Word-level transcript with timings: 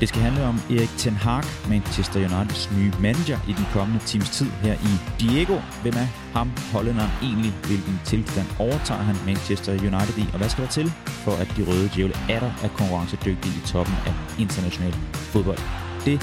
Det 0.00 0.08
skal 0.08 0.22
handle 0.22 0.44
om 0.44 0.56
Erik 0.70 0.92
Ten 0.98 1.12
Hag, 1.12 1.42
Manchester 1.68 2.18
Uniteds 2.26 2.70
nye 2.78 2.92
manager 3.00 3.38
i 3.50 3.52
den 3.52 3.66
kommende 3.72 4.00
times 4.04 4.30
tid 4.30 4.50
her 4.64 4.74
i 4.90 4.92
Diego. 5.20 5.56
Hvem 5.82 5.94
er 6.02 6.08
ham, 6.38 6.48
hollænderen 6.72 7.10
egentlig? 7.22 7.52
Hvilken 7.68 8.00
tilstand 8.04 8.46
overtager 8.58 9.02
han 9.02 9.16
Manchester 9.26 9.72
United 9.72 10.16
i? 10.22 10.24
Og 10.32 10.38
hvad 10.38 10.48
skal 10.48 10.64
der 10.64 10.70
til 10.70 10.88
for, 11.24 11.34
at 11.42 11.48
de 11.56 11.62
røde 11.68 11.90
djævle 11.94 12.14
atter 12.34 12.52
er 12.64 12.68
konkurrencedygtige 12.68 13.54
i 13.60 13.62
toppen 13.66 13.94
af 14.08 14.14
international 14.44 14.94
fodbold? 15.32 15.62
Det 16.04 16.18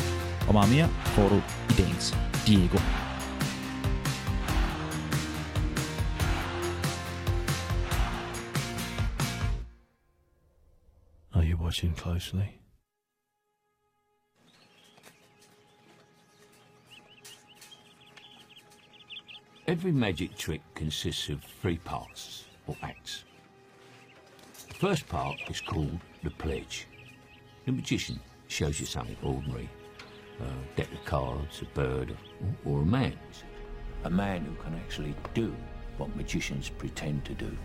og 0.47 0.53
meget 0.53 0.69
mere 0.75 0.87
får 1.15 1.27
du 1.29 1.37
i 1.71 1.73
dagens 1.81 2.07
Diego. 2.47 2.79
Are 11.35 11.45
you 11.49 11.57
watching 11.63 11.97
closely? 11.97 12.64
Every 19.67 19.91
magic 19.91 20.37
trick 20.37 20.61
consists 20.75 21.27
of 21.29 21.43
three 21.43 21.79
parts, 21.79 22.45
or 22.67 22.75
acts. 22.83 23.23
The 24.67 24.75
first 24.75 25.09
part 25.09 25.37
is 25.49 25.59
called 25.59 25.99
the 26.21 26.29
pledge. 26.29 26.85
The 27.65 27.71
magician 27.71 28.19
shows 28.47 28.79
you 28.79 28.85
something 28.85 29.17
ordinary. 29.23 29.67
A 30.39 30.77
deck 30.77 30.91
of 30.93 31.03
cards, 31.05 31.63
a 31.63 31.65
bird, 31.73 32.15
or, 32.65 32.73
or 32.73 32.81
a 32.83 32.85
man. 32.85 33.17
A 34.03 34.09
man 34.09 34.45
who 34.45 34.53
can 34.63 34.75
actually 34.75 35.15
do 35.33 35.55
what 35.97 36.15
magicians 36.15 36.69
pretend 36.69 37.25
to 37.25 37.33
do. 37.33 37.57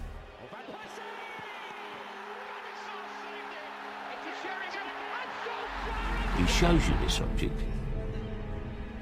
He 6.38 6.46
shows 6.46 6.88
you 6.88 6.95
this 7.02 7.20
object. 7.20 7.60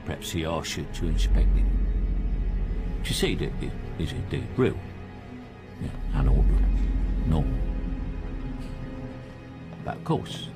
Perhaps 0.05 0.33
he 0.33 0.44
asks 0.44 0.78
you 0.78 0.86
to 0.94 1.06
inspect 1.06 1.56
it. 1.56 1.88
To 3.04 3.14
see 3.14 3.34
that 3.36 3.52
it 3.62 3.72
is 3.98 4.12
indeed 4.12 4.46
real. 4.56 4.77
Yeah, 5.80 5.88
unordinary. 6.20 7.27
Normal. 7.27 7.58
But 9.84 9.96
of 9.96 10.05
course, 10.05 10.48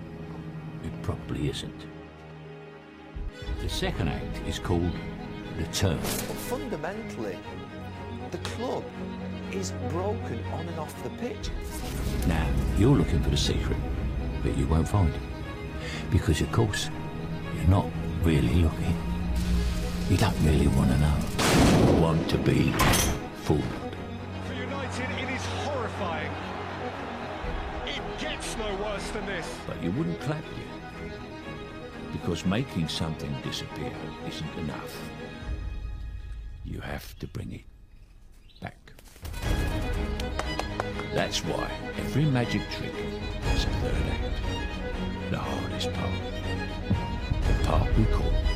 it 0.84 1.02
probably 1.02 1.48
isn't. 1.48 1.86
The 3.62 3.68
second 3.68 4.08
act 4.08 4.40
is 4.46 4.58
called 4.58 4.92
the 5.56 5.64
turn. 5.66 5.98
But 5.98 6.36
Fundamentally, 6.50 7.38
the 8.30 8.38
club 8.38 8.84
is 9.52 9.72
broken 9.90 10.42
on 10.52 10.66
and 10.68 10.78
off 10.78 11.00
the 11.02 11.10
pitch. 11.10 11.50
Now, 12.26 12.46
you're 12.76 12.96
looking 12.96 13.22
for 13.22 13.30
the 13.30 13.36
secret, 13.36 13.78
but 14.42 14.56
you 14.56 14.66
won't 14.66 14.88
find 14.88 15.14
it. 15.14 15.20
Because, 16.10 16.40
of 16.40 16.50
course, 16.52 16.90
you're 17.56 17.68
not 17.68 17.86
really 18.22 18.54
looking. 18.54 19.11
You 20.12 20.18
don't 20.18 20.44
really 20.44 20.68
want 20.68 20.90
to 20.90 20.98
know. 20.98 21.16
You 21.86 22.02
want 22.02 22.28
to 22.28 22.36
be 22.36 22.70
fooled. 23.44 23.64
For 24.44 24.52
United, 24.52 25.08
it 25.18 25.30
is 25.30 25.42
horrifying. 25.64 26.30
It 27.86 28.02
gets 28.18 28.54
no 28.58 28.76
worse 28.76 29.08
than 29.12 29.24
this. 29.24 29.48
But 29.66 29.82
you 29.82 29.90
wouldn't 29.92 30.20
clap 30.20 30.44
yet. 30.44 31.12
Because 32.12 32.44
making 32.44 32.88
something 32.88 33.34
disappear 33.42 33.90
isn't 34.28 34.58
enough. 34.58 34.94
You 36.66 36.80
have 36.80 37.18
to 37.20 37.26
bring 37.26 37.50
it 37.50 37.64
back. 38.60 38.92
That's 41.14 41.38
why 41.38 41.70
every 41.96 42.26
magic 42.26 42.60
trick 42.70 42.92
has 43.44 43.64
a 43.64 43.68
third 43.80 44.04
act. 44.10 45.30
The 45.30 45.38
hardest 45.38 45.90
part. 45.94 46.20
The 47.48 47.64
part 47.64 47.96
we 47.96 48.04
call 48.04 48.51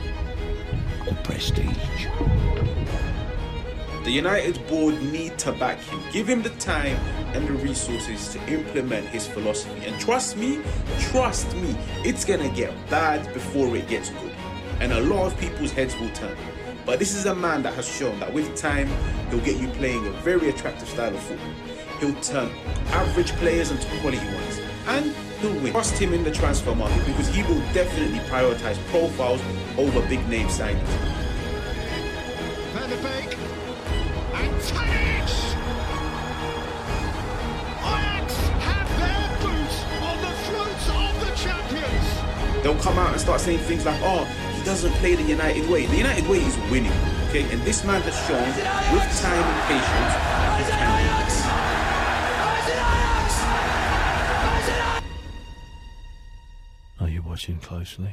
prestige. 1.22 2.06
The 4.04 4.10
United 4.10 4.64
board 4.68 5.02
need 5.02 5.36
to 5.38 5.52
back 5.52 5.78
him. 5.80 6.00
Give 6.12 6.28
him 6.28 6.42
the 6.42 6.50
time 6.50 6.96
and 7.34 7.46
the 7.48 7.54
resources 7.54 8.28
to 8.34 8.52
implement 8.52 9.06
his 9.08 9.26
philosophy. 9.26 9.84
And 9.84 10.00
trust 10.00 10.36
me, 10.36 10.60
trust 11.10 11.52
me, 11.56 11.76
it's 12.04 12.24
gonna 12.24 12.48
get 12.50 12.72
bad 12.88 13.32
before 13.34 13.76
it 13.76 13.88
gets 13.88 14.10
good. 14.10 14.32
And 14.80 14.92
a 14.92 15.00
lot 15.00 15.32
of 15.32 15.40
people's 15.40 15.72
heads 15.72 15.98
will 15.98 16.10
turn. 16.10 16.36
But 16.84 17.00
this 17.00 17.16
is 17.16 17.26
a 17.26 17.34
man 17.34 17.64
that 17.64 17.74
has 17.74 17.88
shown 17.88 18.20
that 18.20 18.32
with 18.32 18.54
time, 18.54 18.88
he'll 19.30 19.40
get 19.40 19.56
you 19.56 19.66
playing 19.70 20.06
a 20.06 20.10
very 20.22 20.50
attractive 20.50 20.88
style 20.88 21.12
of 21.12 21.20
football. 21.20 21.52
He'll 21.98 22.20
turn 22.20 22.50
average 22.90 23.32
players 23.32 23.72
into 23.72 23.88
quality 24.00 24.18
ones. 24.18 24.60
And 24.86 25.12
he'll 25.40 25.54
win. 25.62 25.72
Trust 25.72 25.98
him 25.98 26.12
in 26.12 26.24
the 26.24 26.30
transfer 26.30 26.74
market 26.74 27.04
because 27.06 27.28
he 27.28 27.42
will 27.42 27.60
definitely 27.72 28.18
prioritize 28.30 28.78
profiles 28.88 29.40
over 29.78 30.00
big 30.08 30.26
name 30.28 30.48
signings. 30.48 30.86
Van 32.72 32.90
Beek. 32.90 33.38
And 34.34 34.52
Tadic! 34.60 35.30
Ajax 37.80 38.36
have 38.66 38.88
their 39.00 39.28
boots 39.40 39.76
on 40.02 40.16
the 40.20 40.32
throats 40.46 40.86
of 40.90 41.12
the 41.20 41.30
champions. 41.36 42.62
They'll 42.62 42.82
come 42.82 42.98
out 42.98 43.12
and 43.12 43.20
start 43.20 43.40
saying 43.40 43.60
things 43.60 43.84
like, 43.86 44.00
oh, 44.02 44.24
he 44.54 44.64
doesn't 44.64 44.92
play 44.94 45.14
the 45.14 45.22
United 45.22 45.68
way. 45.70 45.86
The 45.86 45.96
United 45.96 46.26
way 46.26 46.38
is 46.38 46.56
winning, 46.70 46.92
okay? 47.28 47.50
And 47.52 47.62
this 47.62 47.84
man 47.84 48.02
has 48.02 48.16
shown 48.26 48.46
with 48.92 49.06
time 49.20 49.44
and 49.44 49.62
patience, 49.68 50.14
he 50.58 50.64
can 50.72 51.25
watching 57.36 57.62
closely? 57.62 58.08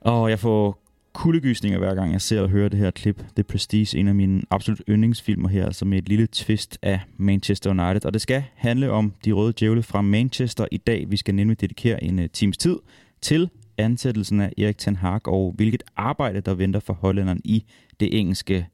Og 0.00 0.30
jeg 0.30 0.38
får 0.38 0.82
kuldegysninger 1.12 1.78
hver 1.78 1.94
gang 1.94 2.12
jeg 2.12 2.20
ser 2.20 2.40
og 2.40 2.48
hører 2.48 2.68
det 2.68 2.78
her 2.78 2.90
klip. 2.90 3.24
The 3.34 3.44
Prestige, 3.44 3.98
en 3.98 4.08
af 4.08 4.14
mine 4.14 4.42
absolut 4.50 4.82
yndlingsfilmer 4.88 5.48
her, 5.48 5.66
altså 5.66 5.84
med 5.84 5.98
et 5.98 6.08
lille 6.08 6.26
twist 6.26 6.78
af 6.82 7.00
Manchester 7.16 7.70
United. 7.70 8.06
Og 8.06 8.12
det 8.12 8.20
skal 8.20 8.44
handle 8.54 8.90
om 8.90 9.14
de 9.24 9.32
røde 9.32 9.52
djævle 9.60 9.82
fra 9.82 10.02
Manchester 10.02 10.66
i 10.72 10.76
dag. 10.76 11.10
Vi 11.10 11.16
skal 11.16 11.34
nemlig 11.34 11.60
dedikere 11.60 12.04
en 12.04 12.18
uh, 12.18 12.24
times 12.32 12.56
tid 12.56 12.76
til 13.20 13.50
ansættelsen 13.78 14.40
af 14.40 14.52
Erik 14.58 14.78
Ten 14.78 14.96
Hag 14.96 15.28
og 15.28 15.52
hvilket 15.56 15.82
arbejde, 15.96 16.40
der 16.40 16.54
venter 16.54 16.80
for 16.80 16.92
hollænderen 16.92 17.40
i 17.44 17.64
det 18.00 18.20
engelske. 18.20 18.66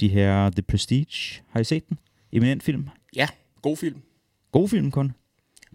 De 0.00 0.08
her 0.08 0.50
The 0.50 0.62
Prestige, 0.62 1.42
har 1.48 1.60
I 1.60 1.64
set 1.64 1.88
den? 1.88 1.98
Eminent 2.32 2.62
film. 2.62 2.88
Ja, 3.16 3.28
god 3.62 3.76
film. 3.76 4.02
God 4.52 4.68
film 4.68 4.90
kun. 4.90 5.12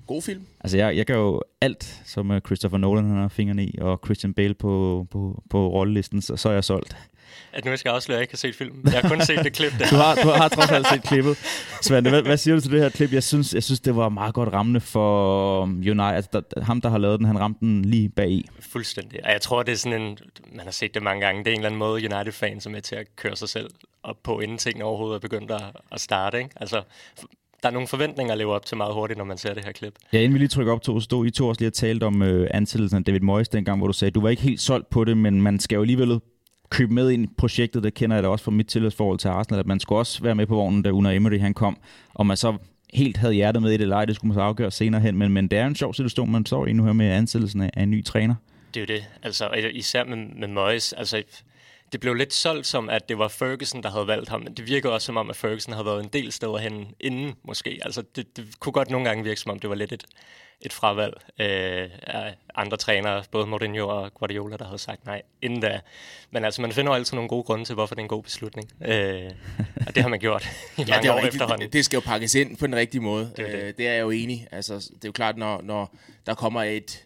God 0.07 0.21
film. 0.21 0.45
Altså, 0.59 0.77
jeg, 0.77 0.97
jeg 0.97 1.05
gør 1.05 1.17
jo 1.17 1.41
alt, 1.61 2.01
som 2.05 2.31
øh, 2.31 2.41
Christopher 2.41 2.77
Nolan 2.77 3.05
han 3.05 3.17
har 3.17 3.27
fingrene 3.27 3.65
i, 3.65 3.77
og 3.81 3.99
Christian 4.05 4.33
Bale 4.33 4.53
på, 4.53 5.07
på, 5.11 5.43
på 5.49 5.67
rollelisten, 5.67 6.21
så, 6.21 6.35
så 6.35 6.49
er 6.49 6.53
jeg 6.53 6.63
solgt. 6.63 6.97
At 7.53 7.65
nu 7.65 7.69
jeg 7.71 7.79
skal 7.79 7.89
jeg 7.89 7.95
afsløre, 7.95 8.15
at 8.15 8.19
jeg 8.19 8.23
ikke 8.23 8.33
har 8.33 8.37
set 8.37 8.55
filmen. 8.55 8.81
Jeg 8.85 9.01
har 9.01 9.09
kun 9.09 9.21
set 9.21 9.39
det 9.43 9.53
klip 9.53 9.71
der. 9.79 9.89
Du 9.91 9.95
har, 9.95 10.15
du 10.15 10.29
har 10.29 10.47
trods 10.47 10.71
alt 10.71 10.87
set 10.87 11.03
klippet. 11.03 11.37
Svante, 11.81 12.09
hvad, 12.09 12.21
hvad 12.21 12.37
siger 12.37 12.55
du 12.55 12.61
til 12.61 12.71
det 12.71 12.81
her 12.81 12.89
klip? 12.89 13.13
Jeg 13.13 13.23
synes, 13.23 13.53
jeg 13.53 13.63
synes 13.63 13.79
det 13.79 13.95
var 13.95 14.09
meget 14.09 14.33
godt 14.33 14.53
rammende 14.53 14.79
for 14.79 15.61
United. 15.63 15.99
Altså, 15.99 16.29
der, 16.33 16.61
ham, 16.61 16.81
der 16.81 16.89
har 16.89 16.97
lavet 16.97 17.19
den, 17.19 17.27
han 17.27 17.39
ramte 17.39 17.59
den 17.59 17.85
lige 17.85 18.09
bag 18.09 18.29
i. 18.29 18.49
Fuldstændig. 18.59 19.25
Og 19.25 19.31
jeg 19.31 19.41
tror, 19.41 19.63
det 19.63 19.71
er 19.71 19.75
sådan 19.75 20.01
en... 20.01 20.17
Man 20.51 20.65
har 20.65 20.71
set 20.71 20.93
det 20.93 21.03
mange 21.03 21.25
gange. 21.25 21.43
Det 21.43 21.47
er 21.47 21.51
en 21.51 21.59
eller 21.59 21.69
anden 21.69 21.79
måde, 21.79 21.93
United-fans 21.93 22.65
er 22.65 22.69
med 22.69 22.81
til 22.81 22.95
at 22.95 23.15
køre 23.15 23.35
sig 23.35 23.49
selv 23.49 23.69
op 24.03 24.17
på, 24.23 24.39
inden 24.39 24.57
tingene 24.57 24.85
overhovedet 24.85 25.15
er 25.15 25.19
begyndt 25.19 25.51
at, 25.51 25.61
at 25.91 26.01
starte. 26.01 26.37
Ikke? 26.37 26.49
Altså, 26.55 26.81
der 27.63 27.69
er 27.69 27.73
nogle 27.73 27.87
forventninger 27.87 28.31
at 28.31 28.37
leve 28.37 28.53
op 28.53 28.65
til 28.65 28.77
meget 28.77 28.93
hurtigt, 28.93 29.17
når 29.17 29.25
man 29.25 29.37
ser 29.37 29.53
det 29.53 29.65
her 29.65 29.71
klip. 29.71 29.93
Ja, 30.13 30.17
inden 30.17 30.33
vi 30.33 30.39
lige 30.39 30.47
trykker 30.47 30.73
op 30.73 30.81
to, 30.81 30.99
så 30.99 31.03
stod 31.03 31.25
I 31.25 31.31
to 31.31 31.47
også 31.47 31.61
lige 31.61 31.69
og 31.69 31.73
talte 31.73 32.03
om 32.03 32.21
øh, 32.21 32.47
ansættelsen 32.51 32.97
af 32.97 33.03
David 33.03 33.19
Moyes 33.19 33.49
dengang, 33.49 33.77
hvor 33.77 33.87
du 33.87 33.93
sagde, 33.93 34.11
du 34.11 34.21
var 34.21 34.29
ikke 34.29 34.41
helt 34.41 34.61
solgt 34.61 34.89
på 34.89 35.03
det, 35.03 35.17
men 35.17 35.41
man 35.41 35.59
skal 35.59 35.75
jo 35.75 35.81
alligevel 35.81 36.19
købe 36.69 36.93
med 36.93 37.11
ind 37.11 37.23
i 37.23 37.27
projektet. 37.37 37.83
Det 37.83 37.93
kender 37.93 38.15
jeg 38.15 38.23
da 38.23 38.29
også 38.29 38.45
fra 38.45 38.51
mit 38.51 38.67
tilhørsforhold 38.67 39.17
til 39.17 39.27
Arsenal, 39.27 39.59
at 39.59 39.65
man 39.65 39.79
skulle 39.79 39.99
også 39.99 40.23
være 40.23 40.35
med 40.35 40.45
på 40.45 40.55
vognen, 40.55 40.81
da 40.81 40.89
Unai 40.89 41.15
Emery 41.15 41.39
han 41.39 41.53
kom, 41.53 41.77
og 42.13 42.25
man 42.25 42.37
så 42.37 42.57
helt 42.93 43.17
havde 43.17 43.33
hjertet 43.33 43.61
med 43.61 43.71
i 43.71 43.73
det, 43.73 43.81
eller 43.81 44.05
det 44.05 44.15
skulle 44.15 44.29
man 44.29 44.35
så 44.35 44.41
afgøre 44.41 44.71
senere 44.71 45.01
hen. 45.01 45.17
Men, 45.17 45.31
men 45.31 45.47
det 45.47 45.59
er 45.59 45.67
en 45.67 45.75
sjov 45.75 45.93
situation, 45.93 46.31
man 46.31 46.45
står 46.45 46.65
i 46.65 46.73
nu 46.73 46.85
her 46.85 46.93
med 46.93 47.05
ansættelsen 47.05 47.61
af, 47.61 47.69
af 47.73 47.83
en 47.83 47.91
ny 47.91 48.05
træner. 48.05 48.35
Det 48.73 48.79
er 48.79 48.93
jo 48.93 48.99
det. 48.99 49.05
Altså, 49.23 49.49
især 49.73 50.03
med, 50.03 50.17
med 50.17 50.47
Moyes. 50.47 50.93
Altså, 50.93 51.23
det 51.93 51.99
blev 52.01 52.13
lidt 52.13 52.33
solgt 52.33 52.67
som, 52.67 52.89
at 52.89 53.09
det 53.09 53.17
var 53.17 53.27
Ferguson, 53.27 53.83
der 53.83 53.89
havde 53.91 54.07
valgt 54.07 54.29
ham, 54.29 54.41
men 54.41 54.53
det 54.53 54.67
virker 54.67 54.89
også 54.89 55.05
som 55.05 55.17
om, 55.17 55.29
at 55.29 55.35
Ferguson 55.35 55.73
havde 55.73 55.85
været 55.85 56.03
en 56.03 56.09
del 56.09 56.31
steder 56.31 56.57
hen 56.57 56.87
inden, 56.99 57.33
måske. 57.43 57.79
Altså, 57.81 58.03
det, 58.15 58.37
det 58.37 58.59
kunne 58.59 58.73
godt 58.73 58.89
nogle 58.89 59.07
gange 59.07 59.23
virke 59.23 59.39
som 59.39 59.51
om, 59.51 59.59
det 59.59 59.69
var 59.69 59.75
lidt 59.75 59.91
et, 59.91 60.03
et 60.61 60.73
fravalg 60.73 61.13
øh, 61.39 61.89
af 62.01 62.35
andre 62.55 62.77
trænere, 62.77 63.23
både 63.31 63.47
Mourinho 63.47 63.87
og 63.87 64.13
Guardiola, 64.13 64.57
der 64.57 64.65
havde 64.65 64.77
sagt 64.77 65.05
nej 65.05 65.21
inden 65.41 65.61
da. 65.61 65.79
Men 66.31 66.45
altså, 66.45 66.61
man 66.61 66.71
finder 66.71 66.91
jo 66.91 66.95
altid 66.95 67.15
nogle 67.15 67.29
gode 67.29 67.43
grunde 67.43 67.65
til, 67.65 67.73
hvorfor 67.75 67.95
det 67.95 67.99
er 67.99 68.03
en 68.03 68.09
god 68.09 68.23
beslutning. 68.23 68.69
Øh, 68.85 69.31
og 69.87 69.95
det 69.95 70.03
har 70.03 70.09
man 70.09 70.19
gjort 70.19 70.43
i 70.43 70.47
mange 70.77 70.93
Ja, 70.95 71.01
det, 71.01 71.05
er 71.07 71.11
år 71.11 71.15
rigtigt. 71.15 71.33
efterhånden. 71.35 71.69
det, 71.69 71.85
skal 71.85 71.97
jo 71.97 72.01
pakkes 72.01 72.35
ind 72.35 72.57
på 72.57 72.67
den 72.67 72.75
rigtige 72.75 73.01
måde. 73.01 73.31
Det 73.37 73.45
er 73.45 73.51
Det, 73.51 73.53
det. 73.61 73.67
øh, 73.67 73.73
det 73.77 73.87
er 73.87 73.93
jeg 73.93 74.01
jo 74.01 74.09
enig. 74.09 74.47
Altså, 74.51 74.73
det 74.73 74.91
er 75.05 75.07
jo 75.07 75.11
klart, 75.11 75.37
når, 75.37 75.61
når 75.61 75.95
der 76.25 76.33
kommer 76.33 76.63
et 76.63 77.03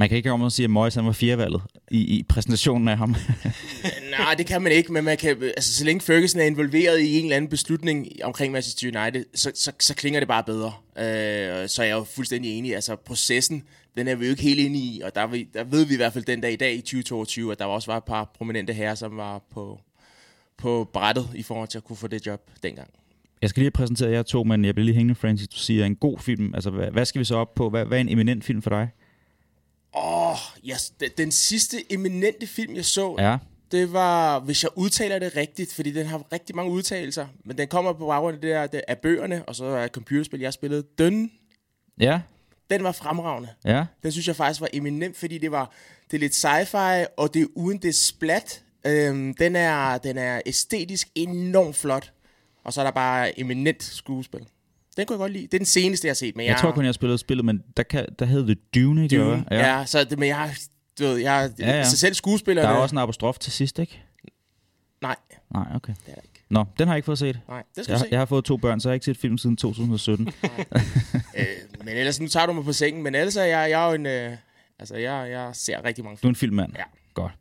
Man 0.00 0.08
kan 0.08 0.16
ikke 0.16 0.28
komme 0.28 0.44
og 0.44 0.52
sige, 0.52 0.64
at 0.64 0.70
Moyes 0.70 0.94
han 0.94 1.06
var 1.06 1.12
fjerdevalget 1.12 1.62
i, 1.90 2.18
i 2.18 2.22
præsentationen 2.22 2.88
af 2.88 2.98
ham. 2.98 3.16
Nej, 4.18 4.34
det 4.34 4.46
kan 4.46 4.62
man 4.62 4.72
ikke, 4.72 4.92
men 4.92 5.04
man 5.04 5.16
kan, 5.16 5.42
altså, 5.42 5.72
så 5.72 5.84
længe 5.84 6.00
Ferguson 6.00 6.40
er 6.40 6.44
involveret 6.44 7.00
i 7.00 7.18
en 7.18 7.24
eller 7.24 7.36
anden 7.36 7.50
beslutning 7.50 8.08
omkring 8.22 8.52
Manchester 8.52 9.00
United, 9.00 9.24
så, 9.34 9.52
så, 9.54 9.72
så 9.80 9.94
klinger 9.94 10.20
det 10.20 10.28
bare 10.28 10.44
bedre. 10.44 10.72
Øh, 10.98 11.68
så 11.68 11.82
er 11.82 11.86
jeg 11.86 11.96
jo 11.96 12.04
fuldstændig 12.04 12.58
enig. 12.58 12.74
Altså, 12.74 12.96
processen, 12.96 13.62
den 13.96 14.08
er 14.08 14.14
vi 14.14 14.24
jo 14.24 14.30
ikke 14.30 14.42
helt 14.42 14.60
inde 14.60 14.78
i, 14.78 15.00
og 15.04 15.14
der, 15.14 15.26
vi, 15.26 15.48
der 15.54 15.64
ved 15.64 15.84
vi 15.84 15.94
i 15.94 15.96
hvert 15.96 16.12
fald 16.12 16.24
den 16.24 16.40
dag 16.40 16.52
i 16.52 16.56
dag 16.56 16.74
i 16.74 16.80
2022, 16.80 17.52
at 17.52 17.58
der 17.58 17.64
også 17.64 17.90
var 17.90 17.96
et 17.96 18.04
par 18.04 18.32
prominente 18.38 18.72
herrer, 18.72 18.94
som 18.94 19.16
var 19.16 19.42
på, 19.50 19.80
på 20.56 20.90
brættet 20.92 21.28
i 21.34 21.42
forhold 21.42 21.68
til 21.68 21.78
at 21.78 21.84
kunne 21.84 21.96
få 21.96 22.06
det 22.06 22.26
job 22.26 22.40
dengang. 22.62 22.88
Jeg 23.42 23.50
skal 23.50 23.60
lige 23.60 23.70
præsentere 23.70 24.10
jer 24.10 24.22
to, 24.22 24.44
men 24.44 24.64
jeg 24.64 24.74
bliver 24.74 24.84
lige 24.84 24.96
hængende, 24.96 25.14
Francis. 25.14 25.48
Du 25.48 25.56
siger 25.56 25.86
en 25.86 25.96
god 25.96 26.18
film. 26.18 26.54
Altså, 26.54 26.70
hvad, 26.70 26.90
hvad 26.90 27.04
skal 27.04 27.18
vi 27.18 27.24
så 27.24 27.36
op 27.36 27.54
på? 27.54 27.70
Hvad, 27.70 27.84
hvad 27.84 27.98
er 27.98 28.00
en 28.00 28.08
eminent 28.08 28.44
film 28.44 28.62
for 28.62 28.70
dig? 28.70 28.88
Åh, 29.94 30.30
oh, 30.32 30.36
yes, 30.70 30.92
den, 31.18 31.32
sidste 31.32 31.92
eminente 31.92 32.46
film, 32.46 32.74
jeg 32.76 32.84
så, 32.84 33.14
Ja. 33.18 33.36
det 33.72 33.92
var, 33.92 34.40
hvis 34.40 34.62
jeg 34.62 34.70
udtaler 34.76 35.18
det 35.18 35.36
rigtigt, 35.36 35.72
fordi 35.72 35.90
den 35.92 36.06
har 36.06 36.22
rigtig 36.32 36.56
mange 36.56 36.72
udtalelser, 36.72 37.26
men 37.44 37.58
den 37.58 37.68
kommer 37.68 37.92
på 37.92 38.06
baggrund 38.06 38.34
af 38.34 38.40
det 38.40 38.50
der 38.50 38.66
det, 38.66 38.82
af 38.88 38.98
bøgerne, 38.98 39.44
og 39.44 39.54
så 39.56 39.64
er 39.64 39.88
computerspil, 39.88 40.40
jeg 40.40 40.52
spillede. 40.52 40.84
Den, 40.98 41.32
Ja. 42.00 42.20
den 42.70 42.84
var 42.84 42.92
fremragende. 42.92 43.48
Ja. 43.64 43.84
Den 44.02 44.12
synes 44.12 44.28
jeg 44.28 44.36
faktisk 44.36 44.60
var 44.60 44.68
eminent, 44.72 45.16
fordi 45.16 45.38
det 45.38 45.50
var 45.50 45.72
det 46.10 46.16
er 46.16 46.20
lidt 46.20 46.44
sci-fi, 46.44 47.06
og 47.16 47.34
det 47.34 47.42
er 47.42 47.46
uden 47.54 47.78
det 47.78 47.94
splat. 47.94 48.62
Øhm, 48.86 49.34
den, 49.34 49.56
er, 49.56 49.98
den 49.98 50.18
er 50.18 50.40
æstetisk 50.46 51.08
enormt 51.14 51.76
flot, 51.76 52.12
og 52.64 52.72
så 52.72 52.80
er 52.80 52.84
der 52.84 52.90
bare 52.90 53.40
eminent 53.40 53.82
skuespil. 53.82 54.46
Den 54.96 55.06
kunne 55.06 55.14
jeg 55.14 55.18
godt 55.18 55.32
lide. 55.32 55.42
Det 55.46 55.54
er 55.54 55.58
den 55.58 55.66
seneste, 55.66 56.06
jeg 56.06 56.10
har 56.10 56.14
set. 56.14 56.36
Men 56.36 56.46
Jeg, 56.46 56.52
jeg 56.52 56.60
tror 56.60 56.72
kun, 56.72 56.84
jeg 56.84 56.88
har 56.88 56.92
spillet 56.92 57.20
spillet, 57.20 57.44
men 57.44 57.62
der, 57.76 57.82
kan, 57.82 58.06
der 58.18 58.24
hed 58.24 58.46
det 58.46 58.74
Dune, 58.74 59.02
ikke? 59.04 59.18
Dune. 59.18 59.44
Ja. 59.50 59.78
Ja. 59.78 59.84
så 59.86 60.04
det, 60.04 60.18
men 60.18 60.28
jeg. 60.28 60.54
Du 60.98 61.04
ved, 61.04 61.16
jeg, 61.16 61.50
Ja, 61.58 61.64
ja, 61.66 61.70
ja. 61.70 61.76
ja. 61.76 61.84
Så 61.84 61.96
selv 61.96 62.14
skuespillerne... 62.14 62.68
Der 62.68 62.74
er 62.74 62.78
også 62.78 62.94
en 62.94 62.98
apostrof 62.98 63.38
til 63.38 63.52
sidst, 63.52 63.78
ikke? 63.78 64.02
Nej, 65.02 65.16
Nej, 65.54 65.64
okay. 65.74 65.92
det 66.06 66.10
er 66.10 66.14
der 66.14 66.20
ikke. 66.22 66.44
Nå, 66.50 66.64
den 66.78 66.88
har 66.88 66.94
jeg 66.94 66.98
ikke 66.98 67.06
fået 67.06 67.18
set. 67.18 67.40
Nej, 67.48 67.62
det 67.76 67.84
skal 67.84 67.92
Jeg, 67.92 68.00
se. 68.00 68.06
jeg 68.10 68.18
har 68.18 68.26
fået 68.26 68.44
to 68.44 68.56
børn, 68.56 68.80
så 68.80 68.88
jeg 68.88 68.90
har 68.90 68.94
ikke 68.94 69.04
set 69.04 69.16
film 69.16 69.38
siden 69.38 69.56
2017. 69.56 70.28
Øh, 71.36 71.44
men 71.84 71.88
ellers, 71.96 72.20
nu 72.20 72.28
tager 72.28 72.46
du 72.46 72.52
mig 72.52 72.64
på 72.64 72.72
sengen, 72.72 73.02
men 73.02 73.14
ellers 73.14 73.36
er 73.36 73.44
jeg, 73.44 73.70
jeg 73.70 73.82
er 73.84 73.88
jo 73.88 73.94
en... 73.94 74.06
Øh, 74.06 74.36
altså, 74.78 74.96
jeg, 74.96 75.30
jeg 75.30 75.50
ser 75.52 75.84
rigtig 75.84 76.04
mange 76.04 76.12
Du 76.14 76.16
er 76.16 76.20
film. 76.20 76.28
en 76.30 76.36
filmmand. 76.36 76.72
Ja. 76.76 76.82
Godt. 77.14 77.32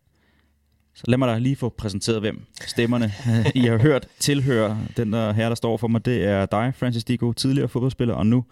Så 0.99 1.03
lad 1.07 1.17
mig 1.17 1.27
da 1.27 1.37
lige 1.37 1.55
få 1.55 1.69
præsenteret, 1.69 2.19
hvem 2.19 2.45
stemmerne, 2.61 3.13
I 3.55 3.59
har 3.59 3.77
hørt, 3.77 4.07
tilhører 4.19 4.77
den 4.97 5.13
der 5.13 5.33
her, 5.33 5.47
der 5.47 5.55
står 5.55 5.77
for 5.77 5.87
mig. 5.87 6.05
Det 6.05 6.23
er 6.23 6.45
dig, 6.45 6.73
Francis 6.75 7.03
Dico, 7.03 7.33
tidligere 7.33 7.67
fodboldspiller, 7.67 8.13
og 8.13 8.27
nu 8.27 8.45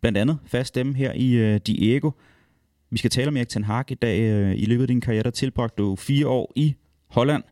blandt 0.00 0.18
andet 0.18 0.38
fast 0.46 0.68
stemme 0.68 0.94
her 0.94 1.12
i 1.12 1.54
uh, 1.54 1.60
Diego. 1.66 2.10
Vi 2.90 2.98
skal 2.98 3.10
tale 3.10 3.28
om 3.28 3.36
Erik 3.36 3.48
Ten 3.48 3.64
Hag 3.64 3.90
i 3.90 3.94
dag. 3.94 4.20
Øh, 4.20 4.54
I 4.56 4.64
løbet 4.64 4.82
af 4.82 4.88
din 4.88 5.00
karriere, 5.00 5.22
der 5.22 5.30
tilbragte 5.30 5.82
du 5.82 5.96
fire 5.96 6.28
år 6.28 6.52
i 6.56 6.74
Holland. 7.08 7.42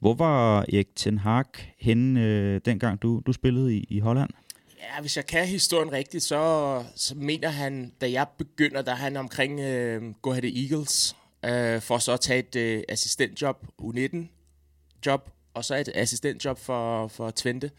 Hvor 0.00 0.14
var 0.14 0.60
Erik 0.60 0.88
Ten 0.96 1.18
Hag 1.18 1.44
henne, 1.78 2.20
uh, 2.20 2.60
dengang 2.64 3.02
du, 3.02 3.22
du 3.26 3.32
spillede 3.32 3.76
i, 3.76 3.86
i 3.88 3.98
Holland? 3.98 4.30
Ja, 4.78 5.00
hvis 5.00 5.16
jeg 5.16 5.26
kan 5.26 5.46
historien 5.46 5.92
rigtigt, 5.92 6.22
så, 6.22 6.82
så 6.96 7.14
mener 7.16 7.48
han, 7.48 7.92
da 8.00 8.10
jeg 8.10 8.26
begynder, 8.38 8.82
der 8.82 8.92
er 8.92 8.96
han 8.96 9.16
omkring 9.16 9.60
øh, 9.60 10.02
Go 10.22 10.30
Ahead 10.30 10.44
Eagles, 10.44 11.16
øh, 11.44 11.80
for 11.80 11.98
så 11.98 12.12
at 12.12 12.20
tage 12.20 12.38
et 12.38 12.56
øh, 12.56 12.82
assistentjob, 12.88 13.66
U19-job, 13.82 15.30
og 15.54 15.64
så 15.64 15.76
et 15.76 15.88
assistentjob 15.94 16.58
for, 16.58 17.08
for 17.08 17.30
Twente, 17.30 17.70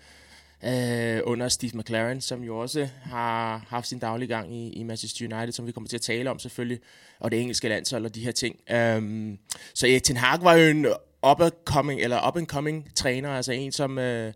øh, 0.65 1.21
under 1.23 1.49
Steve 1.49 1.71
McLaren, 1.73 2.21
som 2.21 2.43
jo 2.43 2.57
også 2.57 2.87
har 3.03 3.65
haft 3.67 3.87
sin 3.87 3.99
daglige 3.99 4.27
gang 4.27 4.55
i, 4.55 4.69
i 4.69 4.83
Manchester 4.83 5.25
United, 5.25 5.51
som 5.51 5.67
vi 5.67 5.71
kommer 5.71 5.87
til 5.87 5.97
at 5.97 6.01
tale 6.01 6.29
om 6.29 6.39
selvfølgelig, 6.39 6.79
og 7.19 7.31
det 7.31 7.41
engelske 7.41 7.69
landshold 7.69 8.05
og 8.05 8.15
de 8.15 8.23
her 8.23 8.31
ting. 8.31 8.55
Um, 8.73 9.37
så 9.73 9.87
Erik 9.87 10.03
Ten 10.03 10.17
Hag 10.17 10.43
var 10.43 10.53
jo 10.53 10.69
en 10.69 10.85
up-and-coming, 11.27 12.01
eller 12.01 12.27
up-and-coming 12.27 12.93
træner, 12.95 13.29
altså 13.29 13.51
en, 13.51 13.71
som... 13.71 13.97
Øh, 13.99 14.33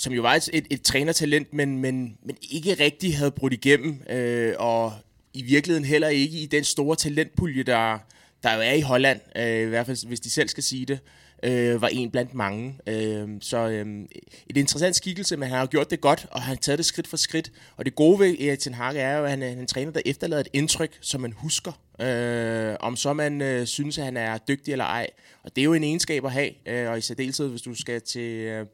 som 0.00 0.12
jo 0.12 0.22
var 0.22 0.34
et, 0.34 0.50
et, 0.52 0.66
et 0.70 0.82
trænertalent, 0.82 1.54
men, 1.54 1.78
men, 1.78 2.18
men 2.22 2.36
ikke 2.50 2.74
rigtig 2.74 3.16
havde 3.16 3.30
brudt 3.30 3.52
igennem, 3.52 4.02
øh, 4.10 4.54
og 4.58 4.92
i 5.34 5.42
virkeligheden 5.42 5.84
heller 5.84 6.08
ikke 6.08 6.38
i 6.38 6.46
den 6.46 6.64
store 6.64 6.96
talentpulje, 6.96 7.62
der, 7.62 7.98
der 8.42 8.54
jo 8.54 8.60
er 8.60 8.72
i 8.72 8.80
Holland, 8.80 9.20
øh, 9.36 9.60
i 9.60 9.64
hvert 9.64 9.86
fald 9.86 10.06
hvis 10.06 10.20
de 10.20 10.30
selv 10.30 10.48
skal 10.48 10.62
sige 10.62 10.86
det, 10.86 10.98
øh, 11.42 11.82
var 11.82 11.88
en 11.88 12.10
blandt 12.10 12.34
mange. 12.34 12.78
Øh, 12.86 13.28
så 13.40 13.68
øh, 13.68 13.86
et 14.46 14.56
interessant 14.56 14.96
skikkelse, 14.96 15.36
men 15.36 15.48
han 15.48 15.58
har 15.58 15.66
gjort 15.66 15.90
det 15.90 16.00
godt, 16.00 16.26
og 16.30 16.42
han 16.42 16.48
har 16.48 16.60
taget 16.60 16.78
det 16.78 16.86
skridt 16.86 17.06
for 17.06 17.16
skridt. 17.16 17.52
Og 17.76 17.84
det 17.84 17.94
gode 17.94 18.18
ved 18.18 18.40
Erik 18.40 18.58
Ten 18.58 18.74
Hag 18.74 18.96
er 18.96 19.18
jo, 19.18 19.24
at 19.24 19.30
han 19.30 19.42
øh, 19.42 19.48
er 19.48 19.52
en 19.52 19.66
træner, 19.66 19.92
der 19.92 20.00
efterlader 20.06 20.40
et 20.40 20.48
indtryk, 20.52 20.98
som 21.00 21.20
man 21.20 21.32
husker, 21.32 21.72
øh, 22.00 22.76
om 22.80 22.96
så 22.96 23.12
man 23.12 23.40
øh, 23.40 23.66
synes, 23.66 23.98
at 23.98 24.04
han 24.04 24.16
er 24.16 24.38
dygtig 24.38 24.72
eller 24.72 24.84
ej. 24.84 25.06
Og 25.42 25.56
det 25.56 25.62
er 25.62 25.64
jo 25.64 25.74
en 25.74 25.84
egenskab 25.84 26.24
at 26.24 26.32
have, 26.32 26.50
øh, 26.68 26.90
og 26.90 26.98
i 26.98 27.00
særdeleshed, 27.00 27.48
hvis 27.48 27.62
du 27.62 27.74
skal 27.74 28.00
til, 28.00 28.30
øh, 28.30 28.66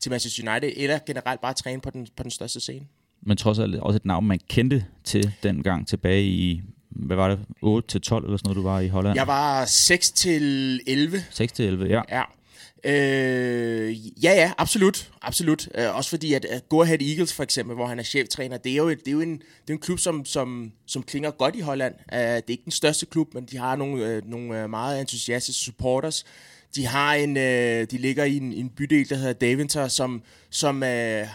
til 0.00 0.10
Manchester 0.10 0.52
United, 0.52 0.72
eller 0.76 0.98
generelt 1.06 1.40
bare 1.40 1.54
træne 1.54 1.80
på 1.80 1.90
den, 1.90 2.08
på 2.16 2.22
den 2.22 2.30
største 2.30 2.60
scene. 2.60 2.86
Men 3.26 3.36
trods 3.36 3.58
alt 3.58 3.74
også 3.74 3.96
et 3.96 4.04
navn, 4.04 4.26
man 4.26 4.40
kendte 4.48 4.84
til 5.04 5.32
dengang 5.42 5.88
tilbage 5.88 6.24
i, 6.24 6.62
hvad 6.94 7.16
var 7.16 7.28
det, 7.28 7.38
8 7.62 7.88
til 7.88 8.00
12 8.00 8.24
eller 8.24 8.36
sådan 8.36 8.48
noget, 8.48 8.56
du 8.56 8.62
var 8.62 8.80
i 8.80 8.88
Holland? 8.88 9.16
Jeg 9.16 9.26
var 9.26 9.64
6 9.64 10.10
til 10.10 10.80
11, 10.86 11.24
6 11.30 11.52
til 11.52 11.64
11, 11.64 11.86
ja. 11.86 12.02
Ja. 12.08 12.22
Øh, 12.84 14.24
ja, 14.24 14.32
ja, 14.32 14.52
absolut. 14.58 15.10
absolut. 15.22 15.68
Øh, 15.74 15.96
også 15.96 16.10
fordi, 16.10 16.34
at, 16.34 16.44
at 16.44 16.68
Go 16.68 16.82
Ahead 16.82 17.02
Eagles 17.02 17.32
for 17.32 17.42
eksempel, 17.42 17.74
hvor 17.74 17.86
han 17.86 17.98
er 17.98 18.02
cheftræner, 18.02 18.56
det 18.56 18.72
er 18.72 18.76
jo, 18.76 18.88
et, 18.88 18.98
det 18.98 19.08
er 19.08 19.12
jo 19.12 19.20
en, 19.20 19.38
det 19.38 19.68
er 19.68 19.72
en 19.72 19.78
klub, 19.78 19.98
som, 19.98 20.24
som, 20.24 20.72
som 20.86 21.02
klinger 21.02 21.30
godt 21.30 21.56
i 21.56 21.60
Holland. 21.60 21.94
Øh, 22.12 22.18
det 22.18 22.26
er 22.26 22.42
ikke 22.48 22.64
den 22.64 22.72
største 22.72 23.06
klub, 23.06 23.34
men 23.34 23.44
de 23.44 23.58
har 23.58 23.76
nogle, 23.76 24.06
øh, 24.06 24.22
nogle 24.26 24.62
øh, 24.62 24.70
meget 24.70 25.00
entusiastiske 25.00 25.60
supporters. 25.60 26.24
De 26.76 26.86
har 26.86 27.14
en, 27.14 27.36
øh, 27.36 27.86
de 27.90 27.98
ligger 27.98 28.24
i 28.24 28.36
en, 28.36 28.52
en 28.52 28.68
bydel, 28.68 29.08
der 29.08 29.16
hedder 29.16 29.32
Daventer, 29.32 29.88
som, 29.88 30.22
som 30.50 30.82
øh, 30.82 31.26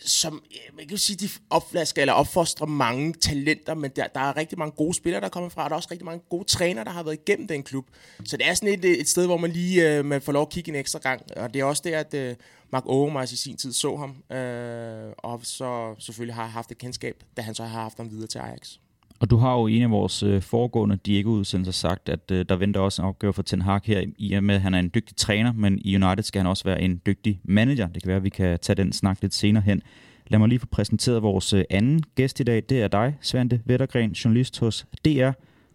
som, 0.00 0.42
man 0.76 0.86
kan 0.86 0.90
jo 0.90 0.96
sige, 0.96 1.16
de 1.16 1.28
opflasker 1.50 2.02
eller 2.02 2.12
opfostrer 2.12 2.66
mange 2.66 3.12
talenter, 3.12 3.74
men 3.74 3.90
der, 3.96 4.06
der 4.06 4.20
er 4.20 4.36
rigtig 4.36 4.58
mange 4.58 4.72
gode 4.72 4.94
spillere, 4.94 5.20
der 5.20 5.28
kommer 5.28 5.48
fra, 5.48 5.64
og 5.64 5.70
der 5.70 5.74
er 5.74 5.78
også 5.78 5.88
rigtig 5.90 6.04
mange 6.04 6.22
gode 6.28 6.44
trænere, 6.44 6.84
der 6.84 6.90
har 6.90 7.02
været 7.02 7.14
igennem 7.14 7.48
den 7.48 7.62
klub. 7.62 7.86
Så 8.24 8.36
det 8.36 8.46
er 8.46 8.54
sådan 8.54 8.74
et, 8.74 9.00
et 9.00 9.08
sted, 9.08 9.26
hvor 9.26 9.36
man 9.36 9.50
lige 9.50 9.98
øh, 9.98 10.04
man 10.04 10.22
får 10.22 10.32
lov 10.32 10.42
at 10.42 10.48
kigge 10.48 10.68
en 10.68 10.76
ekstra 10.76 10.98
gang, 10.98 11.22
og 11.36 11.54
det 11.54 11.60
er 11.60 11.64
også 11.64 11.82
der, 11.84 11.98
at 11.98 12.14
øh, 12.14 12.36
Mark 12.70 12.86
Overmars 12.86 13.32
i 13.32 13.36
sin 13.36 13.56
tid 13.56 13.72
så 13.72 13.96
ham, 13.96 14.36
øh, 14.36 15.12
og 15.18 15.40
så 15.42 15.94
selvfølgelig 15.98 16.34
har 16.34 16.46
haft 16.46 16.70
et 16.70 16.78
kendskab, 16.78 17.24
da 17.36 17.42
han 17.42 17.54
så 17.54 17.64
har 17.64 17.82
haft 17.82 17.96
ham 17.96 18.10
videre 18.10 18.26
til 18.26 18.38
Ajax. 18.38 18.76
Og 19.20 19.30
du 19.30 19.36
har 19.36 19.52
jo 19.54 19.66
i 19.66 19.76
en 19.76 19.82
af 19.82 19.90
vores 19.90 20.22
øh, 20.22 20.42
foregående 20.42 20.96
Diego-udsendelser 20.96 21.72
sagt, 21.72 22.08
at 22.08 22.30
øh, 22.30 22.44
der 22.48 22.56
venter 22.56 22.80
også 22.80 23.02
en 23.02 23.08
opgave 23.08 23.32
for 23.32 23.42
Ten 23.42 23.62
Hag 23.62 23.80
her, 23.84 24.04
i 24.18 24.32
og 24.32 24.44
med, 24.44 24.54
at 24.54 24.60
han 24.60 24.74
er 24.74 24.78
en 24.78 24.90
dygtig 24.94 25.16
træner, 25.16 25.52
men 25.52 25.78
i 25.84 25.96
United 25.96 26.22
skal 26.22 26.38
han 26.40 26.46
også 26.46 26.64
være 26.64 26.82
en 26.82 27.00
dygtig 27.06 27.40
manager. 27.44 27.86
Det 27.86 28.02
kan 28.02 28.08
være, 28.08 28.16
at 28.16 28.24
vi 28.24 28.28
kan 28.28 28.58
tage 28.58 28.76
den 28.76 28.92
snak 28.92 29.18
lidt 29.22 29.34
senere 29.34 29.62
hen. 29.62 29.82
Lad 30.26 30.38
mig 30.38 30.48
lige 30.48 30.58
få 30.58 30.66
præsenteret 30.66 31.22
vores 31.22 31.52
øh, 31.52 31.64
anden 31.70 32.02
gæst 32.14 32.40
i 32.40 32.42
dag. 32.42 32.62
Det 32.68 32.82
er 32.82 32.88
dig, 32.88 33.16
Svante 33.20 33.60
Vettergren, 33.64 34.12
journalist 34.12 34.60
hos 34.60 34.86
DR, 35.04 35.30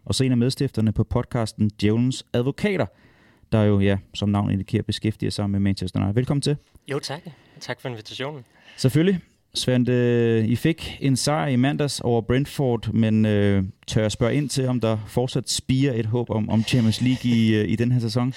og 0.06 0.16
så 0.16 0.24
en 0.24 0.32
af 0.32 0.38
medstifterne 0.38 0.92
på 0.92 1.04
podcasten 1.04 1.72
Djævelens 1.82 2.26
Advokater, 2.34 2.86
der 3.52 3.64
jo, 3.64 3.80
ja, 3.80 3.98
som 4.14 4.30
navn 4.30 4.52
indikerer, 4.52 4.84
beskæftiger 4.84 5.30
sig 5.30 5.50
med 5.50 5.60
Manchester 5.60 6.00
United. 6.00 6.14
Velkommen 6.16 6.42
til. 6.42 6.58
Jo, 6.92 7.00
tak. 7.00 7.22
Tak 7.60 7.82
for 7.82 7.90
invitationen. 7.90 8.44
Selvfølgelig. 8.78 9.20
Svante, 9.56 9.92
øh, 9.92 10.46
I 10.46 10.56
fik 10.56 10.98
en 11.02 11.18
sejr 11.18 11.48
i 11.48 11.56
mandags 11.56 12.00
over 12.00 12.22
Brentford, 12.22 12.94
men 12.94 13.26
øh, 13.26 13.64
tør 13.88 14.02
jeg 14.02 14.12
spørge 14.12 14.36
ind 14.36 14.50
til, 14.50 14.68
om 14.68 14.82
der 14.82 14.98
fortsat 15.08 15.50
spiger 15.50 15.94
et 15.94 16.06
håb 16.06 16.30
om, 16.30 16.50
om 16.50 16.64
Champions 16.64 17.02
League 17.02 17.32
i, 17.32 17.56
øh, 17.56 17.70
i 17.70 17.76
den 17.76 17.92
her 17.92 18.00
sæson? 18.00 18.34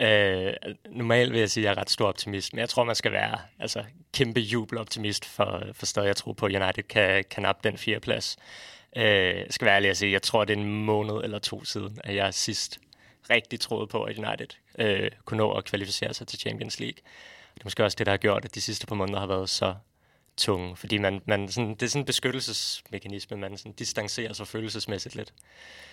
Øh, 0.00 0.52
normalt 0.90 1.32
vil 1.32 1.38
jeg 1.38 1.50
sige, 1.50 1.64
at 1.64 1.64
jeg 1.64 1.76
er 1.76 1.80
ret 1.80 1.90
stor 1.90 2.08
optimist, 2.08 2.52
men 2.52 2.60
jeg 2.60 2.68
tror, 2.68 2.84
man 2.84 2.94
skal 2.94 3.12
være 3.12 3.38
altså, 3.58 3.82
kæmpe 4.12 4.40
jubeloptimist 4.40 5.24
for, 5.24 5.62
for 5.72 5.86
stadig 5.86 6.10
at 6.10 6.16
tro 6.16 6.32
på, 6.32 6.46
at 6.46 6.62
United 6.62 6.82
kan, 6.82 7.24
kan 7.30 7.42
nappe 7.42 7.68
den 7.68 7.78
fjerde 7.78 8.00
plads. 8.00 8.36
Øh, 8.96 9.44
skal 9.50 9.64
være 9.64 9.76
ærlig 9.76 9.90
at 9.90 9.96
sige, 9.96 10.12
jeg 10.12 10.22
tror, 10.22 10.44
det 10.44 10.58
er 10.58 10.60
en 10.60 10.84
måned 10.84 11.24
eller 11.24 11.38
to 11.38 11.64
siden, 11.64 11.98
at 12.04 12.14
jeg 12.14 12.34
sidst 12.34 12.78
rigtig 13.30 13.60
troede 13.60 13.86
på, 13.86 14.02
at 14.02 14.18
United 14.18 14.48
øh, 14.78 15.10
kunne 15.24 15.38
nå 15.38 15.52
at 15.52 15.64
kvalificere 15.64 16.14
sig 16.14 16.26
til 16.26 16.38
Champions 16.38 16.80
League. 16.80 16.98
Det 17.54 17.60
er 17.60 17.64
måske 17.64 17.84
også 17.84 17.96
det, 17.98 18.06
der 18.06 18.12
har 18.12 18.16
gjort, 18.16 18.44
at 18.44 18.54
de 18.54 18.60
sidste 18.60 18.86
par 18.86 18.94
måneder 18.94 19.20
har 19.20 19.26
været 19.26 19.48
så 19.48 19.74
tunge, 20.36 20.76
fordi 20.76 20.98
man, 20.98 21.20
man 21.26 21.48
sådan, 21.48 21.70
det 21.70 21.82
er 21.82 21.86
sådan 21.86 22.02
en 22.02 22.06
beskyttelsesmekanisme, 22.06 23.36
man 23.36 23.56
sådan 23.56 23.72
distancerer 23.72 24.32
sig 24.32 24.46
følelsesmæssigt 24.46 25.14
lidt. 25.14 25.32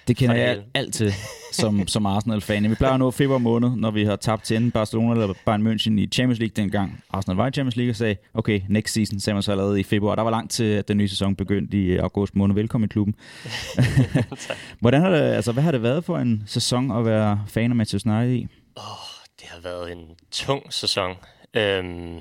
Det 0.07 0.17
kender 0.17 0.35
det 0.35 0.41
jeg 0.41 0.63
altid 0.73 1.11
som, 1.51 1.87
som 1.87 2.05
Arsenal-fan. 2.05 2.69
Vi 2.69 2.75
plejer 2.75 2.93
at 2.93 2.99
nå 2.99 3.11
februar 3.11 3.37
måned, 3.37 3.69
når 3.69 3.91
vi 3.91 4.03
har 4.03 4.15
tabt 4.15 4.43
til 4.43 4.57
enten 4.57 4.71
Barcelona 4.71 5.21
eller 5.21 5.33
Bayern 5.45 5.67
München 5.67 5.99
i 5.99 6.07
Champions 6.07 6.39
League 6.39 6.53
dengang. 6.55 7.03
Arsenal 7.09 7.37
var 7.37 7.47
i 7.47 7.51
Champions 7.51 7.75
League 7.75 7.91
og 7.91 7.95
sagde, 7.95 8.15
okay, 8.33 8.61
next 8.69 8.93
season, 8.93 9.19
sagde 9.19 9.35
man 9.35 9.43
så 9.43 9.51
allerede 9.51 9.79
i 9.79 9.83
februar. 9.83 10.15
Der 10.15 10.23
var 10.23 10.31
langt 10.31 10.51
til, 10.51 10.63
at 10.63 10.87
den 10.87 10.97
nye 10.97 11.07
sæson 11.07 11.35
begyndte 11.35 11.77
i 11.77 11.85
øh, 11.85 12.03
august 12.03 12.35
måned. 12.35 12.55
Velkommen 12.55 12.85
i 12.85 12.91
klubben. 12.91 13.15
Hvordan 14.81 15.01
har 15.01 15.09
det, 15.09 15.21
altså, 15.21 15.51
hvad 15.51 15.63
har 15.63 15.71
det 15.71 15.83
været 15.83 16.03
for 16.03 16.17
en 16.17 16.43
sæson 16.45 16.91
at 16.91 17.05
være 17.05 17.43
fan 17.47 17.71
af 17.71 17.75
Manchester 17.75 18.17
United 18.17 18.35
i? 18.35 18.47
Det 19.39 19.47
har 19.47 19.61
været 19.61 19.91
en 19.91 20.05
tung 20.31 20.73
sæson. 20.73 21.15
Øhm, 21.53 22.19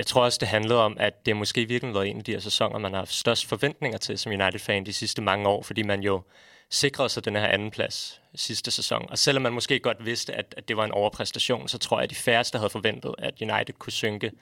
jeg 0.00 0.06
tror 0.06 0.24
også, 0.24 0.38
det 0.40 0.48
handlede 0.48 0.84
om, 0.84 0.96
at 1.00 1.26
det 1.26 1.36
måske 1.36 1.68
virkelig 1.68 1.94
var 1.94 2.02
en 2.02 2.18
af 2.18 2.24
de 2.24 2.32
her 2.32 2.40
sæsoner, 2.40 2.78
man 2.78 2.92
har 2.92 3.00
haft 3.00 3.14
størst 3.14 3.46
forventninger 3.46 3.98
til 3.98 4.18
som 4.18 4.32
United-fan 4.32 4.86
de 4.86 4.92
sidste 4.92 5.22
mange 5.22 5.48
år, 5.48 5.62
fordi 5.62 5.82
man 5.82 6.00
jo 6.00 6.22
sikrede 6.70 7.08
sig 7.08 7.24
den 7.24 7.36
her 7.36 7.46
anden 7.46 7.70
plads 7.70 8.20
sidste 8.34 8.70
sæson. 8.70 9.06
Og 9.10 9.18
selvom 9.18 9.42
man 9.42 9.52
måske 9.52 9.78
godt 9.78 10.04
vidste, 10.04 10.34
at, 10.34 10.54
at 10.56 10.68
det 10.68 10.76
var 10.76 10.84
en 10.84 10.92
overpræstation, 10.92 11.68
så 11.68 11.78
tror 11.78 11.98
jeg, 11.98 12.04
at 12.04 12.10
de 12.10 12.14
færreste 12.14 12.58
havde 12.58 12.70
forventet, 12.70 13.14
at 13.18 13.34
United 13.40 13.74
kunne 13.78 13.92
synke 13.92 14.32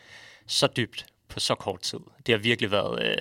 så 0.46 0.66
dybt 0.66 1.06
på 1.28 1.40
så 1.40 1.54
kort 1.54 1.80
tid. 1.80 2.00
Det 2.26 2.32
har 2.32 2.38
virkelig 2.38 2.70
været, 2.70 3.02
øh, 3.02 3.18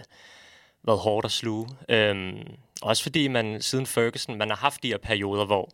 været 0.83 0.99
hårdt 0.99 1.25
at 1.25 1.31
sluge. 1.31 1.69
Øhm, 1.89 2.47
også 2.81 3.03
fordi 3.03 3.27
man 3.27 3.61
siden 3.61 3.85
Ferguson, 3.85 4.37
man 4.37 4.49
har 4.49 4.57
haft 4.57 4.83
de 4.83 4.87
her 4.87 4.97
perioder, 4.97 5.45
hvor 5.45 5.69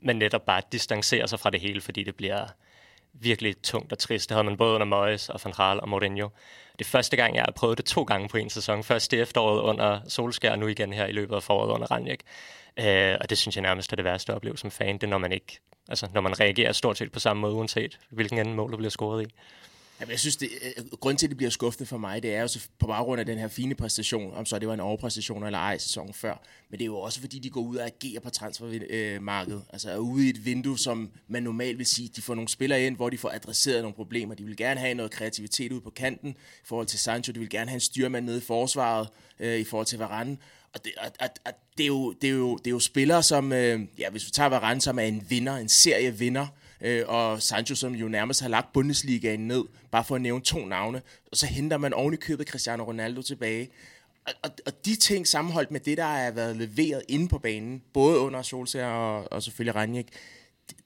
man 0.00 0.16
netop 0.16 0.46
bare 0.46 0.62
distancerer 0.72 1.26
sig 1.26 1.40
fra 1.40 1.50
det 1.50 1.60
hele, 1.60 1.80
fordi 1.80 2.04
det 2.04 2.14
bliver 2.14 2.46
virkelig 3.12 3.62
tungt 3.62 3.92
og 3.92 3.98
trist. 3.98 4.28
Det 4.28 4.34
havde 4.34 4.44
man 4.44 4.56
både 4.56 4.74
under 4.74 4.86
Moyes 4.86 5.28
og 5.28 5.40
Van 5.44 5.52
Gaal 5.52 5.80
og 5.80 5.88
Mourinho. 5.88 6.28
Det 6.78 6.84
er 6.84 6.88
første 6.88 7.16
gang, 7.16 7.34
jeg 7.34 7.42
har 7.42 7.52
prøvet 7.52 7.78
det 7.78 7.86
to 7.86 8.02
gange 8.02 8.28
på 8.28 8.36
en 8.36 8.50
sæson. 8.50 8.84
Først 8.84 9.12
i 9.12 9.16
efteråret 9.16 9.60
under 9.60 10.00
Solskjaer, 10.08 10.52
og 10.52 10.58
nu 10.58 10.66
igen 10.66 10.92
her 10.92 11.06
i 11.06 11.12
løbet 11.12 11.36
af 11.36 11.42
foråret 11.42 11.70
under 11.70 11.86
Ranjek. 11.90 12.20
Øh, 12.78 13.16
og 13.20 13.30
det 13.30 13.38
synes 13.38 13.56
jeg 13.56 13.62
nærmest 13.62 13.92
er 13.92 13.96
det 13.96 14.04
værste 14.04 14.32
at 14.32 14.36
opleve 14.36 14.58
som 14.58 14.70
fan, 14.70 14.94
det 14.94 15.02
er, 15.02 15.06
når 15.06 15.18
man 15.18 15.32
ikke, 15.32 15.58
altså 15.88 16.08
når 16.14 16.20
man 16.20 16.40
reagerer 16.40 16.72
stort 16.72 16.98
set 16.98 17.12
på 17.12 17.20
samme 17.20 17.40
måde, 17.40 17.54
uanset 17.54 17.98
hvilken 18.10 18.38
anden 18.38 18.54
mål, 18.54 18.70
der 18.70 18.76
bliver 18.76 18.90
scoret 18.90 19.26
i. 19.26 19.34
Jamen, 20.00 20.10
jeg 20.10 20.20
synes, 20.20 20.36
det, 20.36 20.48
øh, 20.62 20.84
grund 21.00 21.18
til, 21.18 21.26
at 21.26 21.30
det 21.30 21.36
bliver 21.36 21.50
skuffende 21.50 21.86
for 21.86 21.98
mig, 21.98 22.22
det 22.22 22.34
er 22.34 22.42
jo 22.42 22.48
på 22.78 22.86
baggrund 22.86 23.20
af 23.20 23.26
den 23.26 23.38
her 23.38 23.48
fine 23.48 23.74
præstation, 23.74 24.34
om 24.34 24.46
så 24.46 24.58
det 24.58 24.68
var 24.68 24.74
en 24.74 24.80
overpræstation 24.80 25.44
eller 25.44 25.58
ej 25.58 25.78
sæsonen 25.78 26.14
før. 26.14 26.42
Men 26.70 26.78
det 26.78 26.84
er 26.84 26.86
jo 26.86 26.98
også, 26.98 27.20
fordi 27.20 27.38
de 27.38 27.50
går 27.50 27.60
ud 27.60 27.76
og 27.76 27.86
agerer 27.86 28.20
på 28.20 28.30
transfermarkedet. 28.30 29.62
Altså 29.72 29.90
er 29.90 29.96
ude 29.96 30.26
i 30.26 30.30
et 30.30 30.44
vindue, 30.44 30.78
som 30.78 31.10
man 31.28 31.42
normalt 31.42 31.78
vil 31.78 31.86
sige, 31.86 32.10
de 32.16 32.22
får 32.22 32.34
nogle 32.34 32.48
spillere 32.48 32.82
ind, 32.82 32.96
hvor 32.96 33.10
de 33.10 33.18
får 33.18 33.30
adresseret 33.30 33.82
nogle 33.82 33.94
problemer. 33.94 34.34
De 34.34 34.44
vil 34.44 34.56
gerne 34.56 34.80
have 34.80 34.94
noget 34.94 35.12
kreativitet 35.12 35.72
ud 35.72 35.80
på 35.80 35.90
kanten 35.90 36.30
i 36.30 36.64
forhold 36.64 36.86
til 36.86 36.98
Sancho. 36.98 37.32
De 37.32 37.38
vil 37.38 37.50
gerne 37.50 37.70
have 37.70 37.76
en 37.76 37.80
styrmand 37.80 38.24
nede 38.24 38.38
i 38.38 38.40
forsvaret 38.40 39.08
øh, 39.40 39.58
i 39.58 39.64
forhold 39.64 39.86
til 39.86 39.98
Varane. 39.98 40.38
Og 40.72 40.84
det, 40.84 40.92
og, 40.98 41.10
og, 41.20 41.28
og 41.46 41.52
det, 41.78 41.82
er, 41.82 41.86
jo, 41.86 42.12
det, 42.12 42.30
er, 42.30 42.34
jo, 42.34 42.56
det 42.56 42.66
er 42.66 42.70
jo 42.70 42.80
spillere, 42.80 43.22
som, 43.22 43.52
øh, 43.52 43.80
ja, 43.98 44.10
hvis 44.10 44.26
vi 44.26 44.30
tager 44.30 44.48
Varane, 44.48 44.80
som 44.80 44.98
er 44.98 45.02
en 45.02 45.26
vinder, 45.28 45.56
en 45.56 45.68
serievinder, 45.68 46.46
øh, 46.80 47.04
og 47.08 47.42
Sancho, 47.42 47.74
som 47.74 47.94
jo 47.94 48.08
nærmest 48.08 48.40
har 48.40 48.48
lagt 48.48 48.72
Bundesligaen 48.72 49.48
ned, 49.48 49.64
bare 49.90 50.04
for 50.04 50.14
at 50.14 50.20
nævne 50.20 50.42
to 50.42 50.66
navne, 50.66 51.02
og 51.30 51.36
så 51.36 51.46
henter 51.46 51.78
man 51.78 51.94
oven 51.94 52.14
i 52.14 52.16
købet 52.16 52.48
Cristiano 52.48 52.84
Ronaldo 52.84 53.22
tilbage. 53.22 53.68
Og, 54.26 54.32
og, 54.42 54.50
og 54.66 54.84
de 54.84 54.96
ting 54.96 55.26
sammenholdt 55.26 55.70
med 55.70 55.80
det, 55.80 55.96
der 55.96 56.04
er 56.04 56.30
været 56.30 56.56
leveret 56.56 57.02
inde 57.08 57.28
på 57.28 57.38
banen, 57.38 57.82
både 57.92 58.18
under 58.18 58.42
Solskjaer 58.42 58.86
og, 58.86 59.32
og 59.32 59.42
selvfølgelig 59.42 59.74
Ranjek, 59.74 60.06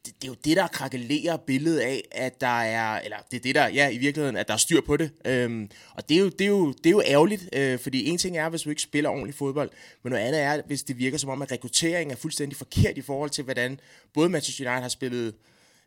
det, 0.06 0.14
det 0.22 0.28
er 0.28 0.28
jo 0.28 0.36
det, 0.44 0.56
der 0.56 0.66
krakelerer 0.66 1.36
billedet 1.36 1.80
af, 1.80 2.02
at 2.12 2.40
der 2.40 2.60
er, 2.60 3.00
eller 3.00 3.16
det 3.30 3.36
er 3.36 3.40
det, 3.40 3.54
der, 3.54 3.66
ja, 3.68 3.88
i 3.88 3.98
virkeligheden, 3.98 4.36
at 4.36 4.48
der 4.48 4.54
er 4.54 4.58
styr 4.58 4.80
på 4.80 4.96
det. 4.96 5.10
Øhm, 5.24 5.70
og 5.94 6.08
det 6.08 6.16
er, 6.16 6.20
jo, 6.20 6.28
det, 6.28 6.40
er 6.40 6.48
jo, 6.48 6.72
det 6.72 6.86
er 6.86 6.90
jo 6.90 7.02
ærgerligt, 7.06 7.48
øh, 7.52 7.78
fordi 7.78 8.08
en 8.08 8.18
ting 8.18 8.36
er, 8.36 8.48
hvis 8.48 8.62
du 8.62 8.70
ikke 8.70 8.82
spiller 8.82 9.10
ordentlig 9.10 9.34
fodbold, 9.34 9.70
men 10.02 10.10
noget 10.10 10.24
andet 10.24 10.40
er, 10.42 10.62
hvis 10.66 10.82
det 10.82 10.98
virker 10.98 11.18
som 11.18 11.30
om, 11.30 11.42
at 11.42 11.52
rekrutteringen 11.52 12.12
er 12.12 12.16
fuldstændig 12.16 12.56
forkert 12.56 12.98
i 12.98 13.02
forhold 13.02 13.30
til, 13.30 13.44
hvordan 13.44 13.80
både 14.14 14.28
Manchester 14.28 14.70
United 14.70 14.82
har 14.82 14.88
spillet 14.88 15.34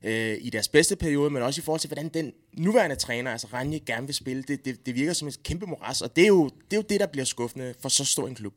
øh, 0.03 0.37
i 0.41 0.49
deres 0.49 0.67
bedste 0.67 0.95
periode, 0.95 1.29
men 1.29 1.41
også 1.41 1.61
i 1.61 1.63
forhold 1.63 1.79
til, 1.79 1.87
hvordan 1.87 2.09
den 2.09 2.33
nuværende 2.53 2.95
træner, 2.95 3.31
altså 3.31 3.47
Ranje, 3.53 3.79
gerne 3.79 4.05
vil 4.05 4.15
spille. 4.15 4.43
Det, 4.43 4.65
det, 4.65 4.85
det 4.85 4.95
virker 4.95 5.13
som 5.13 5.27
et 5.27 5.43
kæmpe 5.43 5.65
moras, 5.65 6.01
og 6.01 6.15
det 6.15 6.23
er, 6.23 6.27
jo, 6.27 6.45
det 6.45 6.73
er 6.73 6.77
jo 6.77 6.85
det, 6.89 6.99
der 6.99 7.07
bliver 7.07 7.25
skuffende 7.25 7.73
for 7.81 7.89
så 7.89 8.05
stor 8.05 8.27
en 8.27 8.35
klub. 8.35 8.53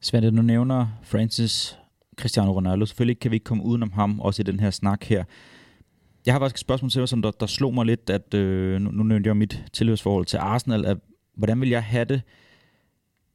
Svend, 0.00 0.36
du 0.36 0.42
nævner 0.42 0.86
Francis 1.02 1.78
Cristiano 2.16 2.52
Ronaldo. 2.52 2.86
Selvfølgelig 2.86 3.18
kan 3.20 3.30
vi 3.30 3.36
ikke 3.36 3.44
komme 3.44 3.64
udenom 3.64 3.92
ham, 3.92 4.20
også 4.20 4.42
i 4.42 4.44
den 4.44 4.60
her 4.60 4.70
snak 4.70 5.04
her. 5.04 5.24
Jeg 6.26 6.34
har 6.34 6.38
faktisk 6.40 6.54
et 6.54 6.60
spørgsmål 6.60 6.90
til 6.90 7.00
dig, 7.00 7.08
som 7.08 7.22
der, 7.22 7.30
der 7.30 7.46
slog 7.46 7.74
mig 7.74 7.86
lidt, 7.86 8.10
at 8.10 8.34
øh, 8.34 8.80
nu, 8.80 8.90
nu 8.90 9.02
nævnte 9.02 9.28
jeg 9.28 9.36
mit 9.36 9.64
tilhørsforhold 9.72 10.26
til 10.26 10.36
Arsenal, 10.36 10.86
at 10.86 10.96
hvordan 11.34 11.60
vil 11.60 11.68
jeg 11.68 11.84
have 11.84 12.04
det, 12.04 12.22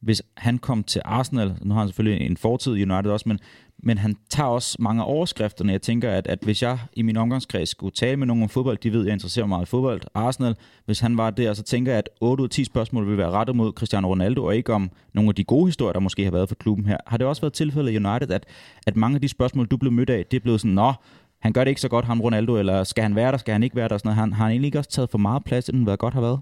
hvis 0.00 0.22
han 0.36 0.58
kom 0.58 0.82
til 0.82 1.02
Arsenal, 1.04 1.54
nu 1.62 1.74
har 1.74 1.80
han 1.80 1.88
selvfølgelig 1.88 2.26
en 2.26 2.36
fortid 2.36 2.76
i 2.76 2.82
United 2.82 3.10
også, 3.10 3.28
men, 3.28 3.38
men 3.82 3.98
han 3.98 4.16
tager 4.30 4.48
også 4.48 4.76
mange 4.80 5.04
overskrifter, 5.04 5.64
når 5.64 5.72
jeg 5.72 5.82
tænker, 5.82 6.10
at, 6.10 6.26
at 6.26 6.38
hvis 6.42 6.62
jeg 6.62 6.78
i 6.92 7.02
min 7.02 7.16
omgangskreds 7.16 7.68
skulle 7.68 7.92
tale 7.92 8.16
med 8.16 8.26
nogen 8.26 8.42
om 8.42 8.48
fodbold, 8.48 8.78
de 8.78 8.92
ved, 8.92 9.00
at 9.00 9.06
jeg 9.06 9.12
interesserer 9.12 9.46
mig 9.46 9.48
meget 9.48 9.66
i 9.66 9.70
fodbold, 9.70 10.02
Arsenal, 10.14 10.56
hvis 10.84 11.00
han 11.00 11.16
var 11.16 11.30
der, 11.30 11.54
så 11.54 11.62
tænker 11.62 11.92
jeg, 11.92 11.98
at 11.98 12.08
8 12.20 12.42
ud 12.42 12.46
af 12.46 12.50
10 12.50 12.64
spørgsmål 12.64 13.08
vil 13.08 13.18
være 13.18 13.30
rettet 13.30 13.56
mod 13.56 13.72
Cristiano 13.72 14.08
Ronaldo, 14.08 14.44
og 14.44 14.56
ikke 14.56 14.72
om 14.72 14.90
nogle 15.12 15.28
af 15.28 15.34
de 15.34 15.44
gode 15.44 15.66
historier, 15.66 15.92
der 15.92 16.00
måske 16.00 16.24
har 16.24 16.30
været 16.30 16.48
for 16.48 16.54
klubben 16.54 16.86
her. 16.86 16.96
Har 17.06 17.16
det 17.16 17.26
også 17.26 17.42
været 17.42 17.52
tilfældet 17.52 17.92
i 17.92 17.96
United, 17.96 18.30
at, 18.30 18.46
at 18.86 18.96
mange 18.96 19.14
af 19.14 19.20
de 19.20 19.28
spørgsmål, 19.28 19.66
du 19.66 19.76
blev 19.76 19.92
mødt 19.92 20.10
af, 20.10 20.26
det 20.30 20.36
er 20.36 20.40
blevet 20.40 20.60
sådan, 20.60 20.74
nå, 20.74 20.92
han 21.40 21.52
gør 21.52 21.64
det 21.64 21.68
ikke 21.68 21.80
så 21.80 21.88
godt, 21.88 22.04
ham 22.04 22.20
Ronaldo, 22.20 22.56
eller 22.56 22.84
skal 22.84 23.02
han 23.02 23.16
være 23.16 23.32
der, 23.32 23.38
skal 23.38 23.52
han 23.52 23.62
ikke 23.62 23.76
være 23.76 23.88
der, 23.88 23.98
sådan 23.98 24.08
noget. 24.08 24.16
Han, 24.16 24.32
har 24.32 24.44
han 24.44 24.52
egentlig 24.52 24.66
ikke 24.66 24.78
også 24.78 24.90
taget 24.90 25.10
for 25.10 25.18
meget 25.18 25.44
plads, 25.44 25.68
end 25.68 25.84
hvad 25.84 25.96
godt 25.96 26.14
har 26.14 26.20
været? 26.20 26.40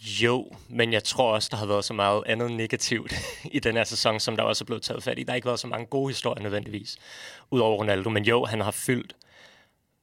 Jo, 0.00 0.52
men 0.68 0.92
jeg 0.92 1.04
tror 1.04 1.34
også, 1.34 1.48
der 1.50 1.56
har 1.56 1.66
været 1.66 1.84
så 1.84 1.94
meget 1.94 2.22
andet 2.26 2.52
negativt 2.52 3.14
i 3.52 3.58
den 3.58 3.76
her 3.76 3.84
sæson, 3.84 4.20
som 4.20 4.36
der 4.36 4.42
også 4.42 4.64
er 4.64 4.66
blevet 4.66 4.82
taget 4.82 5.02
fat 5.02 5.18
i. 5.18 5.22
Der 5.22 5.30
har 5.30 5.36
ikke 5.36 5.46
været 5.46 5.60
så 5.60 5.66
mange 5.66 5.86
gode 5.86 6.08
historier 6.08 6.42
nødvendigvis, 6.42 6.96
udover 7.50 7.76
Ronaldo. 7.76 8.10
Men 8.10 8.24
jo, 8.24 8.44
han 8.44 8.60
har 8.60 8.70
fyldt 8.70 9.16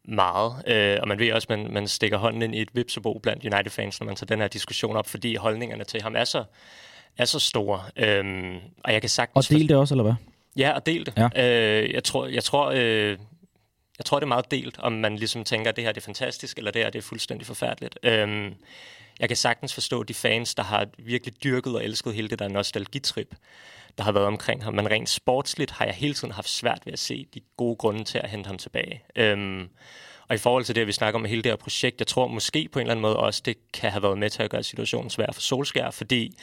meget, 0.08 0.68
øh, 0.68 0.98
og 1.02 1.08
man 1.08 1.20
ved 1.20 1.34
også, 1.34 1.46
at 1.50 1.60
man, 1.60 1.74
man 1.74 1.88
stikker 1.88 2.18
hånden 2.18 2.42
ind 2.42 2.56
i 2.56 2.62
et 2.62 2.70
vipsebo 2.74 3.20
blandt 3.24 3.46
United-fans, 3.46 4.00
når 4.00 4.06
man 4.06 4.16
tager 4.16 4.28
den 4.28 4.40
her 4.40 4.48
diskussion 4.48 4.96
op, 4.96 5.08
fordi 5.08 5.36
holdningerne 5.36 5.84
til 5.84 6.02
ham 6.02 6.16
er 6.16 6.24
så, 6.24 6.44
er 7.18 7.26
så 7.26 7.40
store. 7.40 7.84
Øhm, 7.96 8.56
og 8.84 8.94
jeg 8.94 9.02
kan 9.02 9.10
sagtens... 9.10 9.52
Og 9.52 9.58
del 9.58 9.70
det 9.70 9.78
også, 9.78 9.94
eller 9.94 10.04
hvad? 10.04 10.14
Ja, 10.58 10.72
og 10.72 10.86
del 10.86 11.06
det. 11.06 11.14
Ja. 11.36 11.82
Øh, 11.84 11.94
jeg 11.94 12.04
tror, 12.04 12.28
jeg 12.28 12.44
tror, 12.44 12.72
øh, 12.76 13.18
jeg 13.98 14.06
tror, 14.06 14.20
det 14.20 14.24
er 14.24 14.28
meget 14.28 14.52
delt, 14.52 14.80
om 14.80 14.92
man 14.92 15.16
ligesom 15.16 15.44
tænker, 15.44 15.70
at 15.70 15.76
det 15.76 15.84
her 15.84 15.92
det 15.92 16.02
er 16.02 16.06
fantastisk, 16.06 16.58
eller 16.58 16.72
det 16.72 16.82
her 16.82 16.90
det 16.90 17.00
er 17.00 17.04
fuldstændig 17.04 17.48
forfærdeligt. 17.48 18.00
Øhm, 18.04 18.54
jeg 19.20 19.30
kan 19.30 19.38
sagtens 19.38 19.74
forstå 19.74 20.04
de 20.04 20.14
fans, 20.14 20.56
der 20.56 20.64
har 20.64 20.88
virkelig 20.98 21.44
dyrket 21.44 21.76
og 21.76 21.84
elsket 21.84 22.14
hele 22.14 22.28
det 22.28 22.40
der 22.40 22.48
nostalgitrip, 22.48 23.36
der 23.98 24.04
har 24.04 24.12
været 24.12 24.26
omkring 24.26 24.64
ham. 24.64 24.74
Men 24.74 24.92
rent 24.92 25.10
sportsligt 25.10 25.72
har 25.72 25.86
jeg 25.86 25.94
hele 25.94 26.14
tiden 26.14 26.32
haft 26.32 26.50
svært 26.50 26.82
ved 26.86 26.94
at 26.94 27.00
se 27.00 27.28
de 27.34 27.42
gode 27.58 27.76
grunde 27.76 28.04
til 28.04 28.18
at 28.18 28.30
hente 28.30 28.48
ham 28.48 28.58
tilbage. 28.58 29.04
Øhm, 29.16 29.70
og 30.30 30.36
i 30.36 30.38
forhold 30.38 30.64
til 30.64 30.76
det, 30.76 30.88
vi 30.88 30.92
snakker 30.92 31.20
om 31.20 31.26
hele 31.26 31.42
det 31.42 31.52
her 31.52 31.56
projekt, 31.56 32.00
jeg 32.00 32.08
tror 32.08 32.28
måske 32.28 32.70
på 32.72 32.80
en 32.80 32.84
eller 32.84 32.92
anden 32.92 33.02
måde 33.02 33.18
også, 33.18 33.42
det 33.46 33.58
kan 33.74 33.92
have 33.92 34.04
været 34.04 34.18
med 34.18 34.30
til 34.30 34.44
at 34.44 34.50
gøre 34.50 34.64
situationen 34.64 35.10
svær 35.10 35.32
for 35.34 35.42
Solskær, 35.42 35.92
fordi 35.92 36.38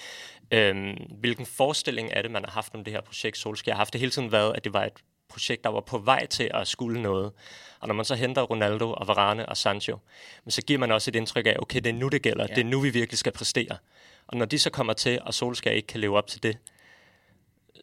øhm, 0.50 0.97
hvilken 1.21 1.47
forestilling 1.47 2.11
er 2.12 2.23
det, 2.23 2.31
man 2.31 2.45
har 2.45 2.52
haft 2.52 2.75
om 2.75 2.85
det 2.85 2.93
her 2.93 3.00
projekt 3.00 3.38
Solskær? 3.38 3.73
har 3.73 3.76
haft 3.76 3.93
det 3.93 4.00
hele 4.00 4.11
tiden 4.11 4.33
været, 4.33 4.57
at 4.57 4.64
det 4.64 4.73
var 4.73 4.85
et 4.85 4.93
projekt, 5.35 5.64
der 5.64 5.71
var 5.71 5.81
på 5.81 5.99
vej 5.99 6.26
til 6.26 6.50
at 6.55 6.69
skulle 6.69 7.03
noget. 7.03 7.33
Og 7.81 7.88
når 7.88 7.95
man 7.95 8.05
så 8.05 8.14
henter 8.14 8.43
Ronaldo 8.43 8.93
og 8.93 9.09
Varane 9.09 9.49
og 9.49 9.57
Sancho, 9.57 9.99
så 10.49 10.62
giver 10.62 10.79
man 10.79 10.93
også 10.93 11.11
et 11.11 11.17
indtryk 11.17 11.47
af, 11.47 11.57
okay, 11.59 11.81
det 11.81 11.91
er 11.91 11.95
nu, 11.95 12.09
det 12.09 12.23
gælder. 12.23 12.47
Ja. 12.49 12.55
Det 12.55 12.61
er 12.61 12.64
nu, 12.64 12.81
vi 12.81 12.91
virkelig 12.91 13.19
skal 13.19 13.33
præstere. 13.33 13.76
Og 14.26 14.37
når 14.37 14.45
de 14.45 14.59
så 14.59 14.71
kommer 14.71 14.93
til, 14.93 15.19
og 15.23 15.35
Solskjaer 15.35 15.75
ikke 15.75 15.87
kan 15.87 16.00
leve 16.00 16.17
op 16.19 16.26
til 16.26 16.43
det, 16.43 16.59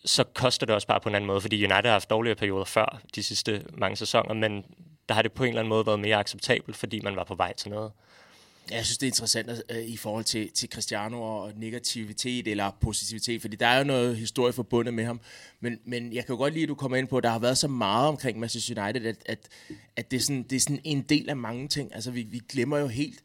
så 0.06 0.24
koster 0.24 0.66
det 0.66 0.76
også 0.76 0.88
bare 0.88 1.00
på 1.00 1.10
en 1.10 1.16
anden 1.16 1.28
måde, 1.28 1.42
fordi 1.42 1.66
United 1.66 1.84
har 1.84 1.92
haft 1.92 2.10
dårligere 2.10 2.36
perioder 2.36 2.66
før 2.66 3.02
de 3.16 3.24
sidste 3.24 3.66
mange 3.74 3.96
sæsoner, 3.96 4.34
men 4.34 4.66
der 5.10 5.16
har 5.16 5.22
det 5.22 5.32
på 5.32 5.44
en 5.44 5.50
eller 5.50 5.60
anden 5.60 5.70
måde 5.70 5.86
været 5.86 6.00
mere 6.00 6.18
acceptabelt, 6.18 6.78
fordi 6.78 7.00
man 7.00 7.16
var 7.16 7.24
på 7.24 7.36
vej 7.36 7.54
til 7.54 7.72
noget. 7.72 7.92
Jeg 8.72 8.86
synes, 8.86 8.98
det 8.98 9.08
er 9.08 9.10
interessant 9.10 9.50
uh, 9.50 9.78
i 9.78 9.98
forhold 9.98 10.24
til, 10.24 10.52
til 10.52 10.70
Cristiano 10.70 11.22
og 11.22 11.52
negativitet 11.56 12.48
eller 12.48 12.72
positivitet, 12.82 13.42
fordi 13.42 13.56
der 13.56 13.68
er 13.68 13.78
jo 13.78 13.84
noget 13.84 14.18
historie 14.18 14.54
forbundet 14.54 14.94
med 14.94 15.06
ham. 15.06 15.22
Men, 15.60 15.80
men 15.86 16.14
jeg 16.14 16.26
kan 16.26 16.34
jo 16.34 16.38
godt 16.38 16.54
lide, 16.54 16.64
at 16.64 16.70
du 16.70 16.76
kommer 16.76 16.98
ind 16.98 17.08
på, 17.08 17.18
at 17.18 17.24
der 17.24 17.30
har 17.30 17.40
været 17.40 17.58
så 17.58 17.68
meget 17.68 18.08
omkring 18.08 18.40
Manchester 18.40 18.84
United, 18.84 19.06
at, 19.06 19.18
at, 19.26 19.40
at 19.96 20.12
det, 20.12 20.18
er 20.18 20.22
sådan, 20.22 20.44
det 20.44 20.56
er 20.56 20.60
sådan 20.60 20.82
en 20.84 21.02
del 21.02 21.30
af 21.30 21.38
mange 21.38 21.68
ting. 21.68 21.96
Altså, 21.96 22.12
vi, 22.12 22.22
vi 22.22 22.42
glemmer 22.50 22.78
jo 22.78 22.88
helt 22.88 23.20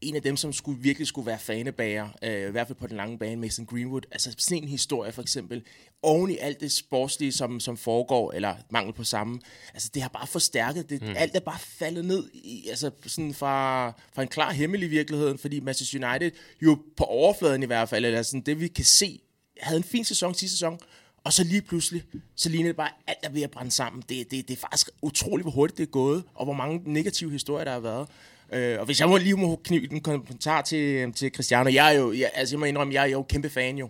en 0.00 0.16
af 0.16 0.22
dem, 0.22 0.36
som 0.36 0.52
skulle, 0.52 0.80
virkelig 0.80 1.06
skulle 1.06 1.26
være 1.26 1.38
fanebager, 1.38 2.08
øh, 2.22 2.48
i 2.48 2.50
hvert 2.50 2.66
fald 2.66 2.78
på 2.78 2.86
den 2.86 2.96
lange 2.96 3.18
bane, 3.18 3.40
Mason 3.40 3.66
Greenwood. 3.66 4.02
Altså 4.10 4.34
sådan 4.38 4.62
en 4.62 4.68
historie 4.68 5.12
for 5.12 5.22
eksempel, 5.22 5.62
oven 6.02 6.30
i 6.30 6.36
alt 6.40 6.60
det 6.60 6.72
sportslige, 6.72 7.32
som, 7.32 7.60
som 7.60 7.76
foregår, 7.76 8.32
eller 8.32 8.54
mangel 8.70 8.94
på 8.94 9.04
samme, 9.04 9.40
altså 9.74 9.90
det 9.94 10.02
har 10.02 10.08
bare 10.08 10.26
forstærket, 10.26 10.90
det, 10.90 11.02
mm. 11.02 11.14
alt 11.16 11.36
er 11.36 11.40
bare 11.40 11.58
faldet 11.58 12.04
ned, 12.04 12.24
i, 12.34 12.66
altså 12.68 12.90
sådan 13.06 13.34
fra, 13.34 13.88
fra 14.14 14.22
en 14.22 14.28
klar 14.28 14.52
himmel 14.52 14.82
i 14.82 14.86
virkeligheden, 14.86 15.38
fordi 15.38 15.60
Manchester 15.60 16.08
United 16.08 16.30
jo 16.62 16.78
på 16.96 17.04
overfladen 17.04 17.62
i 17.62 17.66
hvert 17.66 17.88
fald, 17.88 18.04
eller 18.04 18.22
sådan 18.22 18.40
det 18.40 18.60
vi 18.60 18.68
kan 18.68 18.84
se, 18.84 19.20
havde 19.60 19.76
en 19.76 19.84
fin 19.84 20.04
sæson 20.04 20.34
sidste 20.34 20.56
sæson, 20.56 20.78
og 21.24 21.32
så 21.32 21.44
lige 21.44 21.62
pludselig, 21.62 22.02
så 22.36 22.48
ligner 22.48 22.68
det 22.68 22.76
bare, 22.76 22.90
alt 23.06 23.18
er 23.22 23.30
ved 23.30 23.42
at 23.42 23.50
brænde 23.50 23.70
sammen. 23.70 24.02
Det, 24.08 24.30
det, 24.30 24.48
det 24.48 24.54
er 24.56 24.60
faktisk 24.60 24.90
utroligt, 25.02 25.44
hvor 25.44 25.50
hurtigt 25.50 25.78
det 25.78 25.86
er 25.86 25.90
gået, 25.90 26.24
og 26.34 26.44
hvor 26.44 26.54
mange 26.54 26.82
negative 26.92 27.30
historier, 27.30 27.64
der 27.64 27.72
har 27.72 27.80
været. 27.80 28.08
Øh, 28.52 28.78
og 28.78 28.84
hvis 28.84 29.00
jeg 29.00 29.08
må 29.08 29.16
lige 29.16 29.34
må 29.34 29.60
knytte 29.64 29.94
en 29.94 30.00
kommentar 30.00 30.62
til, 30.62 31.12
til 31.12 31.30
Cristiano, 31.34 31.70
jeg 31.70 31.94
er 31.94 31.98
jo, 31.98 32.12
jeg, 32.12 32.30
altså 32.34 32.54
jeg 32.54 32.60
må 32.60 32.64
indrømme, 32.64 32.94
jeg 32.94 33.02
er 33.02 33.06
jo 33.06 33.22
kæmpe 33.22 33.50
fan 33.50 33.78
jo. 33.78 33.88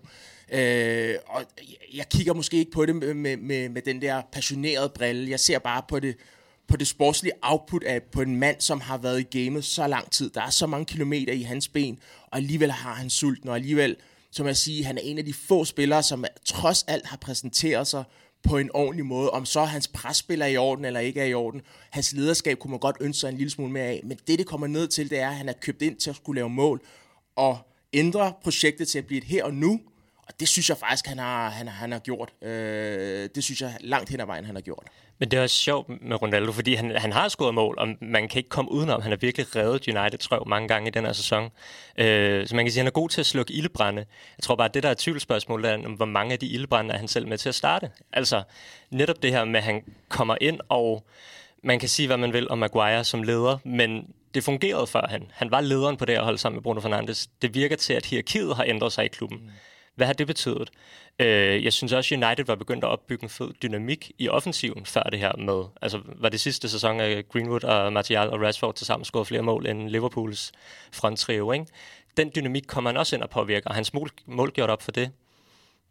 Øh, 0.52 1.14
og 1.26 1.44
jeg, 1.94 2.08
kigger 2.08 2.34
måske 2.34 2.56
ikke 2.56 2.70
på 2.70 2.86
det 2.86 2.96
med, 2.96 3.14
med, 3.14 3.36
med, 3.36 3.68
med 3.68 3.82
den 3.82 4.02
der 4.02 4.22
passionerede 4.32 4.88
brille. 4.88 5.30
Jeg 5.30 5.40
ser 5.40 5.58
bare 5.58 5.82
på 5.88 6.00
det, 6.00 6.16
på 6.68 6.76
det 6.76 6.86
sportslige 6.86 7.32
output 7.42 7.82
af 7.82 8.02
på 8.02 8.20
en 8.20 8.36
mand, 8.36 8.60
som 8.60 8.80
har 8.80 8.98
været 8.98 9.20
i 9.20 9.44
gamet 9.44 9.64
så 9.64 9.86
lang 9.86 10.10
tid. 10.10 10.30
Der 10.30 10.42
er 10.42 10.50
så 10.50 10.66
mange 10.66 10.86
kilometer 10.86 11.32
i 11.32 11.42
hans 11.42 11.68
ben, 11.68 11.98
og 12.30 12.36
alligevel 12.36 12.70
har 12.70 12.94
han 12.94 13.10
sulten, 13.10 13.48
og 13.48 13.54
alligevel, 13.54 13.96
som 14.30 14.46
jeg 14.46 14.56
siger, 14.56 14.86
han 14.86 14.98
er 14.98 15.02
en 15.02 15.18
af 15.18 15.24
de 15.24 15.34
få 15.34 15.64
spillere, 15.64 16.02
som 16.02 16.24
trods 16.44 16.84
alt 16.88 17.06
har 17.06 17.16
præsenteret 17.16 17.86
sig 17.86 18.04
på 18.42 18.58
en 18.58 18.70
ordentlig 18.74 19.06
måde. 19.06 19.30
Om 19.30 19.44
så 19.44 19.64
hans 19.64 19.88
presspiller 19.88 20.46
er 20.46 20.50
i 20.50 20.56
orden 20.56 20.84
eller 20.84 21.00
ikke 21.00 21.20
er 21.20 21.24
i 21.24 21.34
orden. 21.34 21.60
Hans 21.90 22.12
lederskab 22.12 22.58
kunne 22.58 22.70
man 22.70 22.80
godt 22.80 22.96
ønske 23.00 23.20
sig 23.20 23.28
en 23.28 23.36
lille 23.36 23.50
smule 23.50 23.72
mere 23.72 23.84
af. 23.84 24.00
Men 24.04 24.18
det, 24.26 24.38
det 24.38 24.46
kommer 24.46 24.66
ned 24.66 24.88
til, 24.88 25.10
det 25.10 25.18
er, 25.18 25.28
at 25.28 25.34
han 25.34 25.48
er 25.48 25.52
købt 25.52 25.82
ind 25.82 25.96
til 25.96 26.10
at 26.10 26.16
skulle 26.16 26.38
lave 26.38 26.50
mål 26.50 26.80
og 27.36 27.58
ændre 27.92 28.32
projektet 28.42 28.88
til 28.88 28.98
at 28.98 29.06
blive 29.06 29.18
et 29.18 29.24
her 29.24 29.44
og 29.44 29.54
nu, 29.54 29.80
og 30.28 30.40
det 30.40 30.48
synes 30.48 30.68
jeg 30.68 30.76
faktisk, 30.76 31.06
han 31.06 31.18
har, 31.18 31.50
han, 31.50 31.68
han 31.68 31.92
har 31.92 31.98
gjort. 31.98 32.32
Øh, 32.42 33.28
det 33.34 33.44
synes 33.44 33.60
jeg 33.60 33.76
langt 33.80 34.10
hen 34.10 34.20
ad 34.20 34.26
vejen, 34.26 34.44
han 34.44 34.54
har 34.54 34.62
gjort. 34.62 34.86
Men 35.18 35.30
det 35.30 35.38
er 35.38 35.42
også 35.42 35.56
sjovt 35.56 35.88
med 36.02 36.22
Ronaldo, 36.22 36.52
fordi 36.52 36.74
han, 36.74 36.96
han 36.96 37.12
har 37.12 37.28
scoret 37.28 37.54
mål, 37.54 37.78
og 37.78 37.88
man 38.00 38.28
kan 38.28 38.38
ikke 38.38 38.48
komme 38.48 38.72
udenom. 38.72 39.02
Han 39.02 39.10
har 39.10 39.16
virkelig 39.16 39.56
reddet 39.56 39.88
United 39.88 40.32
røv 40.32 40.48
mange 40.48 40.68
gange 40.68 40.88
i 40.88 40.90
den 40.90 41.04
her 41.04 41.12
sæson. 41.12 41.50
Øh, 41.98 42.46
så 42.46 42.56
man 42.56 42.64
kan 42.64 42.72
sige, 42.72 42.80
at 42.80 42.84
han 42.84 42.86
er 42.86 42.90
god 42.90 43.08
til 43.08 43.20
at 43.20 43.26
slukke 43.26 43.52
ildebrænde. 43.52 44.04
Jeg 44.38 44.42
tror 44.42 44.56
bare, 44.56 44.68
at 44.68 44.74
det 44.74 44.82
der 44.82 44.88
er 44.88 44.94
tvivlsspørgsmål, 44.98 45.64
er, 45.64 45.96
hvor 45.96 46.04
mange 46.04 46.32
af 46.32 46.38
de 46.38 46.46
ildebrænde 46.46 46.94
er 46.94 46.98
han 46.98 47.08
selv 47.08 47.28
med 47.28 47.38
til 47.38 47.48
at 47.48 47.54
starte. 47.54 47.90
Altså 48.12 48.42
netop 48.90 49.22
det 49.22 49.30
her 49.30 49.44
med, 49.44 49.60
at 49.60 49.64
han 49.64 49.82
kommer 50.08 50.36
ind, 50.40 50.60
og 50.68 51.06
man 51.62 51.78
kan 51.78 51.88
sige, 51.88 52.06
hvad 52.06 52.16
man 52.16 52.32
vil 52.32 52.50
om 52.50 52.58
Maguire 52.58 53.04
som 53.04 53.22
leder, 53.22 53.58
men 53.64 54.06
det 54.34 54.44
fungerede 54.44 54.86
før 54.86 55.06
han. 55.08 55.30
Han 55.32 55.50
var 55.50 55.60
lederen 55.60 55.96
på 55.96 56.04
det 56.04 56.14
her 56.14 56.22
hold 56.22 56.38
sammen 56.38 56.56
med 56.56 56.62
Bruno 56.62 56.80
Fernandes. 56.80 57.28
Det 57.42 57.54
virker 57.54 57.76
til, 57.76 57.92
at 57.92 58.06
hierarkiet 58.06 58.56
har 58.56 58.64
ændret 58.64 58.92
sig 58.92 59.04
i 59.04 59.08
klubben. 59.08 59.50
Hvad 59.94 60.06
har 60.06 60.12
det 60.12 60.26
betydet? 60.26 60.70
Øh, 61.18 61.64
jeg 61.64 61.72
synes 61.72 61.92
også, 61.92 62.14
at 62.14 62.24
United 62.24 62.44
var 62.44 62.54
begyndt 62.54 62.84
at 62.84 62.90
opbygge 62.90 63.22
en 63.22 63.28
fed 63.28 63.50
dynamik 63.62 64.10
i 64.18 64.28
offensiven 64.28 64.86
før 64.86 65.02
det 65.02 65.18
her 65.18 65.36
med. 65.36 65.64
Altså 65.82 66.00
var 66.06 66.28
det 66.28 66.40
sidste 66.40 66.68
sæson 66.68 67.00
at 67.00 67.28
Greenwood 67.28 67.64
og 67.64 67.92
Martial 67.92 68.30
og 68.30 68.40
Rashford 68.40 68.74
til 68.74 68.86
sammen 68.86 69.24
flere 69.24 69.42
mål 69.42 69.66
end 69.66 69.88
Liverpools 69.88 70.52
fronttrio, 70.92 71.52
ikke? 71.52 71.66
Den 72.16 72.32
dynamik 72.36 72.62
kommer 72.66 72.90
han 72.90 72.96
også 72.96 73.16
ind 73.16 73.22
og 73.22 73.30
påvirker, 73.30 73.68
og 73.68 73.74
hans 73.74 73.94
mål, 73.94 74.10
mål 74.26 74.52
gjort 74.52 74.70
op 74.70 74.82
for 74.82 74.92
det. 74.92 75.10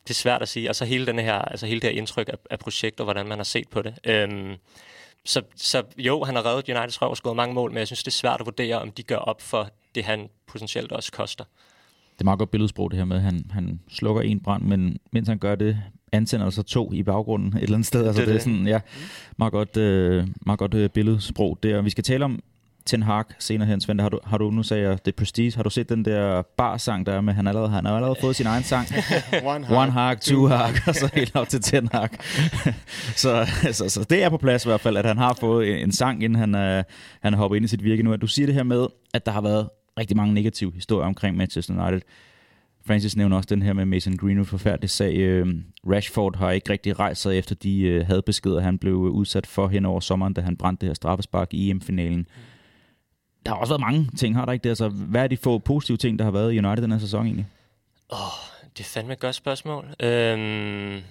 Det 0.03 0.10
er 0.10 0.13
svært 0.13 0.41
at 0.41 0.50
sige. 0.50 0.67
Altså 0.67 0.86
hele, 0.86 1.05
denne 1.05 1.22
her, 1.22 1.39
altså 1.39 1.65
hele 1.65 1.81
det 1.81 1.89
her 1.89 1.98
indtryk 1.98 2.29
af, 2.29 2.38
af 2.50 2.60
projekt, 2.60 3.00
og 3.00 3.03
hvordan 3.03 3.27
man 3.27 3.39
har 3.39 3.43
set 3.43 3.70
på 3.70 3.81
det. 3.81 4.00
Øhm, 4.03 4.55
så, 5.25 5.41
så 5.55 5.84
jo, 5.98 6.24
han 6.24 6.36
har 6.36 6.46
reddet 6.46 6.70
Uniteds 6.70 7.01
røv 7.01 7.10
og 7.10 7.17
scoret 7.17 7.36
mange 7.36 7.55
mål, 7.55 7.72
men 7.72 7.77
jeg 7.77 7.88
synes, 7.88 8.03
det 8.03 8.12
er 8.12 8.15
svært 8.15 8.39
at 8.39 8.46
vurdere, 8.46 8.81
om 8.81 8.91
de 8.91 9.03
gør 9.03 9.17
op 9.17 9.41
for 9.41 9.70
det, 9.96 10.03
han 10.03 10.29
potentielt 10.48 10.91
også 10.91 11.12
koster 11.12 11.46
er 12.21 12.25
meget 12.25 12.39
godt 12.39 12.51
billedsprog 12.51 12.91
det 12.91 12.97
her 12.97 13.05
med, 13.05 13.17
at 13.17 13.23
han, 13.23 13.45
han 13.49 13.79
slukker 13.89 14.21
en 14.21 14.39
brand, 14.39 14.63
men 14.63 14.97
mens 15.11 15.27
han 15.27 15.37
gør 15.37 15.55
det, 15.55 15.77
antænder 16.11 16.49
så 16.49 16.63
to 16.63 16.93
i 16.93 17.03
baggrunden 17.03 17.53
et 17.57 17.63
eller 17.63 17.75
andet 17.75 17.87
sted. 17.87 18.05
Altså, 18.05 18.21
det, 18.21 18.27
det 18.27 18.35
er 18.35 18.39
sådan, 18.39 18.67
ja, 18.67 18.79
meget 19.37 19.53
godt, 19.53 19.77
øh, 19.77 20.27
meget 20.45 20.59
godt 20.59 20.73
øh, 20.73 20.89
billedsprog 20.89 21.59
der. 21.63 21.81
Vi 21.81 21.89
skal 21.89 22.03
tale 22.03 22.25
om 22.25 22.39
Ten 22.85 23.03
Hag 23.03 23.23
senere 23.39 23.67
hen, 23.67 23.81
Svend. 23.81 24.01
Har 24.01 24.09
du, 24.09 24.19
har 24.23 24.37
du 24.37 24.51
nu 24.51 24.63
sagde 24.63 24.83
jeg, 24.83 25.03
The 25.03 25.11
Prestige, 25.11 25.55
har 25.55 25.63
du 25.63 25.69
set 25.69 25.89
den 25.89 26.05
der 26.05 26.41
bar-sang, 26.41 27.05
der 27.05 27.13
er 27.13 27.21
med, 27.21 27.33
han 27.33 27.47
allerede, 27.47 27.69
han 27.69 27.85
har 27.85 27.95
allerede 27.95 28.15
fået 28.21 28.35
sin 28.35 28.45
egen 28.45 28.63
sang. 28.63 28.87
One 29.43 29.65
Hag, 29.65 29.77
One 29.77 29.91
Hag 29.91 30.21
two 30.21 30.47
Hag, 30.47 30.73
og 30.87 30.95
så 30.95 31.09
helt 31.13 31.35
op 31.35 31.49
til 31.49 31.61
Ten 31.61 31.89
Hag. 31.91 32.09
så, 33.15 33.47
så, 33.71 33.89
så, 33.89 34.05
det 34.09 34.23
er 34.23 34.29
på 34.29 34.37
plads 34.37 34.65
i 34.65 34.67
hvert 34.67 34.81
fald, 34.81 34.97
at 34.97 35.05
han 35.05 35.17
har 35.17 35.37
fået 35.39 35.69
en, 35.69 35.77
en 35.77 35.91
sang, 35.91 36.23
inden 36.23 36.39
han, 36.39 36.55
øh, 36.55 36.83
han 37.21 37.33
har 37.33 37.37
hoppet 37.37 37.55
ind 37.55 37.65
i 37.65 37.67
sit 37.67 37.83
virke 37.83 38.03
nu. 38.03 38.13
At 38.13 38.21
du 38.21 38.27
siger 38.27 38.45
det 38.45 38.55
her 38.55 38.63
med, 38.63 38.87
at 39.13 39.25
der 39.25 39.31
har 39.31 39.41
været 39.41 39.69
rigtig 40.00 40.17
mange 40.17 40.33
negative 40.33 40.74
historier 40.74 41.07
omkring 41.07 41.38
Manchester 41.38 41.83
United. 41.83 42.01
Francis 42.86 43.15
nævner 43.15 43.38
også 43.38 43.48
den 43.48 43.62
her 43.62 43.74
med 43.74 43.86
Mason 43.86 44.17
Greenwood 44.17 44.45
forfærdelig 44.45 44.89
sag. 44.89 45.15
Øh, 45.15 45.48
Rashford 45.88 46.38
har 46.38 46.51
ikke 46.51 46.69
rigtig 46.69 47.00
rejst 47.00 47.21
sig 47.21 47.38
efter 47.38 47.55
de 47.55 47.81
øh, 47.81 48.07
hadbeskeder, 48.07 48.62
han 48.62 48.77
blev 48.77 48.95
udsat 48.95 49.48
for 49.48 49.67
hen 49.67 49.86
over 49.86 50.00
sommeren, 50.00 50.33
da 50.33 50.41
han 50.41 50.57
brændte 50.57 50.81
det 50.81 50.89
her 50.89 50.93
straffespark 50.93 51.53
i 51.53 51.69
EM-finalen. 51.69 52.27
Der 53.45 53.51
har 53.51 53.57
også 53.57 53.74
været 53.74 53.81
mange 53.81 54.10
ting, 54.17 54.36
har 54.36 54.45
der 54.45 54.53
ikke 54.53 54.63
det? 54.63 54.69
Altså, 54.69 54.89
hvad 54.89 55.24
er 55.24 55.27
de 55.27 55.38
få 55.38 55.60
positive 55.60 55.98
ting, 55.98 56.19
der 56.19 56.25
har 56.25 56.31
været 56.31 56.53
i 56.53 56.57
United 56.57 56.83
den 56.83 56.91
her 56.91 57.00
sæson 57.00 57.25
egentlig? 57.25 57.48
Åh, 58.12 58.19
oh, 58.19 58.67
det 58.77 58.79
er 58.79 58.88
fandme 58.88 59.13
et 59.13 59.19
godt 59.19 59.36
spørgsmål. 59.36 59.86
Øhm... 60.00 61.01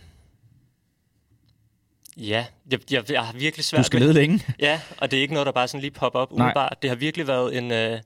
Ja, 2.17 2.47
jeg, 2.71 2.81
jeg, 2.91 3.11
jeg 3.11 3.23
har 3.23 3.33
virkelig 3.33 3.65
svært... 3.65 3.79
Du 3.79 3.85
skal 3.85 4.01
lede 4.01 4.13
længe. 4.13 4.45
Ja, 4.61 4.81
og 4.99 5.11
det 5.11 5.17
er 5.17 5.21
ikke 5.21 5.35
noget, 5.35 5.47
der 5.47 5.53
bare 5.53 5.69
sådan 5.69 5.81
lige 5.81 5.91
popper 5.91 6.19
op 6.19 6.33
umiddelbart. 6.33 6.83
Det 6.83 6.91
har 6.91 6.97
virkelig 6.97 7.27
været 7.27 7.59
en, 7.59 7.73
øh, 7.73 8.01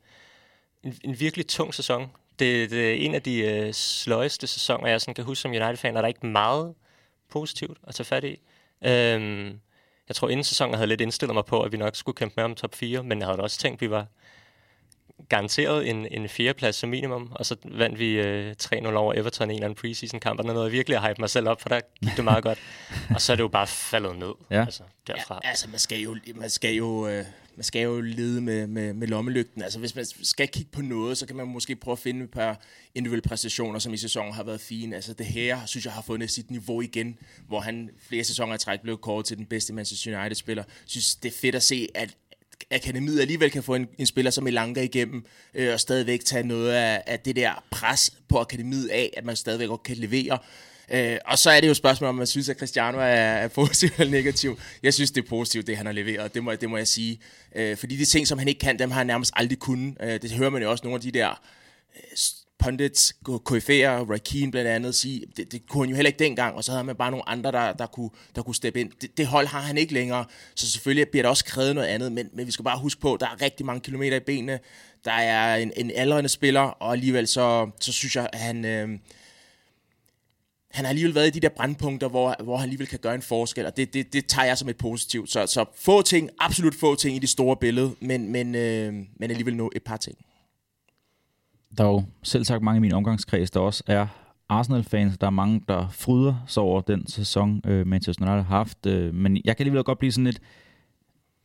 en, 0.84 0.98
en 1.04 1.20
virkelig 1.20 1.46
tung 1.46 1.74
sæson. 1.74 2.10
Det, 2.38 2.70
det 2.70 2.90
er 2.90 2.94
en 2.94 3.14
af 3.14 3.22
de 3.22 3.38
øh, 3.38 3.72
sløjeste 3.72 4.46
sæsoner, 4.46 4.88
jeg 4.88 5.00
sådan 5.00 5.14
kan 5.14 5.24
huske 5.24 5.40
som 5.40 5.50
United-fan, 5.50 5.96
og 5.96 6.02
der 6.02 6.06
er 6.06 6.08
ikke 6.08 6.26
meget 6.26 6.74
positivt 7.30 7.78
at 7.86 7.94
tage 7.94 8.04
fat 8.04 8.24
i. 8.24 8.40
Øhm, 8.84 9.60
jeg 10.08 10.16
tror, 10.16 10.28
inden 10.28 10.44
sæsonen 10.44 10.74
havde 10.74 10.82
jeg 10.82 10.88
lidt 10.88 11.00
indstillet 11.00 11.34
mig 11.34 11.44
på, 11.44 11.62
at 11.62 11.72
vi 11.72 11.76
nok 11.76 11.96
skulle 11.96 12.16
kæmpe 12.16 12.34
med 12.36 12.44
om 12.44 12.54
top 12.54 12.74
4, 12.74 13.02
men 13.02 13.18
jeg 13.18 13.28
havde 13.28 13.40
også 13.40 13.58
tænkt, 13.58 13.76
at 13.76 13.80
vi 13.80 13.90
var 13.90 14.06
garanteret 15.28 15.90
en, 15.90 16.06
en 16.10 16.28
fjerdeplads 16.28 16.76
som 16.76 16.90
minimum, 16.90 17.32
og 17.32 17.46
så 17.46 17.56
vandt 17.64 17.98
vi 17.98 18.12
øh, 18.12 18.54
3-0 18.62 18.94
over 18.94 19.14
Everton 19.14 19.50
i 19.50 19.52
en 19.52 19.56
eller 19.56 19.66
anden 19.66 19.80
preseason-kamp, 19.80 20.40
og 20.40 20.46
noget 20.46 20.64
jeg 20.64 20.72
virkelig 20.72 20.96
at 20.96 21.08
hype 21.08 21.20
mig 21.20 21.30
selv 21.30 21.48
op, 21.48 21.60
for 21.60 21.68
der 21.68 21.80
gik 22.04 22.16
det 22.16 22.24
meget 22.24 22.44
godt. 22.44 22.58
Og 23.14 23.20
så 23.20 23.32
er 23.32 23.36
det 23.36 23.42
jo 23.42 23.48
bare 23.48 23.66
faldet 23.66 24.16
ned 24.16 24.32
ja. 24.50 24.64
altså, 24.64 24.82
derfra. 25.06 25.40
Ja, 25.44 25.48
altså, 25.48 25.68
man 25.68 25.78
skal 25.78 25.98
jo, 25.98 26.16
man 26.34 26.50
skal 26.50 26.74
jo 26.74 27.08
øh, 27.08 27.24
man 27.56 27.64
skal 27.64 27.82
jo 27.82 28.00
lede 28.00 28.40
med, 28.40 28.66
med, 28.66 28.92
med 28.92 29.08
lommelygten. 29.08 29.62
Altså, 29.62 29.78
hvis 29.78 29.94
man 29.94 30.04
skal 30.22 30.48
kigge 30.48 30.70
på 30.72 30.82
noget, 30.82 31.18
så 31.18 31.26
kan 31.26 31.36
man 31.36 31.46
måske 31.46 31.76
prøve 31.76 31.92
at 31.92 31.98
finde 31.98 32.24
et 32.24 32.30
par 32.30 32.60
individuelle 32.94 33.28
præstationer, 33.28 33.78
som 33.78 33.94
i 33.94 33.96
sæsonen 33.96 34.32
har 34.32 34.42
været 34.42 34.60
fine. 34.60 34.96
Altså, 34.96 35.12
det 35.12 35.26
her, 35.26 35.66
synes 35.66 35.84
jeg, 35.84 35.92
har 35.92 36.02
fundet 36.02 36.30
sit 36.30 36.50
niveau 36.50 36.80
igen, 36.80 37.18
hvor 37.48 37.60
han 37.60 37.90
flere 38.08 38.24
sæsoner 38.24 38.54
i 38.54 38.58
træk 38.58 38.80
blev 38.80 38.98
kåret 38.98 39.26
til 39.26 39.36
den 39.36 39.46
bedste 39.46 39.72
Manchester 39.72 40.20
United-spiller. 40.20 40.64
Synes, 40.86 41.16
det 41.16 41.28
er 41.28 41.36
fedt 41.36 41.54
at 41.54 41.62
se, 41.62 41.88
at 41.94 42.16
akademiet 42.70 43.20
alligevel 43.20 43.50
kan 43.50 43.62
få 43.62 43.74
en, 43.74 43.88
en 43.98 44.06
spiller 44.06 44.30
som 44.30 44.46
Elanga 44.46 44.82
igennem, 44.82 45.24
øh, 45.54 45.72
og 45.72 45.80
stadigvæk 45.80 46.24
tage 46.24 46.46
noget 46.46 46.70
af, 46.70 47.02
af 47.06 47.20
det 47.20 47.36
der 47.36 47.64
pres 47.70 48.10
på 48.28 48.38
akademiet 48.38 48.88
af, 48.88 49.10
at 49.16 49.24
man 49.24 49.36
stadigvæk 49.36 49.68
godt 49.68 49.82
kan 49.82 49.96
levere. 49.96 50.38
Øh, 50.92 51.18
og 51.26 51.38
så 51.38 51.50
er 51.50 51.60
det 51.60 51.66
jo 51.66 51.70
et 51.70 51.76
spørgsmål, 51.76 52.08
om 52.08 52.14
man 52.14 52.26
synes, 52.26 52.48
at 52.48 52.58
Cristiano 52.58 52.98
er, 52.98 53.04
er 53.04 53.48
positiv 53.48 53.90
eller 53.98 54.10
negativ. 54.10 54.58
Jeg 54.82 54.94
synes, 54.94 55.10
det 55.10 55.24
er 55.24 55.28
positivt, 55.28 55.66
det 55.66 55.76
han 55.76 55.86
har 55.86 55.92
leveret. 55.92 56.34
Det 56.34 56.44
må, 56.44 56.54
det 56.54 56.70
må 56.70 56.76
jeg 56.76 56.88
sige. 56.88 57.20
Øh, 57.54 57.76
fordi 57.76 57.96
de 57.96 58.04
ting, 58.04 58.28
som 58.28 58.38
han 58.38 58.48
ikke 58.48 58.58
kan, 58.58 58.78
dem 58.78 58.90
har 58.90 58.98
han 58.98 59.06
nærmest 59.06 59.32
aldrig 59.36 59.58
kunnet. 59.58 59.96
Øh, 60.00 60.22
det 60.22 60.30
hører 60.32 60.50
man 60.50 60.62
jo 60.62 60.70
også 60.70 60.84
nogle 60.84 60.94
af 60.94 61.00
de 61.00 61.10
der 61.10 61.30
øh, 61.96 62.18
pundits, 62.58 63.14
KF'er, 63.28 64.10
Roy 64.10 64.18
Keane 64.24 64.50
blandt 64.50 64.70
andet, 64.70 64.94
sige, 64.94 65.22
det, 65.36 65.52
det 65.52 65.68
kunne 65.68 65.82
han 65.82 65.90
jo 65.90 65.96
heller 65.96 66.08
ikke 66.08 66.24
dengang, 66.24 66.56
og 66.56 66.64
så 66.64 66.72
havde 66.72 66.84
man 66.84 66.96
bare 66.96 67.10
nogle 67.10 67.28
andre, 67.28 67.52
der, 67.52 67.72
der, 67.72 67.86
kunne, 67.86 68.10
der 68.36 68.42
kunne 68.42 68.54
steppe 68.54 68.80
ind. 68.80 68.90
Det, 69.00 69.16
det 69.16 69.26
hold 69.26 69.46
har 69.46 69.60
han 69.60 69.78
ikke 69.78 69.94
længere, 69.94 70.24
så 70.54 70.70
selvfølgelig 70.70 71.08
bliver 71.08 71.22
der 71.22 71.30
også 71.30 71.44
krævet 71.44 71.74
noget 71.74 71.88
andet, 71.88 72.12
men, 72.12 72.28
men 72.32 72.46
vi 72.46 72.52
skal 72.52 72.64
bare 72.64 72.78
huske 72.78 73.00
på, 73.00 73.16
der 73.20 73.26
er 73.26 73.42
rigtig 73.42 73.66
mange 73.66 73.80
kilometer 73.80 74.16
i 74.16 74.20
benene, 74.20 74.58
der 75.04 75.12
er 75.12 75.56
en, 75.56 75.72
en 75.76 75.90
aldrende 75.94 76.28
spiller, 76.28 76.60
og 76.60 76.92
alligevel 76.92 77.26
så, 77.26 77.70
så 77.80 77.92
synes 77.92 78.16
jeg, 78.16 78.28
at 78.32 78.38
han... 78.38 78.64
Øh, 78.64 78.88
han 80.74 80.84
har 80.84 80.88
alligevel 80.88 81.14
været 81.14 81.26
i 81.26 81.30
de 81.30 81.40
der 81.40 81.48
brandpunkter, 81.48 82.08
hvor, 82.08 82.42
hvor 82.42 82.56
han 82.56 82.62
alligevel 82.62 82.86
kan 82.86 82.98
gøre 82.98 83.14
en 83.14 83.22
forskel, 83.22 83.66
og 83.66 83.76
det, 83.76 83.94
det, 83.94 84.12
det 84.12 84.26
tager 84.26 84.46
jeg 84.46 84.58
som 84.58 84.68
et 84.68 84.76
positivt. 84.76 85.30
Så, 85.30 85.46
så 85.46 85.64
få 85.84 86.02
ting, 86.02 86.30
absolut 86.38 86.74
få 86.74 86.94
ting 86.94 87.16
i 87.16 87.18
det 87.18 87.28
store 87.28 87.56
billede, 87.56 87.94
men, 88.00 88.32
men, 88.32 88.54
øh, 88.54 88.92
men 88.92 89.30
alligevel 89.30 89.56
nå 89.56 89.70
et 89.76 89.82
par 89.82 89.96
ting. 89.96 90.16
Der 91.78 91.84
er 91.84 91.88
jo 91.88 92.02
selv 92.22 92.44
sagt 92.44 92.62
mange 92.62 92.76
i 92.76 92.80
min 92.80 92.92
omgangskreds, 92.92 93.50
der 93.50 93.60
også 93.60 93.82
er 93.86 94.06
Arsenal-fans. 94.48 95.18
Der 95.18 95.26
er 95.26 95.30
mange, 95.30 95.62
der 95.68 95.88
fryder 95.88 96.34
sig 96.46 96.62
over 96.62 96.80
den 96.80 97.06
sæson, 97.06 97.60
øh, 97.66 97.86
Manchester 97.86 98.24
United 98.24 98.44
har 98.44 98.56
haft. 98.56 98.86
Øh, 98.86 99.14
men 99.14 99.36
jeg 99.44 99.56
kan 99.56 99.64
alligevel 99.64 99.84
godt 99.84 99.98
blive 99.98 100.12
sådan 100.12 100.24
lidt... 100.24 100.40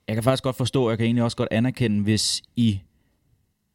Jeg 0.08 0.16
kan 0.16 0.24
faktisk 0.24 0.44
godt 0.44 0.56
forstå, 0.56 0.90
jeg 0.90 0.98
kan 0.98 1.06
egentlig 1.06 1.24
også 1.24 1.38
godt 1.38 1.50
anerkende, 1.52 2.04
hvis 2.04 2.42
I 2.56 2.82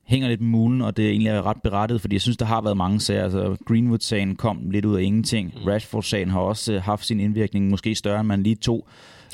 hænger 0.06 0.28
lidt 0.28 0.40
mulen, 0.40 0.82
og 0.82 0.96
det 0.96 1.06
er 1.06 1.10
egentlig 1.10 1.44
ret 1.44 1.62
berettet, 1.62 2.00
fordi 2.00 2.14
jeg 2.14 2.20
synes, 2.20 2.36
der 2.36 2.44
har 2.44 2.60
været 2.60 2.76
mange 2.76 3.00
sager. 3.00 3.24
Altså, 3.24 3.56
Greenwood-sagen 3.66 4.36
kom 4.36 4.70
lidt 4.70 4.84
ud 4.84 4.96
af 4.96 5.02
ingenting. 5.02 5.54
Mm. 5.56 5.64
Rashford-sagen 5.66 6.30
har 6.30 6.40
også 6.40 6.72
øh, 6.72 6.82
haft 6.82 7.06
sin 7.06 7.20
indvirkning, 7.20 7.70
måske 7.70 7.94
større, 7.94 8.20
end 8.20 8.28
man 8.28 8.42
lige 8.42 8.56
tog. 8.56 8.86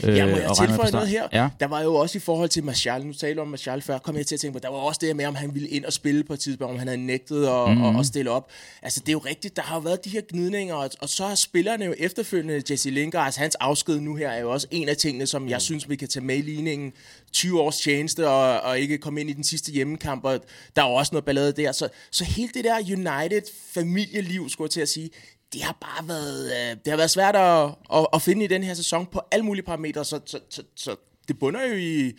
Øh, 0.04 0.16
ja, 0.16 0.26
må 0.26 0.36
jeg 0.36 0.50
tilføje 0.56 0.90
noget 0.90 1.08
her? 1.08 1.28
Ja. 1.32 1.48
Der 1.60 1.66
var 1.66 1.82
jo 1.82 1.94
også 1.94 2.18
i 2.18 2.20
forhold 2.20 2.48
til 2.48 2.64
Martial, 2.64 3.06
nu 3.06 3.12
taler 3.12 3.42
om 3.42 3.48
Martial 3.48 3.82
før, 3.82 3.98
kom 3.98 4.16
jeg 4.16 4.26
til 4.26 4.34
at 4.34 4.40
tænke 4.40 4.52
på, 4.52 4.58
der 4.58 4.68
var 4.68 4.76
også 4.76 4.98
det 5.02 5.16
med, 5.16 5.26
om 5.26 5.34
han 5.34 5.54
ville 5.54 5.68
ind 5.68 5.84
og 5.84 5.92
spille 5.92 6.24
på 6.24 6.32
et 6.32 6.40
tidspunkt, 6.40 6.72
om 6.72 6.78
han 6.78 6.88
havde 6.88 7.06
nægtet 7.06 7.46
at, 7.46 7.68
mm-hmm. 7.68 7.84
at, 7.84 8.00
at 8.00 8.06
stille 8.06 8.30
op. 8.30 8.50
Altså, 8.82 9.00
det 9.00 9.08
er 9.08 9.12
jo 9.12 9.18
rigtigt, 9.18 9.56
der 9.56 9.62
har 9.62 9.74
jo 9.76 9.80
været 9.80 10.04
de 10.04 10.10
her 10.10 10.20
gnidninger, 10.28 10.74
og, 10.74 10.90
og 11.00 11.08
så 11.08 11.26
har 11.26 11.34
spillerne 11.34 11.84
jo 11.84 11.94
efterfølgende, 11.98 12.62
Jesse 12.70 12.90
Lingard, 12.90 13.24
altså 13.24 13.40
hans 13.40 13.54
afsked 13.54 14.00
nu 14.00 14.14
her, 14.14 14.30
er 14.30 14.40
jo 14.40 14.50
også 14.50 14.66
en 14.70 14.88
af 14.88 14.96
tingene, 14.96 15.26
som 15.26 15.48
jeg 15.48 15.56
mm. 15.56 15.60
synes, 15.60 15.88
vi 15.88 15.96
kan 15.96 16.08
tage 16.08 16.24
med 16.24 16.36
i 16.36 16.42
ligningen. 16.42 16.92
20 17.32 17.60
års 17.60 17.80
tjeneste, 17.80 18.28
og, 18.28 18.60
og 18.60 18.78
ikke 18.78 18.98
komme 18.98 19.20
ind 19.20 19.30
i 19.30 19.32
den 19.32 19.44
sidste 19.44 19.72
hjemmekamp, 19.72 20.24
og 20.24 20.40
der 20.76 20.82
er 20.82 20.88
jo 20.88 20.94
også 20.94 21.10
noget 21.12 21.24
ballade 21.24 21.52
der. 21.52 21.72
Så, 21.72 21.88
så 22.10 22.24
hele 22.24 22.50
det 22.54 22.64
der 22.64 22.76
United-familieliv, 22.78 24.48
skulle 24.48 24.66
jeg 24.66 24.70
til 24.70 24.80
at 24.80 24.88
sige, 24.88 25.10
det 25.52 25.62
har 25.62 25.76
bare 25.80 26.08
været, 26.08 26.44
øh, 26.44 26.76
det 26.84 26.90
har 26.90 26.96
været 26.96 27.10
svært 27.10 27.36
at, 27.36 27.74
at, 27.94 28.06
at 28.12 28.22
finde 28.22 28.44
i 28.44 28.48
den 28.48 28.62
her 28.62 28.74
sæson 28.74 29.06
på 29.06 29.20
alle 29.30 29.44
mulige 29.44 29.64
parametre, 29.64 30.04
så, 30.04 30.20
så, 30.26 30.38
så, 30.50 30.62
så 30.76 30.96
det 31.28 31.38
bunder 31.38 31.66
jo 31.66 31.74
i 31.74 32.12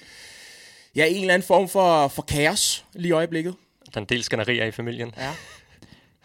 ja, 0.96 1.06
en 1.06 1.22
eller 1.22 1.34
anden 1.34 1.48
form 1.48 1.68
for, 1.70 2.08
for 2.08 2.22
kaos 2.22 2.86
lige 2.94 3.10
i 3.10 3.12
øjeblikket. 3.12 3.56
Der 3.86 3.98
er 3.98 4.02
en 4.02 4.08
del 4.10 4.24
skænderier 4.24 4.66
i 4.66 4.72
familien. 4.72 5.12
Ja. 5.18 5.32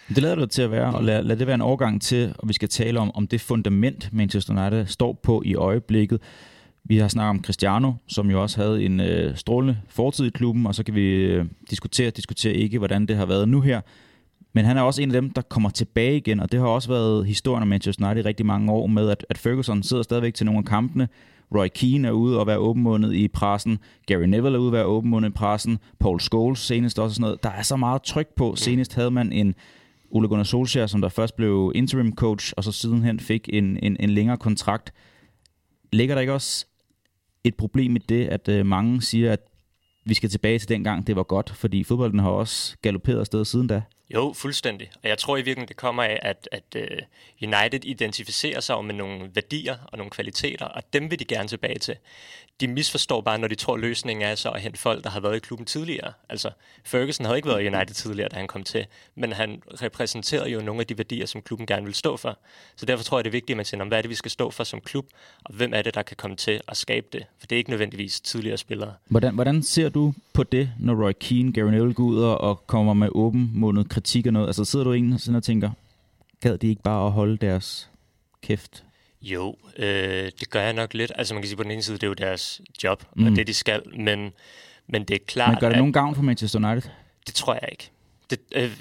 Det 0.08 0.18
lader 0.18 0.34
det 0.34 0.50
til 0.50 0.62
at 0.62 0.70
være, 0.70 0.94
og 0.94 1.04
lad, 1.04 1.22
lad 1.22 1.36
det 1.36 1.46
være 1.46 1.54
en 1.54 1.60
overgang 1.60 2.02
til, 2.02 2.34
og 2.38 2.48
vi 2.48 2.52
skal 2.52 2.68
tale 2.68 3.00
om, 3.00 3.16
om 3.16 3.26
det 3.26 3.40
fundament, 3.40 4.12
Manchester 4.12 4.62
United 4.62 4.86
står 4.86 5.12
på 5.22 5.42
i 5.44 5.54
øjeblikket. 5.54 6.20
Vi 6.84 6.98
har 6.98 7.08
snakket 7.08 7.30
om 7.30 7.44
Cristiano, 7.44 7.92
som 8.08 8.30
jo 8.30 8.42
også 8.42 8.62
havde 8.62 8.84
en 8.84 9.00
øh, 9.00 9.36
strålende 9.36 9.78
fortid 9.88 10.26
i 10.26 10.30
klubben, 10.30 10.66
og 10.66 10.74
så 10.74 10.82
kan 10.82 10.94
vi 10.94 11.10
øh, 11.10 11.44
diskutere, 11.70 12.10
diskutere 12.10 12.52
ikke, 12.52 12.78
hvordan 12.78 13.06
det 13.06 13.16
har 13.16 13.26
været 13.26 13.48
nu 13.48 13.60
her. 13.60 13.80
Men 14.56 14.64
han 14.64 14.76
er 14.76 14.82
også 14.82 15.02
en 15.02 15.10
af 15.14 15.22
dem, 15.22 15.30
der 15.30 15.42
kommer 15.42 15.70
tilbage 15.70 16.16
igen, 16.16 16.40
og 16.40 16.52
det 16.52 16.60
har 16.60 16.66
også 16.66 16.88
været 16.88 17.26
historien 17.26 17.62
om 17.62 17.68
Manchester 17.68 18.06
United 18.06 18.24
i 18.24 18.28
rigtig 18.28 18.46
mange 18.46 18.72
år 18.72 18.86
med, 18.86 19.10
at, 19.10 19.26
at 19.30 19.38
Ferguson 19.38 19.82
sidder 19.82 20.02
stadigvæk 20.02 20.34
til 20.34 20.46
nogle 20.46 20.58
af 20.58 20.64
kampene. 20.64 21.08
Roy 21.54 21.66
Keane 21.74 22.08
er 22.08 22.12
ude 22.12 22.40
og 22.40 22.46
være 22.46 22.58
åbenmundet 22.58 23.14
i 23.14 23.28
pressen. 23.28 23.78
Gary 24.06 24.22
Neville 24.22 24.56
er 24.56 24.60
ude 24.60 24.68
og 24.68 24.72
være 24.72 24.84
åbenmundet 24.84 25.28
i 25.28 25.32
pressen. 25.32 25.78
Paul 26.00 26.20
Scholes 26.20 26.58
senest 26.58 26.98
også 26.98 27.14
sådan 27.14 27.22
noget. 27.22 27.42
Der 27.42 27.50
er 27.50 27.62
så 27.62 27.76
meget 27.76 28.02
tryk 28.02 28.28
på. 28.36 28.56
Senest 28.56 28.94
havde 28.94 29.10
man 29.10 29.32
en 29.32 29.54
Ole 30.10 30.28
Gunnar 30.28 30.44
Solskjaer, 30.44 30.86
som 30.86 31.00
der 31.00 31.08
først 31.08 31.36
blev 31.36 31.72
interim 31.74 32.14
coach, 32.14 32.52
og 32.56 32.64
så 32.64 32.72
sidenhen 32.72 33.20
fik 33.20 33.48
en, 33.52 33.78
en, 33.82 33.96
en 34.00 34.10
længere 34.10 34.36
kontrakt. 34.36 34.92
Ligger 35.92 36.14
der 36.14 36.20
ikke 36.20 36.32
også 36.32 36.66
et 37.44 37.54
problem 37.54 37.96
i 37.96 37.98
det, 37.98 38.26
at 38.26 38.48
øh, 38.48 38.66
mange 38.66 39.02
siger, 39.02 39.32
at 39.32 39.40
vi 40.04 40.14
skal 40.14 40.28
tilbage 40.28 40.58
til 40.58 40.68
dengang, 40.68 41.06
det 41.06 41.16
var 41.16 41.22
godt, 41.22 41.50
fordi 41.50 41.84
fodbolden 41.84 42.18
har 42.18 42.30
også 42.30 42.76
galopperet 42.82 43.20
afsted 43.20 43.44
siden 43.44 43.66
da. 43.66 43.82
Jo, 44.14 44.32
fuldstændig. 44.32 44.90
Og 45.02 45.08
jeg 45.08 45.18
tror 45.18 45.36
i 45.36 45.40
virkeligheden, 45.40 45.68
det 45.68 45.76
kommer 45.76 46.02
af, 46.02 46.18
at, 46.22 46.48
at 46.52 46.76
uh, 46.76 46.82
United 47.42 47.84
identificerer 47.84 48.60
sig 48.60 48.84
med 48.84 48.94
nogle 48.94 49.30
værdier 49.34 49.76
og 49.92 49.98
nogle 49.98 50.10
kvaliteter, 50.10 50.66
og 50.66 50.82
dem 50.92 51.10
vil 51.10 51.18
de 51.18 51.24
gerne 51.24 51.48
tilbage 51.48 51.78
til. 51.78 51.96
De 52.60 52.68
misforstår 52.68 53.20
bare, 53.20 53.38
når 53.38 53.48
de 53.48 53.54
tror, 53.54 53.76
løsningen 53.76 54.26
er 54.26 54.34
så 54.34 54.50
at 54.50 54.60
hente 54.60 54.78
folk, 54.78 55.04
der 55.04 55.10
har 55.10 55.20
været 55.20 55.36
i 55.36 55.38
klubben 55.38 55.66
tidligere. 55.66 56.12
Altså, 56.28 56.50
Ferguson 56.84 57.26
havde 57.26 57.38
ikke 57.38 57.48
været 57.48 57.62
i 57.62 57.66
United 57.66 57.94
tidligere, 57.94 58.28
da 58.28 58.36
han 58.36 58.46
kom 58.46 58.62
til, 58.62 58.86
men 59.14 59.32
han 59.32 59.62
repræsenterede 59.82 60.50
jo 60.50 60.60
nogle 60.60 60.80
af 60.80 60.86
de 60.86 60.98
værdier, 60.98 61.26
som 61.26 61.42
klubben 61.42 61.66
gerne 61.66 61.86
vil 61.86 61.94
stå 61.94 62.16
for. 62.16 62.38
Så 62.76 62.86
derfor 62.86 63.04
tror 63.04 63.18
jeg, 63.18 63.24
det 63.24 63.30
er 63.30 63.32
vigtigt, 63.32 63.50
at 63.50 63.56
man 63.56 63.64
siger, 63.64 63.84
hvad 63.84 63.98
er 63.98 64.02
det, 64.02 64.10
vi 64.10 64.14
skal 64.14 64.30
stå 64.30 64.50
for 64.50 64.64
som 64.64 64.80
klub, 64.80 65.06
og 65.44 65.54
hvem 65.54 65.74
er 65.74 65.82
det, 65.82 65.94
der 65.94 66.02
kan 66.02 66.16
komme 66.16 66.36
til 66.36 66.60
at 66.68 66.76
skabe 66.76 67.06
det? 67.12 67.26
For 67.38 67.46
det 67.46 67.56
er 67.56 67.58
ikke 67.58 67.70
nødvendigvis 67.70 68.20
tidligere 68.20 68.56
spillere. 68.58 68.94
Hvordan, 69.08 69.34
hvordan 69.34 69.62
ser 69.62 69.88
du 69.88 70.14
på 70.32 70.42
det, 70.42 70.70
når 70.78 71.04
Roy 71.04 71.12
Keane, 71.20 71.52
Gary 71.52 71.70
Neville 71.70 71.94
går 71.94 72.04
ud 72.04 72.18
og 72.22 72.66
kommer 72.66 72.94
med 72.94 73.08
åben 73.12 73.50
måned 73.54 73.84
kritik 73.84 74.26
og 74.26 74.32
noget? 74.32 74.46
Altså 74.46 74.64
sidder 74.64 74.84
du 74.84 74.92
egentlig 74.92 75.36
og 75.36 75.42
tænker, 75.42 75.70
gad 76.40 76.58
de 76.58 76.68
ikke 76.68 76.82
bare 76.82 77.06
at 77.06 77.12
holde 77.12 77.36
deres 77.36 77.90
kæft? 78.42 78.82
Jo, 79.22 79.56
øh, 79.76 80.30
det 80.40 80.50
gør 80.50 80.62
jeg 80.62 80.72
nok 80.72 80.94
lidt. 80.94 81.12
Altså 81.14 81.34
man 81.34 81.42
kan 81.42 81.48
sige, 81.48 81.56
på 81.56 81.62
den 81.62 81.70
ene 81.70 81.82
side, 81.82 81.96
det 81.96 82.02
er 82.02 82.06
jo 82.06 82.14
deres 82.14 82.60
job, 82.82 83.04
mm. 83.16 83.26
og 83.26 83.36
det 83.36 83.46
de 83.46 83.54
skal, 83.54 83.82
men, 83.98 84.32
men 84.86 85.04
det 85.04 85.14
er 85.14 85.24
klart... 85.26 85.50
Men 85.50 85.60
gør 85.60 85.68
det 85.68 85.74
at, 85.74 85.78
nogen 85.78 85.92
gavn 85.92 86.14
for 86.14 86.22
Manchester 86.22 86.70
United? 86.70 86.90
Det 87.26 87.34
tror 87.34 87.54
jeg 87.54 87.68
ikke. 87.72 87.90
Det, 88.30 88.40
øh, 88.54 88.76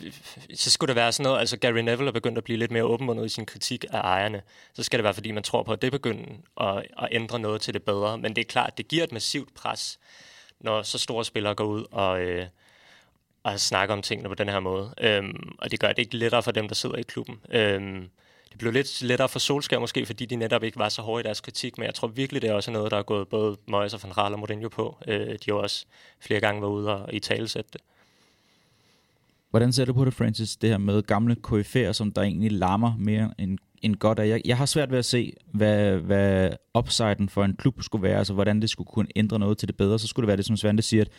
så 0.53 0.71
skulle 0.71 0.87
det 0.87 0.95
være 0.95 1.11
sådan 1.11 1.23
noget, 1.23 1.39
altså 1.39 1.57
Gary 1.57 1.79
Neville 1.79 2.07
er 2.07 2.11
begyndt 2.11 2.37
at 2.37 2.43
blive 2.43 2.59
lidt 2.59 2.71
mere 2.71 2.83
åbenmundet 2.83 3.25
i 3.25 3.29
sin 3.29 3.45
kritik 3.45 3.85
af 3.89 3.99
ejerne. 3.99 4.41
Så 4.73 4.83
skal 4.83 4.99
det 4.99 5.03
være, 5.03 5.13
fordi 5.13 5.31
man 5.31 5.43
tror 5.43 5.63
på, 5.63 5.71
at 5.71 5.81
det 5.81 5.91
begynder 5.91 6.23
at, 6.61 6.85
at 7.01 7.07
ændre 7.11 7.39
noget 7.39 7.61
til 7.61 7.73
det 7.73 7.83
bedre. 7.83 8.17
Men 8.17 8.35
det 8.35 8.41
er 8.41 8.45
klart, 8.45 8.77
det 8.77 8.87
giver 8.87 9.03
et 9.03 9.11
massivt 9.11 9.53
pres, 9.53 9.99
når 10.59 10.81
så 10.81 10.97
store 10.97 11.25
spillere 11.25 11.55
går 11.55 11.65
ud 11.65 11.85
og, 11.91 12.21
øh, 12.21 12.45
at 13.45 13.61
snakke 13.61 13.93
om 13.93 14.01
tingene 14.01 14.29
på 14.29 14.35
den 14.35 14.49
her 14.49 14.59
måde. 14.59 14.93
Øhm, 15.01 15.55
og 15.57 15.71
det 15.71 15.79
gør 15.79 15.87
det 15.87 15.99
ikke 15.99 16.17
lettere 16.17 16.43
for 16.43 16.51
dem, 16.51 16.67
der 16.67 16.75
sidder 16.75 16.95
i 16.95 17.01
klubben. 17.01 17.35
Øhm, 17.51 18.09
det 18.55 18.59
blev 18.59 18.73
lidt 18.73 19.01
lettere 19.01 19.29
for 19.29 19.39
Solskjaer 19.39 19.79
måske, 19.79 20.05
fordi 20.05 20.25
de 20.25 20.35
netop 20.35 20.63
ikke 20.63 20.79
var 20.79 20.89
så 20.89 21.01
hårde 21.01 21.21
i 21.21 21.23
deres 21.23 21.41
kritik, 21.41 21.77
men 21.77 21.85
jeg 21.85 21.93
tror 21.93 22.07
virkelig, 22.07 22.41
det 22.41 22.49
er 22.49 22.53
også 22.53 22.71
noget, 22.71 22.91
der 22.91 22.97
er 22.97 23.03
gået 23.03 23.27
både 23.27 23.57
Moyes 23.67 23.93
og 23.93 23.99
Van 24.03 24.17
Raal 24.17 24.33
og 24.33 24.39
Mourinho 24.39 24.69
på. 24.69 24.97
Øh, 25.07 25.29
de 25.29 25.37
har 25.47 25.53
også 25.53 25.85
flere 26.19 26.39
gange 26.39 26.61
været 26.61 26.71
ude 26.71 26.95
og 26.95 27.13
i 27.13 27.19
talesætte 27.19 27.69
det. 27.73 27.81
Hvordan 29.49 29.73
ser 29.73 29.85
du 29.85 29.93
på 29.93 30.05
det, 30.05 30.13
Francis, 30.13 30.55
det 30.55 30.69
her 30.69 30.77
med 30.77 31.03
gamle 31.03 31.35
KF'er, 31.47 31.93
som 31.93 32.11
der 32.11 32.21
egentlig 32.21 32.51
larmer 32.51 32.95
mere 32.99 33.33
end, 33.39 33.57
end 33.81 33.95
godt 33.95 34.19
af? 34.19 34.27
Jeg, 34.27 34.41
jeg 34.45 34.57
har 34.57 34.65
svært 34.65 34.91
ved 34.91 34.99
at 34.99 35.05
se, 35.05 35.33
hvad, 35.51 35.97
hvad 35.97 36.49
upsiden 36.77 37.29
for 37.29 37.43
en 37.43 37.55
klub 37.55 37.83
skulle 37.83 38.03
være, 38.03 38.17
altså 38.17 38.33
hvordan 38.33 38.61
det 38.61 38.69
skulle 38.69 38.87
kunne 38.87 39.07
ændre 39.15 39.39
noget 39.39 39.57
til 39.57 39.67
det 39.67 39.77
bedre. 39.77 39.99
Så 39.99 40.07
skulle 40.07 40.23
det 40.23 40.27
være 40.27 40.37
det, 40.37 40.45
som 40.45 40.57
Svante 40.57 40.83
siger, 40.83 41.01
at 41.01 41.09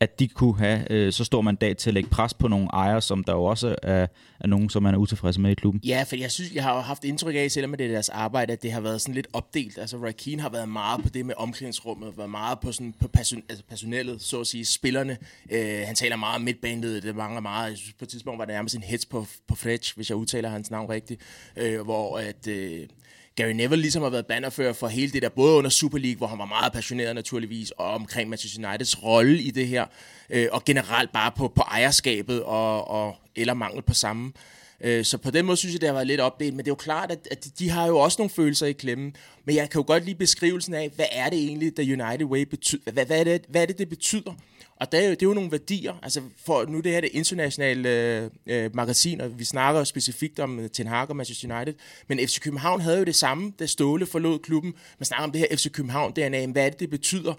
at 0.00 0.18
de 0.18 0.28
kunne 0.28 0.58
have 0.58 0.92
øh, 0.92 1.12
så 1.12 1.24
stor 1.24 1.40
mandat 1.40 1.76
til 1.76 1.90
at 1.90 1.94
lægge 1.94 2.10
pres 2.10 2.34
på 2.34 2.48
nogle 2.48 2.68
ejere, 2.72 3.02
som 3.02 3.24
der 3.24 3.32
jo 3.32 3.44
også 3.44 3.76
er, 3.82 4.06
er 4.40 4.46
nogen, 4.46 4.70
som 4.70 4.82
man 4.82 4.94
er 4.94 4.98
utilfredse 4.98 5.40
med 5.40 5.50
i 5.50 5.54
klubben. 5.54 5.80
Ja, 5.84 6.04
for 6.08 6.16
jeg 6.16 6.30
synes, 6.30 6.52
jeg 6.52 6.62
har 6.62 6.74
jo 6.74 6.80
haft 6.80 7.04
indtryk 7.04 7.34
af, 7.34 7.50
selvom 7.50 7.74
det 7.74 7.86
er 7.86 7.90
deres 7.90 8.08
arbejde, 8.08 8.52
at 8.52 8.62
det 8.62 8.72
har 8.72 8.80
været 8.80 9.00
sådan 9.00 9.14
lidt 9.14 9.26
opdelt. 9.32 9.78
Altså, 9.78 9.96
Roy 9.96 10.10
Keane 10.18 10.42
har 10.42 10.48
været 10.48 10.68
meget 10.68 11.02
på 11.02 11.08
det 11.08 11.26
med 11.26 11.34
omklædningsrummet, 11.36 12.18
været 12.18 12.30
meget 12.30 12.60
på, 12.60 12.72
sådan, 12.72 12.94
på 13.00 13.08
person, 13.08 13.42
altså 13.48 13.64
personellet, 13.68 14.22
så 14.22 14.40
at 14.40 14.46
sige, 14.46 14.64
spillerne. 14.64 15.16
Øh, 15.50 15.82
han 15.86 15.94
taler 15.94 16.16
meget 16.16 16.36
om 16.36 16.42
midtbanet, 16.42 17.02
det 17.02 17.16
mangler 17.16 17.40
meget. 17.40 17.70
Jeg 17.70 17.78
synes, 17.78 17.92
på 17.92 18.04
et 18.04 18.08
tidspunkt 18.08 18.38
var 18.38 18.44
det 18.44 18.54
nærmest 18.54 18.76
en 18.76 18.82
hits 18.82 19.06
på, 19.06 19.26
på 19.48 19.54
Fletch, 19.54 19.96
hvis 19.96 20.10
jeg 20.10 20.16
udtaler 20.16 20.48
hans 20.48 20.70
navn 20.70 20.90
rigtigt, 20.90 21.20
øh, 21.56 21.80
hvor 21.80 22.18
at... 22.18 22.46
Øh, 22.46 22.86
Gary 23.36 23.50
Neville 23.50 23.82
ligesom 23.82 24.02
har 24.02 24.10
været 24.10 24.26
bannerfører 24.26 24.72
for 24.72 24.88
hele 24.88 25.12
det 25.12 25.22
der, 25.22 25.28
både 25.28 25.54
under 25.54 25.70
Super 25.70 25.98
League, 25.98 26.16
hvor 26.16 26.26
han 26.26 26.38
var 26.38 26.44
meget 26.44 26.72
passioneret 26.72 27.14
naturligvis, 27.14 27.70
og 27.70 27.86
omkring 27.86 28.30
Manchester 28.30 28.68
Uniteds 28.68 29.02
rolle 29.02 29.42
i 29.42 29.50
det 29.50 29.68
her, 29.68 29.86
øh, 30.30 30.48
og 30.52 30.64
generelt 30.64 31.12
bare 31.12 31.32
på, 31.36 31.48
på 31.48 31.62
ejerskabet 31.62 32.42
og, 32.42 32.88
og 32.88 33.16
eller 33.36 33.54
mangel 33.54 33.82
på 33.82 33.94
samme. 33.94 34.32
Øh, 34.80 35.04
så 35.04 35.18
på 35.18 35.30
den 35.30 35.46
måde 35.46 35.56
synes 35.56 35.72
jeg, 35.72 35.80
det 35.80 35.88
har 35.88 35.94
været 35.94 36.06
lidt 36.06 36.20
opdelt, 36.20 36.54
men 36.54 36.64
det 36.64 36.70
er 36.70 36.72
jo 36.72 36.74
klart, 36.74 37.10
at, 37.10 37.28
at 37.30 37.46
de 37.58 37.70
har 37.70 37.86
jo 37.86 37.98
også 37.98 38.16
nogle 38.18 38.30
følelser 38.30 38.66
i 38.66 38.72
klemmen. 38.72 39.16
Men 39.44 39.56
jeg 39.56 39.70
kan 39.70 39.78
jo 39.78 39.84
godt 39.86 40.04
lide 40.04 40.18
beskrivelsen 40.18 40.74
af, 40.74 40.90
hvad 40.96 41.06
er 41.12 41.30
det 41.30 41.38
egentlig, 41.38 41.76
der 41.76 41.82
United 41.82 42.26
Way 42.26 42.42
betyder? 42.42 42.92
Hvad, 42.92 43.06
hvad, 43.06 43.20
er, 43.20 43.24
det, 43.24 43.44
hvad 43.48 43.62
er 43.62 43.66
det, 43.66 43.78
det 43.78 43.88
betyder? 43.88 44.32
Og 44.80 44.92
der, 44.92 44.98
er, 44.98 45.10
det 45.10 45.22
er 45.22 45.26
jo 45.26 45.34
nogle 45.34 45.52
værdier, 45.52 45.94
altså 46.02 46.20
for 46.46 46.64
nu 46.64 46.80
det 46.80 46.92
her 46.92 47.00
det 47.00 47.10
internationale 47.12 47.88
øh, 47.88 48.30
øh, 48.46 48.76
magasin, 48.76 49.20
og 49.20 49.38
vi 49.38 49.44
snakker 49.44 49.84
specifikt 49.84 50.38
om 50.38 50.60
øh, 50.60 50.70
Ten 50.70 50.86
Hag 50.86 51.10
og 51.10 51.16
Manchester 51.16 51.56
United, 51.56 51.74
men 52.08 52.18
FC 52.18 52.40
København 52.40 52.80
havde 52.80 52.98
jo 52.98 53.04
det 53.04 53.14
samme, 53.14 53.52
da 53.58 53.66
Ståle 53.66 54.06
forlod 54.06 54.38
klubben. 54.38 54.74
Man 54.98 55.04
snakker 55.04 55.24
om 55.24 55.32
det 55.32 55.40
her 55.40 55.56
FC 55.56 55.70
København 55.70 56.12
DNA, 56.12 56.46
hvad 56.46 56.66
er 56.66 56.70
det, 56.70 56.80
det 56.80 56.90
betyder? 56.90 57.34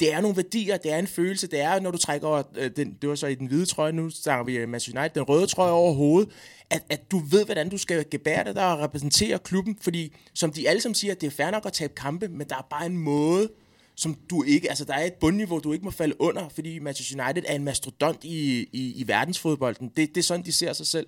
Det 0.00 0.12
er 0.12 0.20
nogle 0.20 0.36
værdier, 0.36 0.76
det 0.76 0.92
er 0.92 0.98
en 0.98 1.06
følelse, 1.06 1.46
det 1.46 1.60
er, 1.60 1.80
når 1.80 1.90
du 1.90 1.98
trækker 1.98 2.28
over, 2.28 2.42
den, 2.76 2.96
det 3.02 3.08
var 3.08 3.14
så 3.14 3.26
i 3.26 3.34
den 3.34 3.46
hvide 3.46 3.66
trøje, 3.66 3.92
nu 3.92 4.10
snakker 4.10 4.44
vi 4.44 4.56
øh, 4.56 4.68
Manchester 4.68 5.00
United, 5.00 5.14
den 5.14 5.22
røde 5.22 5.46
trøje 5.46 5.72
over 5.72 5.92
hovedet, 5.92 6.30
at, 6.70 6.82
at 6.90 7.10
du 7.10 7.18
ved, 7.18 7.44
hvordan 7.44 7.68
du 7.68 7.78
skal 7.78 8.04
gebære 8.10 8.44
dig 8.44 8.54
der 8.54 8.64
og 8.64 8.78
repræsentere 8.78 9.38
klubben, 9.38 9.78
fordi 9.80 10.16
som 10.34 10.52
de 10.52 10.68
alle 10.68 10.80
sammen 10.80 10.94
siger, 10.94 11.14
det 11.14 11.26
er 11.26 11.30
fair 11.30 11.50
nok 11.50 11.66
at 11.66 11.72
tabe 11.72 11.94
kampe, 11.94 12.28
men 12.28 12.48
der 12.48 12.56
er 12.56 12.66
bare 12.70 12.86
en 12.86 12.96
måde, 12.96 13.48
som 13.96 14.16
du 14.30 14.42
ikke, 14.42 14.68
altså 14.68 14.84
der 14.84 14.94
er 14.94 15.04
et 15.04 15.12
bundniveau, 15.12 15.58
du 15.58 15.72
ikke 15.72 15.84
må 15.84 15.90
falde 15.90 16.20
under, 16.20 16.48
fordi 16.48 16.78
Manchester 16.78 17.24
United 17.24 17.42
er 17.46 17.54
en 17.54 17.64
mastodont 17.64 18.24
i, 18.24 18.68
i, 18.72 18.92
i 18.96 19.08
verdensfodbolden. 19.08 19.88
Det, 19.96 20.08
det 20.08 20.16
er 20.16 20.22
sådan, 20.22 20.44
de 20.44 20.52
ser 20.52 20.72
sig 20.72 20.86
selv. 20.86 21.06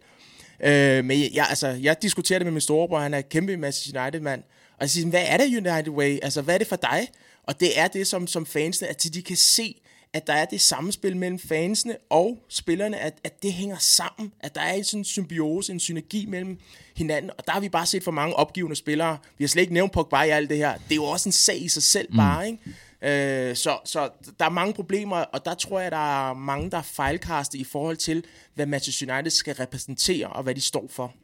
Øh, 0.60 1.04
men 1.04 1.34
jeg, 1.34 1.46
altså, 1.48 1.68
jeg 1.68 2.02
diskuterer 2.02 2.38
det 2.38 2.46
med 2.46 2.52
min 2.52 2.60
storebror, 2.60 2.98
han 2.98 3.14
er 3.14 3.20
kæmpe 3.20 3.56
Manchester 3.56 4.02
United-mand, 4.02 4.42
og 4.70 4.80
jeg 4.80 4.90
siger, 4.90 5.06
hvad 5.06 5.24
er 5.26 5.36
det 5.36 5.46
United 5.46 5.88
Way? 5.88 6.18
Altså, 6.22 6.42
hvad 6.42 6.54
er 6.54 6.58
det 6.58 6.66
for 6.66 6.76
dig? 6.76 7.08
Og 7.42 7.60
det 7.60 7.78
er 7.78 7.88
det, 7.88 8.06
som, 8.06 8.26
som 8.26 8.46
fansene, 8.46 8.88
at 8.88 9.04
de 9.14 9.22
kan 9.22 9.36
se, 9.36 9.80
at 10.16 10.26
der 10.26 10.32
er 10.32 10.44
det 10.44 10.60
samspil 10.60 11.16
mellem 11.16 11.38
fansene 11.38 11.96
og 12.10 12.38
spillerne, 12.48 12.98
at, 12.98 13.18
at 13.24 13.42
det 13.42 13.52
hænger 13.52 13.76
sammen, 13.78 14.32
at 14.40 14.54
der 14.54 14.60
er 14.60 14.72
en 14.72 14.84
sådan 14.84 15.04
symbiose, 15.04 15.72
en 15.72 15.80
synergi 15.80 16.26
mellem 16.26 16.58
hinanden, 16.96 17.30
og 17.38 17.46
der 17.46 17.52
har 17.52 17.60
vi 17.60 17.68
bare 17.68 17.86
set 17.86 18.04
for 18.04 18.10
mange 18.10 18.36
opgivende 18.36 18.76
spillere. 18.76 19.18
Vi 19.38 19.44
har 19.44 19.48
slet 19.48 19.62
ikke 19.62 19.74
nævnt 19.74 19.92
Pogba 19.92 20.22
i 20.22 20.28
alt 20.28 20.50
det 20.50 20.56
her. 20.56 20.74
Det 20.74 20.90
er 20.90 20.94
jo 20.94 21.04
også 21.04 21.28
en 21.28 21.32
sag 21.32 21.62
i 21.62 21.68
sig 21.68 21.82
selv 21.82 22.08
mm. 22.10 22.16
bare, 22.16 22.46
ikke? 22.46 23.50
Øh, 23.50 23.56
så, 23.56 23.78
så 23.84 24.08
der 24.38 24.44
er 24.44 24.50
mange 24.50 24.74
problemer, 24.74 25.16
og 25.16 25.44
der 25.44 25.54
tror 25.54 25.80
jeg, 25.80 25.90
der 25.90 26.28
er 26.30 26.34
mange, 26.34 26.70
der 26.70 26.78
er 26.78 26.82
fejlkastet 26.82 27.58
i 27.58 27.64
forhold 27.64 27.96
til, 27.96 28.24
hvad 28.54 28.66
Manchester 28.66 29.14
United 29.14 29.30
skal 29.30 29.54
repræsentere, 29.54 30.26
og 30.26 30.42
hvad 30.42 30.54
de 30.54 30.60
står 30.60 30.86
for. 30.90 31.14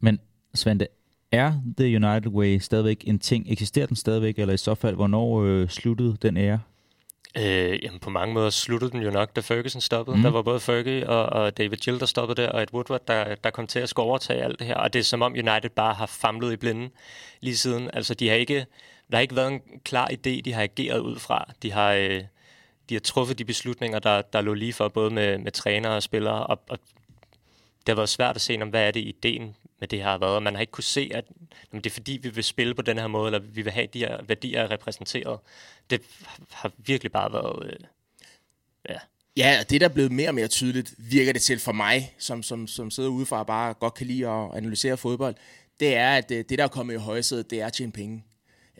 Men 0.00 0.18
Svante, 0.54 0.86
er 1.32 1.52
The 1.78 1.86
United 1.86 2.26
Way 2.26 2.58
stadigvæk 2.58 3.04
en 3.06 3.18
ting? 3.18 3.44
Eksisterer 3.48 3.86
den 3.86 3.96
stadigvæk, 3.96 4.38
eller 4.38 4.54
i 4.54 4.56
så 4.56 4.74
fald, 4.74 4.94
hvornår 4.94 5.42
øh, 5.42 5.68
sluttede 5.68 6.16
den 6.22 6.36
ære? 6.36 6.60
Øh, 7.38 7.78
jamen 7.82 8.00
på 8.00 8.10
mange 8.10 8.34
måder 8.34 8.50
sluttede 8.50 8.90
den 8.90 9.02
jo 9.02 9.10
nok, 9.10 9.36
da 9.36 9.40
Ferguson 9.40 9.80
stoppede. 9.80 10.16
Mm. 10.16 10.22
Der 10.22 10.30
var 10.30 10.42
både 10.42 10.60
Fergie 10.60 11.08
og, 11.08 11.26
og 11.26 11.58
David 11.58 11.76
Gill, 11.76 12.00
der 12.00 12.06
stoppede 12.06 12.42
der, 12.42 12.48
og 12.48 12.62
et 12.62 12.70
Woodward, 12.72 13.06
der, 13.08 13.34
der 13.34 13.50
kom 13.50 13.66
til 13.66 13.78
at 13.78 13.88
skulle 13.88 14.06
overtage 14.06 14.42
alt 14.42 14.58
det 14.58 14.66
her. 14.66 14.74
Og 14.74 14.92
det 14.92 14.98
er 14.98 15.04
som 15.04 15.22
om 15.22 15.32
United 15.32 15.70
bare 15.70 15.94
har 15.94 16.06
famlet 16.06 16.52
i 16.52 16.56
blinden 16.56 16.90
lige 17.40 17.56
siden. 17.56 17.90
Altså 17.92 18.14
de 18.14 18.28
har 18.28 18.36
ikke, 18.36 18.66
der 19.10 19.16
har 19.16 19.20
ikke 19.20 19.36
været 19.36 19.52
en 19.52 19.62
klar 19.84 20.08
idé, 20.08 20.40
de 20.44 20.52
har 20.52 20.62
ageret 20.62 21.00
ud 21.00 21.18
fra. 21.18 21.50
De 21.62 21.72
har, 21.72 21.92
øh, 21.92 22.22
de 22.88 22.94
har 22.94 23.00
truffet 23.00 23.38
de 23.38 23.44
beslutninger, 23.44 23.98
der, 23.98 24.22
der 24.22 24.40
lå 24.40 24.54
lige 24.54 24.72
for, 24.72 24.88
både 24.88 25.10
med, 25.10 25.38
med 25.38 25.52
trænere 25.52 25.96
og 25.96 26.02
spillere, 26.02 26.46
og, 26.46 26.60
og 26.68 26.78
det 27.80 27.88
har 27.88 27.94
været 27.94 28.08
svært 28.08 28.36
at 28.36 28.42
se, 28.42 28.58
om 28.62 28.68
hvad 28.68 28.86
er 28.86 28.90
det 28.90 29.00
ideen 29.00 29.56
med 29.80 29.88
det 29.88 29.98
her 29.98 30.10
har 30.10 30.18
været. 30.18 30.42
Man 30.42 30.54
har 30.54 30.60
ikke 30.60 30.70
kunne 30.70 30.84
se, 30.84 31.10
at 31.14 31.24
jamen, 31.72 31.84
det 31.84 31.90
er 31.90 31.94
fordi, 31.94 32.18
vi 32.22 32.28
vil 32.28 32.44
spille 32.44 32.74
på 32.74 32.82
den 32.82 32.98
her 32.98 33.06
måde, 33.06 33.26
eller 33.26 33.38
vi 33.38 33.62
vil 33.62 33.72
have 33.72 33.86
de 33.86 33.98
her 33.98 34.22
værdier 34.22 34.70
repræsenteret. 34.70 35.38
Det 35.90 36.02
har 36.50 36.72
virkelig 36.76 37.12
bare 37.12 37.32
været... 37.32 37.66
Øh, 37.66 37.80
ja. 38.88 38.98
Ja, 39.36 39.62
det 39.70 39.80
der 39.80 39.88
er 39.88 39.92
blevet 39.92 40.12
mere 40.12 40.28
og 40.28 40.34
mere 40.34 40.48
tydeligt, 40.48 40.94
virker 40.98 41.32
det 41.32 41.42
til 41.42 41.58
for 41.58 41.72
mig, 41.72 42.14
som, 42.18 42.42
som, 42.42 42.66
som 42.66 42.90
sidder 42.90 43.08
udefra 43.08 43.38
og 43.38 43.46
bare 43.46 43.74
godt 43.74 43.94
kan 43.94 44.06
lide 44.06 44.28
at 44.28 44.56
analysere 44.56 44.96
fodbold, 44.96 45.34
det 45.80 45.96
er, 45.96 46.10
at 46.10 46.30
øh, 46.30 46.44
det, 46.48 46.58
der 46.58 46.64
er 46.64 46.68
kommet 46.68 46.94
i 46.94 46.96
højsædet, 46.96 47.50
det 47.50 47.60
er 47.60 47.66
at 47.66 47.72
tjene 47.72 47.92
penge. 47.92 48.24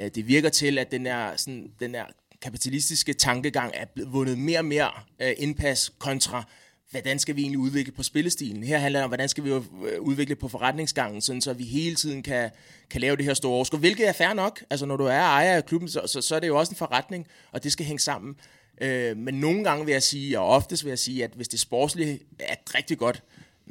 Øh, 0.00 0.11
det 0.14 0.28
virker 0.28 0.48
til, 0.48 0.78
at 0.78 0.90
den 0.90 1.06
er, 1.06 1.37
sådan, 1.37 1.72
den 1.80 1.94
er 1.94 2.04
kapitalistiske 2.42 3.12
tankegang 3.12 3.72
er 3.74 3.84
blevet 3.84 4.12
vundet 4.12 4.38
mere 4.38 4.58
og 4.58 4.64
mere 4.64 4.90
øh, 5.20 5.32
indpas 5.38 5.92
kontra 5.98 6.44
hvordan 6.90 7.18
skal 7.18 7.37
vi 7.37 7.40
egentlig 7.42 7.59
udvikle 7.59 7.92
på 7.92 8.03
spillestilen? 8.03 8.62
Her 8.62 8.79
handler 8.79 9.01
det 9.01 9.05
om, 9.05 9.11
hvordan 9.11 9.29
skal 9.29 9.44
vi 9.44 9.51
øh, 9.51 9.62
udvikle 10.01 10.37
på 10.37 10.48
forretningsgangen, 10.48 11.20
sådan 11.20 11.40
så 11.40 11.53
vi 11.53 11.64
hele 11.64 11.96
tiden 11.96 12.22
kan, 12.22 12.51
kan 12.90 13.01
lave 13.01 13.16
det 13.16 13.24
her 13.24 13.35
store 13.35 13.53
overskud, 13.53 13.79
hvilket 13.79 14.09
er 14.09 14.12
fair 14.12 14.35
nok. 14.35 14.64
Altså 14.70 14.87
når 14.87 14.96
du 14.96 15.05
er 15.05 15.20
ejer 15.20 15.57
af 15.57 15.66
klubben, 15.66 15.88
så, 15.88 16.01
så, 16.07 16.20
så 16.20 16.37
er 16.37 16.40
det 16.40 16.48
jo 16.48 16.59
også 16.59 16.72
en 16.72 16.77
forretning, 16.77 17.27
og 17.53 17.64
det 17.64 17.72
skal 17.72 17.87
hænge 17.87 18.01
sammen. 18.01 18.37
Øh, 18.81 19.16
men 19.16 19.35
nogle 19.35 19.64
gange 19.64 19.85
vil 19.85 19.92
jeg 19.92 20.03
sige, 20.03 20.40
og 20.40 20.48
oftest 20.48 20.85
vil 20.85 20.90
jeg 20.90 20.98
sige, 20.98 21.24
at 21.24 21.31
hvis 21.37 21.48
det 21.48 21.61
sportslige 21.61 22.20
er 22.38 22.55
rigtig 22.74 22.98
godt, 22.98 23.22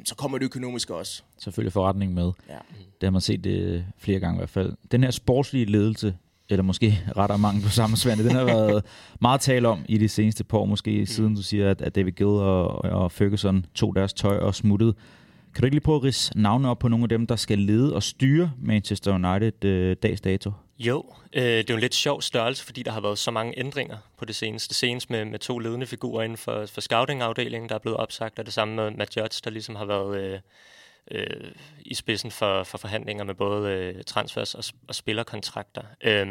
så 0.04 0.14
kommer 0.14 0.38
det 0.38 0.44
økonomiske 0.44 0.94
også. 0.94 1.22
Selvfølgelig 1.38 1.72
forretning 1.72 2.14
med. 2.14 2.32
Ja. 2.48 2.58
Det 3.00 3.06
har 3.06 3.10
man 3.10 3.20
set 3.20 3.44
det 3.44 3.60
øh, 3.60 3.82
flere 3.98 4.20
gange 4.20 4.36
i 4.36 4.40
hvert 4.40 4.50
fald. 4.50 4.72
Den 4.90 5.02
her 5.02 5.10
sportslige 5.10 5.64
ledelse, 5.64 6.14
eller 6.48 6.62
måske 6.62 7.00
retter 7.16 7.36
mange 7.36 7.62
på 7.62 7.68
samme 7.68 7.96
svand. 7.96 8.20
Den 8.20 8.30
har 8.30 8.44
været 8.54 8.84
meget 9.20 9.40
tale 9.40 9.68
om 9.68 9.84
i 9.88 9.98
de 9.98 10.08
seneste 10.08 10.44
par 10.44 10.58
år, 10.58 10.64
måske 10.64 10.98
mm. 11.00 11.06
siden 11.06 11.34
du 11.34 11.42
siger, 11.42 11.70
at, 11.70 11.82
at 11.82 11.94
David 11.94 12.12
Gill 12.12 12.28
og, 12.28 12.84
og 12.84 13.12
Ferguson 13.12 13.66
tog 13.74 13.94
deres 13.94 14.12
tøj 14.12 14.36
og 14.36 14.54
smuttede. 14.54 14.94
Kan 15.54 15.62
du 15.62 15.66
ikke 15.66 15.74
lige 15.74 15.84
prøve 15.84 15.96
at 15.96 16.04
rise 16.04 16.38
navne 16.38 16.70
op 16.70 16.78
på 16.78 16.88
nogle 16.88 17.04
af 17.04 17.08
dem, 17.08 17.26
der 17.26 17.36
skal 17.36 17.58
lede 17.58 17.94
og 17.94 18.02
styre 18.02 18.52
Manchester 18.62 19.14
United 19.14 19.64
øh, 19.64 19.96
dags 20.02 20.20
dato? 20.20 20.52
Jo, 20.78 21.04
øh, 21.32 21.42
det 21.42 21.58
er 21.58 21.64
jo 21.70 21.74
en 21.74 21.80
lidt 21.80 21.94
sjov 21.94 22.22
størrelse, 22.22 22.64
fordi 22.64 22.82
der 22.82 22.92
har 22.92 23.00
været 23.00 23.18
så 23.18 23.30
mange 23.30 23.58
ændringer 23.58 23.96
på 24.18 24.24
det 24.24 24.36
seneste. 24.36 24.74
Senest 24.74 25.10
med, 25.10 25.24
med 25.24 25.38
to 25.38 25.58
ledende 25.58 25.86
figurer 25.86 26.22
inden 26.22 26.38
for, 26.38 26.66
for 26.66 26.80
scouting-afdelingen, 26.80 27.68
der 27.68 27.74
er 27.74 27.78
blevet 27.78 27.96
opsagt, 27.96 28.38
og 28.38 28.44
det 28.44 28.54
samme 28.54 28.76
med 28.76 28.90
Matt 28.90 29.16
Judge, 29.16 29.40
der 29.44 29.50
ligesom 29.50 29.76
har 29.76 29.84
været 29.84 30.20
øh, 30.20 30.38
øh, 31.10 31.52
i 31.80 31.94
spidsen 31.94 32.30
for, 32.30 32.64
for 32.64 32.78
forhandlinger 32.78 33.24
med 33.24 33.34
både 33.34 33.70
øh, 33.70 34.04
transfers 34.04 34.54
og, 34.54 34.64
og 34.88 34.94
spillerkontrakter. 34.94 35.82
Øh, 36.00 36.26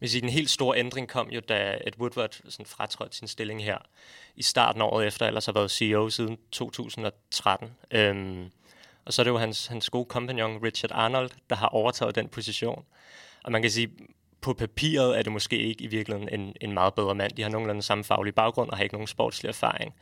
men 0.00 0.08
den 0.08 0.28
helt 0.28 0.50
store 0.50 0.78
ændring 0.78 1.08
kom 1.08 1.30
jo, 1.30 1.40
da 1.40 1.78
Ed 1.86 1.92
Woodward 1.98 2.40
sådan 2.48 2.66
fratrådte 2.66 3.16
sin 3.16 3.28
stilling 3.28 3.64
her 3.64 3.78
i 4.36 4.42
starten 4.42 4.82
af 4.82 4.86
året 4.86 5.06
efter, 5.06 5.26
ellers 5.26 5.46
har 5.46 5.52
været 5.52 5.70
CEO 5.70 6.10
siden 6.10 6.38
2013. 6.52 7.70
Øhm, 7.90 8.50
og 9.04 9.12
så 9.12 9.22
er 9.22 9.24
det 9.24 9.30
jo 9.30 9.38
hans, 9.38 9.66
hans 9.66 9.90
gode 9.90 10.04
kompagnon 10.04 10.62
Richard 10.62 10.90
Arnold, 10.92 11.30
der 11.50 11.56
har 11.56 11.68
overtaget 11.68 12.14
den 12.14 12.28
position. 12.28 12.84
Og 13.44 13.52
man 13.52 13.62
kan 13.62 13.70
sige, 13.70 13.90
på 14.40 14.54
papiret 14.54 15.18
er 15.18 15.22
det 15.22 15.32
måske 15.32 15.58
ikke 15.58 15.84
i 15.84 15.86
virkeligheden 15.86 16.40
en, 16.40 16.54
en 16.60 16.72
meget 16.72 16.94
bedre 16.94 17.14
mand. 17.14 17.32
De 17.32 17.42
har 17.42 17.50
nogenlunde 17.50 17.82
samme 17.82 18.04
faglige 18.04 18.32
baggrund 18.34 18.70
og 18.70 18.76
har 18.76 18.82
ikke 18.82 18.94
nogen 18.94 19.06
sportslig 19.06 19.48
erfaring. 19.48 19.94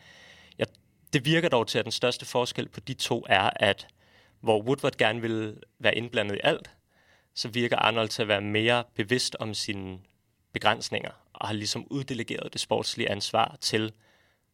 Det 1.14 1.26
virker 1.26 1.48
dog 1.48 1.66
til, 1.66 1.78
at 1.78 1.84
den 1.84 1.92
største 1.92 2.26
forskel 2.26 2.68
på 2.68 2.80
de 2.80 2.94
to 2.94 3.24
er, 3.28 3.50
at 3.56 3.86
hvor 4.40 4.62
Woodward 4.62 4.96
gerne 4.96 5.20
vil 5.20 5.54
være 5.78 5.94
indblandet 5.94 6.34
i 6.36 6.40
alt, 6.42 6.70
så 7.34 7.48
virker 7.48 7.76
Arnold 7.76 8.08
til 8.08 8.22
at 8.22 8.28
være 8.28 8.40
mere 8.40 8.84
bevidst 8.96 9.36
om 9.40 9.54
sine 9.54 9.98
begrænsninger, 10.52 11.10
og 11.32 11.48
har 11.48 11.54
ligesom 11.54 11.86
uddelegeret 11.90 12.52
det 12.52 12.60
sportslige 12.60 13.10
ansvar 13.10 13.56
til 13.60 13.92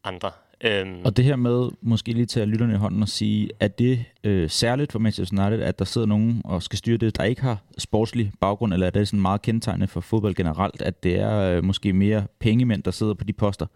andre. 0.05 0.31
Øhm. 0.65 1.05
Og 1.05 1.17
det 1.17 1.25
her 1.25 1.37
med, 1.37 1.71
måske 1.81 2.13
lige 2.13 2.27
tage 2.27 2.47
lytterne 2.47 2.75
i 2.75 2.77
hånden 2.77 3.03
og 3.03 3.09
sige, 3.09 3.51
at 3.61 3.79
det 3.79 4.05
øh, 4.25 4.51
særligt 4.51 4.93
for 4.93 4.99
Manchester 4.99 5.47
United, 5.47 5.65
at 5.67 5.79
der 5.79 5.85
sidder 5.85 6.07
nogen 6.07 6.43
og 6.45 6.63
skal 6.63 6.79
styre 6.79 6.97
det, 6.97 7.17
der 7.17 7.25
ikke 7.25 7.43
har 7.43 7.63
sportslig 7.79 8.33
baggrund, 8.41 8.73
eller 8.73 8.87
er 8.87 8.91
det 8.91 9.09
sådan 9.09 9.21
meget 9.21 9.43
kendetegnende 9.43 9.89
for 9.89 10.01
fodbold 10.01 10.35
generelt, 10.35 10.83
at 10.83 11.03
det 11.03 11.15
er 11.19 11.39
øh, 11.41 11.65
måske 11.65 11.93
mere 11.93 12.27
pengemænd, 12.41 12.83
der 12.83 12.91
sidder 12.91 13.15
på 13.15 13.25
de 13.25 13.33
poster? 13.33 13.67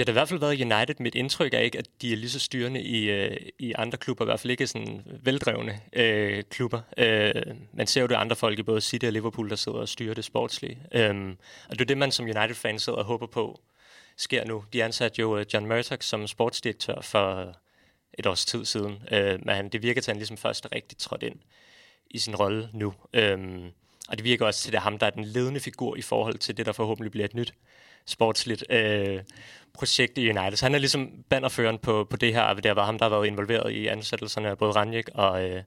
Det 0.00 0.08
har 0.08 0.12
i 0.12 0.20
hvert 0.20 0.28
fald 0.28 0.40
været 0.40 0.60
United. 0.60 0.94
Mit 0.98 1.14
indtryk 1.14 1.54
er 1.54 1.58
ikke, 1.58 1.78
at 1.78 1.86
de 2.02 2.12
er 2.12 2.16
lige 2.16 2.30
så 2.30 2.38
styrende 2.38 2.82
i, 2.82 3.10
øh, 3.10 3.36
i 3.58 3.72
andre 3.72 3.98
klubber, 3.98 4.24
i 4.24 4.26
hvert 4.26 4.40
fald 4.40 4.50
ikke 4.50 4.66
sådan 4.66 5.02
veldrevne 5.22 5.80
øh, 5.92 6.42
klubber. 6.50 6.80
Øh, 6.96 7.32
man 7.72 7.86
ser 7.86 8.00
jo 8.00 8.06
det 8.06 8.14
andre 8.14 8.36
folk 8.36 8.58
i 8.58 8.62
både 8.62 8.80
City 8.80 9.06
og 9.06 9.12
Liverpool, 9.12 9.50
der 9.50 9.56
sidder 9.56 9.78
og 9.78 9.88
styrer 9.88 10.14
det 10.14 10.24
sportslige. 10.24 10.78
Øh, 10.92 11.34
og 11.68 11.78
det 11.78 11.80
er 11.80 11.84
det, 11.84 11.98
man 11.98 12.12
som 12.12 12.24
United-fan 12.24 12.78
sidder 12.78 12.98
og 12.98 13.04
håber 13.04 13.26
på 13.26 13.60
sker 14.16 14.44
nu. 14.44 14.64
De 14.72 14.84
ansatte 14.84 15.20
jo 15.20 15.38
øh, 15.38 15.46
John 15.54 15.66
Murdoch 15.66 16.02
som 16.02 16.26
sportsdirektør 16.26 17.00
for 17.00 17.36
øh, 17.36 17.54
et 18.18 18.26
års 18.26 18.44
tid 18.44 18.64
siden, 18.64 19.02
øh, 19.12 19.38
men 19.46 19.68
det 19.68 19.82
virker 19.82 20.00
til, 20.00 20.10
at 20.10 20.14
han 20.14 20.18
ligesom 20.18 20.36
først 20.36 20.64
er 20.64 20.74
rigtig 20.74 20.98
trådt 20.98 21.22
ind 21.22 21.36
i 22.10 22.18
sin 22.18 22.36
rolle 22.36 22.68
nu. 22.72 22.94
Øh, 23.12 23.38
og 24.08 24.16
det 24.16 24.24
virker 24.24 24.46
også 24.46 24.60
til, 24.60 24.68
at 24.68 24.72
det 24.72 24.78
er 24.78 24.82
ham, 24.82 24.98
der 24.98 25.06
er 25.06 25.10
den 25.10 25.24
ledende 25.24 25.60
figur 25.60 25.96
i 25.96 26.02
forhold 26.02 26.38
til 26.38 26.56
det, 26.56 26.66
der 26.66 26.72
forhåbentlig 26.72 27.10
bliver 27.12 27.24
et 27.24 27.34
nyt 27.34 27.54
sportsligt 28.06 28.64
øh, 28.70 29.20
projekt 29.74 30.18
i 30.18 30.30
United. 30.30 30.56
Så 30.56 30.64
han 30.64 30.74
er 30.74 30.78
ligesom 30.78 31.10
bannerføren 31.30 31.78
på, 31.78 32.06
på 32.10 32.16
det 32.16 32.34
her, 32.34 32.54
det 32.54 32.66
har 32.66 32.74
været 32.74 32.86
ham, 32.86 32.98
der 32.98 33.04
har 33.04 33.10
været 33.10 33.26
involveret 33.26 33.72
i 33.72 33.86
ansættelserne 33.86 34.48
af 34.48 34.58
både 34.58 34.72
Ranjik 34.72 35.08
og, 35.14 35.50
øh, 35.50 35.62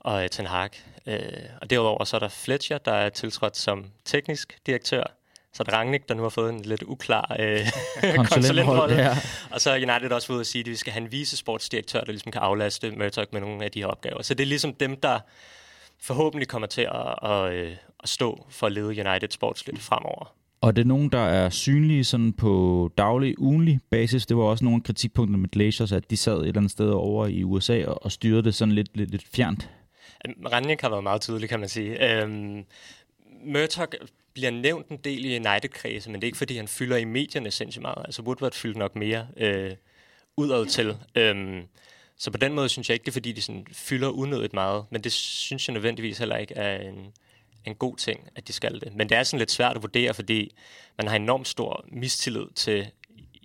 og 0.00 0.22
øh, 0.22 0.30
Ten 0.30 0.46
Hag. 0.46 0.70
Øh, 1.06 1.20
og 1.60 1.70
derudover 1.70 2.04
så 2.04 2.16
er 2.16 2.20
der 2.20 2.28
Fletcher, 2.28 2.78
der 2.78 2.92
er 2.92 3.08
tiltrådt 3.08 3.56
som 3.56 3.84
teknisk 4.04 4.58
direktør. 4.66 5.04
Så 5.56 5.62
er 5.62 5.64
der 5.64 5.76
Rangnick, 5.76 6.08
der 6.08 6.14
nu 6.14 6.22
har 6.22 6.28
fået 6.28 6.50
en 6.50 6.62
lidt 6.62 6.82
uklar 6.82 7.36
øh, 7.38 7.66
konsulentrolle. 8.28 8.94
Ja. 8.94 9.16
Og 9.50 9.60
så 9.60 9.70
er 9.70 9.74
United 9.74 10.12
også 10.12 10.32
ude 10.32 10.40
at 10.40 10.46
sige, 10.46 10.60
at 10.60 10.66
vi 10.66 10.76
skal 10.76 10.92
have 10.92 11.04
en 11.04 11.12
visesportsdirektør, 11.12 12.00
der 12.00 12.12
ligesom 12.12 12.32
kan 12.32 12.42
aflaste 12.42 12.90
Murdoch 12.90 13.32
med 13.32 13.40
nogle 13.40 13.64
af 13.64 13.70
de 13.70 13.80
her 13.80 13.86
opgaver. 13.86 14.22
Så 14.22 14.34
det 14.34 14.44
er 14.44 14.48
ligesom 14.48 14.74
dem, 14.74 15.00
der 15.00 15.20
forhåbentlig 16.00 16.48
kommer 16.48 16.68
til 16.68 16.82
at, 16.82 17.30
at, 17.30 17.52
øh, 17.52 17.76
at 18.02 18.08
stå 18.08 18.46
for 18.50 18.66
at 18.66 18.72
lede 18.72 18.86
United 18.86 19.30
sportsligt 19.30 19.82
fremover. 19.82 20.34
Og 20.60 20.76
det 20.76 20.82
er 20.82 20.86
nogen, 20.86 21.08
der 21.08 21.18
er 21.18 21.50
synlige 21.50 22.04
sådan 22.04 22.32
på 22.32 22.90
daglig, 22.98 23.40
ugenlig 23.40 23.80
basis. 23.90 24.26
Det 24.26 24.36
var 24.36 24.42
også 24.42 24.64
nogle 24.64 24.76
af 24.76 24.82
kritikpunkterne 24.82 25.38
med 25.38 25.50
Glaciers, 25.50 25.92
at 25.92 26.10
de 26.10 26.16
sad 26.16 26.36
et 26.36 26.46
eller 26.46 26.56
andet 26.56 26.72
sted 26.72 26.88
over 26.88 27.26
i 27.26 27.44
USA 27.44 27.84
og, 27.86 28.04
og 28.04 28.12
styrede 28.12 28.42
det 28.42 28.54
sådan 28.54 28.74
lidt, 28.74 28.96
lidt, 28.96 29.10
lidt 29.10 29.24
fjernt. 29.34 29.70
Ranjik 30.52 30.80
har 30.80 30.88
været 30.88 31.02
meget 31.02 31.20
tydelig, 31.20 31.48
kan 31.48 31.60
man 31.60 31.68
sige. 31.68 32.22
Øhm, 32.22 32.64
Murtok 33.44 33.94
bliver 34.34 34.50
nævnt 34.50 34.88
en 34.88 34.96
del 34.96 35.24
i 35.24 35.36
United-kredse, 35.36 36.10
men 36.10 36.20
det 36.20 36.24
er 36.24 36.28
ikke, 36.28 36.38
fordi 36.38 36.56
han 36.56 36.68
fylder 36.68 36.96
i 36.96 37.04
medierne 37.04 37.50
sindssygt 37.50 37.82
meget. 37.82 38.02
Altså 38.04 38.22
Woodward 38.22 38.52
fylder 38.52 38.78
nok 38.78 38.96
mere 38.96 39.26
øh, 39.36 39.70
udad 40.36 40.66
til. 40.66 40.96
Øhm, 41.14 41.62
så 42.18 42.30
på 42.30 42.38
den 42.38 42.52
måde 42.52 42.68
synes 42.68 42.88
jeg 42.88 42.94
ikke, 42.94 43.04
det 43.04 43.10
er, 43.10 43.12
fordi 43.12 43.32
de 43.32 43.42
sådan 43.42 43.66
fylder 43.72 44.08
unødigt 44.08 44.52
meget, 44.52 44.84
men 44.90 45.04
det 45.04 45.12
synes 45.12 45.68
jeg 45.68 45.72
nødvendigvis 45.72 46.18
heller 46.18 46.36
ikke 46.36 46.54
er 46.54 46.88
en, 46.88 47.12
en 47.66 47.74
god 47.74 47.96
ting, 47.96 48.28
at 48.36 48.48
de 48.48 48.52
skal 48.52 48.80
det. 48.80 48.94
Men 48.94 49.08
det 49.08 49.18
er 49.18 49.22
sådan 49.22 49.38
lidt 49.38 49.50
svært 49.50 49.76
at 49.76 49.82
vurdere, 49.82 50.14
fordi 50.14 50.54
man 50.98 51.08
har 51.08 51.16
enormt 51.16 51.48
stor 51.48 51.84
mistillid 51.88 52.46
til 52.54 52.90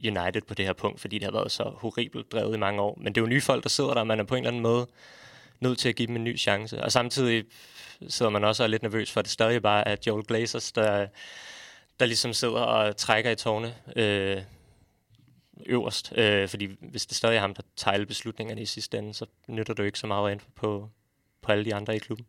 United 0.06 0.42
på 0.42 0.54
det 0.54 0.66
her 0.66 0.74
punkt, 0.74 1.02
fordi 1.02 1.18
det 1.18 1.24
har 1.24 1.32
været 1.32 1.52
så 1.52 1.64
horribelt 1.64 2.32
drevet 2.32 2.56
i 2.56 2.60
mange 2.60 2.82
år. 2.82 2.98
Men 3.02 3.16
det 3.16 3.22
er 3.22 3.26
jo 3.26 3.30
nye 3.30 3.42
folk, 3.42 3.64
der 3.64 3.70
sidder 3.70 3.94
der, 3.94 4.00
og 4.00 4.08
man 4.08 4.20
er 4.20 4.24
på 4.24 4.36
en 4.36 4.40
eller 4.40 4.50
anden 4.50 4.62
måde 4.62 4.88
nødt 5.60 5.80
til 5.80 5.90
at 5.90 5.96
give 5.96 6.08
dem 6.08 6.16
en 6.16 6.24
ny 6.24 6.40
chance. 6.40 6.84
Og 6.84 6.92
samtidig 6.92 7.46
sidder 8.08 8.30
man 8.30 8.44
også 8.44 8.64
og 8.64 8.66
er 8.66 8.70
lidt 8.70 8.84
nervøs 8.84 9.12
for, 9.12 9.20
at 9.20 9.26
det 9.26 9.32
stadig 9.32 9.62
bare 9.62 9.88
er 9.88 9.96
Joel 10.08 10.26
Glazers, 10.26 10.72
der, 10.72 11.08
der 12.00 12.06
ligesom 12.06 12.34
sidder 12.34 12.62
og 12.62 12.98
trækker 12.98 13.32
i 13.32 13.36
tårne 13.36 13.76
øh, 13.96 14.42
øverst. 15.66 16.14
Øh, 16.16 16.50
fordi 16.50 16.70
hvis 16.80 17.06
det 17.06 17.18
stadig 17.18 17.36
er 17.36 17.42
ham, 17.42 17.54
der 17.54 17.64
tager 17.76 18.06
beslutningerne 18.06 18.62
i 18.62 18.66
sidste 18.66 18.98
ende, 18.98 19.14
så 19.14 19.26
nytter 19.48 19.74
det 19.74 19.80
jo 19.80 19.86
ikke 19.86 20.00
så 20.00 20.08
meget 20.08 20.32
ind 20.32 20.42
på, 20.56 20.90
på 21.42 21.52
alle 21.52 21.66
de 21.66 21.76
andre 21.76 21.96
i 21.96 22.00
klubben. 22.00 22.26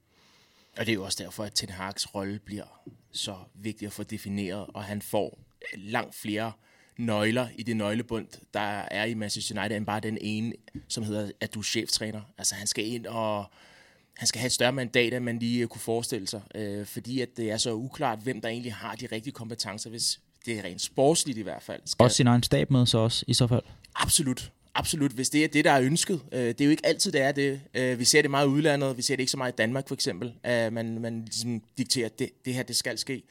Og 0.78 0.86
det 0.86 0.92
er 0.92 0.94
jo 0.94 1.04
også 1.04 1.22
derfor, 1.22 1.44
at 1.44 1.52
Ten 1.54 1.68
Hag's 1.68 2.14
rolle 2.14 2.38
bliver 2.38 2.64
så 3.12 3.36
vigtig 3.54 3.86
at 3.86 3.92
få 3.92 4.02
defineret, 4.02 4.66
og 4.68 4.84
han 4.84 5.02
får 5.02 5.38
langt 5.74 6.14
flere 6.14 6.52
nøgler 6.98 7.48
i 7.54 7.62
det 7.62 7.76
nøglebund, 7.76 8.26
der 8.54 8.60
er 8.90 9.04
i 9.04 9.14
Manchester 9.14 9.60
United, 9.60 9.76
end 9.76 9.86
bare 9.86 10.00
den 10.00 10.18
ene, 10.20 10.52
som 10.88 11.04
hedder, 11.04 11.30
at 11.40 11.54
du 11.54 11.58
er 11.58 11.62
cheftræner. 11.62 12.20
Altså 12.38 12.54
han 12.54 12.66
skal 12.66 12.86
ind 12.86 13.06
og 13.06 13.46
han 14.16 14.26
skal 14.26 14.38
have 14.38 14.46
et 14.46 14.52
større 14.52 14.72
mandat, 14.72 15.14
end 15.14 15.24
man 15.24 15.38
lige 15.38 15.66
kunne 15.66 15.80
forestille 15.80 16.28
sig, 16.28 16.40
øh, 16.54 16.86
fordi 16.86 17.20
at 17.20 17.28
det 17.36 17.50
er 17.50 17.56
så 17.56 17.72
uklart, 17.72 18.18
hvem 18.18 18.40
der 18.40 18.48
egentlig 18.48 18.74
har 18.74 18.94
de 18.94 19.06
rigtige 19.12 19.32
kompetencer, 19.32 19.90
hvis 19.90 20.20
det 20.46 20.58
er 20.58 20.64
rent 20.64 20.80
sportsligt 20.82 21.38
i 21.38 21.42
hvert 21.42 21.62
fald. 21.62 21.80
Skal... 21.84 22.04
Også 22.04 22.16
sin 22.16 22.26
egen 22.26 22.42
stab 22.42 22.70
med 22.70 22.86
så 22.86 22.98
også, 22.98 23.24
i 23.28 23.34
så 23.34 23.46
fald? 23.46 23.62
Absolut. 23.94 24.52
Absolut, 24.74 25.12
hvis 25.12 25.30
det 25.30 25.44
er 25.44 25.48
det, 25.48 25.64
der 25.64 25.70
er 25.70 25.82
ønsket. 25.82 26.20
Øh, 26.32 26.40
det 26.40 26.60
er 26.60 26.64
jo 26.64 26.70
ikke 26.70 26.86
altid, 26.86 27.12
det 27.12 27.20
er 27.20 27.32
det. 27.32 27.60
Øh, 27.74 27.98
vi 27.98 28.04
ser 28.04 28.22
det 28.22 28.30
meget 28.30 28.46
i 28.46 28.48
udlandet, 28.48 28.96
vi 28.96 29.02
ser 29.02 29.16
det 29.16 29.20
ikke 29.20 29.30
så 29.30 29.36
meget 29.36 29.52
i 29.52 29.56
Danmark 29.56 29.88
for 29.88 29.94
eksempel, 29.94 30.34
at 30.42 30.72
man, 30.72 31.00
man 31.00 31.24
ligesom 31.24 31.62
dikterer, 31.78 32.06
at 32.06 32.18
det, 32.18 32.30
det 32.44 32.54
her, 32.54 32.62
det 32.62 32.76
skal 32.76 32.98
ske. 32.98 33.22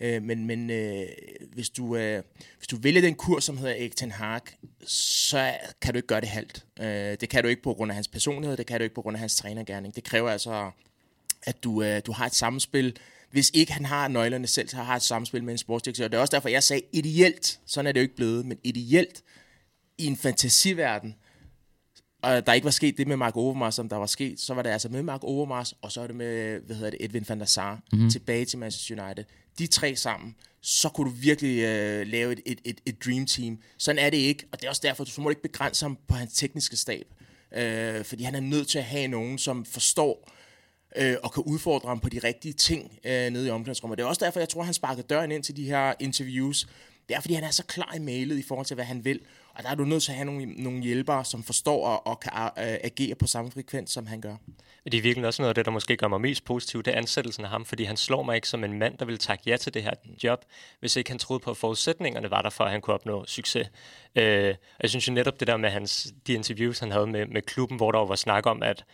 Men 0.00 0.44
men 0.44 0.70
hvis, 1.52 1.70
du, 1.70 1.96
hvis 2.58 2.66
du 2.70 2.76
vælger 2.76 3.00
den 3.00 3.14
kurs, 3.14 3.44
som 3.44 3.56
hedder 3.58 3.74
Erik 3.74 3.96
Ten 3.96 4.10
Hag, 4.10 4.40
så 4.86 5.54
kan 5.82 5.94
du 5.94 5.96
ikke 5.96 6.06
gøre 6.06 6.20
det 6.20 6.28
halvt. 6.28 6.64
det 7.20 7.28
kan 7.28 7.42
du 7.42 7.48
ikke 7.48 7.62
på 7.62 7.74
grund 7.74 7.90
af 7.90 7.94
hans 7.94 8.08
personlighed, 8.08 8.56
det 8.56 8.66
kan 8.66 8.80
du 8.80 8.82
ikke 8.82 8.94
på 8.94 9.02
grund 9.02 9.16
af 9.16 9.20
hans 9.20 9.36
trænergærning. 9.36 9.96
Det 9.96 10.04
kræver 10.04 10.30
altså, 10.30 10.70
at 11.42 11.64
du, 11.64 11.84
du 12.06 12.12
har 12.12 12.26
et 12.26 12.34
samspil, 12.34 12.96
hvis 13.30 13.50
ikke 13.54 13.72
han 13.72 13.84
har 13.84 14.08
nøglerne 14.08 14.46
selv, 14.46 14.68
så 14.68 14.76
har 14.76 14.84
han 14.84 14.96
et 14.96 15.02
samspil 15.02 15.44
med 15.44 15.52
en 15.54 15.58
sportsdirektør. 15.58 16.08
Det 16.08 16.16
er 16.16 16.20
også 16.20 16.36
derfor, 16.36 16.48
jeg 16.48 16.62
sagde 16.62 16.82
ideelt. 16.92 17.60
Sådan 17.66 17.86
er 17.86 17.92
det 17.92 18.00
jo 18.00 18.02
ikke 18.02 18.16
blevet, 18.16 18.46
men 18.46 18.58
ideelt 18.64 19.22
i 19.98 20.06
en 20.06 20.16
fantasiverden, 20.16 21.14
og 22.22 22.46
der 22.46 22.52
ikke 22.52 22.64
var 22.64 22.70
sket 22.70 22.98
det 22.98 23.08
med 23.08 23.16
Mark 23.16 23.36
Overmars, 23.36 23.74
som 23.74 23.88
der 23.88 23.96
var 23.96 24.06
sket, 24.06 24.40
så 24.40 24.54
var 24.54 24.62
det 24.62 24.70
altså 24.70 24.88
med 24.88 25.02
Mark 25.02 25.24
Overmars, 25.24 25.74
og 25.82 25.92
så 25.92 26.00
er 26.00 26.06
det 26.06 26.16
med, 26.16 26.60
hvad 26.60 26.76
hedder 26.76 26.90
det, 26.90 27.04
Edwin 27.04 27.24
van 27.28 27.40
der 27.40 27.46
Sar, 27.46 27.80
mm-hmm. 27.92 28.10
tilbage 28.10 28.44
til 28.44 28.58
Manchester 28.58 29.04
United. 29.04 29.24
De 29.58 29.66
tre 29.66 29.96
sammen, 29.96 30.34
så 30.60 30.88
kunne 30.88 31.10
du 31.10 31.14
virkelig 31.16 31.62
øh, 31.62 32.06
lave 32.06 32.32
et, 32.32 32.40
et, 32.46 32.60
et, 32.64 32.80
et 32.86 33.04
dream 33.04 33.26
team. 33.26 33.58
Sådan 33.78 33.98
er 33.98 34.10
det 34.10 34.16
ikke, 34.16 34.46
og 34.52 34.60
det 34.60 34.66
er 34.66 34.70
også 34.70 34.82
derfor, 34.84 35.04
du 35.04 35.20
må 35.20 35.30
ikke 35.30 35.42
begrænse 35.42 35.84
ham 35.84 35.98
på 36.08 36.14
hans 36.14 36.34
tekniske 36.34 36.76
stab. 36.76 37.06
Øh, 37.56 38.04
fordi 38.04 38.22
han 38.22 38.34
er 38.34 38.40
nødt 38.40 38.68
til 38.68 38.78
at 38.78 38.84
have 38.84 39.08
nogen, 39.08 39.38
som 39.38 39.64
forstår 39.64 40.30
øh, 40.96 41.16
og 41.22 41.32
kan 41.32 41.42
udfordre 41.42 41.88
ham 41.88 42.00
på 42.00 42.08
de 42.08 42.18
rigtige 42.18 42.52
ting 42.52 42.98
øh, 43.04 43.30
nede 43.30 43.46
i 43.46 43.50
omklædningsrummet. 43.50 43.98
Det 43.98 44.04
er 44.04 44.08
også 44.08 44.24
derfor, 44.24 44.40
jeg 44.40 44.48
tror, 44.48 44.62
han 44.62 44.74
sparkede 44.74 45.06
døren 45.06 45.32
ind 45.32 45.42
til 45.42 45.56
de 45.56 45.64
her 45.64 45.94
interviews. 46.00 46.66
Det 47.08 47.16
er, 47.16 47.20
fordi 47.20 47.34
han 47.34 47.44
er 47.44 47.50
så 47.50 47.64
klar 47.64 47.94
i 47.96 47.98
mailet 47.98 48.38
i 48.38 48.42
forhold 48.42 48.66
til, 48.66 48.74
hvad 48.74 48.84
han 48.84 49.04
vil. 49.04 49.20
Og 49.56 49.62
der 49.62 49.70
er 49.70 49.74
du 49.74 49.84
nødt 49.84 50.02
til 50.02 50.10
at 50.10 50.16
have 50.16 50.24
nogle, 50.24 50.46
nogle 50.46 50.82
hjælpere, 50.82 51.24
som 51.24 51.42
forstår 51.44 51.86
og, 51.86 52.06
og 52.06 52.20
kan 52.20 52.32
øh, 52.32 52.78
agere 52.84 53.14
på 53.14 53.26
samme 53.26 53.50
frekvens, 53.50 53.90
som 53.90 54.06
han 54.06 54.20
gør. 54.20 54.36
Det 54.84 54.94
er 54.94 55.02
virkelig 55.02 55.26
også 55.26 55.42
noget 55.42 55.48
af 55.48 55.54
det, 55.54 55.64
der 55.64 55.70
måske 55.70 55.96
gør 55.96 56.08
mig 56.08 56.20
mest 56.20 56.44
positiv, 56.44 56.82
det 56.82 56.94
er 56.94 56.98
ansættelsen 56.98 57.44
af 57.44 57.50
ham, 57.50 57.64
fordi 57.64 57.84
han 57.84 57.96
slår 57.96 58.22
mig 58.22 58.36
ikke 58.36 58.48
som 58.48 58.64
en 58.64 58.78
mand, 58.78 58.98
der 58.98 59.04
vil 59.04 59.18
takke 59.18 59.42
ja 59.46 59.56
til 59.56 59.74
det 59.74 59.82
her 59.82 59.94
job, 60.24 60.44
hvis 60.80 60.96
ikke 60.96 61.10
han 61.10 61.18
troede 61.18 61.40
på, 61.40 61.50
at 61.50 61.56
forudsætningerne 61.56 62.30
var 62.30 62.42
der 62.42 62.50
for, 62.50 62.64
at 62.64 62.70
han 62.70 62.80
kunne 62.80 62.94
opnå 62.94 63.24
succes. 63.26 63.68
Uh, 64.16 64.22
jeg 64.22 64.56
synes 64.84 65.08
jo 65.08 65.12
netop 65.12 65.40
det 65.40 65.48
der 65.48 65.56
med 65.56 65.70
hans, 65.70 66.12
de 66.26 66.32
interviews, 66.32 66.78
han 66.78 66.90
havde 66.90 67.06
med, 67.06 67.26
med 67.26 67.42
klubben, 67.42 67.76
hvor 67.76 67.92
der 67.92 68.04
var 68.04 68.16
snak 68.16 68.46
om, 68.46 68.62
at 68.62 68.84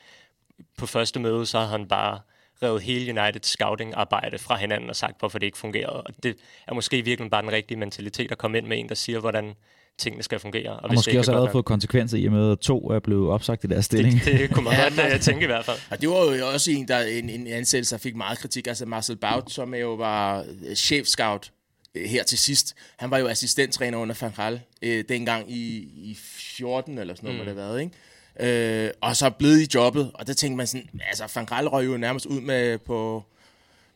på 0.78 0.86
første 0.86 1.20
møde, 1.20 1.46
så 1.46 1.58
havde 1.58 1.70
han 1.70 1.88
bare 1.88 2.20
revet 2.62 2.82
hele 2.82 3.20
United 3.20 3.40
scouting-arbejde 3.42 4.38
fra 4.38 4.56
hinanden 4.56 4.90
og 4.90 4.96
sagt, 4.96 5.18
hvorfor 5.18 5.38
det 5.38 5.46
ikke 5.46 5.58
fungerede. 5.58 6.02
Og 6.02 6.22
det 6.22 6.36
er 6.66 6.74
måske 6.74 7.02
virkelig 7.02 7.30
bare 7.30 7.42
den 7.42 7.52
rigtige 7.52 7.78
mentalitet 7.78 8.32
at 8.32 8.38
komme 8.38 8.58
ind 8.58 8.66
med 8.66 8.78
en, 8.78 8.88
der 8.88 8.94
siger, 8.94 9.20
hvordan 9.20 9.54
tingene 9.98 10.22
skal 10.22 10.38
fungere. 10.38 10.70
Og, 10.70 10.82
Og 10.82 10.88
hvis 10.88 10.96
måske 10.96 11.10
det 11.10 11.18
også 11.18 11.30
ikke 11.30 11.34
er 11.34 11.36
allerede 11.36 11.52
fået 11.52 11.64
konsekvenser 11.64 12.18
i 12.18 12.26
og 12.26 12.32
med, 12.32 12.52
at 12.52 12.58
to 12.58 12.90
er 12.90 12.98
blevet 12.98 13.30
opsagt 13.30 13.64
i 13.64 13.66
deres 13.66 13.84
stilling. 13.84 14.20
det, 14.24 14.38
det 14.38 14.50
kunne 14.50 14.64
man 14.64 14.74
godt 14.96 15.12
øh, 15.12 15.20
tænke 15.20 15.42
i 15.42 15.46
hvert 15.46 15.64
fald. 15.64 15.78
Og 15.90 16.00
det 16.00 16.08
var 16.08 16.36
jo 16.36 16.48
også 16.52 16.70
en, 16.70 16.88
der, 16.88 16.98
en, 16.98 17.30
en 17.30 17.46
ansættelse, 17.46 17.94
der 17.94 17.98
fik 17.98 18.16
meget 18.16 18.38
kritik. 18.38 18.66
Altså 18.66 18.86
Marcel 18.86 19.16
Baut, 19.16 19.50
som 19.50 19.74
jo 19.74 19.94
var 19.94 20.38
øh, 20.38 20.72
chef-scout 20.72 21.50
øh, 21.94 22.04
her 22.04 22.22
til 22.22 22.38
sidst. 22.38 22.74
Han 22.96 23.10
var 23.10 23.18
jo 23.18 23.26
assistenttræner 23.28 23.98
under 23.98 24.14
Van 24.20 24.32
Gaal 24.36 24.60
øh, 24.82 25.04
dengang 25.08 25.52
i, 25.52 25.76
i 25.96 26.18
14 26.20 26.98
eller 26.98 27.14
sådan 27.14 27.26
noget, 27.26 27.34
mm. 27.34 27.44
må 27.44 27.50
det 27.50 27.56
have 27.58 27.68
været, 27.68 27.80
ikke? 27.80 28.84
Øh, 28.86 28.90
og 29.00 29.16
så 29.16 29.30
blevet 29.30 29.60
i 29.60 29.68
jobbet, 29.74 30.10
og 30.14 30.26
der 30.26 30.32
tænkte 30.32 30.56
man 30.56 30.66
sådan, 30.66 30.88
altså 31.08 31.32
Van 31.34 31.46
Gaal 31.46 31.68
røg 31.68 31.86
jo 31.86 31.96
nærmest 31.96 32.26
ud 32.26 32.40
med 32.40 32.78
på 32.78 33.24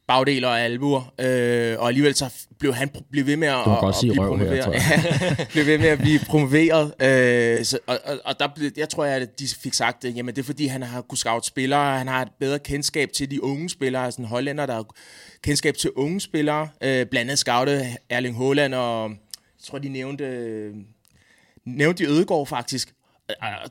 bagdeler 0.07 0.49
og 0.49 0.61
albuer, 0.61 1.15
øh, 1.21 1.79
og 1.79 1.89
alligevel 1.89 2.15
så 2.15 2.33
blev 2.59 2.75
han 2.75 2.91
blev 3.11 3.27
ved 3.27 3.37
med 3.37 3.49
at, 3.49 3.89
at 3.89 3.95
sige 3.95 4.13
blive 4.13 4.25
røv 4.25 4.39
her, 4.39 4.47
promoveret. 4.47 4.65
tror 4.65 4.73
Ja, 4.75 5.45
blev 5.53 5.67
ved 5.67 5.79
med 5.79 5.89
at 5.89 5.99
blive 5.99 6.19
promoveret. 6.19 6.95
Øh, 7.03 7.65
så, 7.65 7.79
og, 7.87 7.99
og, 8.05 8.19
og 8.25 8.39
der 8.41 8.49
blev, 8.55 8.71
jeg 8.77 8.89
tror, 8.89 9.05
at 9.05 9.39
de 9.39 9.49
fik 9.63 9.75
sagt, 9.75 10.05
at 10.05 10.17
jamen, 10.17 10.35
det 10.35 10.43
er 10.43 10.47
fordi, 10.47 10.67
han 10.67 10.83
har 10.83 11.01
kunnet 11.01 11.19
scout 11.19 11.47
spillere, 11.47 11.99
han 11.99 12.09
har 12.09 12.23
et 12.23 12.29
bedre 12.41 12.59
kendskab 12.59 13.13
til 13.13 13.31
de 13.31 13.45
unge 13.45 13.71
spillere, 13.71 14.05
altså 14.05 14.23
en 14.23 14.29
hollænder, 14.29 14.67
der 14.67 14.75
har 14.75 14.85
kendskab 15.43 15.77
til 15.77 15.91
unge 15.97 16.21
spillere, 16.21 16.69
øh, 16.81 17.07
blandt 17.07 17.17
andet 17.17 17.39
scoutet 17.39 17.87
Erling 18.11 18.37
Haaland, 18.37 18.75
og 18.75 19.11
jeg 19.11 19.65
tror, 19.65 19.79
de 19.79 19.89
nævnte, 19.89 20.25
øh, 20.25 20.75
nævnte 21.65 22.05
de 22.05 22.11
Ødegård 22.11 22.47
faktisk, 22.47 22.89
Øh, 22.89 22.96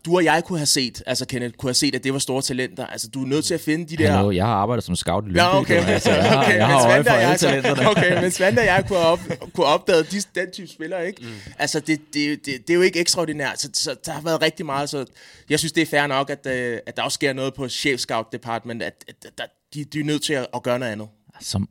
du 0.06 0.16
og 0.16 0.24
jeg 0.24 0.44
kunne 0.46 0.60
have 0.60 0.66
set, 0.66 1.04
altså 1.06 1.26
Kenneth, 1.28 1.56
kunne 1.58 1.68
have 1.68 1.74
set, 1.74 1.96
at 1.96 2.04
det 2.04 2.14
var 2.14 2.20
store 2.20 2.42
talenter. 2.42 2.86
Altså, 2.86 3.08
du 3.08 3.24
er 3.24 3.28
nødt 3.28 3.46
til 3.46 3.54
at 3.54 3.62
finde 3.62 3.86
de 3.86 4.04
der... 4.04 4.12
Hallo, 4.12 4.32
jeg 4.32 4.46
har 4.46 4.54
arbejdet 4.54 4.84
som 4.84 4.96
scout 4.96 5.24
i 5.24 5.28
Lyngby. 5.28 5.38
Ja, 5.38 5.58
okay. 5.58 5.86
Altså, 5.86 6.12
jeg 6.12 6.24
har, 6.32 6.44
okay, 6.44 6.58
jeg 6.58 6.68
har 6.68 6.82
men 6.82 6.92
øje 6.92 7.04
for 7.04 7.12
alle 7.12 7.38
talenterne. 7.38 7.90
Okay, 7.92 8.22
men 8.22 8.32
Svante 8.32 8.60
og 8.60 8.66
jeg 8.66 8.86
kunne, 8.88 9.00
op, 9.00 9.20
kunne 9.54 9.66
opdage 9.66 10.04
de, 10.04 10.22
den 10.36 10.52
type 10.52 10.68
spillere, 10.68 11.08
ikke? 11.08 11.22
Mm. 11.22 11.28
Altså, 11.60 11.80
det, 11.80 12.02
det, 12.14 12.46
det, 12.46 12.68
det, 12.68 12.70
er 12.70 12.74
jo 12.74 12.82
ikke 12.82 13.00
ekstraordinært, 13.00 13.62
så, 13.62 13.70
så 13.74 13.96
der 14.06 14.12
har 14.12 14.22
været 14.22 14.42
rigtig 14.42 14.66
meget, 14.66 14.90
så 14.90 15.06
jeg 15.50 15.60
synes, 15.60 15.72
det 15.72 15.82
er 15.82 15.86
fair 15.86 16.08
nok, 16.08 16.30
at, 16.30 16.48
øh, 16.48 16.80
at 16.86 16.98
der 16.98 17.04
også 17.04 17.16
sker 17.16 17.34
noget 17.34 17.54
på 17.54 17.68
chef 17.68 18.00
scout 18.00 18.26
department, 18.32 18.84
at, 18.84 19.06
at, 19.08 19.32
at 19.40 19.50
de, 19.74 19.84
de 19.84 20.00
er 20.00 20.04
nødt 20.04 20.24
til 20.24 20.34
at, 20.34 20.48
at 20.54 20.64
gøre 20.64 20.80
noget 20.80 20.92
andet. 20.92 21.08
Som, 21.42 21.70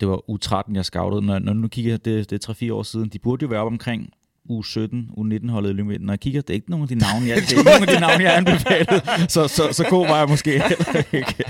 det 0.00 0.08
var 0.08 0.20
U13, 0.30 0.74
jeg 0.74 0.84
scoutede. 0.84 1.26
Når, 1.26 1.38
når 1.38 1.52
nu 1.52 1.68
kigger 1.68 1.96
det, 1.96 2.30
det 2.30 2.48
er 2.48 2.52
3-4 2.52 2.72
år 2.72 2.82
siden, 2.82 3.08
de 3.08 3.18
burde 3.18 3.42
jo 3.42 3.48
være 3.48 3.60
op 3.60 3.66
omkring 3.66 4.10
U17, 4.50 4.94
U19-holdet 5.18 5.78
i. 5.78 5.98
Når 5.98 6.12
jeg 6.12 6.20
kigger, 6.20 6.40
det 6.40 6.50
er 6.50 6.54
ikke 6.54 6.70
nogen 6.70 6.82
af 6.82 6.88
de 6.88 6.94
navne, 6.94 7.26
jeg, 7.26 7.36
det 7.42 7.52
er 7.52 7.58
ikke 7.58 7.70
nogen 7.70 7.88
af 7.88 7.94
de 7.94 8.00
navne, 8.00 8.24
jeg 8.24 8.36
anbefalede. 8.36 9.02
Så, 9.28 9.48
så, 9.48 9.68
så 9.72 9.86
god 9.90 10.06
var 10.06 10.18
jeg 10.18 10.28
måske 10.28 10.50
heller 10.50 11.02
ikke. 11.12 11.44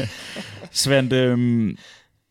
Svend, 0.70 1.12
øhm, 1.12 1.76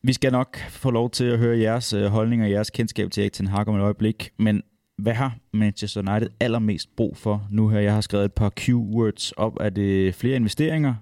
vi 0.03 0.13
skal 0.13 0.31
nok 0.31 0.57
få 0.69 0.91
lov 0.91 1.09
til 1.09 1.25
at 1.25 1.37
høre 1.37 1.59
jeres 1.59 1.93
øh, 1.93 2.05
holdning 2.05 2.43
og 2.43 2.51
jeres 2.51 2.69
kendskab 2.69 3.11
til 3.11 3.21
Erik 3.21 3.33
Ten 3.33 3.47
Hag 3.47 3.67
om 3.67 3.75
et 3.75 3.81
øjeblik, 3.81 4.29
men 4.39 4.61
hvad 4.97 5.13
har 5.13 5.37
Manchester 5.53 6.11
United 6.11 6.29
allermest 6.39 6.95
brug 6.95 7.17
for 7.17 7.47
nu 7.51 7.69
her? 7.69 7.79
Jeg 7.79 7.93
har 7.93 8.01
skrevet 8.01 8.25
et 8.25 8.33
par 8.33 8.49
keywords 8.49 9.31
op. 9.31 9.57
Er 9.59 9.69
det 9.69 10.15
flere 10.15 10.35
investeringer, 10.35 10.95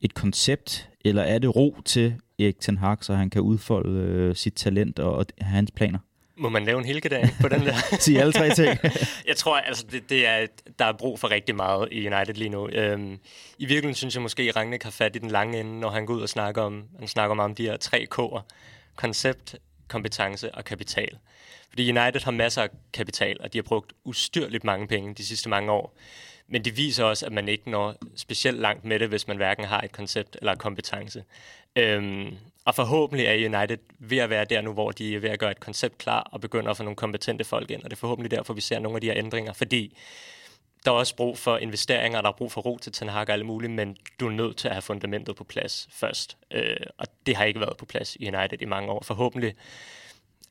et 0.00 0.14
koncept, 0.14 0.90
eller 1.04 1.22
er 1.22 1.38
det 1.38 1.56
ro 1.56 1.76
til 1.84 2.14
Erik 2.38 2.60
Ten 2.60 2.78
Hag, 2.78 2.96
så 3.00 3.14
han 3.14 3.30
kan 3.30 3.42
udfolde 3.42 4.00
øh, 4.00 4.34
sit 4.34 4.54
talent 4.54 4.98
og, 4.98 5.16
og 5.16 5.26
hans 5.40 5.70
planer? 5.70 5.98
Må 6.36 6.48
man 6.48 6.64
lave 6.64 6.78
en 6.78 6.84
helgedag 6.84 7.28
på 7.40 7.48
den 7.48 7.60
der? 7.60 7.74
Sig 8.00 8.18
alle 8.18 8.32
tre 8.32 8.54
ting. 8.54 8.78
jeg 9.28 9.36
tror, 9.36 9.56
altså, 9.56 9.86
det, 9.90 10.10
det 10.10 10.26
er, 10.26 10.46
der 10.78 10.84
er 10.84 10.92
brug 10.92 11.20
for 11.20 11.30
rigtig 11.30 11.54
meget 11.56 11.88
i 11.92 12.08
United 12.08 12.34
lige 12.34 12.48
nu. 12.48 12.68
Øhm, 12.68 13.12
I 13.58 13.64
virkeligheden 13.66 13.94
synes 13.94 14.14
jeg 14.14 14.22
måske, 14.22 14.42
at 14.42 14.56
Rangnick 14.56 14.82
har 14.82 14.90
fat 14.90 15.16
i 15.16 15.18
den 15.18 15.30
lange 15.30 15.60
ende, 15.60 15.80
når 15.80 15.90
han 15.90 16.06
går 16.06 16.14
ud 16.14 16.22
og 16.22 16.28
snakker 16.28 16.62
om, 16.62 16.84
han 16.98 17.08
snakker 17.08 17.34
meget 17.34 17.50
om 17.50 17.54
de 17.54 17.62
her 17.62 17.76
tre 17.76 18.06
K'er. 18.14 18.40
Koncept, 18.96 19.56
kompetence 19.88 20.54
og 20.54 20.64
kapital. 20.64 21.18
Fordi 21.68 21.98
United 21.98 22.20
har 22.24 22.30
masser 22.30 22.62
af 22.62 22.68
kapital, 22.92 23.36
og 23.40 23.52
de 23.52 23.58
har 23.58 23.62
brugt 23.62 23.92
ustyrligt 24.04 24.64
mange 24.64 24.86
penge 24.86 25.14
de 25.14 25.26
sidste 25.26 25.48
mange 25.48 25.72
år. 25.72 25.96
Men 26.48 26.64
det 26.64 26.76
viser 26.76 27.04
også, 27.04 27.26
at 27.26 27.32
man 27.32 27.48
ikke 27.48 27.70
når 27.70 27.96
specielt 28.16 28.60
langt 28.60 28.84
med 28.84 28.98
det, 28.98 29.08
hvis 29.08 29.28
man 29.28 29.36
hverken 29.36 29.64
har 29.64 29.80
et 29.80 29.92
koncept 29.92 30.36
eller 30.40 30.54
kompetence. 30.54 31.24
Øhm, 31.76 32.36
og 32.64 32.74
forhåbentlig 32.74 33.26
er 33.26 33.58
United 33.58 33.78
ved 33.98 34.18
at 34.18 34.30
være 34.30 34.44
der 34.44 34.60
nu, 34.60 34.72
hvor 34.72 34.90
de 34.90 35.14
er 35.14 35.18
ved 35.18 35.30
at 35.30 35.38
gøre 35.38 35.50
et 35.50 35.60
koncept 35.60 35.98
klar 35.98 36.28
og 36.32 36.40
begynder 36.40 36.70
at 36.70 36.76
få 36.76 36.82
nogle 36.82 36.96
kompetente 36.96 37.44
folk 37.44 37.70
ind. 37.70 37.82
Og 37.82 37.90
det 37.90 37.96
er 37.96 38.00
forhåbentlig 38.00 38.30
derfor, 38.30 38.54
vi 38.54 38.60
ser 38.60 38.78
nogle 38.78 38.96
af 38.96 39.00
de 39.00 39.06
her 39.06 39.16
ændringer, 39.16 39.52
fordi 39.52 39.96
der 40.84 40.90
er 40.90 40.94
også 40.94 41.16
brug 41.16 41.38
for 41.38 41.56
investeringer, 41.56 42.20
der 42.20 42.28
er 42.28 42.32
brug 42.32 42.52
for 42.52 42.60
ro 42.60 42.78
til 42.78 42.92
Ten 42.92 43.08
Hag 43.08 43.28
og 43.28 43.30
alt 43.30 43.46
muligt, 43.46 43.72
men 43.72 43.96
du 44.20 44.26
er 44.26 44.30
nødt 44.30 44.56
til 44.56 44.68
at 44.68 44.74
have 44.74 44.82
fundamentet 44.82 45.36
på 45.36 45.44
plads 45.44 45.88
først. 45.90 46.36
Øh, 46.50 46.76
og 46.98 47.06
det 47.26 47.36
har 47.36 47.44
ikke 47.44 47.60
været 47.60 47.76
på 47.76 47.86
plads 47.86 48.16
i 48.16 48.34
United 48.34 48.62
i 48.62 48.64
mange 48.64 48.92
år. 48.92 49.02
Forhåbentlig 49.02 49.54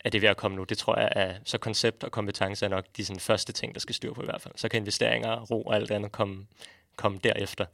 er 0.05 0.09
det 0.09 0.21
ved 0.21 0.29
at 0.29 0.37
komme 0.37 0.57
nu. 0.57 0.63
Det 0.63 0.77
tror 0.77 0.99
jeg 0.99 1.09
er, 1.15 1.33
så 1.43 1.57
koncept 1.57 2.03
og 2.03 2.11
kompetence 2.11 2.65
er 2.65 2.69
nok 2.69 2.85
de 2.97 3.05
sådan, 3.05 3.19
første 3.19 3.53
ting, 3.53 3.73
der 3.73 3.79
skal 3.79 3.95
styre 3.95 4.13
på 4.13 4.21
i 4.21 4.25
hvert 4.25 4.41
fald. 4.41 4.53
Så 4.57 4.69
kan 4.69 4.77
investeringer, 4.77 5.39
ro 5.39 5.61
og 5.61 5.75
alt 5.75 5.91
andet 5.91 6.11
komme, 6.11 6.45
komme 6.95 7.19
derefter. 7.23 7.65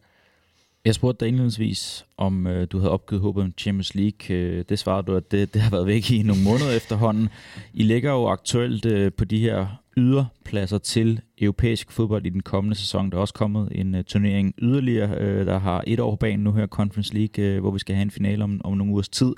Jeg 0.88 0.96
spurgte 0.96 1.20
dig 1.20 1.28
indledningsvis, 1.28 2.06
om 2.18 2.48
øh, 2.48 2.68
du 2.72 2.78
havde 2.78 2.92
opgivet 2.92 3.22
håbet 3.22 3.44
om 3.44 3.54
Champions 3.58 3.96
League. 3.96 4.36
Øh, 4.38 4.66
det 4.70 4.80
svarede 4.80 5.08
du, 5.08 5.16
at 5.16 5.32
det, 5.32 5.54
det 5.54 5.62
har 5.62 5.72
været 5.72 5.88
væk 5.88 6.12
i 6.12 6.24
nogle 6.24 6.44
måneder 6.44 6.72
efterhånden. 6.82 7.30
I 7.74 7.84
ligger 7.84 8.12
jo 8.12 8.28
aktuelt 8.28 8.86
øh, 8.86 9.12
på 9.14 9.26
de 9.26 9.40
her 9.40 9.68
yderpladser 9.98 10.78
til 10.78 11.22
europæisk 11.42 11.92
fodbold 11.92 12.26
i 12.26 12.30
den 12.30 12.42
kommende 12.42 12.76
sæson. 12.76 13.10
Der 13.10 13.18
er 13.18 13.22
også 13.22 13.34
kommet 13.34 13.70
en 13.72 13.96
uh, 13.96 14.02
turnering 14.02 14.54
yderligere, 14.60 15.18
øh, 15.18 15.46
der 15.46 15.60
har 15.60 15.84
et 15.88 16.00
år 16.00 16.12
på 16.12 16.16
banen 16.16 16.44
nu 16.44 16.52
her, 16.52 16.68
Conference 16.68 17.14
League, 17.14 17.46
øh, 17.46 17.60
hvor 17.60 17.72
vi 17.72 17.80
skal 17.80 17.96
have 17.96 18.04
en 18.04 18.12
finale 18.12 18.44
om, 18.44 18.62
om 18.64 18.78
nogle 18.78 18.94
ugers 18.94 19.10
tid. 19.10 19.34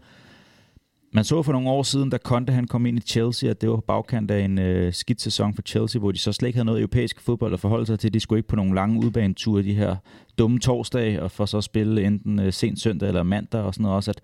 Man 1.11 1.23
så 1.23 1.43
for 1.43 1.51
nogle 1.51 1.69
år 1.69 1.83
siden, 1.83 2.09
da 2.09 2.17
Conte 2.17 2.53
han 2.53 2.67
kom 2.67 2.85
ind 2.85 2.97
i 2.97 3.01
Chelsea, 3.01 3.49
at 3.49 3.61
det 3.61 3.69
var 3.69 3.75
på 3.75 3.81
bagkant 3.81 4.31
af 4.31 4.39
en 4.39 4.59
øh, 4.59 4.93
skidt 4.93 5.21
sæson 5.21 5.53
for 5.53 5.61
Chelsea, 5.61 5.99
hvor 5.99 6.11
de 6.11 6.19
så 6.19 6.31
slet 6.31 6.47
ikke 6.47 6.57
havde 6.57 6.65
noget 6.65 6.79
europæisk 6.79 7.21
fodbold 7.21 7.53
at 7.53 7.59
forholde 7.59 7.85
sig 7.85 7.99
til. 7.99 8.13
De 8.13 8.19
skulle 8.19 8.39
ikke 8.39 8.49
på 8.49 8.55
nogle 8.55 8.75
lange 8.75 9.05
udbaneture, 9.05 9.63
de 9.63 9.73
her 9.73 9.95
dumme 10.37 10.59
torsdag, 10.59 11.21
og 11.21 11.31
for 11.31 11.45
så 11.45 11.57
at 11.57 11.63
spille 11.63 12.03
enten 12.03 12.39
øh, 12.39 12.53
sent 12.53 12.79
søndag 12.79 13.07
eller 13.07 13.23
mandag 13.23 13.61
og 13.61 13.73
sådan 13.73 13.83
noget 13.83 13.95
også. 13.95 14.11
At, 14.11 14.21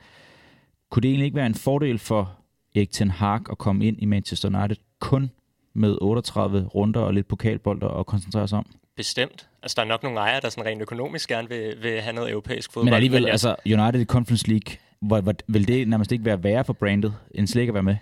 kunne 0.92 1.02
det 1.02 1.10
egentlig 1.10 1.26
ikke 1.26 1.36
være 1.36 1.46
en 1.46 1.56
fordel 1.56 2.00
for 2.00 2.34
Erik 2.76 2.92
Ten 2.92 3.12
Hag 3.12 3.40
at 3.52 3.58
komme 3.58 3.86
ind 3.86 3.98
i 4.00 4.06
Manchester 4.06 4.60
United 4.60 4.76
kun 5.00 5.32
med 5.74 5.98
38 6.02 6.66
runder 6.76 7.02
og 7.02 7.14
lidt 7.14 7.28
pokalbolder 7.28 7.88
og 7.88 8.06
koncentrere 8.06 8.48
sig 8.48 8.58
om? 8.58 8.66
Bestemt. 8.98 9.50
Altså, 9.64 9.76
der 9.76 9.82
er 9.82 9.88
nok 9.88 10.04
nogle 10.04 10.20
ejere, 10.20 10.42
der 10.42 10.50
sådan 10.50 10.66
rent 10.66 10.82
økonomisk 10.82 11.30
gerne 11.30 11.50
vil, 11.50 11.74
vil 11.82 12.02
have 12.02 12.14
noget 12.14 12.32
europæisk 12.32 12.72
fodbold. 12.72 12.86
Men 12.86 12.94
alligevel, 12.94 13.28
altså 13.28 13.56
United 13.66 14.02
i 14.02 14.06
Conference 14.06 14.48
League, 14.48 14.78
hvor, 15.08 15.22
hvor, 15.22 15.34
vil 15.48 15.68
det 15.68 15.88
nærmest 15.88 16.12
ikke 16.12 16.26
være 16.26 16.44
værre 16.44 16.66
for 16.66 16.74
brandet, 16.74 17.16
end 17.36 17.48
slet 17.48 17.62
ikke 17.62 17.72
at 17.72 17.74
være 17.74 17.84
med? 17.84 17.96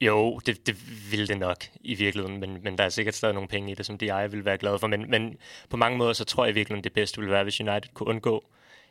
Jo, 0.00 0.38
det, 0.46 0.66
det 0.66 0.76
ville 1.10 1.26
det 1.26 1.38
nok 1.38 1.64
i 1.80 1.94
virkeligheden, 1.94 2.40
men, 2.40 2.58
men 2.62 2.78
der 2.78 2.84
er 2.84 2.88
sikkert 2.88 3.14
stadig 3.14 3.34
nogle 3.34 3.48
penge 3.48 3.72
i 3.72 3.74
det, 3.74 3.86
som 3.86 3.98
de 3.98 4.08
ejer 4.08 4.28
vil 4.28 4.44
være 4.44 4.58
glade 4.58 4.78
for. 4.78 4.86
Men, 4.86 5.10
men 5.10 5.36
på 5.70 5.76
mange 5.76 5.98
måder, 5.98 6.12
så 6.12 6.24
tror 6.24 6.44
jeg 6.44 6.54
virkelig, 6.54 6.84
det 6.84 6.92
bedste 6.92 7.18
ville 7.18 7.32
være, 7.32 7.42
hvis 7.42 7.60
United 7.60 7.94
kunne 7.94 8.08
undgå 8.08 8.44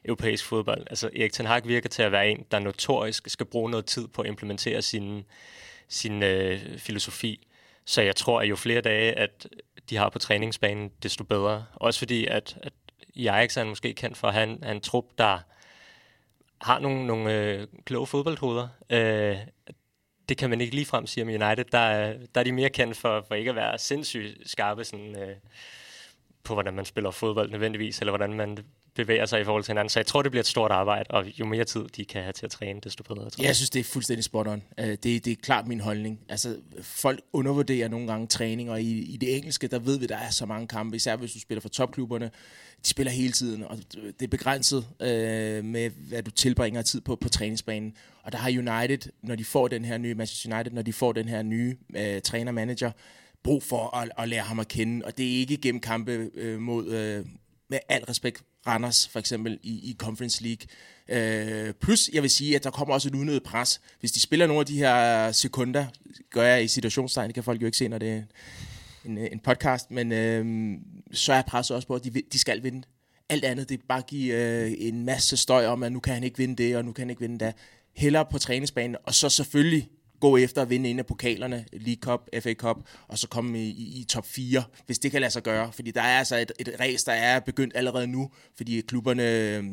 europæisk 0.05 0.45
fodbold. 0.45 0.83
Altså 0.89 1.09
Erik 1.15 1.33
Ten 1.33 1.45
Hag 1.45 1.67
virker 1.67 1.89
til 1.89 2.03
at 2.03 2.11
være 2.11 2.29
en, 2.29 2.45
der 2.51 2.59
notorisk 2.59 3.29
skal 3.29 3.45
bruge 3.45 3.71
noget 3.71 3.85
tid 3.85 4.07
på 4.07 4.21
at 4.21 4.27
implementere 4.27 4.81
sin, 4.81 5.23
sin 5.87 6.23
øh, 6.23 6.59
filosofi. 6.77 7.47
Så 7.85 8.01
jeg 8.01 8.15
tror, 8.15 8.41
at 8.41 8.49
jo 8.49 8.55
flere 8.55 8.81
dage, 8.81 9.13
at 9.13 9.47
de 9.89 9.97
har 9.97 10.09
på 10.09 10.19
træningsbanen, 10.19 10.91
desto 11.03 11.23
bedre. 11.23 11.65
Også 11.73 11.99
fordi, 11.99 12.25
at, 12.25 12.57
at 12.63 12.73
Ajax 13.17 13.57
er 13.57 13.61
han 13.61 13.69
måske 13.69 13.93
kendt 13.93 14.17
for 14.17 14.27
at 14.27 14.33
have 14.33 14.49
en, 14.49 14.59
have 14.63 14.75
en 14.75 14.81
trup, 14.81 15.05
der 15.17 15.39
har 16.61 16.79
nogle, 16.79 17.07
nogle 17.07 17.33
øh, 17.33 17.67
kloge 17.85 18.07
fodboldhoveder. 18.07 18.67
Øh, 18.89 19.37
det 20.29 20.37
kan 20.37 20.49
man 20.49 20.61
ikke 20.61 20.75
ligefrem 20.75 21.07
sige 21.07 21.23
om 21.23 21.29
United. 21.29 21.65
Der 21.71 21.77
er, 21.77 22.17
der 22.35 22.41
er 22.41 22.43
de 22.43 22.51
mere 22.51 22.69
kendt 22.69 22.97
for, 22.97 23.25
for 23.27 23.35
ikke 23.35 23.49
at 23.49 23.55
være 23.55 23.77
sindssygt 23.77 24.49
skarpe 24.49 24.83
sådan, 24.83 25.19
øh, 25.21 25.35
på, 26.43 26.53
hvordan 26.53 26.73
man 26.73 26.85
spiller 26.85 27.11
fodbold 27.11 27.51
nødvendigvis, 27.51 27.99
eller 27.99 28.11
hvordan 28.11 28.33
man 28.33 28.57
bevæger 28.97 29.25
sig 29.25 29.41
i 29.41 29.43
forhold 29.43 29.63
til 29.63 29.71
hinanden. 29.71 29.89
Så 29.89 29.99
jeg 29.99 30.05
tror, 30.05 30.21
det 30.21 30.31
bliver 30.31 30.41
et 30.41 30.47
stort 30.47 30.71
arbejde, 30.71 31.05
og 31.09 31.39
jo 31.39 31.45
mere 31.45 31.65
tid 31.65 31.81
de 31.95 32.05
kan 32.05 32.21
have 32.21 32.33
til 32.33 32.45
at 32.45 32.51
træne, 32.51 32.79
desto 32.83 33.03
bedre. 33.03 33.29
Tror 33.29 33.43
Jeg 33.43 33.55
synes, 33.55 33.69
det 33.69 33.79
er 33.79 33.83
fuldstændig 33.83 34.23
spot 34.23 34.47
on. 34.47 34.63
Øh, 34.79 34.87
det, 34.87 35.03
det 35.03 35.27
er 35.27 35.35
klart 35.35 35.67
min 35.67 35.79
holdning. 35.79 36.19
Altså, 36.29 36.55
folk 36.81 37.21
undervurderer 37.33 37.87
nogle 37.87 38.07
gange 38.07 38.27
træning, 38.27 38.71
og 38.71 38.81
i, 38.81 39.01
i 39.13 39.17
det 39.17 39.35
engelske, 39.35 39.67
der 39.67 39.79
ved 39.79 39.99
vi, 39.99 40.05
der 40.05 40.17
er 40.17 40.29
så 40.29 40.45
mange 40.45 40.67
kampe, 40.67 40.95
især 40.95 41.15
hvis 41.15 41.33
du 41.33 41.39
spiller 41.39 41.61
for 41.61 41.69
topklubberne. 41.69 42.31
De 42.83 42.89
spiller 42.89 43.11
hele 43.11 43.33
tiden, 43.33 43.63
og 43.63 43.77
det 43.93 44.21
er 44.21 44.27
begrænset 44.27 44.87
øh, 45.01 45.65
med, 45.65 45.89
hvad 45.89 46.23
du 46.23 46.31
tilbringer 46.31 46.81
tid 46.81 47.01
på, 47.01 47.15
på 47.15 47.29
træningsbanen. 47.29 47.93
Og 48.23 48.31
der 48.31 48.37
har 48.37 48.49
United, 48.49 49.11
når 49.23 49.35
de 49.35 49.45
får 49.45 49.67
den 49.67 49.85
her 49.85 49.97
nye, 49.97 50.15
Manchester 50.15 50.55
United, 50.55 50.71
når 50.71 50.81
de 50.81 50.93
får 50.93 51.11
den 51.11 51.27
her 51.27 51.43
nye 51.43 51.77
øh, 51.95 52.21
træner-manager, 52.21 52.91
brug 53.43 53.63
for 53.63 53.97
at, 53.97 54.11
at 54.17 54.29
lære 54.29 54.43
ham 54.43 54.59
at 54.59 54.67
kende. 54.67 55.05
Og 55.05 55.17
det 55.17 55.25
er 55.25 55.39
ikke 55.39 55.57
gennem 55.57 55.81
kampe 55.81 56.29
øh, 56.33 56.59
mod, 56.59 56.87
øh, 56.87 57.25
med 57.69 57.79
al 57.89 58.03
respekt, 58.03 58.43
Randers 58.67 59.07
for 59.07 59.19
eksempel 59.19 59.59
i, 59.63 59.71
i 59.71 59.95
Conference 59.99 60.43
League. 60.43 60.67
Øh, 61.09 61.73
plus, 61.73 62.09
jeg 62.13 62.21
vil 62.21 62.29
sige, 62.29 62.55
at 62.55 62.63
der 62.63 62.69
kommer 62.69 62.93
også 62.93 63.09
et 63.09 63.15
unødigt 63.15 63.43
pres. 63.43 63.81
Hvis 63.99 64.11
de 64.11 64.19
spiller 64.19 64.47
nogle 64.47 64.59
af 64.59 64.65
de 64.65 64.77
her 64.77 65.31
sekunder, 65.31 65.85
gør 66.29 66.43
jeg 66.43 66.63
i 66.63 66.67
situationstegn, 66.67 67.27
det 67.27 67.33
kan 67.33 67.43
folk 67.43 67.61
jo 67.61 67.65
ikke 67.65 67.77
se, 67.77 67.87
når 67.87 67.97
det 67.97 68.11
er 68.11 68.21
en, 69.05 69.17
en 69.17 69.39
podcast, 69.39 69.91
men 69.91 70.11
øh, 70.11 70.73
så 71.11 71.33
er 71.33 71.41
presset 71.41 71.75
også 71.75 71.87
på, 71.87 71.95
at 71.95 72.03
de, 72.03 72.21
de 72.31 72.39
skal 72.39 72.63
vinde. 72.63 72.87
Alt 73.29 73.45
andet, 73.45 73.69
det 73.69 73.79
er 73.79 73.83
bare 73.87 73.97
at 73.97 74.07
give 74.07 74.35
øh, 74.35 74.73
en 74.77 75.05
masse 75.05 75.37
støj 75.37 75.65
om, 75.65 75.83
at 75.83 75.91
nu 75.91 75.99
kan 75.99 76.13
han 76.13 76.23
ikke 76.23 76.37
vinde 76.37 76.63
det, 76.63 76.77
og 76.77 76.85
nu 76.85 76.91
kan 76.91 77.01
han 77.01 77.09
ikke 77.09 77.21
vinde 77.21 77.45
det. 77.45 77.53
Heller 77.93 78.23
på 78.23 78.37
træningsbanen, 78.37 78.95
og 79.03 79.13
så 79.13 79.29
selvfølgelig 79.29 79.89
gå 80.19 80.37
efter 80.37 80.61
at 80.61 80.69
vinde 80.69 80.89
en 80.89 80.99
af 80.99 81.05
pokalerne, 81.05 81.65
League 81.73 82.01
Cup, 82.01 82.29
FA 82.43 82.53
Cup, 82.53 82.77
og 83.07 83.17
så 83.17 83.27
komme 83.27 83.59
i, 83.59 83.69
i, 83.69 84.01
i 84.01 84.03
top 84.03 84.25
4, 84.25 84.63
hvis 84.85 84.99
det 84.99 85.11
kan 85.11 85.21
lade 85.21 85.31
sig 85.31 85.43
gøre. 85.43 85.71
Fordi 85.71 85.91
der 85.91 86.01
er 86.01 86.19
altså 86.19 86.35
et, 86.35 86.51
et 86.59 86.75
race, 86.79 87.05
der 87.05 87.11
er 87.11 87.39
begyndt 87.39 87.75
allerede 87.75 88.07
nu, 88.07 88.31
fordi 88.57 88.81
klubberne 88.81 89.23
øh, 89.23 89.63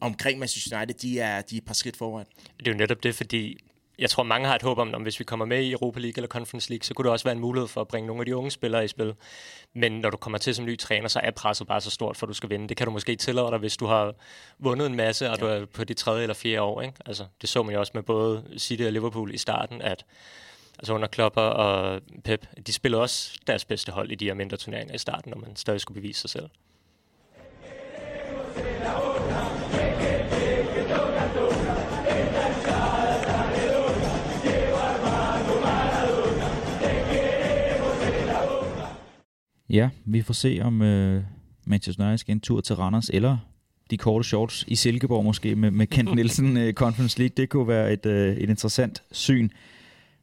omkring 0.00 0.38
Manchester 0.38 0.78
United, 0.78 0.94
de 0.94 1.20
er, 1.20 1.40
de 1.40 1.56
er 1.56 1.60
et 1.60 1.64
par 1.64 1.74
skridt 1.74 1.96
foran. 1.96 2.26
Det 2.58 2.68
er 2.68 2.72
jo 2.72 2.78
netop 2.78 3.02
det, 3.02 3.14
fordi 3.14 3.58
jeg 4.02 4.10
tror, 4.10 4.22
mange 4.22 4.48
har 4.48 4.54
et 4.54 4.62
håb 4.62 4.78
om, 4.78 4.94
at 4.94 5.02
hvis 5.02 5.18
vi 5.18 5.24
kommer 5.24 5.46
med 5.46 5.62
i 5.62 5.72
Europa 5.72 6.00
League 6.00 6.14
eller 6.16 6.28
Conference 6.28 6.70
League, 6.70 6.84
så 6.84 6.94
kunne 6.94 7.04
det 7.04 7.12
også 7.12 7.24
være 7.24 7.34
en 7.34 7.40
mulighed 7.40 7.68
for 7.68 7.80
at 7.80 7.88
bringe 7.88 8.06
nogle 8.06 8.20
af 8.20 8.26
de 8.26 8.36
unge 8.36 8.50
spillere 8.50 8.84
i 8.84 8.88
spil. 8.88 9.14
Men 9.74 9.92
når 9.92 10.10
du 10.10 10.16
kommer 10.16 10.38
til 10.38 10.54
som 10.54 10.64
ny 10.64 10.78
træner, 10.78 11.08
så 11.08 11.20
er 11.22 11.30
presset 11.30 11.66
bare 11.66 11.80
så 11.80 11.90
stort, 11.90 12.16
for 12.16 12.26
at 12.26 12.28
du 12.28 12.34
skal 12.34 12.50
vinde. 12.50 12.68
Det 12.68 12.76
kan 12.76 12.86
du 12.86 12.92
måske 12.92 13.16
tillade 13.16 13.50
dig, 13.50 13.58
hvis 13.58 13.76
du 13.76 13.86
har 13.86 14.14
vundet 14.58 14.86
en 14.86 14.94
masse, 14.94 15.30
og 15.30 15.36
ja. 15.40 15.46
du 15.46 15.50
er 15.50 15.66
på 15.66 15.84
de 15.84 15.94
tredje 15.94 16.22
eller 16.22 16.34
fjerde 16.34 16.62
år. 16.62 16.82
Ikke? 16.82 16.94
Altså, 17.06 17.24
det 17.40 17.48
så 17.48 17.62
man 17.62 17.74
jo 17.74 17.80
også 17.80 17.92
med 17.94 18.02
både 18.02 18.44
City 18.58 18.82
og 18.82 18.92
Liverpool 18.92 19.34
i 19.34 19.38
starten, 19.38 19.82
at 19.82 20.04
altså 20.78 20.94
under 20.94 21.08
Klopper 21.08 21.42
og 21.42 22.00
Pep, 22.24 22.46
de 22.66 22.72
spillede 22.72 23.02
også 23.02 23.38
deres 23.46 23.64
bedste 23.64 23.92
hold 23.92 24.10
i 24.10 24.14
de 24.14 24.24
her 24.24 24.34
mindre 24.34 24.56
turneringer 24.56 24.94
i 24.94 24.98
starten, 24.98 25.30
når 25.30 25.38
man 25.38 25.56
stadig 25.56 25.80
skulle 25.80 26.00
bevise 26.00 26.20
sig 26.20 26.30
selv. 26.30 26.48
Ja, 39.72 39.88
vi 40.04 40.22
får 40.22 40.34
se, 40.34 40.60
om 40.62 40.80
uh, 40.80 41.22
Manchester 41.66 42.04
United 42.04 42.18
skal 42.18 42.32
en 42.32 42.40
tur 42.40 42.60
til 42.60 42.76
Randers, 42.76 43.10
eller 43.12 43.38
de 43.90 43.96
korte 43.96 44.28
shorts 44.28 44.64
i 44.68 44.74
Silkeborg 44.74 45.24
måske 45.24 45.56
med, 45.56 45.70
med 45.70 45.86
Kent 45.86 46.14
Nielsen 46.16 46.56
uh, 46.56 46.72
Conference 46.72 47.18
League. 47.18 47.34
Det 47.36 47.48
kunne 47.48 47.68
være 47.68 47.92
et, 47.92 48.06
uh, 48.06 48.12
et 48.12 48.50
interessant 48.50 49.02
syn. 49.12 49.48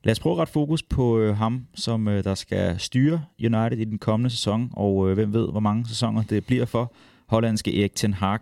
Lad 0.03 0.11
os 0.11 0.19
prøve 0.19 0.33
at 0.33 0.39
rette 0.39 0.53
fokus 0.53 0.83
på 0.83 1.19
uh, 1.19 1.37
ham, 1.37 1.65
som 1.75 2.07
uh, 2.07 2.13
der 2.13 2.35
skal 2.35 2.79
styre 2.79 3.23
United 3.39 3.77
i 3.77 3.83
den 3.83 3.97
kommende 3.97 4.29
sæson, 4.29 4.69
og 4.73 4.95
uh, 4.95 5.11
hvem 5.11 5.33
ved, 5.33 5.51
hvor 5.51 5.59
mange 5.59 5.87
sæsoner 5.87 6.23
det 6.23 6.45
bliver 6.45 6.65
for 6.65 6.93
hollandske 7.27 7.79
Erik 7.79 7.95
Ten 7.95 8.13
Hag. 8.13 8.39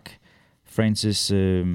Francis, 0.66 1.32
uh, 1.32 1.66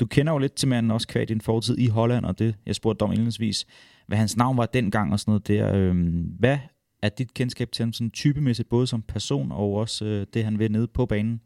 du 0.00 0.06
kender 0.06 0.32
jo 0.32 0.38
lidt 0.38 0.54
til 0.54 0.68
manden 0.68 0.90
også 0.90 1.08
kvad 1.08 1.26
din 1.26 1.40
fortid 1.40 1.78
i 1.78 1.86
Holland, 1.86 2.24
og 2.24 2.38
det, 2.38 2.54
jeg 2.66 2.74
spurgte 2.74 3.00
dig 3.00 3.06
om 3.06 3.12
indledningsvis, 3.12 3.66
hvad 4.06 4.18
hans 4.18 4.36
navn 4.36 4.56
var 4.56 4.66
dengang 4.66 5.12
og 5.12 5.20
sådan 5.20 5.30
noget 5.32 5.48
der. 5.48 5.90
Uh, 5.90 5.96
hvad 6.38 6.58
er 7.02 7.08
dit 7.08 7.34
kendskab 7.34 7.72
til 7.72 7.82
ham 7.82 7.92
sådan 7.92 8.10
typemæssigt, 8.10 8.68
både 8.68 8.86
som 8.86 9.02
person 9.02 9.52
og 9.52 9.74
også 9.74 10.04
øh, 10.04 10.26
det, 10.34 10.44
han 10.44 10.58
vil 10.58 10.72
nede 10.72 10.88
på 10.88 11.06
banen? 11.06 11.40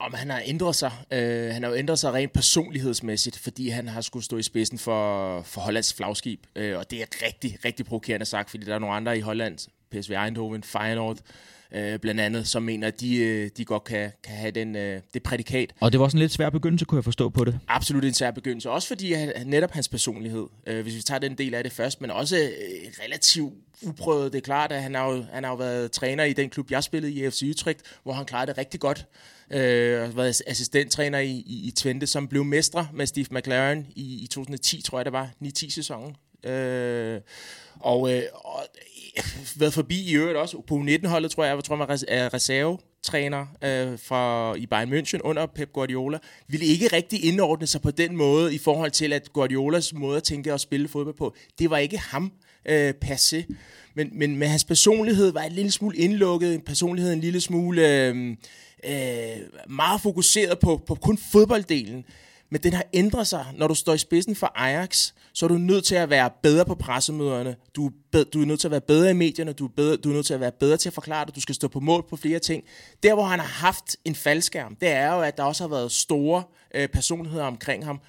Om 0.00 0.14
han 0.14 0.30
har 0.30 0.42
ændret 0.46 0.76
sig. 0.76 0.92
Øh, 1.12 1.52
han 1.52 1.62
har 1.62 1.70
jo 1.70 1.76
ændret 1.76 1.98
sig 1.98 2.12
rent 2.12 2.32
personlighedsmæssigt, 2.32 3.38
fordi 3.38 3.68
han 3.68 3.88
har 3.88 4.00
skulle 4.00 4.24
stå 4.24 4.36
i 4.36 4.42
spidsen 4.42 4.78
for, 4.78 5.42
for 5.42 5.60
Hollands 5.60 5.94
flagskib. 5.94 6.46
Øh, 6.56 6.78
og 6.78 6.90
det 6.90 7.02
er 7.02 7.06
rigtig, 7.26 7.58
rigtig 7.64 7.86
provokerende 7.86 8.26
sagt, 8.26 8.50
fordi 8.50 8.64
der 8.64 8.74
er 8.74 8.78
nogle 8.78 8.96
andre 8.96 9.18
i 9.18 9.20
Holland, 9.20 9.58
PSV 9.90 10.12
Eindhoven, 10.12 10.62
Feyenoord, 10.62 11.18
øh, 11.74 11.98
blandt 11.98 12.20
andet, 12.20 12.48
som 12.48 12.62
mener, 12.62 12.86
at 12.86 13.00
de, 13.00 13.16
øh, 13.16 13.50
de 13.56 13.64
godt 13.64 13.84
kan, 13.84 14.12
kan 14.24 14.36
have 14.36 14.50
den, 14.50 14.76
øh, 14.76 15.00
det 15.14 15.22
prædikat. 15.22 15.72
Og 15.80 15.92
det 15.92 16.00
var 16.00 16.04
også 16.04 16.16
en 16.16 16.20
lidt 16.20 16.32
svær 16.32 16.50
begyndelse, 16.50 16.84
kunne 16.84 16.96
jeg 16.96 17.04
forstå 17.04 17.28
på 17.28 17.44
det. 17.44 17.58
Absolut 17.68 18.04
en 18.04 18.14
svær 18.14 18.30
begyndelse, 18.30 18.70
også 18.70 18.88
fordi 18.88 19.12
han, 19.12 19.32
netop 19.46 19.70
hans 19.70 19.88
personlighed, 19.88 20.46
øh, 20.66 20.82
hvis 20.82 20.96
vi 20.96 21.02
tager 21.02 21.18
den 21.18 21.34
del 21.34 21.54
af 21.54 21.62
det 21.62 21.72
først, 21.72 22.00
men 22.00 22.10
også 22.10 22.36
øh, 22.36 23.04
relativt 23.04 23.54
uprøvet. 23.82 24.32
Det 24.32 24.38
er 24.38 24.42
klart, 24.42 24.72
at 24.72 24.82
han 24.82 24.94
har, 24.94 25.12
jo, 25.12 25.24
han 25.32 25.44
har 25.44 25.50
jo 25.50 25.56
været 25.56 25.92
træner 25.92 26.24
i 26.24 26.32
den 26.32 26.50
klub, 26.50 26.70
jeg 26.70 26.84
spillede 26.84 27.12
i, 27.12 27.30
FC 27.30 27.42
Utrecht, 27.50 27.80
hvor 28.02 28.12
han 28.12 28.24
klarede 28.24 28.46
det 28.46 28.58
rigtig 28.58 28.80
godt. 28.80 29.06
Øh, 29.50 30.02
og 30.02 30.16
været 30.16 30.42
assistenttræner 30.46 31.18
i, 31.18 31.30
i, 31.30 31.68
i 31.68 31.70
Twente, 31.70 32.06
som 32.06 32.28
blev 32.28 32.44
mestre 32.44 32.88
med 32.92 33.06
Steve 33.06 33.26
McLaren 33.30 33.86
i, 33.96 34.22
i 34.22 34.26
2010, 34.26 34.82
tror 34.82 34.98
jeg 34.98 35.04
det 35.04 35.12
var, 35.12 35.30
9-10 35.44 35.70
sæsonen. 35.70 36.16
Øh, 36.44 37.20
og, 37.80 38.12
øh, 38.14 38.22
og 38.34 38.66
været 39.56 39.74
forbi 39.74 40.10
i 40.10 40.14
øvrigt 40.14 40.36
også 40.38 40.60
på 40.66 40.74
19-holdet, 40.74 41.30
tror 41.30 41.44
jeg, 41.44 41.56
jeg 41.56 41.64
tror, 41.64 41.76
man 41.76 41.98
er 42.08 42.34
reservetræner 42.34 43.40
øh, 43.40 43.98
fra, 43.98 44.54
i 44.54 44.66
Bayern 44.66 44.92
München 44.92 45.18
under 45.24 45.46
Pep 45.46 45.72
Guardiola, 45.72 46.18
ville 46.48 46.66
ikke 46.66 46.86
rigtig 46.86 47.24
indordne 47.24 47.66
sig 47.66 47.82
på 47.82 47.90
den 47.90 48.16
måde 48.16 48.54
i 48.54 48.58
forhold 48.58 48.90
til, 48.90 49.12
at 49.12 49.32
Guardiolas 49.32 49.94
måde 49.94 50.16
at 50.16 50.22
tænke 50.22 50.52
og 50.52 50.60
spille 50.60 50.88
fodbold 50.88 51.16
på, 51.16 51.34
det 51.58 51.70
var 51.70 51.78
ikke 51.78 51.98
ham 51.98 52.32
øh, 52.66 52.94
per 52.94 53.16
se. 53.16 53.46
Men, 53.94 54.10
men 54.12 54.36
med 54.36 54.46
hans 54.46 54.64
personlighed 54.64 55.32
var 55.32 55.42
en 55.42 55.52
lille 55.52 55.70
smule 55.70 55.96
indlukket, 55.96 56.54
en 56.54 56.60
personlighed 56.60 57.12
en 57.12 57.20
lille 57.20 57.40
smule 57.40 57.88
øh, 57.88 58.36
øh, 58.84 59.36
meget 59.68 60.00
fokuseret 60.00 60.58
på, 60.58 60.82
på 60.86 60.94
kun 60.94 61.18
fodbolddelen 61.32 62.04
men 62.52 62.62
den 62.62 62.72
har 62.72 62.84
ændret 62.92 63.26
sig. 63.26 63.46
Når 63.56 63.68
du 63.68 63.74
står 63.74 63.94
i 63.94 63.98
spidsen 63.98 64.36
for 64.36 64.52
Ajax, 64.54 65.12
så 65.32 65.46
er 65.46 65.48
du 65.48 65.54
nødt 65.54 65.84
til 65.84 65.94
at 65.94 66.10
være 66.10 66.30
bedre 66.42 66.64
på 66.64 66.74
pressemøderne. 66.74 67.56
Du 67.76 67.86
er, 67.86 67.90
bedre, 68.12 68.24
du 68.24 68.42
er 68.42 68.46
nødt 68.46 68.60
til 68.60 68.66
at 68.66 68.70
være 68.70 68.80
bedre 68.80 69.10
i 69.10 69.14
medierne. 69.14 69.52
Du 69.52 69.64
er, 69.64 69.68
bedre, 69.76 69.96
du 69.96 70.10
er 70.10 70.14
nødt 70.14 70.26
til 70.26 70.34
at 70.34 70.40
være 70.40 70.52
bedre 70.52 70.76
til 70.76 70.88
at 70.88 70.92
forklare 70.92 71.26
det. 71.26 71.34
Du 71.34 71.40
skal 71.40 71.54
stå 71.54 71.68
på 71.68 71.80
mål 71.80 72.04
på 72.10 72.16
flere 72.16 72.38
ting. 72.38 72.64
Der, 73.02 73.14
hvor 73.14 73.24
han 73.24 73.38
har 73.38 73.46
haft 73.46 73.96
en 74.04 74.14
faldskærm, 74.14 74.76
det 74.76 74.88
er 74.88 75.14
jo, 75.14 75.20
at 75.20 75.36
der 75.36 75.42
også 75.42 75.64
har 75.64 75.68
været 75.68 75.92
store 75.92 76.42
øh, 76.74 76.88
personligheder 76.88 77.44
omkring 77.44 77.84
ham, 77.84 78.00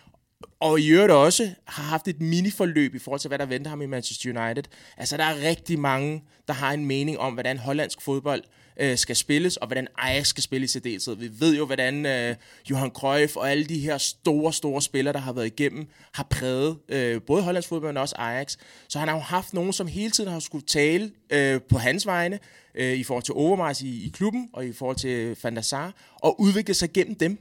og 0.59 0.79
i 0.79 0.87
øvrigt 0.87 1.11
også 1.11 1.49
har 1.65 1.83
haft 1.83 2.07
et 2.07 2.21
mini-forløb 2.21 2.95
i 2.95 2.99
forhold 2.99 3.19
til, 3.19 3.27
hvad 3.27 3.39
der 3.39 3.45
venter 3.45 3.69
ham 3.69 3.81
i 3.81 3.85
Manchester 3.85 4.43
United. 4.43 4.63
Altså, 4.97 5.17
der 5.17 5.23
er 5.23 5.49
rigtig 5.49 5.79
mange, 5.79 6.23
der 6.47 6.53
har 6.53 6.71
en 6.71 6.85
mening 6.85 7.19
om, 7.19 7.33
hvordan 7.33 7.57
hollandsk 7.57 8.01
fodbold 8.01 8.43
øh, 8.79 8.97
skal 8.97 9.15
spilles, 9.15 9.57
og 9.57 9.67
hvordan 9.67 9.87
Ajax 9.97 10.27
skal 10.27 10.43
spille 10.43 10.65
i 10.65 10.67
særdeleshed. 10.67 11.15
Vi 11.15 11.29
ved 11.39 11.57
jo, 11.57 11.65
hvordan 11.65 12.05
øh, 12.05 12.35
Johan 12.69 12.89
Cruyff 12.89 13.35
og 13.35 13.51
alle 13.51 13.65
de 13.65 13.79
her 13.79 13.97
store, 13.97 14.53
store 14.53 14.81
spillere, 14.81 15.13
der 15.13 15.19
har 15.19 15.33
været 15.33 15.45
igennem, 15.45 15.87
har 16.13 16.27
præget 16.29 16.77
øh, 16.89 17.21
både 17.21 17.43
hollandsk 17.43 17.69
fodbold, 17.69 17.93
men 17.93 18.01
også 18.01 18.15
Ajax. 18.17 18.55
Så 18.87 18.99
han 18.99 19.07
har 19.07 19.15
jo 19.15 19.21
haft 19.21 19.53
nogen, 19.53 19.73
som 19.73 19.87
hele 19.87 20.11
tiden 20.11 20.31
har 20.31 20.39
skulle 20.39 20.65
tale 20.65 21.11
øh, 21.29 21.61
på 21.69 21.77
hans 21.77 22.05
vegne, 22.05 22.39
øh, 22.75 22.93
i 22.93 23.03
forhold 23.03 23.23
til 23.23 23.33
Overmars 23.33 23.81
i, 23.81 24.05
i 24.05 24.09
klubben, 24.09 24.49
og 24.53 24.65
i 24.65 24.73
forhold 24.73 24.97
til 24.97 25.37
Van 25.43 25.55
der 25.55 25.61
Sar, 25.61 25.93
og 26.15 26.41
udvikle 26.41 26.73
sig 26.73 26.93
gennem 26.93 27.15
dem 27.15 27.37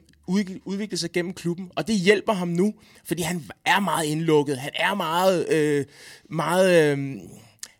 udvikle 0.64 0.96
sig 0.96 1.12
gennem 1.12 1.32
klubben, 1.32 1.70
og 1.76 1.86
det 1.86 1.94
hjælper 1.94 2.32
ham 2.32 2.48
nu, 2.48 2.74
fordi 3.04 3.22
han 3.22 3.44
er 3.64 3.80
meget 3.80 4.06
indlukket, 4.06 4.58
han 4.58 4.70
er 4.74 4.94
meget, 4.94 5.48
øh, 5.48 5.84
meget 6.30 6.92
øh, 6.92 7.16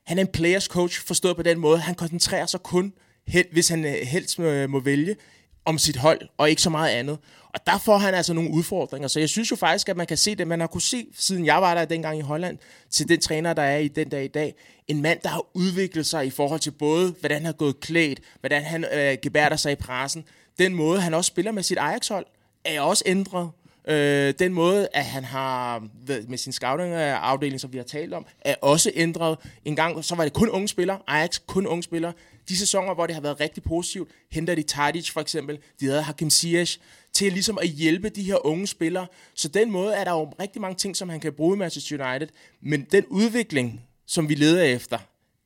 han 0.04 0.18
er 0.18 0.22
en 0.22 0.32
players 0.32 0.64
coach, 0.64 1.06
forstået 1.06 1.36
på 1.36 1.42
den 1.42 1.58
måde, 1.58 1.78
han 1.78 1.94
koncentrerer 1.94 2.46
sig 2.46 2.60
kun 2.60 2.92
held, 3.26 3.46
hvis 3.52 3.68
han 3.68 3.84
øh, 3.84 3.92
helst 3.92 4.40
øh, 4.40 4.70
må, 4.70 4.80
vælge, 4.80 5.16
om 5.64 5.78
sit 5.78 5.96
hold, 5.96 6.20
og 6.38 6.50
ikke 6.50 6.62
så 6.62 6.70
meget 6.70 6.90
andet. 6.90 7.18
Og 7.54 7.66
der 7.66 7.78
får 7.78 7.98
han 7.98 8.14
altså 8.14 8.32
nogle 8.32 8.50
udfordringer. 8.50 9.08
Så 9.08 9.20
jeg 9.20 9.28
synes 9.28 9.50
jo 9.50 9.56
faktisk, 9.56 9.88
at 9.88 9.96
man 9.96 10.06
kan 10.06 10.16
se 10.16 10.34
det. 10.34 10.46
Man 10.46 10.60
har 10.60 10.66
kunne 10.66 10.82
se, 10.82 11.06
siden 11.14 11.46
jeg 11.46 11.62
var 11.62 11.74
der 11.74 11.84
dengang 11.84 12.18
i 12.18 12.20
Holland, 12.20 12.58
til 12.90 13.08
den 13.08 13.20
træner, 13.20 13.52
der 13.52 13.62
er 13.62 13.78
i 13.78 13.88
den 13.88 14.08
dag 14.08 14.24
i 14.24 14.28
dag, 14.28 14.54
en 14.88 15.02
mand, 15.02 15.18
der 15.22 15.28
har 15.28 15.46
udviklet 15.54 16.06
sig 16.06 16.26
i 16.26 16.30
forhold 16.30 16.60
til 16.60 16.70
både, 16.70 17.14
hvordan 17.20 17.36
han 17.36 17.46
har 17.46 17.52
gået 17.52 17.80
klædt, 17.80 18.20
hvordan 18.40 18.62
han 18.62 18.84
øh, 18.92 19.16
gebærder 19.22 19.56
sig 19.56 19.72
i 19.72 19.74
pressen, 19.74 20.24
den 20.58 20.74
måde, 20.74 21.00
han 21.00 21.14
også 21.14 21.28
spiller 21.28 21.52
med 21.52 21.62
sit 21.62 21.78
Ajax-hold, 21.78 22.26
er 22.64 22.80
også 22.80 23.02
ændret. 23.06 23.50
Øh, 23.88 24.34
den 24.38 24.52
måde, 24.52 24.88
at 24.92 25.04
han 25.04 25.24
har 25.24 25.86
med 26.28 26.38
sin 26.38 26.52
scouting-afdeling, 26.52 27.58
som 27.58 27.72
vi 27.72 27.76
har 27.76 27.84
talt 27.84 28.14
om, 28.14 28.26
er 28.40 28.54
også 28.62 28.92
ændret. 28.94 29.38
En 29.64 29.76
gang 29.76 30.04
så 30.04 30.14
var 30.14 30.24
det 30.24 30.32
kun 30.32 30.48
unge 30.48 30.68
spillere, 30.68 30.98
Ajax 31.06 31.40
kun 31.46 31.66
unge 31.66 31.82
spillere. 31.82 32.12
De 32.48 32.56
sæsoner, 32.56 32.94
hvor 32.94 33.06
det 33.06 33.14
har 33.14 33.22
været 33.22 33.40
rigtig 33.40 33.62
positivt, 33.62 34.10
henter 34.32 34.54
de 34.54 34.62
Tadic 34.62 35.10
for 35.10 35.20
eksempel, 35.20 35.58
de 35.80 35.86
havde 35.86 36.02
Hakim 36.02 36.30
Ziyech, 36.30 36.78
til 37.12 37.32
ligesom 37.32 37.58
at 37.58 37.68
hjælpe 37.68 38.08
de 38.08 38.22
her 38.22 38.46
unge 38.46 38.66
spillere. 38.66 39.06
Så 39.34 39.48
den 39.48 39.70
måde 39.70 39.94
er 39.94 40.04
der 40.04 40.12
jo 40.12 40.32
rigtig 40.40 40.60
mange 40.60 40.76
ting, 40.76 40.96
som 40.96 41.08
han 41.08 41.20
kan 41.20 41.32
bruge 41.32 41.56
i 41.56 41.58
Manchester 41.58 42.06
United. 42.06 42.28
Men 42.60 42.86
den 42.92 43.04
udvikling, 43.06 43.80
som 44.06 44.28
vi 44.28 44.34
leder 44.34 44.62
efter, 44.62 44.98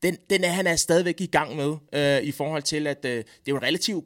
den, 0.02 0.16
den 0.30 0.44
er 0.44 0.48
han 0.48 0.66
er 0.66 0.76
stadigvæk 0.76 1.20
i 1.20 1.26
gang 1.26 1.56
med, 1.56 1.76
øh, 1.92 2.22
i 2.22 2.32
forhold 2.32 2.62
til, 2.62 2.86
at 2.86 3.04
øh, 3.04 3.10
det 3.10 3.18
er 3.18 3.24
jo 3.48 3.56
en 3.56 3.62
relativt, 3.62 4.04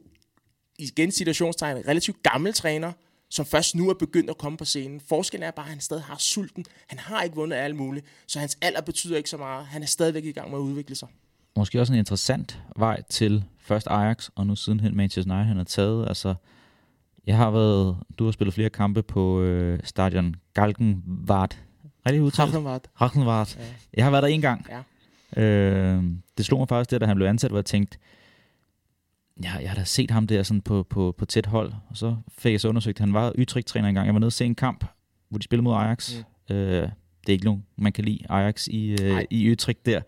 igen 0.81 1.11
situationstegn, 1.11 1.77
relativt 1.87 2.23
gammel 2.23 2.53
træner, 2.53 2.91
som 3.29 3.45
først 3.45 3.75
nu 3.75 3.89
er 3.89 3.93
begyndt 3.93 4.29
at 4.29 4.37
komme 4.37 4.57
på 4.57 4.65
scenen. 4.65 5.01
Forskellen 5.09 5.47
er 5.47 5.51
bare, 5.51 5.65
at 5.65 5.69
han 5.69 5.79
stadig 5.79 6.03
har 6.03 6.15
sulten. 6.19 6.65
Han 6.87 6.99
har 6.99 7.21
ikke 7.21 7.35
vundet 7.35 7.57
alt 7.57 7.75
muligt, 7.75 8.05
så 8.27 8.39
hans 8.39 8.57
alder 8.61 8.81
betyder 8.81 9.17
ikke 9.17 9.29
så 9.29 9.37
meget. 9.37 9.65
Han 9.65 9.81
er 9.81 9.87
stadigvæk 9.87 10.25
i 10.25 10.31
gang 10.31 10.49
med 10.49 10.57
at 10.57 10.61
udvikle 10.61 10.95
sig. 10.95 11.07
Måske 11.55 11.79
også 11.81 11.93
en 11.93 11.99
interessant 11.99 12.59
vej 12.75 13.01
til 13.09 13.43
først 13.59 13.87
Ajax, 13.87 14.29
og 14.35 14.47
nu 14.47 14.55
sidenhen 14.55 14.97
Manchester 14.97 15.33
United, 15.33 15.47
han 15.47 15.57
har 15.57 15.63
taget. 15.63 16.07
Altså, 16.07 16.35
jeg 17.27 17.37
har 17.37 17.51
været, 17.51 17.97
du 18.19 18.25
har 18.25 18.31
spillet 18.31 18.53
flere 18.53 18.69
kampe 18.69 19.03
på 19.03 19.41
øh, 19.41 19.79
stadion 19.83 20.35
Galgenvart. 20.53 21.57
Rigtig 22.05 22.21
udtalt? 22.21 22.55
Rachenvart. 23.01 23.55
Ja. 23.55 23.63
Jeg 23.93 24.03
har 24.03 24.11
været 24.11 24.23
der 24.23 24.29
en 24.29 24.41
gang. 24.41 24.67
Ja. 25.37 25.41
Øh, 25.43 26.03
det 26.37 26.45
slog 26.45 26.59
mig 26.59 26.69
faktisk, 26.69 26.91
det, 26.91 27.01
da 27.01 27.05
han 27.05 27.15
blev 27.15 27.27
ansat, 27.27 27.51
hvor 27.51 27.57
jeg 27.57 27.65
tænkte, 27.65 27.97
ja, 29.43 29.55
jeg 29.61 29.69
har 29.69 29.75
da 29.75 29.83
set 29.83 30.11
ham 30.11 30.27
der 30.27 30.43
sådan 30.43 30.61
på, 30.61 30.83
på, 30.89 31.15
på 31.17 31.25
tæt 31.25 31.45
hold, 31.45 31.73
og 31.89 31.97
så 31.97 32.15
fik 32.37 32.51
jeg 32.51 32.61
så 32.61 32.69
undersøgt, 32.69 32.99
han 32.99 33.13
var 33.13 33.33
Utrecht-træner 33.39 33.87
engang. 33.87 34.05
Jeg 34.05 34.13
var 34.13 34.19
nede 34.19 34.27
og 34.27 34.33
se 34.33 34.45
en 34.45 34.55
kamp, 34.55 34.85
hvor 35.29 35.37
de 35.37 35.43
spillede 35.43 35.63
mod 35.63 35.75
Ajax. 35.75 36.15
Mm. 36.49 36.55
Øh, 36.55 36.89
det 37.21 37.29
er 37.29 37.33
ikke 37.33 37.45
nogen, 37.45 37.65
man 37.77 37.91
kan 37.91 38.05
lide 38.05 38.19
Ajax 38.29 38.67
i, 38.67 38.91
øh, 39.01 39.21
i 39.29 39.51
Utrecht 39.51 39.85
der. 39.85 40.01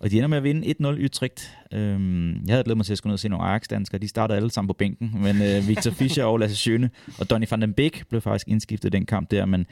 Og 0.00 0.10
de 0.10 0.16
ender 0.16 0.28
med 0.28 0.36
at 0.36 0.42
vinde 0.42 0.74
1-0 0.80 1.04
Utrecht. 1.04 1.58
Øhm, 1.72 2.30
jeg 2.46 2.54
havde 2.54 2.64
glædet 2.64 2.76
mig 2.76 2.86
til 2.86 2.92
at 2.92 2.98
skulle 2.98 3.10
ned 3.10 3.14
og 3.14 3.20
se 3.20 3.28
nogle 3.28 3.44
Ajax-danskere. 3.44 3.98
De 4.00 4.08
startede 4.08 4.36
alle 4.36 4.50
sammen 4.50 4.68
på 4.68 4.74
bænken, 4.74 5.22
men 5.22 5.42
øh, 5.42 5.66
Victor 5.68 5.90
Fischer 5.90 6.24
og 6.24 6.38
Lasse 6.38 6.56
Schøne 6.56 6.90
og 7.18 7.30
Donny 7.30 7.46
van 7.50 7.60
den 7.62 7.74
Beek 7.74 8.02
blev 8.08 8.20
faktisk 8.20 8.48
indskiftet 8.48 8.94
i 8.94 8.96
den 8.96 9.06
kamp 9.06 9.30
der. 9.30 9.46
Men 9.46 9.66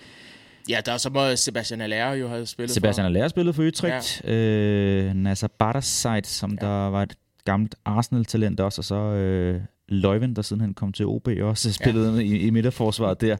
Ja, 0.68 0.80
der 0.86 0.92
er 0.92 0.96
så 0.96 1.10
meget 1.10 1.38
Sebastian 1.38 1.80
Allaire 1.80 2.10
jo 2.10 2.28
har 2.28 2.44
spillet 2.44 2.70
Sebastian 2.70 3.04
for. 3.04 3.06
Allaire 3.06 3.28
spillede 3.28 3.54
for 3.54 3.62
Utrecht. 3.62 4.22
Ja. 4.24 4.34
Øh, 4.34 5.14
Nasser 5.14 5.48
Barasite, 5.48 6.28
som 6.28 6.58
ja. 6.60 6.66
der 6.66 6.88
var 6.88 7.02
et 7.02 7.16
gammelt 7.46 7.74
Arsenal-talent 7.84 8.60
også, 8.60 8.80
og 8.80 8.84
så 8.84 8.94
øh, 8.94 9.60
Løjven, 9.88 10.36
der 10.36 10.42
siden 10.42 10.60
han 10.60 10.74
kom 10.74 10.92
til 10.92 11.06
OB, 11.06 11.28
også 11.42 11.72
spillede 11.72 12.14
ja. 12.14 12.20
i, 12.20 12.38
i 12.38 12.50
midterforsvaret 12.50 13.20
der. 13.20 13.36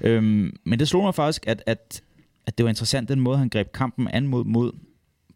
Øhm, 0.00 0.56
men 0.64 0.78
det 0.78 0.88
slog 0.88 1.02
mig 1.02 1.14
faktisk, 1.14 1.46
at, 1.46 1.62
at, 1.66 2.02
at 2.46 2.58
det 2.58 2.64
var 2.64 2.68
interessant, 2.68 3.08
den 3.08 3.20
måde, 3.20 3.38
han 3.38 3.48
greb 3.48 3.72
kampen 3.72 4.08
an 4.08 4.26
mod, 4.26 4.44
mod 4.44 4.72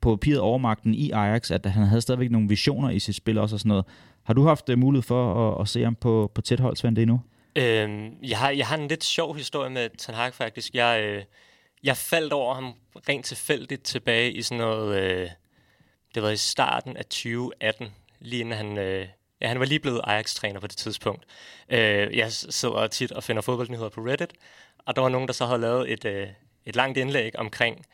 på 0.00 0.16
papiret 0.16 0.40
overmagten 0.40 0.94
i 0.94 1.10
Ajax, 1.10 1.50
at 1.50 1.66
han 1.66 1.86
havde 1.86 2.00
stadigvæk 2.00 2.30
nogle 2.30 2.48
visioner 2.48 2.90
i 2.90 2.98
sit 2.98 3.14
spil 3.14 3.38
også 3.38 3.56
og 3.56 3.60
sådan 3.60 3.68
noget. 3.68 3.84
Har 4.22 4.34
du 4.34 4.42
haft 4.42 4.68
uh, 4.68 4.78
mulighed 4.78 5.02
for 5.02 5.50
at, 5.50 5.60
at 5.60 5.68
se 5.68 5.84
ham 5.84 5.94
på, 5.94 6.32
på 6.34 6.40
tæt 6.40 6.60
hold, 6.60 6.76
Svend, 6.76 6.98
endnu? 6.98 7.20
Øhm, 7.56 8.10
jeg, 8.22 8.38
har, 8.38 8.50
jeg 8.50 8.66
har 8.66 8.76
en 8.76 8.88
lidt 8.88 9.04
sjov 9.04 9.36
historie 9.36 9.70
med 9.70 9.88
Ten 9.98 10.14
Hag 10.14 10.34
faktisk. 10.34 10.74
Jeg, 10.74 11.02
øh, 11.04 11.22
jeg 11.84 11.96
faldt 11.96 12.32
over 12.32 12.54
ham 12.54 12.72
rent 13.08 13.24
tilfældigt 13.24 13.82
tilbage 13.82 14.32
i 14.32 14.42
sådan 14.42 14.58
noget... 14.58 15.02
Øh, 15.02 15.28
det 16.14 16.22
var 16.22 16.30
i 16.30 16.36
starten 16.36 16.96
af 16.96 17.04
2018, 17.04 17.86
lige 18.24 18.40
inden 18.40 18.56
han... 18.58 18.78
Øh, 18.78 19.08
ja, 19.40 19.48
han 19.48 19.60
var 19.60 19.66
lige 19.66 19.80
blevet 19.80 20.00
Ajax-træner 20.04 20.60
på 20.60 20.66
det 20.66 20.76
tidspunkt. 20.76 21.24
Øh, 21.68 22.16
jeg 22.16 22.32
sidder 22.32 22.86
tit 22.86 23.12
og 23.12 23.24
finder 23.24 23.42
fodboldnyheder 23.42 23.88
på 23.88 24.00
Reddit, 24.00 24.32
og 24.78 24.96
der 24.96 25.02
var 25.02 25.08
nogen, 25.08 25.28
der 25.28 25.34
så 25.34 25.46
havde 25.46 25.60
lavet 25.60 25.92
et, 25.92 26.04
øh, 26.04 26.28
et 26.66 26.76
langt 26.76 26.98
indlæg 26.98 27.38
omkring, 27.38 27.86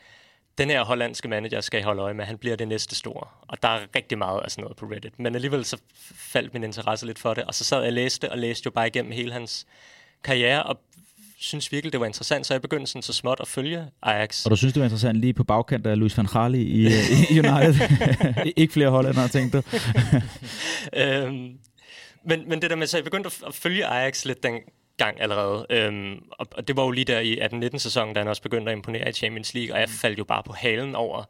den 0.57 0.69
her 0.69 0.83
hollandske 0.83 1.27
manager 1.27 1.61
skal 1.61 1.79
I 1.79 1.83
holde 1.83 2.01
øje 2.01 2.13
med, 2.13 2.25
han 2.25 2.37
bliver 2.37 2.55
det 2.55 2.67
næste 2.67 2.95
store. 2.95 3.27
Og 3.41 3.63
der 3.63 3.69
er 3.69 3.79
rigtig 3.95 4.17
meget 4.17 4.41
af 4.41 4.51
sådan 4.51 4.61
noget 4.61 4.77
på 4.77 4.85
Reddit. 4.85 5.19
Men 5.19 5.35
alligevel 5.35 5.65
så 5.65 5.77
faldt 6.15 6.53
min 6.53 6.63
interesse 6.63 7.05
lidt 7.05 7.19
for 7.19 7.33
det, 7.33 7.43
og 7.43 7.53
så 7.53 7.63
sad 7.63 7.77
jeg 7.77 7.87
og 7.87 7.93
læste, 7.93 8.31
og 8.31 8.37
læste 8.37 8.65
jo 8.65 8.71
bare 8.71 8.87
igennem 8.87 9.11
hele 9.11 9.33
hans 9.33 9.67
karriere, 10.23 10.63
og 10.63 10.79
synes 11.39 11.71
virkelig, 11.71 11.93
det 11.93 11.99
var 11.99 12.05
interessant, 12.05 12.45
så 12.45 12.53
jeg 12.53 12.61
begyndte 12.61 12.87
sådan 12.87 13.01
så 13.01 13.13
småt 13.13 13.37
at 13.41 13.47
følge 13.47 13.85
Ajax. 14.03 14.45
Og 14.45 14.51
du 14.51 14.55
synes, 14.55 14.73
det 14.73 14.79
var 14.79 14.85
interessant 14.85 15.17
lige 15.17 15.33
på 15.33 15.43
bagkant 15.43 15.87
af 15.87 15.99
Luis 15.99 16.17
van 16.17 16.25
Gaal 16.25 16.55
i, 16.55 16.59
i 16.59 17.39
United? 17.39 17.75
Ikke 18.55 18.73
flere 18.73 18.89
hollændere, 18.89 19.27
tænkte 19.27 19.57
du? 19.57 19.63
øhm, 21.01 21.57
men, 22.25 22.49
men 22.49 22.61
det 22.61 22.69
der 22.69 22.75
med, 22.75 22.87
så 22.87 22.97
jeg 22.97 23.03
begyndte 23.03 23.27
at, 23.27 23.47
at 23.47 23.55
følge 23.55 23.85
Ajax 23.85 24.25
lidt 24.25 24.43
den 24.43 24.53
gang 24.97 25.21
allerede. 25.21 25.65
Øhm, 25.69 26.23
og, 26.31 26.47
og 26.51 26.67
det 26.67 26.77
var 26.77 26.83
jo 26.83 26.91
lige 26.91 27.05
der 27.05 27.19
i 27.19 27.39
18-19 27.39 27.77
sæsonen, 27.77 28.13
da 28.13 28.19
han 28.19 28.27
også 28.27 28.41
begyndte 28.41 28.71
at 28.71 28.77
imponere 28.77 29.09
i 29.09 29.11
Champions 29.11 29.53
League, 29.53 29.75
og 29.75 29.79
jeg 29.79 29.89
faldt 29.89 30.19
jo 30.19 30.23
bare 30.23 30.43
på 30.43 30.53
halen 30.53 30.95
over, 30.95 31.23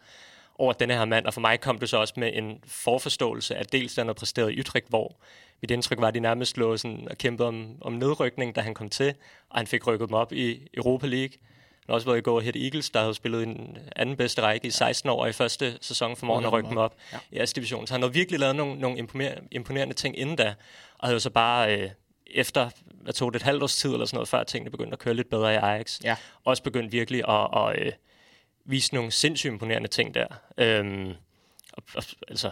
over 0.56 0.74
denne 0.74 0.94
her 0.94 1.06
mand, 1.06 1.26
og 1.26 1.34
for 1.34 1.42
mig 1.42 1.60
kom 1.60 1.78
det 1.78 1.90
så 1.90 1.98
også 1.98 2.14
med 2.18 2.32
en 2.34 2.58
forforståelse 2.68 3.56
af 3.56 3.66
dels 3.66 3.96
den, 3.96 4.08
der 4.08 4.14
præsterede 4.14 4.54
i 4.54 4.60
Utrecht, 4.60 4.90
hvor 4.90 5.20
mit 5.62 5.72
indtryk 5.72 6.02
var, 6.02 6.08
at 6.08 6.14
de 6.14 6.20
nærmest 6.20 6.58
lå 6.58 6.78
sådan 6.78 7.08
og 7.12 7.18
kæmpede 7.18 7.48
om, 7.48 7.78
om 7.82 7.94
nedrykning, 7.94 8.56
da 8.56 8.62
han 8.62 8.74
kom 8.74 8.90
til, 8.90 9.14
og 9.50 9.58
han 9.58 9.68
fik 9.68 9.88
rykket 9.88 10.10
dem 10.10 10.14
op 10.14 10.34
i 10.34 10.68
Europa 10.74 11.08
League. 11.08 11.30
Han 11.30 11.94
har 11.94 11.94
også 11.94 12.08
været 12.08 12.18
i 12.18 12.22
går 12.22 12.40
Head 12.40 12.56
Eagles, 12.56 12.90
der 12.90 13.00
havde 13.00 13.14
spillet 13.14 13.44
en 13.44 13.78
anden 13.96 14.16
bedste 14.16 14.42
række 14.42 14.68
i 14.68 14.72
16 14.72 15.10
år, 15.10 15.22
og 15.22 15.30
i 15.30 15.32
første 15.32 15.78
sæson 15.82 16.16
for 16.16 16.26
morgen 16.26 16.46
at 16.46 16.54
rykke 16.54 16.70
dem 16.70 16.78
op 16.78 16.96
ja. 17.32 17.44
i 17.44 17.46
s 17.46 17.54
division. 17.54 17.88
Så 17.88 17.94
han 17.94 18.02
har 18.02 18.10
virkelig 18.10 18.40
lavet 18.40 18.56
nogle, 18.56 18.80
nogle 18.80 19.08
imponerende 19.52 19.94
ting 19.94 20.18
inden 20.20 20.36
da, 20.36 20.56
og 20.98 21.08
havde 21.08 21.14
jo 21.14 21.20
så 21.20 21.30
bare 21.30 21.80
øh, 21.80 21.90
efter, 22.28 22.70
hvad 23.02 23.14
tog 23.14 23.34
det, 23.34 23.40
et 23.40 23.44
halvt 23.44 23.64
års 23.64 23.76
tid 23.76 23.94
eller 23.94 24.06
sådan 24.06 24.16
noget, 24.16 24.28
før 24.28 24.44
tingene 24.44 24.72
begyndte 24.72 24.94
at 24.94 25.00
køre 25.00 25.14
lidt 25.14 25.30
bedre 25.30 25.54
i 25.54 25.58
Ajax, 25.58 26.00
ja. 26.04 26.16
også 26.46 26.64
begyndt 26.64 26.92
virkelig 26.92 27.30
at, 27.30 27.48
at 27.54 27.86
øh, 27.86 27.92
vise 28.66 28.94
nogle 28.94 29.12
sindssygt 29.12 29.52
imponerende 29.52 29.88
ting 29.88 30.16
der. 30.16 30.28
Øhm, 30.58 31.14
og, 31.74 31.84
og, 31.96 32.04
altså, 32.28 32.52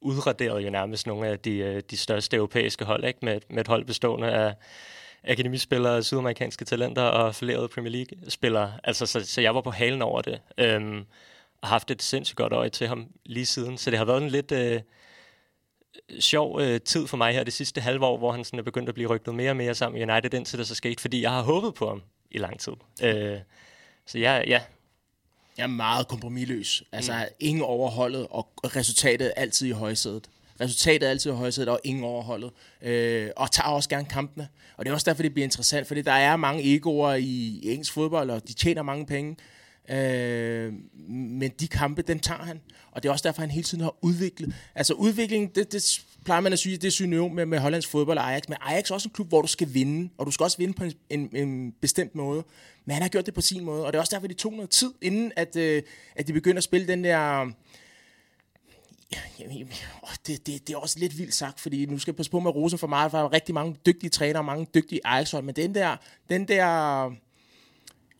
udraderede 0.00 0.60
jo 0.60 0.70
nærmest 0.70 1.06
nogle 1.06 1.28
af 1.28 1.38
de, 1.38 1.58
øh, 1.58 1.82
de 1.90 1.96
største 1.96 2.36
europæiske 2.36 2.84
hold, 2.84 3.04
ikke? 3.04 3.18
Med, 3.22 3.40
med 3.50 3.60
et 3.60 3.68
hold 3.68 3.84
bestående 3.84 4.30
af 4.30 4.54
akademispillere, 5.24 6.02
sydamerikanske 6.02 6.64
talenter 6.64 7.02
og 7.02 7.34
forlerede 7.34 7.68
Premier 7.68 7.92
League-spillere. 7.92 8.72
Altså, 8.84 9.06
så, 9.06 9.26
så 9.26 9.40
jeg 9.40 9.54
var 9.54 9.60
på 9.60 9.70
halen 9.70 10.02
over 10.02 10.22
det. 10.22 10.40
Øhm, 10.58 11.04
og 11.62 11.68
haft 11.68 11.90
et 11.90 12.02
sindssygt 12.02 12.36
godt 12.36 12.52
øje 12.52 12.68
til 12.68 12.88
ham 12.88 13.06
lige 13.24 13.46
siden. 13.46 13.78
Så 13.78 13.90
det 13.90 13.98
har 13.98 14.04
været 14.04 14.22
en 14.22 14.28
lidt 14.28 14.52
øh, 14.52 14.80
sjov 16.20 16.60
øh, 16.60 16.80
tid 16.80 17.06
for 17.06 17.16
mig 17.16 17.32
her 17.32 17.44
det 17.44 17.52
sidste 17.52 17.80
halve 17.80 18.06
år, 18.06 18.18
hvor 18.18 18.32
han 18.32 18.44
sådan 18.44 18.58
er 18.58 18.62
begyndt 18.62 18.88
at 18.88 18.94
blive 18.94 19.08
rygtet 19.08 19.34
mere 19.34 19.50
og 19.50 19.56
mere 19.56 19.74
sammen 19.74 20.00
med 20.00 20.10
United, 20.10 20.34
indtil 20.34 20.58
det 20.58 20.66
så 20.66 20.74
skete, 20.74 21.00
fordi 21.00 21.22
jeg 21.22 21.30
har 21.30 21.42
håbet 21.42 21.74
på 21.74 21.88
ham 21.88 22.02
i 22.30 22.38
lang 22.38 22.60
tid. 22.60 22.72
Øh, 23.02 23.38
så 24.06 24.18
jeg, 24.18 24.44
ja, 24.46 24.60
jeg 25.56 25.62
er 25.62 25.66
meget 25.66 26.08
kompromilløs. 26.08 26.82
Altså, 26.92 27.12
mm. 27.12 27.34
ingen 27.40 27.62
overholdet, 27.64 28.26
og 28.30 28.48
resultatet 28.64 29.26
er 29.26 29.32
altid 29.42 29.66
i 29.66 29.70
højsædet. 29.70 30.28
Resultatet 30.60 31.06
er 31.06 31.10
altid 31.10 31.30
i 31.30 31.34
højsædet, 31.34 31.68
og 31.68 31.80
ingen 31.84 32.04
overholdet. 32.04 32.50
Øh, 32.82 33.30
og 33.36 33.50
tager 33.50 33.68
også 33.68 33.88
gerne 33.88 34.06
kampene. 34.06 34.48
Og 34.76 34.84
det 34.84 34.90
er 34.90 34.94
også 34.94 35.10
derfor, 35.10 35.22
det 35.22 35.34
bliver 35.34 35.44
interessant, 35.44 35.86
fordi 35.86 36.02
der 36.02 36.12
er 36.12 36.36
mange 36.36 36.74
egoer 36.74 37.14
i, 37.14 37.60
engelsk 37.62 37.92
fodbold, 37.92 38.30
og 38.30 38.48
de 38.48 38.52
tjener 38.52 38.82
mange 38.82 39.06
penge. 39.06 39.36
Øh, 39.88 40.72
men 41.08 41.50
de 41.60 41.68
kampe, 41.68 42.02
dem 42.02 42.18
tager 42.18 42.42
han. 42.42 42.60
Og 42.92 43.02
det 43.02 43.08
er 43.08 43.12
også 43.12 43.28
derfor, 43.28 43.42
han 43.42 43.50
hele 43.50 43.64
tiden 43.64 43.82
har 43.82 43.94
udviklet. 44.00 44.54
Altså 44.74 44.94
udviklingen, 44.94 45.50
det, 45.54 45.72
det 45.72 46.00
plejer 46.24 46.40
man 46.40 46.52
at 46.52 46.58
sige, 46.58 46.76
det 46.76 46.84
er 46.84 46.90
synonym 46.90 47.32
med, 47.32 47.46
med 47.46 47.58
Hollands 47.58 47.86
fodbold 47.86 48.18
og 48.18 48.30
Ajax. 48.30 48.42
Men 48.48 48.58
Ajax 48.60 48.90
er 48.90 48.94
også 48.94 49.08
en 49.08 49.12
klub, 49.12 49.28
hvor 49.28 49.42
du 49.42 49.48
skal 49.48 49.74
vinde, 49.74 50.10
og 50.18 50.26
du 50.26 50.30
skal 50.30 50.44
også 50.44 50.58
vinde 50.58 50.74
på 50.74 50.84
en, 50.84 50.92
en, 51.10 51.36
en 51.36 51.72
bestemt 51.80 52.14
måde. 52.14 52.44
Men 52.84 52.92
han 52.94 53.02
har 53.02 53.08
gjort 53.08 53.26
det 53.26 53.34
på 53.34 53.40
sin 53.40 53.64
måde, 53.64 53.86
og 53.86 53.92
det 53.92 53.98
er 53.98 54.00
også 54.00 54.16
derfor, 54.16 54.26
det 54.26 54.36
tog 54.36 54.52
noget 54.52 54.70
tid, 54.70 54.92
inden 55.02 55.32
at, 55.36 55.56
øh, 55.56 55.82
at 56.16 56.26
de 56.26 56.32
begynder 56.32 56.58
at 56.58 56.64
spille 56.64 56.86
den 56.86 57.04
der... 57.04 57.50
Jamen, 59.38 59.68
det, 60.26 60.46
det, 60.46 60.66
det 60.66 60.74
er 60.74 60.76
også 60.76 60.98
lidt 60.98 61.18
vildt 61.18 61.34
sagt, 61.34 61.60
fordi 61.60 61.86
nu 61.86 61.98
skal 61.98 62.12
jeg 62.12 62.16
passe 62.16 62.30
på 62.30 62.40
med 62.40 62.50
Rosen 62.50 62.78
for 62.78 62.86
meget, 62.86 63.10
for 63.10 63.18
der 63.18 63.24
er 63.24 63.32
rigtig 63.32 63.54
mange 63.54 63.76
dygtige 63.86 64.10
trænere, 64.10 64.44
mange 64.44 64.66
dygtige 64.74 65.00
ajax 65.04 65.34
men 65.34 65.56
den 65.56 65.74
der, 65.74 65.96
den 66.28 66.48
der 66.48 67.10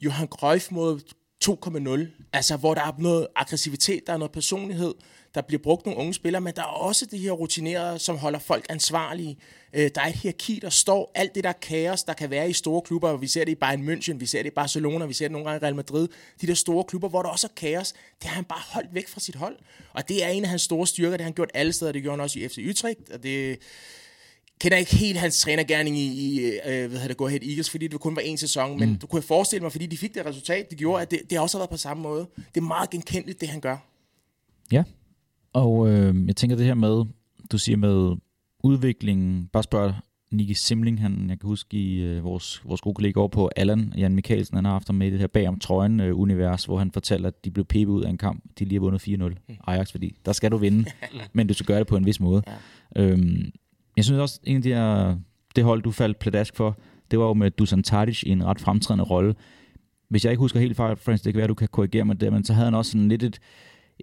Johan 0.01 0.27
Cruyff 0.27 0.71
mod 0.71 1.01
2.0, 1.45 2.29
altså 2.33 2.57
hvor 2.57 2.75
der 2.75 2.83
er 2.83 2.93
noget 2.99 3.27
aggressivitet, 3.37 4.07
der 4.07 4.13
er 4.13 4.17
noget 4.17 4.33
personlighed, 4.33 4.95
der 5.35 5.41
bliver 5.41 5.63
brugt 5.63 5.87
nogle 5.87 6.01
unge 6.01 6.15
spillere, 6.15 6.41
men 6.41 6.55
der 6.57 6.63
er 6.63 6.67
også 6.67 7.07
det 7.07 7.19
her 7.19 7.31
rutinerede, 7.31 7.99
som 7.99 8.19
holder 8.19 8.39
folk 8.39 8.67
ansvarlige. 8.69 9.37
Øh, 9.73 9.91
der 9.95 10.01
er 10.01 10.07
et 10.07 10.15
hierarki, 10.15 10.59
der 10.63 10.71
står 10.71 11.13
alt 11.15 11.35
det 11.35 11.45
der 11.45 11.53
kaos, 11.53 12.03
der 12.03 12.13
kan 12.13 12.31
være 12.31 12.51
i 12.51 12.53
store 12.53 12.83
klubber. 12.83 13.17
Vi 13.17 13.27
ser 13.27 13.45
det 13.45 13.53
i 13.53 13.55
Bayern 13.55 13.89
München, 13.89 14.19
vi 14.19 14.27
ser 14.27 14.43
det 14.43 14.51
i 14.51 14.55
Barcelona, 14.55 15.07
vi 15.07 15.13
ser 15.13 15.25
det 15.25 15.33
nogle 15.33 15.51
gange 15.51 15.59
i 15.59 15.65
Real 15.65 15.77
Madrid. 15.77 16.09
De 16.41 16.47
der 16.47 16.55
store 16.55 16.85
klubber, 16.85 17.09
hvor 17.09 17.23
der 17.23 17.29
også 17.29 17.47
er 17.47 17.53
kaos, 17.57 17.93
det 17.93 18.25
har 18.25 18.35
han 18.35 18.45
bare 18.45 18.63
holdt 18.67 18.95
væk 18.95 19.09
fra 19.09 19.21
sit 19.21 19.35
hold. 19.35 19.57
Og 19.93 20.09
det 20.09 20.25
er 20.25 20.29
en 20.29 20.45
af 20.45 20.51
hans 20.51 20.63
store 20.63 20.87
styrker, 20.87 21.11
det 21.11 21.21
har 21.21 21.25
han 21.25 21.35
gjort 21.35 21.51
alle 21.55 21.73
steder, 21.73 21.93
det 21.93 22.03
gjorde 22.03 22.17
han 22.17 22.21
også 22.21 22.39
i 22.39 22.49
FC 22.49 22.67
Utrecht, 22.71 23.11
og 23.11 23.23
det 23.23 23.59
kender 24.61 24.79
ikke 24.79 24.97
helt 24.97 25.19
hans 25.19 25.41
trænergærning 25.41 25.99
i, 25.99 26.07
i 26.07 26.51
øh, 26.67 26.91
hvad 26.91 27.09
det, 27.09 27.17
Go 27.17 27.27
Ahead 27.27 27.43
Eagles, 27.43 27.71
fordi 27.71 27.89
det 27.89 28.01
kun 28.01 28.17
var 28.17 28.23
en 28.23 28.39
sæson, 28.39 28.79
men 28.79 28.89
mm. 28.89 28.99
du 28.99 29.07
kunne 29.07 29.23
forestille 29.23 29.63
mig, 29.63 29.73
fordi 29.73 29.87
de 29.87 29.99
fik 29.99 30.15
det 30.15 30.27
resultat, 30.27 30.71
det 30.71 30.79
gjorde, 30.79 31.03
at 31.03 31.11
det, 31.11 31.21
det 31.31 31.41
også 31.41 31.59
har 31.59 31.61
været 31.61 31.71
på 31.71 31.77
samme 31.77 32.03
måde. 32.03 32.27
Det 32.37 32.57
er 32.57 32.61
meget 32.61 32.91
genkendeligt, 32.91 33.41
det 33.41 33.49
han 33.49 33.61
gør. 33.61 33.77
Ja, 34.73 34.83
og 35.53 35.91
øh, 35.91 36.27
jeg 36.27 36.37
tænker 36.37 36.57
det 36.57 36.67
her 36.67 36.75
med, 36.75 37.05
du 37.53 37.59
siger 37.59 37.77
med 37.77 38.17
udviklingen, 38.65 39.49
bare 39.53 39.63
spørg 39.63 39.95
Nicky 40.33 40.53
Simling, 40.53 41.01
han, 41.01 41.31
jeg 41.31 41.41
kan 41.41 41.47
huske 41.47 41.77
i 41.77 42.01
øh, 42.01 42.25
vores, 42.25 42.63
vores 42.65 42.81
gode 42.81 42.95
kollega 42.95 43.21
over 43.21 43.29
på 43.29 43.51
Allan, 43.57 43.93
Jan 43.97 44.15
Mikkelsen, 44.15 44.57
han 44.57 44.65
har 44.65 44.73
haft 44.73 44.89
ham 44.89 44.95
med 44.95 45.07
i 45.07 45.11
det 45.11 45.21
her 45.21 45.27
bag 45.27 45.49
om 45.49 45.59
trøjen 45.59 46.01
øh, 46.01 46.19
univers, 46.19 46.65
hvor 46.65 46.79
han 46.79 46.91
fortæller, 46.91 47.29
at 47.29 47.45
de 47.45 47.51
blev 47.51 47.65
pebet 47.65 47.93
ud 47.93 48.03
af 48.03 48.11
en 48.11 48.19
kamp, 48.19 48.45
de 48.59 48.65
lige 48.65 48.75
har 48.75 48.81
vundet 48.81 49.09
4-0 49.09 49.13
mm. 49.15 49.55
Ajax, 49.67 49.91
fordi 49.91 50.17
der 50.27 50.33
skal 50.33 50.51
du 50.51 50.57
vinde, 50.57 50.91
men 51.33 51.47
du 51.47 51.55
skal 51.55 51.67
gøre 51.67 51.79
det 51.79 51.87
på 51.87 51.97
en 51.97 52.07
vis 52.07 52.21
måde. 52.21 52.43
Ja. 52.97 53.03
Øhm, 53.03 53.51
jeg 53.97 54.05
synes 54.05 54.21
også, 54.21 54.41
en 54.45 54.57
af 54.57 54.63
de 54.63 54.69
her, 54.69 55.17
det 55.57 55.65
hold, 55.65 55.83
du 55.83 55.91
faldt 55.91 56.19
pladask 56.19 56.57
for, 56.57 56.79
det 57.11 57.19
var 57.19 57.27
jo 57.27 57.35
med 57.35 57.51
Dusan 57.51 57.83
Tadic 57.83 58.23
i 58.23 58.31
en 58.31 58.45
ret 58.45 58.61
fremtrædende 58.61 59.05
rolle. 59.05 59.35
Hvis 60.09 60.25
jeg 60.25 60.33
ikke 60.33 60.41
husker 60.41 60.61
helt 60.61 60.77
fejl, 60.77 60.97
Frans, 60.97 61.21
det 61.21 61.33
kan 61.33 61.39
være, 61.39 61.49
du 61.49 61.55
kan 61.55 61.69
korrigere 61.69 62.05
mig 62.05 62.21
det, 62.21 62.33
men 62.33 62.45
så 62.45 62.53
havde 62.53 62.65
han 62.65 62.75
også 62.75 62.91
sådan 62.91 63.09
lidt 63.09 63.23
et, 63.23 63.41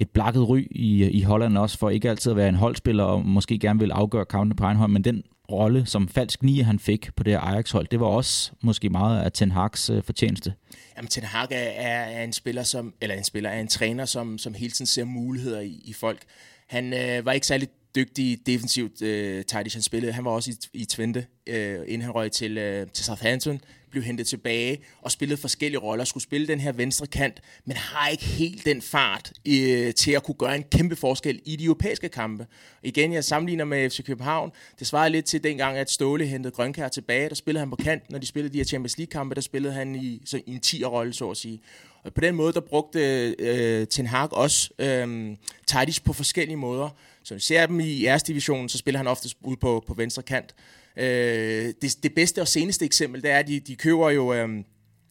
et 0.01 0.09
blakket 0.09 0.49
ry 0.49 0.67
i, 0.71 1.09
i 1.09 1.21
Holland 1.21 1.57
også, 1.57 1.77
for 1.77 1.89
ikke 1.89 2.09
altid 2.09 2.31
at 2.31 2.37
være 2.37 2.49
en 2.49 2.55
holdspiller, 2.55 3.03
og 3.03 3.25
måske 3.25 3.59
gerne 3.59 3.79
vil 3.79 3.91
afgøre 3.91 4.25
kampene 4.25 4.55
på 4.55 4.63
egen 4.63 4.77
hånd, 4.77 4.91
men 4.91 5.03
den 5.03 5.23
rolle, 5.51 5.85
som 5.85 6.07
falsk 6.07 6.43
nier 6.43 6.63
han 6.63 6.79
fik 6.79 7.09
på 7.15 7.23
det 7.23 7.33
her 7.33 7.39
Ajax-hold, 7.39 7.87
det 7.87 7.99
var 7.99 8.05
også 8.05 8.51
måske 8.61 8.89
meget 8.89 9.23
af 9.23 9.31
Ten 9.31 9.51
Hag's 9.51 9.93
øh, 9.93 10.03
fortjeneste. 10.03 10.53
Jamen, 10.97 11.09
Ten 11.09 11.23
Hag 11.23 11.47
er, 11.51 11.57
er, 11.57 12.23
en 12.23 12.33
spiller, 12.33 12.63
som, 12.63 12.93
eller 13.01 13.15
en 13.15 13.23
spiller, 13.23 13.49
er 13.49 13.59
en 13.59 13.67
træner, 13.67 14.05
som, 14.05 14.37
som 14.37 14.53
hele 14.53 14.71
tiden 14.71 14.85
ser 14.85 15.03
muligheder 15.03 15.59
i, 15.59 15.81
i 15.85 15.93
folk. 15.93 16.21
Han 16.67 16.93
øh, 16.93 17.25
var 17.25 17.31
ikke 17.31 17.47
særlig 17.47 17.67
dygtig 17.95 18.37
defensivt, 18.45 19.01
øh, 19.01 19.45
Tidish 19.45 19.75
han 19.75 19.83
spillede. 19.83 20.13
Han 20.13 20.25
var 20.25 20.31
også 20.31 20.51
i, 20.51 20.79
i 20.81 20.85
Twente, 20.85 21.25
øh, 21.47 21.79
inden 21.87 22.01
han 22.01 22.11
røg 22.11 22.31
til, 22.31 22.57
øh, 22.57 22.87
til 22.93 23.05
Southampton, 23.05 23.61
blev 23.91 24.03
hentet 24.03 24.27
tilbage 24.27 24.79
og 25.01 25.11
spillede 25.11 25.41
forskellige 25.41 25.79
roller, 25.79 26.05
skulle 26.05 26.23
spille 26.23 26.47
den 26.47 26.59
her 26.59 26.71
venstre 26.71 27.07
kant, 27.07 27.41
men 27.65 27.77
har 27.77 28.09
ikke 28.09 28.23
helt 28.23 28.65
den 28.65 28.81
fart 28.81 29.33
øh, 29.47 29.93
til 29.93 30.11
at 30.11 30.23
kunne 30.23 30.35
gøre 30.35 30.55
en 30.55 30.63
kæmpe 30.63 30.95
forskel 30.95 31.41
i 31.45 31.55
de 31.55 31.63
europæiske 31.63 32.09
kampe. 32.09 32.47
Igen, 32.83 33.13
jeg 33.13 33.23
sammenligner 33.23 33.65
med 33.65 33.89
FC 33.89 34.05
København. 34.05 34.51
Det 34.79 34.87
svarer 34.87 35.09
lidt 35.09 35.25
til 35.25 35.43
dengang, 35.43 35.77
at 35.77 35.91
Ståle 35.91 36.25
hentede 36.25 36.53
Grønkær 36.55 36.87
tilbage. 36.87 37.29
Der 37.29 37.35
spillede 37.35 37.59
han 37.59 37.69
på 37.69 37.75
kant, 37.75 38.11
når 38.11 38.19
de 38.19 38.25
spillede 38.25 38.53
de 38.53 38.57
her 38.57 38.65
Champions 38.65 38.97
League-kampe, 38.97 39.35
der 39.35 39.41
spillede 39.41 39.73
han 39.73 39.95
i, 39.95 40.21
så, 40.25 40.37
i 40.37 40.51
en 40.51 40.61
10'er-rolle, 40.65 41.13
så 41.13 41.29
at 41.29 41.37
sige. 41.37 41.61
Og 42.03 42.13
på 42.13 42.21
den 42.21 42.35
måde, 42.35 42.53
der 42.53 42.59
brugte 42.59 42.99
øh, 43.39 43.87
Ten 43.87 44.07
Hag 44.07 44.33
også 44.33 44.69
øh, 44.79 45.35
Tadic 45.67 46.01
på 46.01 46.13
forskellige 46.13 46.57
måder. 46.57 46.89
Så 47.23 47.33
vi 47.33 47.39
ser 47.39 47.65
dem 47.65 47.79
i 47.79 48.05
æres 48.05 48.23
division, 48.23 48.69
så 48.69 48.77
spiller 48.77 48.97
han 48.97 49.07
ofte 49.07 49.29
ud 49.41 49.55
på, 49.55 49.83
på 49.87 49.93
venstre 49.93 50.23
kant. 50.23 50.55
Øh, 50.97 51.73
det, 51.81 52.03
det 52.03 52.15
bedste 52.15 52.41
og 52.41 52.47
seneste 52.47 52.85
eksempel, 52.85 53.21
det 53.21 53.31
er, 53.31 53.39
at 53.39 53.47
de, 53.47 53.59
de 53.59 53.75
køber 53.75 54.09
jo 54.09 54.33
øh, 54.33 54.49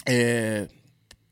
øh, 0.09 0.67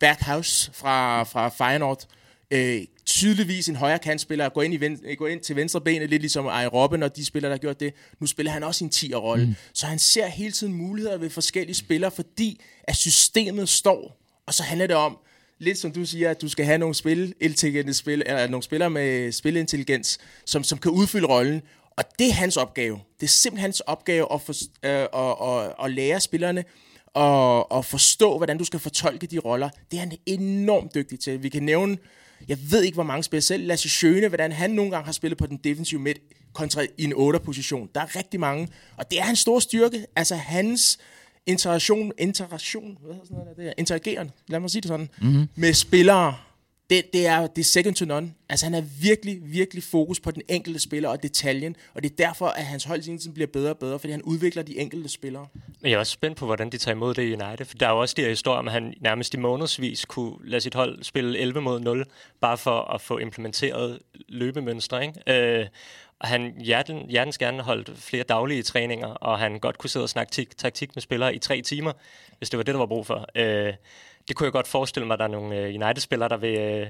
Berghaus 0.00 0.70
fra, 0.74 1.22
fra 1.22 1.48
Feyenoord. 1.48 2.04
Øh, 2.50 2.82
tydeligvis 3.06 3.68
en 3.68 3.76
højre 3.76 3.98
kantspiller, 3.98 4.48
går 4.48 4.62
ind, 4.62 4.74
i 4.74 4.76
ven, 4.76 5.00
går 5.18 5.28
ind 5.28 5.40
til 5.40 5.56
venstre 5.56 5.80
benet, 5.80 6.10
lidt 6.10 6.22
ligesom 6.22 6.46
Ej 6.46 6.66
Robben 6.66 7.02
og 7.02 7.16
de 7.16 7.24
spillere, 7.24 7.50
der 7.50 7.56
har 7.56 7.60
gjort 7.60 7.80
det. 7.80 7.94
Nu 8.20 8.26
spiller 8.26 8.52
han 8.52 8.62
også 8.62 8.84
en 8.84 8.90
10'er-rolle. 8.94 9.46
Mm. 9.46 9.54
Så 9.74 9.86
han 9.86 9.98
ser 9.98 10.26
hele 10.26 10.52
tiden 10.52 10.72
muligheder 10.72 11.16
ved 11.16 11.30
forskellige 11.30 11.74
spillere, 11.74 12.10
fordi 12.10 12.60
at 12.84 12.96
systemet 12.96 13.68
står. 13.68 14.20
Og 14.46 14.54
så 14.54 14.62
handler 14.62 14.86
det 14.86 14.96
om, 14.96 15.18
lidt 15.58 15.78
som 15.78 15.92
du 15.92 16.04
siger, 16.04 16.30
at 16.30 16.42
du 16.42 16.48
skal 16.48 16.64
have 16.64 16.78
nogle, 16.78 16.94
spil, 16.94 17.34
spil, 17.92 18.22
eller 18.26 18.48
nogle 18.48 18.62
spillere 18.62 18.90
med 18.90 19.32
spilintelligens, 19.32 20.18
som, 20.44 20.64
som 20.64 20.78
kan 20.78 20.90
udfylde 20.90 21.26
rollen. 21.26 21.62
Og 21.96 22.04
det 22.18 22.28
er 22.28 22.32
hans 22.32 22.56
opgave. 22.56 23.00
Det 23.20 23.26
er 23.26 23.30
simpelthen 23.30 23.62
hans 23.62 23.80
opgave 23.80 24.32
at, 24.32 24.40
for, 24.40 24.54
øh, 24.84 24.90
at, 24.90 25.66
at, 25.68 25.84
at 25.84 25.90
lære 25.90 26.20
spillerne 26.20 26.64
og, 27.14 27.72
og 27.72 27.84
forstå, 27.84 28.36
hvordan 28.36 28.58
du 28.58 28.64
skal 28.64 28.80
fortolke 28.80 29.26
de 29.26 29.38
roller. 29.38 29.68
Det 29.90 29.96
er 29.96 30.00
han 30.00 30.12
enormt 30.26 30.94
dygtig 30.94 31.20
til. 31.20 31.42
Vi 31.42 31.48
kan 31.48 31.62
nævne, 31.62 31.98
jeg 32.48 32.58
ved 32.70 32.82
ikke, 32.82 32.94
hvor 32.94 33.02
mange 33.02 33.22
spiller 33.22 33.42
selv. 33.42 33.66
Lasse 33.66 33.88
Schøne, 33.88 34.28
hvordan 34.28 34.52
han 34.52 34.70
nogle 34.70 34.90
gange 34.90 35.04
har 35.04 35.12
spillet 35.12 35.38
på 35.38 35.46
den 35.46 35.56
defensive 35.56 36.00
midt 36.00 36.18
kontra 36.52 36.82
i 36.98 37.04
en 37.04 37.12
8-position. 37.12 37.88
Der 37.94 38.00
er 38.00 38.16
rigtig 38.16 38.40
mange, 38.40 38.68
og 38.96 39.10
det 39.10 39.18
er 39.18 39.22
hans 39.22 39.38
store 39.38 39.60
styrke. 39.60 40.06
Altså 40.16 40.34
hans 40.34 40.98
interaktion, 41.46 42.12
interaktion, 42.18 42.98
hvad 43.00 43.12
hedder 43.12 43.26
sådan 43.26 43.44
noget 43.44 43.56
der, 43.56 43.68
er, 43.68 43.72
interageren, 43.78 44.30
lad 44.48 44.60
mig 44.60 44.70
sige 44.70 44.80
det 44.80 44.88
sådan, 44.88 45.08
mm-hmm. 45.22 45.48
med 45.54 45.72
spillere, 45.72 46.36
det, 46.90 47.12
det, 47.12 47.26
er, 47.26 47.46
det 47.46 47.58
er 47.58 47.64
second 47.64 47.94
to 47.94 48.04
none. 48.04 48.34
Altså 48.48 48.66
han 48.66 48.74
er 48.74 48.82
virkelig, 49.02 49.38
virkelig 49.42 49.82
fokus 49.82 50.20
på 50.20 50.30
den 50.30 50.42
enkelte 50.48 50.80
spiller 50.80 51.08
og 51.08 51.22
detaljen, 51.22 51.76
og 51.94 52.02
det 52.02 52.10
er 52.10 52.16
derfor, 52.16 52.46
at 52.46 52.64
hans 52.64 52.84
hold 52.84 53.02
tiden 53.02 53.34
bliver 53.34 53.46
bedre 53.46 53.70
og 53.70 53.78
bedre, 53.78 53.98
fordi 53.98 54.10
han 54.10 54.22
udvikler 54.22 54.62
de 54.62 54.78
enkelte 54.78 55.08
spillere. 55.08 55.46
Men 55.80 55.90
jeg 55.90 55.96
er 55.96 55.98
også 55.98 56.12
spændt 56.12 56.36
på, 56.36 56.46
hvordan 56.46 56.70
de 56.70 56.78
tager 56.78 56.94
imod 56.94 57.14
det 57.14 57.22
i 57.22 57.34
United, 57.34 57.64
for 57.64 57.78
der 57.78 57.86
er 57.86 57.90
jo 57.90 58.00
også 58.00 58.14
de 58.16 58.22
her 58.22 58.28
historier 58.28 58.58
om, 58.58 58.68
at 58.68 58.72
han 58.72 58.94
nærmest 59.00 59.34
i 59.34 59.36
månedsvis 59.36 60.04
kunne 60.04 60.34
lade 60.44 60.60
sit 60.60 60.74
hold 60.74 61.02
spille 61.02 61.38
11 61.38 61.60
mod 61.60 61.80
0, 61.80 62.04
bare 62.40 62.58
for 62.58 62.80
at 62.80 63.00
få 63.00 63.18
implementeret 63.18 63.98
løbemønstre, 64.28 65.06
ikke? 65.06 65.60
Øh, 65.60 65.66
og 66.18 66.28
han 66.28 66.54
hjerten, 66.60 67.10
hjertens 67.10 67.38
gerne 67.38 67.62
holdt 67.62 67.98
flere 67.98 68.22
daglige 68.22 68.62
træninger, 68.62 69.06
og 69.06 69.38
han 69.38 69.58
godt 69.58 69.78
kunne 69.78 69.90
sidde 69.90 70.04
og 70.04 70.08
snakke 70.08 70.46
taktik 70.56 70.96
med 70.96 71.00
spillere 71.02 71.34
i 71.34 71.38
tre 71.38 71.62
timer, 71.62 71.92
hvis 72.38 72.50
det 72.50 72.56
var 72.56 72.62
det, 72.62 72.74
der 72.74 72.78
var 72.78 72.86
brug 72.86 73.06
for. 73.06 73.26
Øh, 73.34 73.72
det 74.28 74.36
kunne 74.36 74.44
jeg 74.44 74.52
godt 74.52 74.66
forestille 74.66 75.06
mig, 75.06 75.14
at 75.14 75.18
der 75.18 75.24
er 75.24 75.28
nogle 75.28 75.56
øh, 75.56 75.82
United-spillere, 75.82 76.28
der 76.28 76.36
vil 76.36 76.58
øh, 76.58 76.86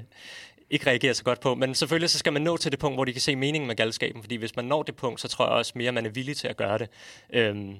ikke 0.69 0.87
reagere 0.87 1.13
så 1.13 1.23
godt 1.23 1.39
på. 1.39 1.55
Men 1.55 1.75
selvfølgelig 1.75 2.09
så 2.09 2.17
skal 2.17 2.33
man 2.33 2.41
nå 2.41 2.57
til 2.57 2.71
det 2.71 2.79
punkt, 2.79 2.97
hvor 2.97 3.05
de 3.05 3.11
kan 3.13 3.21
se 3.21 3.35
meningen 3.35 3.67
med 3.67 3.75
galskaben, 3.75 4.23
fordi 4.23 4.35
hvis 4.35 4.55
man 4.55 4.65
når 4.65 4.83
det 4.83 4.95
punkt, 4.95 5.21
så 5.21 5.27
tror 5.27 5.45
jeg 5.45 5.53
også 5.53 5.71
mere, 5.75 5.87
at 5.87 5.93
man 5.93 6.05
er 6.05 6.09
villig 6.09 6.37
til 6.37 6.47
at 6.47 6.57
gøre 6.57 6.77
det. 6.77 6.89
Øhm, 7.33 7.75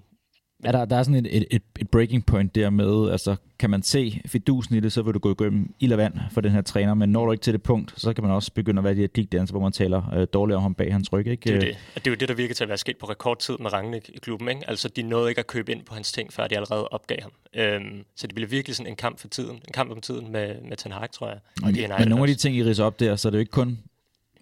Ja, 0.63 0.71
der, 0.71 0.85
der 0.85 0.95
er 0.95 1.03
sådan 1.03 1.25
et, 1.25 1.47
et, 1.51 1.63
et 1.79 1.89
breaking 1.89 2.25
point 2.25 2.55
der 2.55 2.69
med, 2.69 3.11
altså 3.11 3.35
kan 3.59 3.69
man 3.69 3.83
se 3.83 4.21
fidusen 4.25 4.75
i 4.75 4.79
det, 4.79 4.91
så 4.91 5.01
vil 5.01 5.13
du 5.13 5.19
gå 5.19 5.31
igennem 5.31 5.73
ild 5.79 5.91
og 5.91 5.97
vand 5.97 6.13
for 6.31 6.41
den 6.41 6.51
her 6.51 6.61
træner, 6.61 6.93
men 6.93 7.09
når 7.09 7.25
du 7.25 7.31
ikke 7.31 7.41
til 7.41 7.53
det 7.53 7.63
punkt, 7.63 7.93
så 7.97 8.13
kan 8.13 8.23
man 8.23 8.33
også 8.33 8.53
begynde 8.53 8.79
at 8.79 8.83
være 8.83 8.95
de 8.95 8.99
her 8.99 9.07
digdanser, 9.07 9.53
hvor 9.53 9.61
man 9.61 9.71
taler 9.71 10.13
øh, 10.13 10.27
dårligt 10.33 10.55
om 10.55 10.61
ham 10.61 10.75
bag 10.75 10.93
hans 10.93 11.13
ryg. 11.13 11.27
Ikke? 11.27 11.43
Det 11.43 11.55
er, 11.55 11.59
det. 11.59 11.77
Og 11.95 12.05
det 12.05 12.07
er 12.07 12.11
jo 12.11 12.15
det, 12.15 12.29
der 12.29 12.35
virker 12.35 12.53
til 12.53 12.63
at 12.63 12.67
være 12.67 12.77
sket 12.77 12.97
på 12.97 13.05
rekordtid 13.05 13.57
med 13.57 13.73
Rangnick 13.73 14.09
i 14.09 14.17
klubben. 14.21 14.49
Ikke? 14.49 14.69
Altså, 14.69 14.87
de 14.87 15.01
nåede 15.01 15.29
ikke 15.29 15.39
at 15.39 15.47
købe 15.47 15.71
ind 15.71 15.83
på 15.85 15.93
hans 15.93 16.11
ting, 16.11 16.33
før 16.33 16.47
de 16.47 16.55
allerede 16.55 16.87
opgav 16.87 17.17
ham. 17.21 17.31
Øhm, 17.55 18.03
så 18.15 18.27
det 18.27 18.35
bliver 18.35 18.49
virkelig 18.49 18.75
sådan 18.75 18.91
en 18.91 18.95
kamp 18.95 19.19
for 19.19 19.27
tiden. 19.27 19.55
En 19.55 19.73
kamp 19.73 19.91
om 19.91 20.01
tiden 20.01 20.31
med, 20.31 20.55
med 20.69 20.77
Ten 20.77 20.91
Hag, 20.91 21.11
tror 21.11 21.27
jeg. 21.27 21.39
Og 21.63 21.71
men, 21.71 21.91
men 21.99 22.07
nogle 22.07 22.23
af 22.23 22.27
de 22.27 22.35
ting, 22.35 22.55
I 22.55 22.63
riser 22.63 22.83
op 22.83 22.99
der, 22.99 23.15
så 23.15 23.27
er 23.27 23.29
det 23.29 23.37
jo 23.37 23.39
ikke 23.39 23.51
kun 23.51 23.79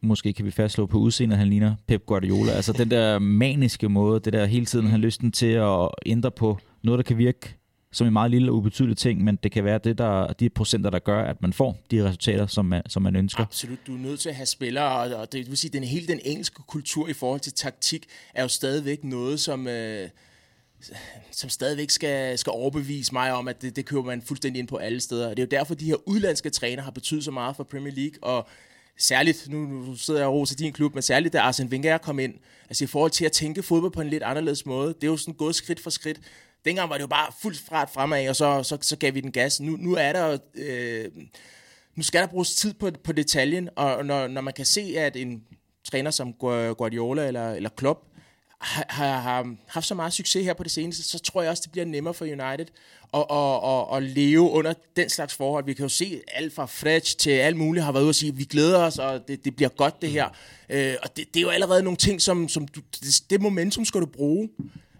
måske 0.03 0.33
kan 0.33 0.45
vi 0.45 0.51
fastslå 0.51 0.85
på 0.85 0.97
udseendet, 0.97 1.37
han 1.37 1.49
ligner 1.49 1.75
Pep 1.87 2.05
Guardiola. 2.05 2.51
Altså 2.51 2.73
den 2.73 2.91
der 2.91 3.19
maniske 3.19 3.89
måde, 3.89 4.19
det 4.19 4.33
der 4.33 4.45
hele 4.45 4.65
tiden, 4.65 4.87
han 4.87 4.99
lysten 4.99 5.31
til 5.31 5.45
at 5.45 5.89
ændre 6.05 6.31
på 6.31 6.57
noget, 6.83 6.97
der 6.97 7.03
kan 7.03 7.17
virke 7.17 7.55
som 7.93 8.07
en 8.07 8.13
meget 8.13 8.31
lille 8.31 8.51
og 8.51 8.55
ubetydelig 8.55 8.97
ting, 8.97 9.23
men 9.23 9.39
det 9.43 9.51
kan 9.51 9.63
være 9.63 9.79
det, 9.83 9.97
der, 9.97 10.33
de 10.33 10.49
procenter, 10.49 10.89
der 10.89 10.99
gør, 10.99 11.23
at 11.23 11.41
man 11.41 11.53
får 11.53 11.77
de 11.91 12.05
resultater, 12.05 12.47
som 12.47 12.65
man, 12.65 12.81
som 12.89 13.01
man 13.01 13.15
ønsker. 13.15 13.43
Absolut. 13.43 13.87
Du 13.87 13.95
er 13.95 13.99
nødt 13.99 14.19
til 14.19 14.29
at 14.29 14.35
have 14.35 14.45
spillere, 14.45 15.15
og 15.15 15.31
det 15.31 15.49
vil 15.49 15.57
sige, 15.57 15.71
den 15.71 15.83
hele 15.83 16.07
den 16.07 16.19
engelske 16.23 16.61
kultur 16.67 17.07
i 17.07 17.13
forhold 17.13 17.39
til 17.39 17.53
taktik, 17.53 18.05
er 18.33 18.41
jo 18.41 18.47
stadigvæk 18.47 19.03
noget, 19.03 19.39
som... 19.39 19.67
Øh, 19.67 20.09
som 21.31 21.49
stadigvæk 21.49 21.89
skal, 21.89 22.37
skal 22.37 22.51
overbevise 22.51 23.13
mig 23.13 23.33
om, 23.33 23.47
at 23.47 23.61
det, 23.61 23.75
det 23.75 23.85
køber 23.85 24.03
man 24.03 24.21
fuldstændig 24.21 24.59
ind 24.59 24.67
på 24.67 24.77
alle 24.77 24.99
steder. 24.99 25.29
Og 25.29 25.37
det 25.37 25.43
er 25.43 25.47
jo 25.47 25.59
derfor, 25.59 25.75
de 25.75 25.85
her 25.85 25.95
udlandske 26.05 26.49
træner 26.49 26.83
har 26.83 26.91
betydet 26.91 27.23
så 27.23 27.31
meget 27.31 27.55
for 27.55 27.63
Premier 27.63 27.93
League, 27.93 28.23
og 28.23 28.47
særligt, 28.97 29.49
nu, 29.49 29.57
nu 29.57 29.95
sidder 29.95 30.19
jeg 30.19 30.27
og 30.27 30.33
roser 30.33 30.55
din 30.55 30.73
klub, 30.73 30.93
men 30.93 31.01
særligt 31.01 31.33
da 31.33 31.39
Arsene 31.39 31.69
Wenger 31.69 31.97
kom 31.97 32.19
ind, 32.19 32.33
altså 32.69 32.83
i 32.83 32.87
forhold 32.87 33.11
til 33.11 33.25
at 33.25 33.31
tænke 33.31 33.63
fodbold 33.63 33.91
på 33.91 34.01
en 34.01 34.09
lidt 34.09 34.23
anderledes 34.23 34.65
måde, 34.65 34.87
det 34.87 35.03
er 35.03 35.07
jo 35.07 35.17
sådan 35.17 35.33
gået 35.33 35.55
skridt 35.55 35.79
for 35.79 35.89
skridt. 35.89 36.19
Dengang 36.65 36.89
var 36.89 36.95
det 36.95 37.01
jo 37.01 37.07
bare 37.07 37.31
fuldt 37.41 37.59
fart 37.59 37.89
fremad, 37.89 38.29
og 38.29 38.35
så, 38.35 38.63
så, 38.63 38.77
så 38.81 38.95
gav 38.95 39.13
vi 39.13 39.21
den 39.21 39.31
gas. 39.31 39.61
Nu, 39.61 39.77
nu 39.77 39.95
er 39.95 40.13
der 40.13 40.37
øh, 40.55 41.05
nu 41.95 42.03
skal 42.03 42.21
der 42.21 42.27
bruges 42.27 42.55
tid 42.55 42.73
på, 42.73 42.89
på 43.03 43.11
detaljen, 43.11 43.69
og 43.75 44.05
når, 44.05 44.27
når 44.27 44.41
man 44.41 44.53
kan 44.53 44.65
se, 44.65 44.93
at 44.97 45.15
en 45.15 45.43
træner 45.83 46.11
som 46.11 46.33
Guardiola 46.33 47.27
eller, 47.27 47.51
eller 47.51 47.69
Klopp 47.69 48.12
har, 48.63 48.85
har, 48.89 49.19
har 49.19 49.55
haft 49.67 49.85
så 49.85 49.95
meget 49.95 50.13
succes 50.13 50.45
her 50.45 50.53
på 50.53 50.63
det 50.63 50.71
seneste, 50.71 51.03
så 51.03 51.19
tror 51.19 51.41
jeg 51.41 51.51
også, 51.51 51.61
det 51.63 51.71
bliver 51.71 51.85
nemmere 51.85 52.13
for 52.13 52.25
United 52.25 52.65
at, 53.13 53.25
at, 53.31 53.59
at, 53.63 53.97
at 53.97 54.03
leve 54.03 54.41
under 54.41 54.73
den 54.95 55.09
slags 55.09 55.33
forhold. 55.33 55.65
Vi 55.65 55.73
kan 55.73 55.83
jo 55.83 55.89
se 55.89 56.21
alt 56.27 56.53
fra 56.53 56.65
Fred 56.65 57.01
til 57.01 57.31
alt 57.31 57.57
muligt 57.57 57.85
har 57.85 57.91
været 57.91 58.03
ude 58.03 58.09
og 58.09 58.15
sige, 58.15 58.31
at 58.31 58.37
vi 58.37 58.43
glæder 58.43 58.79
os, 58.79 58.99
og 58.99 59.27
det, 59.27 59.45
det 59.45 59.55
bliver 59.55 59.69
godt 59.69 60.01
det 60.01 60.09
her. 60.09 60.29
Øh, 60.69 60.93
og 61.03 61.17
det, 61.17 61.33
det 61.33 61.39
er 61.39 61.41
jo 61.41 61.49
allerede 61.49 61.83
nogle 61.83 61.97
ting, 61.97 62.21
som, 62.21 62.49
som 62.49 62.67
du, 62.67 62.81
det, 62.91 63.23
det 63.29 63.41
momentum 63.41 63.85
skal 63.85 64.01
du 64.01 64.05
bruge. 64.05 64.49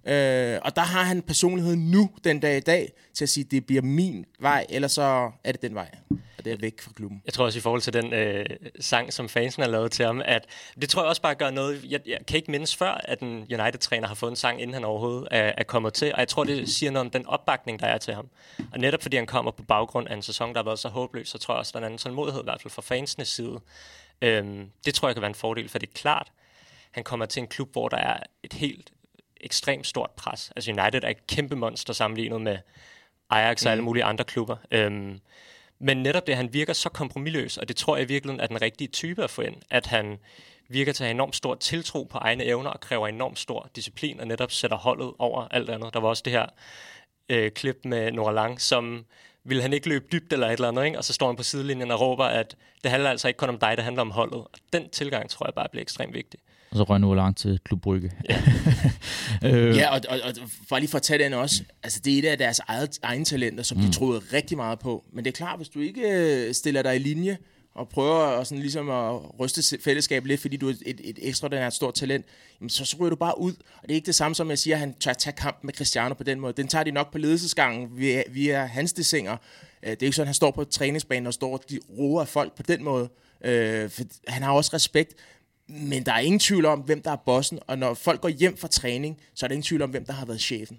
Øh, 0.06 0.60
og 0.62 0.76
der 0.76 0.82
har 0.82 1.04
han 1.04 1.22
personligheden 1.22 1.92
nu, 1.92 2.10
den 2.24 2.40
dag 2.40 2.58
i 2.58 2.60
dag, 2.60 2.92
til 3.14 3.26
at 3.26 3.30
sige, 3.30 3.46
at 3.46 3.52
det 3.52 3.66
bliver 3.66 3.82
min 3.82 4.26
vej, 4.40 4.66
eller 4.70 4.88
så 4.88 5.32
er 5.44 5.52
det 5.52 5.62
den 5.62 5.76
vej. 5.76 5.92
Og 6.38 6.46
det 6.46 6.54
er 6.54 6.58
væk 6.58 6.82
fra 6.82 6.92
klubben. 6.96 7.22
Jeg 7.26 7.34
tror 7.34 7.46
også 7.46 7.60
i 7.60 7.62
forhold 7.62 7.82
til 7.82 7.94
den 7.94 8.14
øh, 8.14 8.46
sang, 8.80 9.14
som 9.14 9.30
fansen 9.30 9.64
har 9.64 9.70
lavet 9.70 9.92
til 9.92 10.06
ham, 10.06 10.22
at 10.26 10.46
det 10.82 10.90
tror 10.90 11.02
jeg 11.02 11.10
også 11.10 11.22
bare 11.22 11.36
gør 11.36 11.50
noget. 11.50 11.84
Jeg, 11.90 12.00
jeg 12.06 12.18
kan 12.28 12.38
ikke 12.38 12.52
mindes 12.52 12.76
før, 12.76 13.02
at 13.04 13.20
en 13.20 13.38
United-træner 13.38 14.08
har 14.08 14.16
fået 14.16 14.30
en 14.30 14.36
sang, 14.36 14.62
inden 14.62 14.74
han 14.74 14.84
overhovedet 14.84 15.28
er, 15.32 15.54
er 15.58 15.64
kommet 15.64 15.94
til. 15.94 16.14
Og 16.14 16.20
jeg 16.20 16.28
tror, 16.28 16.44
det 16.44 16.70
siger 16.70 16.92
noget 16.92 17.06
om 17.06 17.12
den 17.12 17.26
opbakning, 17.26 17.80
der 17.80 17.88
er 17.88 17.98
til 17.98 18.14
ham. 18.14 18.30
Og 18.72 18.80
netop 18.80 19.02
fordi 19.02 19.16
han 19.16 19.26
kommer 19.26 19.52
på 19.52 19.64
baggrund 19.64 20.08
af 20.08 20.14
en 20.14 20.22
sæson, 20.22 20.50
der 20.50 20.58
har 20.58 20.66
været 20.66 20.80
så 20.80 20.90
håbløs, 20.90 21.30
så 21.30 21.38
tror 21.38 21.54
jeg 21.54 21.60
også, 21.60 21.72
der 21.74 21.78
er 21.78 21.82
en 21.82 21.86
anden 21.86 21.98
tålmodighed, 21.98 22.42
i 22.42 22.44
hvert 22.44 22.62
fald 22.62 22.72
fra 22.72 22.82
fansenes 22.82 23.28
side. 23.28 23.60
Øhm, 24.22 24.70
det 24.86 24.94
tror 24.94 25.08
jeg 25.08 25.16
kan 25.16 25.22
være 25.22 25.30
en 25.30 25.36
fordel, 25.36 25.70
for 25.70 25.80
det 25.80 25.90
er 25.90 25.94
klart, 25.94 26.32
han 26.92 27.04
kommer 27.04 27.26
til 27.26 27.42
en 27.42 27.48
klub, 27.48 27.72
hvor 27.72 27.90
der 27.90 27.98
er 27.98 28.20
et 28.44 28.54
helt 28.54 28.92
ekstremt 29.44 29.88
stort 29.88 30.12
pres. 30.12 30.52
Altså 30.56 30.72
United 30.72 31.04
er 31.04 31.10
et 31.10 31.28
kæmpe 31.28 31.56
monster 31.56 31.94
sammenlignet 31.94 32.42
med 32.42 32.58
Ajax 33.30 33.66
og 33.66 33.72
alle 33.72 33.82
mm. 33.82 33.86
mulige 33.86 34.04
andre 34.04 34.24
klubber. 34.24 34.58
Øhm, 34.72 35.20
men 35.80 35.98
netop 35.98 36.28
det, 36.28 36.36
han 36.36 36.54
virker 36.54 36.74
så 36.74 36.90
kompromilløs, 36.90 37.58
og 37.58 37.68
det 37.68 37.76
tror 37.76 37.98
jeg 37.98 38.10
virkelig 38.10 38.40
er 38.40 38.48
den 38.48 38.62
rigtige 38.62 38.88
type 38.88 39.24
at 39.24 39.30
få 39.30 39.42
ind, 39.42 39.56
at 39.70 39.86
han 39.86 40.20
virker 40.70 40.94
til 40.94 41.04
at 41.04 41.08
have 41.08 41.14
enormt 41.14 41.36
stor 41.36 41.56
tiltro 41.56 42.04
på 42.04 42.18
egne 42.18 42.44
evner 42.44 42.70
og 42.70 42.80
kræver 42.80 43.08
enormt 43.08 43.40
stor 43.40 43.70
disciplin 43.76 44.20
og 44.20 44.28
netop 44.28 44.52
sætter 44.52 44.78
holdet 44.78 45.14
over 45.20 45.48
alt 45.52 45.70
andet. 45.70 45.94
Der 45.94 46.00
var 46.00 46.10
også 46.10 46.24
det 46.26 46.34
her 46.34 46.46
øh, 47.30 47.52
klip 47.52 47.78
med 47.84 48.12
Nora 48.12 48.32
Lang, 48.32 48.62
som 48.62 49.06
vil 49.44 49.62
han 49.62 49.74
ikke 49.74 49.90
løbe 49.90 50.06
dybt 50.12 50.34
eller 50.34 50.48
et 50.48 50.54
eller 50.54 50.68
andet, 50.68 50.86
ikke? 50.86 50.98
og 50.98 51.04
så 51.04 51.14
står 51.14 51.28
han 51.28 51.36
på 51.36 51.44
sidelinjen 51.44 51.92
og 51.92 52.02
råber, 52.02 52.26
at 52.26 52.58
det 52.84 52.92
handler 52.92 53.10
altså 53.10 53.28
ikke 53.28 53.38
kun 53.38 53.50
om 53.50 53.60
dig, 53.60 53.78
det 53.78 53.84
handler 53.84 54.02
om 54.02 54.12
holdet. 54.12 54.38
Og 54.38 54.60
den 54.74 54.90
tilgang 54.90 55.30
tror 55.30 55.46
jeg 55.48 55.54
bare 55.54 55.70
bliver 55.72 55.82
ekstremt 55.82 56.14
vigtig. 56.14 56.40
Og 56.74 56.78
så 56.78 56.84
røg 56.84 57.00
nu 57.00 57.14
langt 57.14 57.38
til 57.38 57.60
Klub 57.66 57.82
Brygge. 57.82 58.12
Ja, 58.30 58.42
øh. 59.50 59.78
ja 59.78 59.94
og, 59.94 60.02
og, 60.10 60.20
og 60.24 60.34
for 60.70 60.80
lige 60.80 60.90
for 60.90 60.98
at 60.98 61.02
tage 61.02 61.24
den 61.24 61.34
også, 61.34 61.64
altså 61.84 62.00
det 62.06 62.14
er 62.14 62.20
et 62.20 62.26
af 62.26 62.38
deres 62.38 62.60
eget, 62.68 63.00
egne 63.04 63.26
talenter, 63.26 63.64
som 63.64 63.78
mm. 63.78 63.84
de 63.84 63.92
troede 63.92 64.22
rigtig 64.34 64.58
meget 64.58 64.80
på. 64.80 65.04
Men 65.14 65.26
det 65.26 65.32
er 65.32 65.36
klart, 65.36 65.60
hvis 65.60 65.70
du 65.70 65.80
ikke 65.80 66.02
øh, 66.02 66.54
stiller 66.54 66.82
dig 66.82 66.96
i 66.96 67.00
linje, 67.00 67.38
og 67.76 67.90
prøver 67.90 68.20
at, 68.20 68.48
sådan 68.48 68.62
ligesom 68.62 68.90
at 68.90 69.40
ryste 69.40 69.80
fællesskabet 69.84 70.28
lidt, 70.28 70.42
fordi 70.42 70.58
du 70.58 70.70
er 70.70 70.74
et, 70.86 71.02
et 71.04 71.20
ekstraordinært 71.22 71.74
stort 71.74 71.94
talent, 71.94 72.26
jamen 72.60 72.70
så, 72.70 72.86
så 72.86 72.98
ryger 73.00 73.10
du 73.10 73.16
bare 73.16 73.40
ud. 73.40 73.52
Og 73.52 73.82
det 73.84 73.92
er 73.92 73.96
ikke 73.96 74.06
det 74.06 74.16
samme 74.16 74.36
som, 74.36 74.50
jeg 74.50 74.60
siger, 74.60 74.76
at 74.76 74.80
han 74.80 74.94
tør 74.94 75.14
tage 75.14 75.36
kamp 75.36 75.58
med 75.64 75.74
Cristiano 75.74 76.14
på 76.14 76.24
den 76.24 76.40
måde. 76.40 76.54
Den 76.54 76.68
tager 76.68 76.84
de 76.84 76.92
nok 76.92 77.12
på 77.12 77.18
ledelsesgangen 77.18 77.90
via, 77.98 78.24
via 78.30 78.66
hans 78.66 78.94
desinger. 78.94 79.38
Øh, 79.84 79.92
det 79.92 80.02
er 80.02 80.06
ikke 80.06 80.16
sådan, 80.16 80.24
at 80.24 80.28
han 80.28 80.34
står 80.34 80.52
på 80.52 80.64
træningsbanen 80.64 81.28
og 81.28 81.34
står 81.34 81.54
og 81.54 81.64
de 81.70 81.80
roer 81.98 82.26
folk 82.26 82.56
på 82.56 82.64
den 82.64 82.84
måde. 82.84 83.10
Øh, 83.46 83.90
for 83.90 84.04
han 84.28 84.44
har 84.44 84.52
også 84.52 84.72
respekt. 84.74 85.14
Men 85.68 86.04
der 86.06 86.14
er 86.14 86.20
ingen 86.20 86.40
tvivl 86.40 86.66
om, 86.66 86.80
hvem 86.80 87.02
der 87.02 87.12
er 87.12 87.16
bossen, 87.26 87.60
og 87.68 87.78
når 87.78 87.94
folk 87.94 88.22
går 88.22 88.30
hjem 88.30 88.58
fra 88.58 88.68
træning, 88.68 89.18
så 89.36 89.46
er 89.46 89.48
der 89.48 89.54
ingen 89.54 89.64
tvivl 89.64 89.82
om, 89.82 89.90
hvem 89.90 90.06
der 90.06 90.14
har 90.14 90.26
været 90.26 90.42
chefen. 90.42 90.78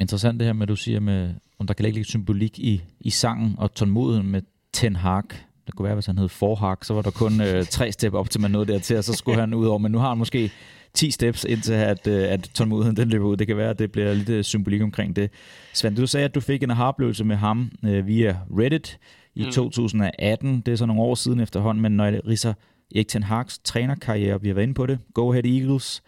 Interessant 0.00 0.40
det 0.40 0.46
her 0.46 0.52
med, 0.52 0.62
at 0.62 0.68
du 0.68 0.76
siger, 0.76 1.00
med, 1.00 1.34
om 1.58 1.66
der 1.66 1.74
kan 1.74 1.84
ligge 1.84 1.98
lidt 1.98 2.08
symbolik 2.08 2.58
i, 2.58 2.82
i 3.00 3.10
sangen 3.10 3.54
og 3.58 3.74
tålmodigheden 3.74 4.30
med 4.30 4.42
Ten 4.72 4.96
Hag. 4.96 5.22
Det 5.66 5.74
kunne 5.76 5.84
være, 5.84 5.94
hvis 5.94 6.06
han 6.06 6.18
hed 6.18 6.28
Forhag, 6.28 6.76
så 6.82 6.94
var 6.94 7.02
der 7.02 7.10
kun 7.10 7.40
øh, 7.40 7.64
tre 7.66 7.92
step 7.92 8.14
op 8.14 8.30
til 8.30 8.40
man 8.40 8.50
nåede 8.50 8.72
dertil, 8.72 8.96
og 8.96 9.04
så 9.04 9.12
skulle 9.12 9.40
han 9.40 9.54
ud 9.54 9.66
over. 9.66 9.78
Men 9.78 9.92
nu 9.92 9.98
har 9.98 10.08
han 10.08 10.18
måske 10.18 10.50
10 10.94 11.10
steps 11.10 11.44
indtil, 11.44 11.72
at, 11.72 12.06
øh, 12.06 12.32
at 12.32 12.50
tålmodigheden 12.54 12.96
den 12.96 13.08
løber 13.08 13.26
ud. 13.26 13.36
Det 13.36 13.46
kan 13.46 13.56
være, 13.56 13.70
at 13.70 13.78
det 13.78 13.92
bliver 13.92 14.14
lidt 14.14 14.28
øh, 14.28 14.44
symbolik 14.44 14.82
omkring 14.82 15.16
det. 15.16 15.30
Svend, 15.74 15.96
du 15.96 16.06
sagde, 16.06 16.24
at 16.24 16.34
du 16.34 16.40
fik 16.40 16.62
en 16.62 16.70
aha 16.70 16.90
med 17.24 17.36
ham 17.36 17.70
øh, 17.84 18.06
via 18.06 18.36
Reddit 18.58 18.98
i 19.34 19.44
mm. 19.44 19.50
2018. 19.50 20.60
Det 20.60 20.72
er 20.72 20.76
så 20.76 20.86
nogle 20.86 21.02
år 21.02 21.14
siden 21.14 21.40
efterhånden, 21.40 21.82
men 21.82 21.92
når 21.92 22.04
jeg 22.04 22.26
riser 22.26 22.54
Erik 22.94 23.08
Ten 23.08 23.22
Hag's 23.22 23.60
trænerkarriere, 23.64 24.40
vi 24.40 24.48
har 24.48 24.54
været 24.54 24.64
inde 24.64 24.74
på 24.74 24.86
det. 24.86 24.98
Go 25.14 25.30
Ahead 25.30 25.44
Eagles, 25.44 26.02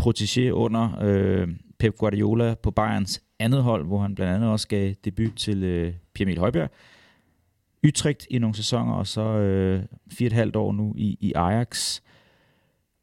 protégé 0.00 0.50
under 0.50 0.98
øh, 1.02 1.48
Pep 1.78 1.96
Guardiola 1.96 2.54
på 2.54 2.70
Bayerns 2.70 3.22
andet 3.38 3.62
hold, 3.62 3.86
hvor 3.86 3.98
han 3.98 4.14
blandt 4.14 4.34
andet 4.34 4.50
også 4.50 4.68
gav 4.68 4.94
debut 5.04 5.34
til 5.36 5.64
øh, 5.64 5.94
Pierre 6.14 6.30
Emil 6.30 6.38
Højbjerg. 6.38 6.70
Utrecht 7.86 8.26
i 8.30 8.38
nogle 8.38 8.56
sæsoner, 8.56 8.92
og 8.92 9.06
så 9.06 9.22
øh, 9.22 9.82
fire 10.12 10.26
og 10.26 10.30
et 10.30 10.32
halvt 10.32 10.56
år 10.56 10.72
nu 10.72 10.94
i, 10.96 11.16
i 11.20 11.32
Ajax. 11.36 12.00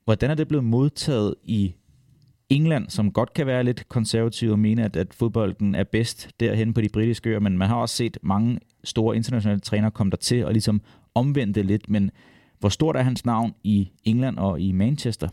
Hvordan 0.03 0.31
er 0.31 0.35
det 0.35 0.47
blevet 0.47 0.63
modtaget 0.65 1.35
i 1.43 1.73
England, 2.49 2.89
som 2.89 3.11
godt 3.11 3.33
kan 3.33 3.47
være 3.47 3.63
lidt 3.63 3.89
konservativ 3.89 4.51
og 4.51 4.59
mene, 4.59 4.85
at, 4.85 4.95
at 4.95 5.13
fodbolden 5.13 5.75
er 5.75 5.83
bedst 5.83 6.29
derhen 6.39 6.73
på 6.73 6.81
de 6.81 6.89
britiske 6.89 7.29
øer, 7.29 7.39
men 7.39 7.57
man 7.57 7.67
har 7.67 7.75
også 7.75 7.95
set 7.95 8.17
mange 8.21 8.59
store 8.83 9.15
internationale 9.15 9.59
trænere 9.59 9.91
komme 9.91 10.11
der 10.11 10.17
til 10.17 10.45
og 10.45 10.51
ligesom 10.51 10.81
omvende 11.15 11.53
det 11.53 11.65
lidt, 11.65 11.89
men 11.89 12.11
hvor 12.63 12.69
stort 12.69 12.95
er 12.95 13.01
hans 13.01 13.25
navn 13.25 13.55
i 13.63 13.91
England 14.03 14.37
og 14.37 14.59
i 14.59 14.71
Manchester? 14.71 15.29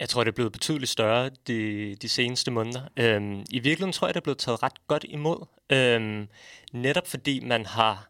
Jeg 0.00 0.08
tror, 0.08 0.24
det 0.24 0.30
er 0.30 0.34
blevet 0.34 0.52
betydeligt 0.52 0.90
større 0.90 1.30
de, 1.46 1.94
de 2.02 2.08
seneste 2.08 2.50
måneder. 2.50 2.80
Øhm, 2.96 3.40
I 3.50 3.58
virkeligheden 3.58 3.92
tror 3.92 4.06
jeg, 4.06 4.14
det 4.14 4.20
er 4.20 4.24
blevet 4.24 4.38
taget 4.38 4.62
ret 4.62 4.86
godt 4.86 5.04
imod. 5.08 5.46
Øhm, 5.70 6.28
netop 6.72 7.06
fordi 7.06 7.40
man 7.40 7.66
har 7.66 8.08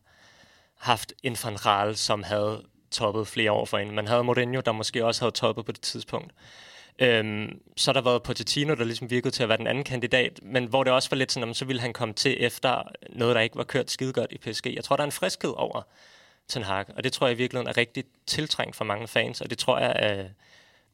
haft 0.78 1.12
en 1.22 1.36
Van 1.44 1.66
Raal, 1.66 1.96
som 1.96 2.22
havde 2.22 2.62
toppet 2.90 3.28
flere 3.28 3.52
år 3.52 3.64
forinden. 3.64 3.94
Man 3.94 4.08
havde 4.08 4.24
Mourinho, 4.24 4.60
der 4.60 4.72
måske 4.72 5.06
også 5.06 5.20
havde 5.20 5.32
toppet 5.32 5.64
på 5.64 5.72
det 5.72 5.80
tidspunkt. 5.80 6.32
Øhm, 6.98 7.60
så 7.76 7.90
har 7.90 7.92
der 7.92 8.10
været 8.10 8.22
Pochettino, 8.22 8.74
der 8.74 8.84
ligesom 8.84 9.10
virkede 9.10 9.30
til 9.30 9.42
at 9.42 9.48
være 9.48 9.58
den 9.58 9.66
anden 9.66 9.84
kandidat, 9.84 10.40
men 10.42 10.64
hvor 10.64 10.84
det 10.84 10.92
også 10.92 11.10
var 11.10 11.16
lidt 11.16 11.32
sådan, 11.32 11.48
om 11.48 11.54
så 11.54 11.64
ville 11.64 11.82
han 11.82 11.92
komme 11.92 12.14
til 12.14 12.36
efter 12.44 12.82
noget, 13.10 13.34
der 13.34 13.40
ikke 13.40 13.56
var 13.56 13.64
kørt 13.64 13.90
skide 13.90 14.12
godt 14.12 14.32
i 14.32 14.38
PSG. 14.38 14.66
Jeg 14.74 14.84
tror, 14.84 14.96
der 14.96 15.02
er 15.02 15.06
en 15.06 15.12
friskhed 15.12 15.52
over 15.56 15.82
Ten 16.48 16.62
Hag, 16.62 16.84
og 16.96 17.04
det 17.04 17.12
tror 17.12 17.26
jeg 17.26 17.34
i 17.34 17.38
virkeligheden 17.38 17.68
er 17.68 17.76
rigtig 17.76 18.04
tiltrængt 18.26 18.76
for 18.76 18.84
mange 18.84 19.08
fans, 19.08 19.40
og 19.40 19.50
det 19.50 19.58
tror 19.58 19.78
jeg 19.78 20.18
øh, 20.18 20.30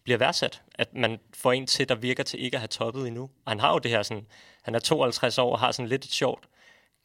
bliver 0.04 0.18
værdsat, 0.18 0.62
at 0.74 0.94
man 0.94 1.18
får 1.34 1.52
en 1.52 1.66
til, 1.66 1.88
der 1.88 1.94
virker 1.94 2.22
til 2.22 2.44
ikke 2.44 2.56
at 2.56 2.60
have 2.60 2.68
toppet 2.68 3.06
endnu. 3.06 3.22
Og 3.22 3.50
han 3.50 3.60
har 3.60 3.72
jo 3.72 3.78
det 3.78 3.90
her 3.90 4.02
sådan, 4.02 4.26
han 4.62 4.74
er 4.74 4.78
52 4.78 5.38
år 5.38 5.52
og 5.52 5.58
har 5.58 5.72
sådan 5.72 5.88
lidt 5.88 6.04
et 6.04 6.10
sjovt 6.10 6.48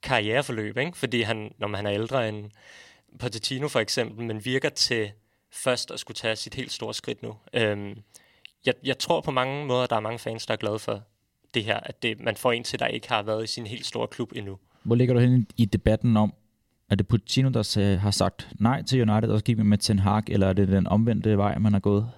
karriereforløb, 0.04 0.78
ikke? 0.78 0.98
fordi 0.98 1.22
han, 1.22 1.54
når 1.58 1.68
man 1.68 1.86
er 1.86 1.94
ældre 1.94 2.30
end 2.30 2.52
Pochettino 3.20 3.68
for 3.68 3.80
eksempel, 3.80 4.26
men 4.26 4.46
virker 4.46 4.70
til 4.70 5.12
først 5.52 5.92
at 5.92 6.00
skulle 6.00 6.16
tage 6.16 6.36
sit 6.36 6.54
helt 6.54 6.72
store 6.72 6.94
skridt 6.94 7.24
nu. 7.24 7.36
Øhm, 7.54 7.98
jeg, 8.66 8.74
jeg 8.84 8.98
tror 8.98 9.22
på 9.22 9.32
mange 9.32 9.66
måder, 9.66 9.84
at 9.84 9.90
der 9.90 9.96
er 9.96 10.00
mange 10.00 10.20
fans, 10.20 10.46
der 10.46 10.54
er 10.54 10.58
glade 10.58 10.80
for 10.80 11.04
det 11.54 11.64
her, 11.64 11.80
at 11.80 12.04
det, 12.04 12.20
man 12.20 12.36
får 12.36 12.52
en 12.52 12.64
til, 12.64 12.80
der 12.80 12.88
ikke 12.88 13.10
har 13.10 13.24
været 13.24 13.44
i 13.44 13.48
sin 13.48 13.68
helt 13.68 13.86
store 13.86 14.08
klub 14.08 14.32
endnu. 14.36 14.58
Hvor 14.84 14.96
ligger 14.96 15.14
du 15.14 15.20
hen 15.20 15.48
i 15.58 15.66
debatten 15.66 16.18
om, 16.18 16.34
er 16.90 16.96
det 16.96 17.08
Pochettino, 17.08 17.50
der 17.50 17.98
har 17.98 18.12
sagt 18.12 18.50
nej 18.60 18.82
til 18.82 19.10
United, 19.10 19.30
og 19.30 19.40
så 19.40 19.44
gik 19.46 19.58
vi 19.58 19.64
med 19.64 19.78
Ten 19.78 20.00
Hag, 20.00 20.24
eller 20.28 20.48
er 20.48 20.54
det 20.54 20.68
den 20.68 20.88
omvendte 20.88 21.38
vej, 21.38 21.58
man 21.58 21.74
har 21.74 21.80
gået? 21.80 22.12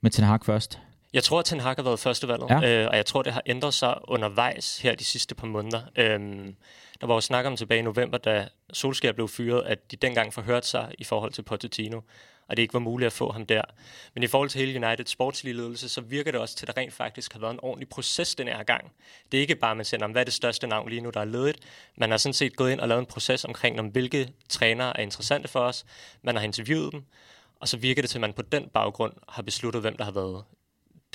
Med 0.00 0.10
Ten 0.10 0.24
Hag 0.24 0.44
først? 0.44 0.80
Jeg 1.12 1.24
tror, 1.24 1.38
at 1.38 1.44
Ten 1.44 1.60
Hag 1.60 1.74
har 1.76 1.82
været 1.82 1.98
førstevalget, 1.98 2.50
ja. 2.50 2.82
øh, 2.82 2.88
og 2.90 2.96
jeg 2.96 3.06
tror, 3.06 3.22
det 3.22 3.32
har 3.32 3.42
ændret 3.46 3.74
sig 3.74 3.98
undervejs 4.08 4.78
her 4.78 4.94
de 4.94 5.04
sidste 5.04 5.34
par 5.34 5.46
måneder. 5.46 5.80
Øhm, 5.96 6.56
der 7.00 7.06
var 7.06 7.14
jo 7.14 7.20
snak 7.20 7.46
om 7.46 7.56
tilbage 7.56 7.78
i 7.78 7.82
november, 7.82 8.18
da 8.18 8.48
Solskjaer 8.72 9.12
blev 9.12 9.28
fyret, 9.28 9.62
at 9.66 9.90
de 9.90 9.96
dengang 9.96 10.34
forhørte 10.34 10.68
sig 10.68 10.94
i 10.98 11.04
forhold 11.04 11.32
til 11.32 11.42
Pochettino 11.42 12.00
og 12.48 12.56
det 12.56 12.62
ikke 12.62 12.74
var 12.74 12.80
muligt 12.80 13.06
at 13.06 13.12
få 13.12 13.32
ham 13.32 13.46
der. 13.46 13.62
Men 14.14 14.22
i 14.22 14.26
forhold 14.26 14.50
til 14.50 14.66
hele 14.66 14.86
United 14.86 15.06
sportslige 15.06 15.56
ledelse, 15.56 15.88
så 15.88 16.00
virker 16.00 16.30
det 16.30 16.40
også 16.40 16.56
til, 16.56 16.66
at 16.66 16.76
der 16.76 16.80
rent 16.82 16.92
faktisk 16.92 17.32
har 17.32 17.40
været 17.40 17.52
en 17.52 17.60
ordentlig 17.62 17.88
proces 17.88 18.34
den 18.34 18.48
her 18.48 18.62
gang. 18.62 18.92
Det 19.32 19.38
er 19.38 19.40
ikke 19.40 19.56
bare, 19.56 19.70
at 19.70 19.76
man 19.76 19.84
siger, 19.84 20.06
hvad 20.06 20.22
er 20.22 20.24
det 20.24 20.34
største 20.34 20.66
navn 20.66 20.88
lige 20.88 21.00
nu, 21.00 21.10
der 21.10 21.20
er 21.20 21.24
ledet. 21.24 21.56
Man 21.96 22.10
har 22.10 22.16
sådan 22.16 22.34
set 22.34 22.56
gået 22.56 22.72
ind 22.72 22.80
og 22.80 22.88
lavet 22.88 23.00
en 23.00 23.06
proces 23.06 23.44
omkring, 23.44 23.80
om 23.80 23.86
hvilke 23.86 24.32
trænere 24.48 24.96
er 24.96 25.02
interessante 25.02 25.48
for 25.48 25.60
os. 25.60 25.84
Man 26.22 26.36
har 26.36 26.42
interviewet 26.42 26.92
dem, 26.92 27.04
og 27.60 27.68
så 27.68 27.76
virker 27.76 28.02
det 28.02 28.10
til, 28.10 28.18
at 28.18 28.20
man 28.20 28.32
på 28.32 28.42
den 28.42 28.68
baggrund 28.74 29.12
har 29.28 29.42
besluttet, 29.42 29.82
hvem 29.82 29.96
der 29.96 30.04
har 30.04 30.12
været 30.12 30.44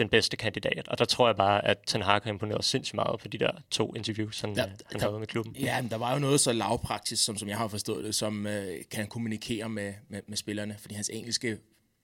den 0.01 0.09
bedste 0.09 0.37
kandidat. 0.37 0.87
Og 0.87 0.99
der 0.99 1.05
tror 1.05 1.27
jeg 1.27 1.35
bare, 1.35 1.65
at 1.65 1.77
Ten 1.87 2.01
Hag 2.01 2.21
har 2.23 2.31
imponeret 2.31 2.65
sindssygt 2.65 2.95
meget 2.95 3.19
på 3.19 3.27
de 3.27 3.37
der 3.37 3.51
to 3.71 3.93
interviews, 3.95 4.41
han, 4.41 4.55
der, 4.55 4.61
han 4.61 4.71
der, 4.93 4.99
havde 4.99 5.19
med 5.19 5.27
klubben. 5.27 5.55
Ja, 5.59 5.81
men 5.81 5.91
der 5.91 5.97
var 5.97 6.13
jo 6.13 6.19
noget 6.19 6.39
så 6.39 6.53
lavpraktisk, 6.53 7.23
som, 7.23 7.37
som 7.37 7.49
jeg 7.49 7.57
har 7.57 7.67
forstået 7.67 8.05
det, 8.05 8.15
som 8.15 8.47
øh, 8.47 8.67
kan 8.91 9.07
kommunikere 9.07 9.69
med, 9.69 9.93
med, 10.09 10.21
med 10.27 10.37
spillerne, 10.37 10.75
fordi 10.79 10.95
hans 10.95 11.09
engelske 11.13 11.57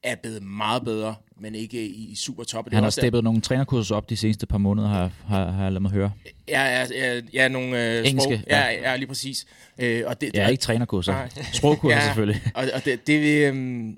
er 0.03 0.15
blevet 0.15 0.43
meget 0.43 0.83
bedre, 0.83 1.15
men 1.39 1.55
ikke 1.55 1.87
i, 1.87 2.11
i 2.11 2.15
super 2.15 2.43
top. 2.43 2.73
Han 2.73 2.83
har 2.83 2.89
steppet 2.89 3.23
nogle 3.23 3.41
trænerkurser 3.41 3.95
op 3.95 4.09
de 4.09 4.17
seneste 4.17 4.47
par 4.47 4.57
måneder, 4.57 4.87
har, 4.87 5.11
har, 5.27 5.51
har 5.51 5.63
jeg 5.63 5.71
ladet 5.71 5.81
mig 5.81 5.91
høre. 5.91 6.11
Ja, 6.47 6.63
ja, 6.63 6.87
ja, 6.91 7.21
ja 7.33 7.47
nogle 7.47 7.97
øh, 7.97 8.07
Engelske, 8.07 8.37
sprog. 8.37 8.49
Ja, 8.49 8.69
ja, 8.69 8.95
lige 8.95 9.07
præcis. 9.07 9.45
Øh, 9.77 10.03
og 10.05 10.21
det, 10.21 10.31
ja, 10.33 10.47
ikke 10.47 10.61
trænerkurser. 10.61 11.27
Sprogkurser 11.53 11.95
ja, 11.97 12.05
selvfølgelig. 12.05 12.41
Og, 12.55 12.65
og 12.73 12.85
det, 12.85 13.07
det, 13.07 13.53
øh, 13.53 13.93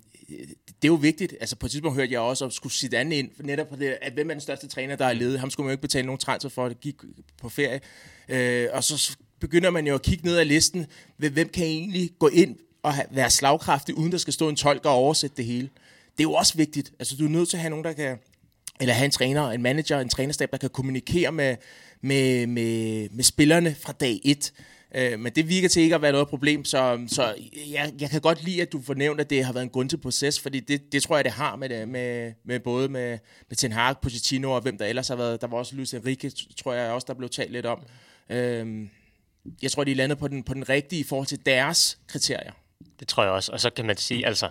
det 0.82 0.88
er 0.88 0.92
jo 0.92 0.96
vigtigt. 0.96 1.36
Altså 1.40 1.56
på 1.56 1.66
et 1.66 1.72
tidspunkt 1.72 1.98
hørte 1.98 2.14
jeg 2.14 2.20
også, 2.20 2.46
at 2.46 2.54
skulle 2.54 2.74
sit 2.74 2.94
andet 2.94 3.18
ind, 3.18 3.32
netop 3.40 3.70
på 3.70 3.76
det, 3.76 3.98
at 4.02 4.14
hvem 4.14 4.30
er 4.30 4.34
den 4.34 4.42
største 4.42 4.68
træner, 4.68 4.96
der 4.96 5.06
er 5.06 5.14
ledet. 5.14 5.40
Ham 5.40 5.50
skulle 5.50 5.66
man 5.66 5.72
jo 5.72 5.74
ikke 5.74 5.82
betale 5.82 6.06
nogen 6.06 6.20
transfer 6.20 6.50
for, 6.50 6.66
at 6.66 6.80
gik 6.80 6.96
på 7.42 7.50
ferie. 7.50 7.82
Øh, 8.30 8.68
og 8.74 8.84
så 8.84 9.18
begynder 9.40 9.70
man 9.70 9.88
jo 9.88 9.96
at 9.96 10.02
kigge 10.02 10.26
ned 10.26 10.38
ad 10.38 10.46
listen, 10.46 10.86
hvem 11.18 11.50
kan 11.50 11.66
egentlig 11.66 12.12
gå 12.20 12.28
ind 12.28 12.56
og 12.84 12.94
være 13.12 13.30
slagkraftig, 13.30 13.96
uden 13.96 14.12
der 14.12 14.18
skal 14.18 14.34
stå 14.34 14.50
en 14.50 14.56
tolk 14.56 14.86
og 14.86 14.92
oversætte 14.92 15.38
det 15.38 15.46
hele. 15.46 15.70
Det 16.12 16.20
er 16.20 16.30
jo 16.30 16.34
også 16.34 16.58
vigtigt. 16.58 16.92
Altså 17.00 17.16
du 17.16 17.26
er 17.26 17.30
nødt 17.30 17.50
til 17.50 17.58
at 17.58 17.62
have 17.62 17.70
nogen, 17.70 17.86
der 17.86 17.94
kan, 17.94 18.18
eller 18.80 18.94
have 18.94 19.06
en 19.06 19.12
træner, 19.12 19.50
en 19.50 19.62
manager, 19.62 20.00
en 20.00 20.10
trænerstab, 20.10 20.52
der 20.52 20.58
kan 20.58 20.70
kommunikere 20.70 21.32
med, 21.32 21.56
med, 22.02 22.48
med, 22.48 23.10
med 23.10 23.24
spillerne 23.24 23.76
fra 23.76 23.94
dag 23.94 24.20
et. 24.24 24.54
Øh, 24.96 25.20
men 25.20 25.34
det 25.34 25.50
virker 25.50 25.70
til 25.70 25.82
ikke 25.82 25.96
at 25.96 26.02
være 26.02 26.12
noget 26.12 26.28
problem, 26.28 26.66
så, 26.66 27.06
så 27.08 27.36
jeg, 27.72 27.94
jeg 28.00 28.10
kan 28.10 28.22
godt 28.22 28.44
lide, 28.44 28.62
at 28.62 28.72
du 28.72 28.82
fornævner, 28.82 29.24
at 29.24 29.30
det 29.30 29.46
har 29.46 29.54
været 29.54 29.64
en 29.64 29.70
grundig 29.70 30.02
proces, 30.02 30.40
fordi 30.40 30.60
det, 30.60 30.92
det 30.92 31.04
tror 31.04 31.16
jeg, 31.16 31.26
det 31.26 31.34
har 31.34 31.56
med, 31.56 31.70
det, 31.70 31.90
med, 31.90 32.34
med 32.44 32.60
både 32.60 32.90
med, 32.90 33.18
med 33.50 33.56
Ten 33.56 33.72
Hag, 33.72 33.96
Pochettino 34.02 34.52
og 34.52 34.62
hvem 34.62 34.78
der 34.78 34.86
ellers 34.86 35.08
har 35.08 35.16
været. 35.16 35.42
Der 35.42 35.48
var 35.48 35.58
også 35.58 35.76
Luis 35.76 35.94
Enrique, 35.94 36.32
tror 36.58 36.74
jeg 36.74 36.92
også, 36.92 37.06
der 37.08 37.14
blev 37.14 37.30
talt 37.30 37.52
lidt 37.52 37.66
om. 37.66 37.84
Øh, 38.30 38.88
jeg 39.62 39.72
tror, 39.72 39.84
de 39.84 39.92
er 39.92 39.96
landet 39.96 40.18
på 40.18 40.28
den, 40.28 40.44
på 40.44 40.54
den 40.54 40.70
rigtige 40.70 41.00
i 41.00 41.04
forhold 41.04 41.28
til 41.28 41.46
deres 41.46 42.00
kriterier. 42.08 42.52
Det 43.00 43.08
tror 43.08 43.24
jeg 43.24 43.32
også. 43.32 43.52
Og 43.52 43.60
så 43.60 43.70
kan 43.70 43.86
man 43.86 43.98
sige, 43.98 44.26
altså, 44.26 44.50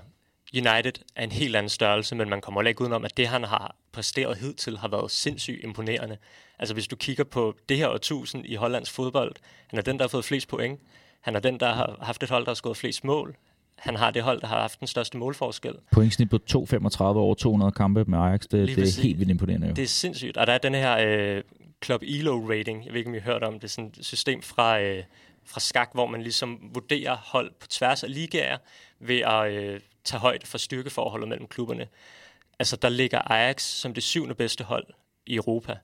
United 0.55 0.92
er 1.16 1.24
en 1.24 1.32
helt 1.32 1.57
anden 1.57 1.70
størrelse, 1.70 2.14
men 2.14 2.28
man 2.28 2.40
kommer 2.40 2.62
ikke 2.62 2.80
udenom, 2.80 3.05
at 3.05 3.16
det, 3.16 3.26
han 3.26 3.44
har 3.44 3.76
præsteret 3.92 4.36
hidtil, 4.38 4.78
har 4.78 4.88
været 4.88 5.11
sindssygt 5.11 5.64
imponerende. 5.64 6.16
Altså 6.59 6.74
hvis 6.74 6.86
du 6.88 6.96
kigger 6.96 7.24
på 7.24 7.55
det 7.68 7.76
her 7.76 7.88
årtusind 7.88 8.46
i 8.46 8.55
Hollands 8.55 8.90
fodbold, 8.90 9.32
han 9.66 9.78
er 9.78 9.82
den, 9.82 9.99
der 9.99 10.03
har 10.03 10.09
fået 10.09 10.24
flest 10.24 10.49
point. 10.49 10.80
Han 11.20 11.36
er 11.36 11.40
den, 11.40 11.61
der 11.61 11.72
har 11.72 11.99
haft 12.03 12.22
et 12.22 12.30
hold, 12.30 12.44
der 12.44 12.51
har 12.51 12.55
skåret 12.55 12.76
flest 12.76 13.05
mål. 13.05 13.36
Han 13.76 13.96
har 13.96 14.11
det 14.11 14.22
hold, 14.22 14.40
der 14.40 14.46
har 14.46 14.61
haft 14.61 14.80
den 14.80 14.88
største 14.88 15.16
målforskel. 15.16 15.74
Pointsnit 15.92 16.30
på 16.30 16.38
2,35 16.51 17.03
over 17.03 17.34
200 17.34 17.72
kampe 17.72 18.05
med 18.05 18.18
Ajax, 18.18 18.40
det, 18.40 18.51
det 18.68 18.78
er 18.78 19.03
helt 19.03 19.18
vildt 19.18 19.30
imponerende. 19.30 19.66
Jo. 19.66 19.72
Det 19.72 19.82
er 19.82 19.88
sindssygt. 19.88 20.36
Og 20.36 20.46
der 20.46 20.53
er 20.53 20.59
den 20.59 20.74
her 20.74 20.96
øh, 21.36 21.42
Club 21.84 22.03
Elo 22.03 22.51
rating, 22.51 22.84
jeg 22.84 22.92
ved 22.92 22.99
ikke, 22.99 23.09
om 23.09 23.14
I 23.14 23.18
har 23.18 23.32
hørt 23.32 23.42
om 23.42 23.55
det, 23.55 23.64
er 23.64 23.68
sådan 23.68 23.92
et 23.99 24.05
system 24.05 24.42
fra, 24.42 24.80
øh, 24.80 25.03
fra 25.44 25.61
skak, 25.61 25.90
hvor 25.94 26.07
man 26.07 26.22
ligesom 26.22 26.70
vurderer 26.74 27.16
hold 27.16 27.51
på 27.61 27.66
tværs 27.66 28.05
af 28.05 28.14
ligaer 28.14 28.59
ved 29.01 29.18
at 29.18 29.53
øh, 29.53 29.80
tage 30.09 30.21
højde 30.21 30.47
for 30.47 30.59
styrkeforholdet 30.59 31.29
mellem 31.29 31.47
klubberne. 31.47 31.89
Altså, 32.59 32.77
der 32.77 32.89
ligger 32.89 33.19
Ajax 33.19 33.63
som 33.63 33.95
det 33.95 34.03
syvende 34.03 34.35
bedste 34.35 34.65
hold 34.65 34.87
i 35.27 35.35
Europa. 35.35 35.77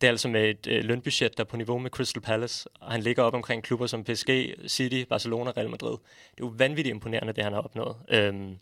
Det 0.00 0.06
er 0.06 0.10
altså 0.10 0.28
med 0.28 0.50
et 0.50 0.66
øh, 0.66 0.84
lønbudget, 0.84 1.36
der 1.36 1.44
er 1.44 1.48
på 1.48 1.56
niveau 1.56 1.78
med 1.78 1.90
Crystal 1.90 2.22
Palace, 2.22 2.68
og 2.80 2.92
han 2.92 3.02
ligger 3.02 3.22
op 3.22 3.34
omkring 3.34 3.62
klubber 3.62 3.86
som 3.86 4.04
PSG, 4.04 4.54
City, 4.66 5.04
Barcelona, 5.08 5.50
Real 5.50 5.70
Madrid. 5.70 5.90
Det 5.90 6.42
er 6.42 6.46
jo 6.46 6.52
vanvittigt 6.56 6.94
imponerende, 6.94 7.32
det 7.32 7.44
han 7.44 7.52
har 7.52 7.60
opnået. 7.60 7.96
Øhm. 8.08 8.56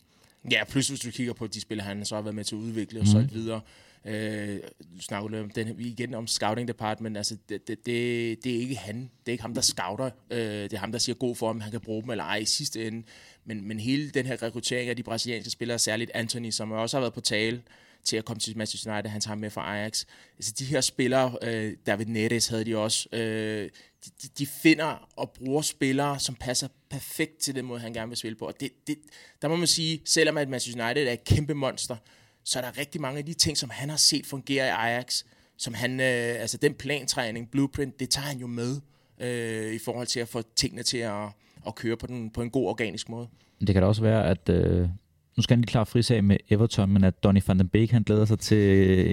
Ja, 0.51 0.63
plus 0.63 0.87
hvis 0.87 0.99
du 0.99 1.11
kigger 1.11 1.33
på 1.33 1.47
de 1.47 1.61
spillere, 1.61 1.87
han 1.87 2.05
så 2.05 2.15
har 2.15 2.21
været 2.21 2.35
med 2.35 2.43
til 2.43 2.55
at 2.55 2.59
udvikle 2.59 2.99
og 2.99 3.03
mm. 3.03 3.11
solgt 3.11 3.33
videre. 3.33 3.61
Øh, 4.05 4.59
snakker 4.99 5.41
om 5.41 5.49
den, 5.49 5.79
igen 5.79 6.13
om 6.13 6.27
scouting 6.27 6.67
department, 6.67 7.17
altså 7.17 7.37
det, 7.49 7.67
det, 7.67 7.85
det, 7.85 8.43
det 8.43 8.55
er 8.55 8.59
ikke 8.59 8.75
han, 8.75 8.95
det 8.95 9.27
er 9.27 9.31
ikke 9.31 9.41
ham, 9.41 9.53
der 9.53 9.61
scouter, 9.61 10.09
øh, 10.29 10.39
det 10.39 10.73
er 10.73 10.77
ham, 10.77 10.91
der 10.91 10.99
siger 10.99 11.15
god 11.15 11.35
for, 11.35 11.49
om 11.49 11.61
han 11.61 11.71
kan 11.71 11.81
bruge 11.81 12.01
dem 12.01 12.09
eller 12.09 12.23
ej 12.23 12.35
i 12.35 12.45
sidste 12.45 12.87
ende, 12.87 13.03
men, 13.47 13.67
men 13.67 13.79
hele 13.79 14.09
den 14.09 14.25
her 14.25 14.43
rekruttering 14.43 14.89
af 14.89 14.95
de 14.95 15.03
brasilianske 15.03 15.49
spillere, 15.49 15.79
særligt 15.79 16.11
Anthony, 16.13 16.51
som 16.51 16.71
også 16.71 16.97
har 16.97 17.01
været 17.01 17.13
på 17.13 17.21
tale, 17.21 17.61
til 18.03 18.17
at 18.17 18.25
komme 18.25 18.39
til 18.39 18.57
Manchester 18.57 18.93
United. 18.93 19.11
Han 19.11 19.21
tager 19.21 19.35
med 19.35 19.49
fra 19.49 19.77
Ajax. 19.77 20.05
Altså 20.37 20.53
de 20.59 20.65
her 20.65 20.81
spillere, 20.81 21.37
øh, 21.41 21.73
David 21.85 22.05
Neres 22.05 22.47
havde 22.47 22.65
de 22.65 22.77
også, 22.77 23.09
øh, 23.11 23.69
de, 24.05 24.27
de 24.37 24.45
finder 24.45 25.09
og 25.15 25.31
bruger 25.31 25.61
spillere, 25.61 26.19
som 26.19 26.35
passer 26.35 26.67
perfekt 26.89 27.37
til 27.37 27.55
den 27.55 27.65
måde, 27.65 27.79
han 27.79 27.93
gerne 27.93 28.07
vil 28.09 28.17
spille 28.17 28.35
på. 28.35 28.45
Og 28.45 28.59
det, 28.59 28.87
det, 28.87 28.97
der 29.41 29.47
må 29.47 29.55
man 29.55 29.67
sige, 29.67 30.01
selvom 30.05 30.37
at 30.37 30.49
Manchester 30.49 30.85
United 30.85 31.07
er 31.07 31.11
et 31.11 31.23
kæmpe 31.23 31.53
monster, 31.53 31.95
så 32.43 32.59
er 32.59 32.63
der 32.63 32.77
rigtig 32.77 33.01
mange 33.01 33.17
af 33.17 33.25
de 33.25 33.33
ting, 33.33 33.57
som 33.57 33.69
han 33.69 33.89
har 33.89 33.97
set 33.97 34.25
fungere 34.25 34.65
i 34.65 34.69
Ajax, 34.69 35.23
som 35.57 35.73
han, 35.73 35.99
øh, 35.99 36.41
altså 36.41 36.57
den 36.57 36.73
plantræning, 36.73 37.51
blueprint, 37.51 37.99
det 37.99 38.09
tager 38.09 38.27
han 38.27 38.37
jo 38.37 38.47
med 38.47 38.81
øh, 39.19 39.73
i 39.73 39.79
forhold 39.79 40.07
til 40.07 40.19
at 40.19 40.27
få 40.27 40.43
tingene 40.55 40.83
til 40.83 40.97
at, 40.97 41.29
at 41.67 41.75
køre 41.75 41.97
på, 41.97 42.07
den, 42.07 42.29
på 42.29 42.41
en 42.41 42.49
god 42.49 42.67
organisk 42.67 43.09
måde. 43.09 43.27
Det 43.59 43.73
kan 43.73 43.81
da 43.81 43.87
også 43.87 44.01
være, 44.01 44.25
at 44.25 44.49
øh, 44.49 44.89
nu 45.37 45.43
skal 45.43 45.55
han 45.55 45.61
lige 45.61 45.71
klare 45.71 45.85
frisag 45.85 46.23
med 46.23 46.37
Everton, 46.49 46.89
men 46.89 47.03
at 47.03 47.23
Donny 47.23 47.41
van 47.47 47.59
den 47.59 47.67
Beek, 47.67 47.91
han 47.91 48.03
glæder 48.03 48.25
sig 48.25 48.39
til 48.39 48.57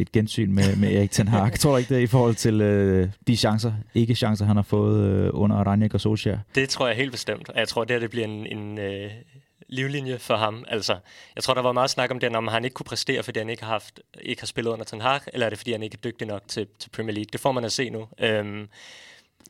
et 0.00 0.12
gensyn 0.12 0.52
med, 0.52 0.76
med 0.76 0.94
Erik 0.94 1.10
Ten 1.10 1.28
Hag. 1.28 1.52
Tror 1.60 1.70
du 1.70 1.76
ikke 1.76 1.94
det 1.94 2.00
i 2.00 2.06
forhold 2.06 2.34
til 2.34 2.60
øh, 2.60 3.08
de 3.26 3.36
chancer, 3.36 3.72
ikke 3.94 4.14
chancer, 4.14 4.44
han 4.44 4.56
har 4.56 4.62
fået 4.62 5.04
øh, 5.04 5.30
under 5.32 5.56
Ranjek 5.56 5.94
og 5.94 6.00
Solskjaer? 6.00 6.38
Det 6.54 6.68
tror 6.68 6.86
jeg 6.86 6.96
helt 6.96 7.12
bestemt, 7.12 7.48
og 7.48 7.58
jeg 7.58 7.68
tror, 7.68 7.84
det 7.84 7.94
her 7.94 8.00
det 8.00 8.10
bliver 8.10 8.26
en, 8.26 8.46
en 8.46 8.78
øh, 8.78 9.10
livlinje 9.68 10.18
for 10.18 10.36
ham. 10.36 10.64
Altså, 10.68 10.96
jeg 11.34 11.44
tror, 11.44 11.54
der 11.54 11.62
var 11.62 11.72
meget 11.72 11.90
snak 11.90 12.10
om 12.10 12.18
det, 12.18 12.36
om 12.36 12.48
han 12.48 12.64
ikke 12.64 12.74
kunne 12.74 12.84
præstere, 12.84 13.22
fordi 13.22 13.38
han 13.38 13.50
ikke 13.50 13.64
har, 13.64 13.72
haft, 13.72 14.00
ikke 14.20 14.42
har 14.42 14.46
spillet 14.46 14.70
under 14.70 14.84
Ten 14.84 15.00
Hag, 15.00 15.20
eller 15.32 15.46
er 15.46 15.50
det, 15.50 15.58
fordi 15.58 15.72
han 15.72 15.82
ikke 15.82 15.94
er 15.94 16.10
dygtig 16.10 16.26
nok 16.26 16.42
til, 16.48 16.66
til 16.78 16.90
Premier 16.90 17.14
League. 17.14 17.28
Det 17.32 17.40
får 17.40 17.52
man 17.52 17.64
at 17.64 17.72
se 17.72 17.90
nu. 17.90 18.06
Øhm, 18.20 18.68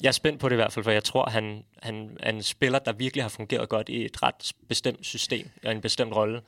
jeg 0.03 0.09
er 0.09 0.12
spændt 0.12 0.40
på 0.40 0.49
det 0.49 0.55
i 0.55 0.57
hvert 0.57 0.72
fald, 0.72 0.84
for 0.84 0.90
jeg 0.90 1.05
tror, 1.05 1.30
han, 1.30 1.64
han 1.82 2.16
er 2.20 2.30
en 2.30 2.42
spiller, 2.42 2.78
der 2.78 2.92
virkelig 2.92 3.24
har 3.24 3.28
fungeret 3.28 3.68
godt 3.68 3.88
i 3.88 4.05
et 4.05 4.22
ret 4.22 4.53
bestemt 4.68 5.07
system 5.07 5.49
og 5.64 5.72
en 5.72 5.80
bestemt 5.80 6.12
rolle. 6.14 6.40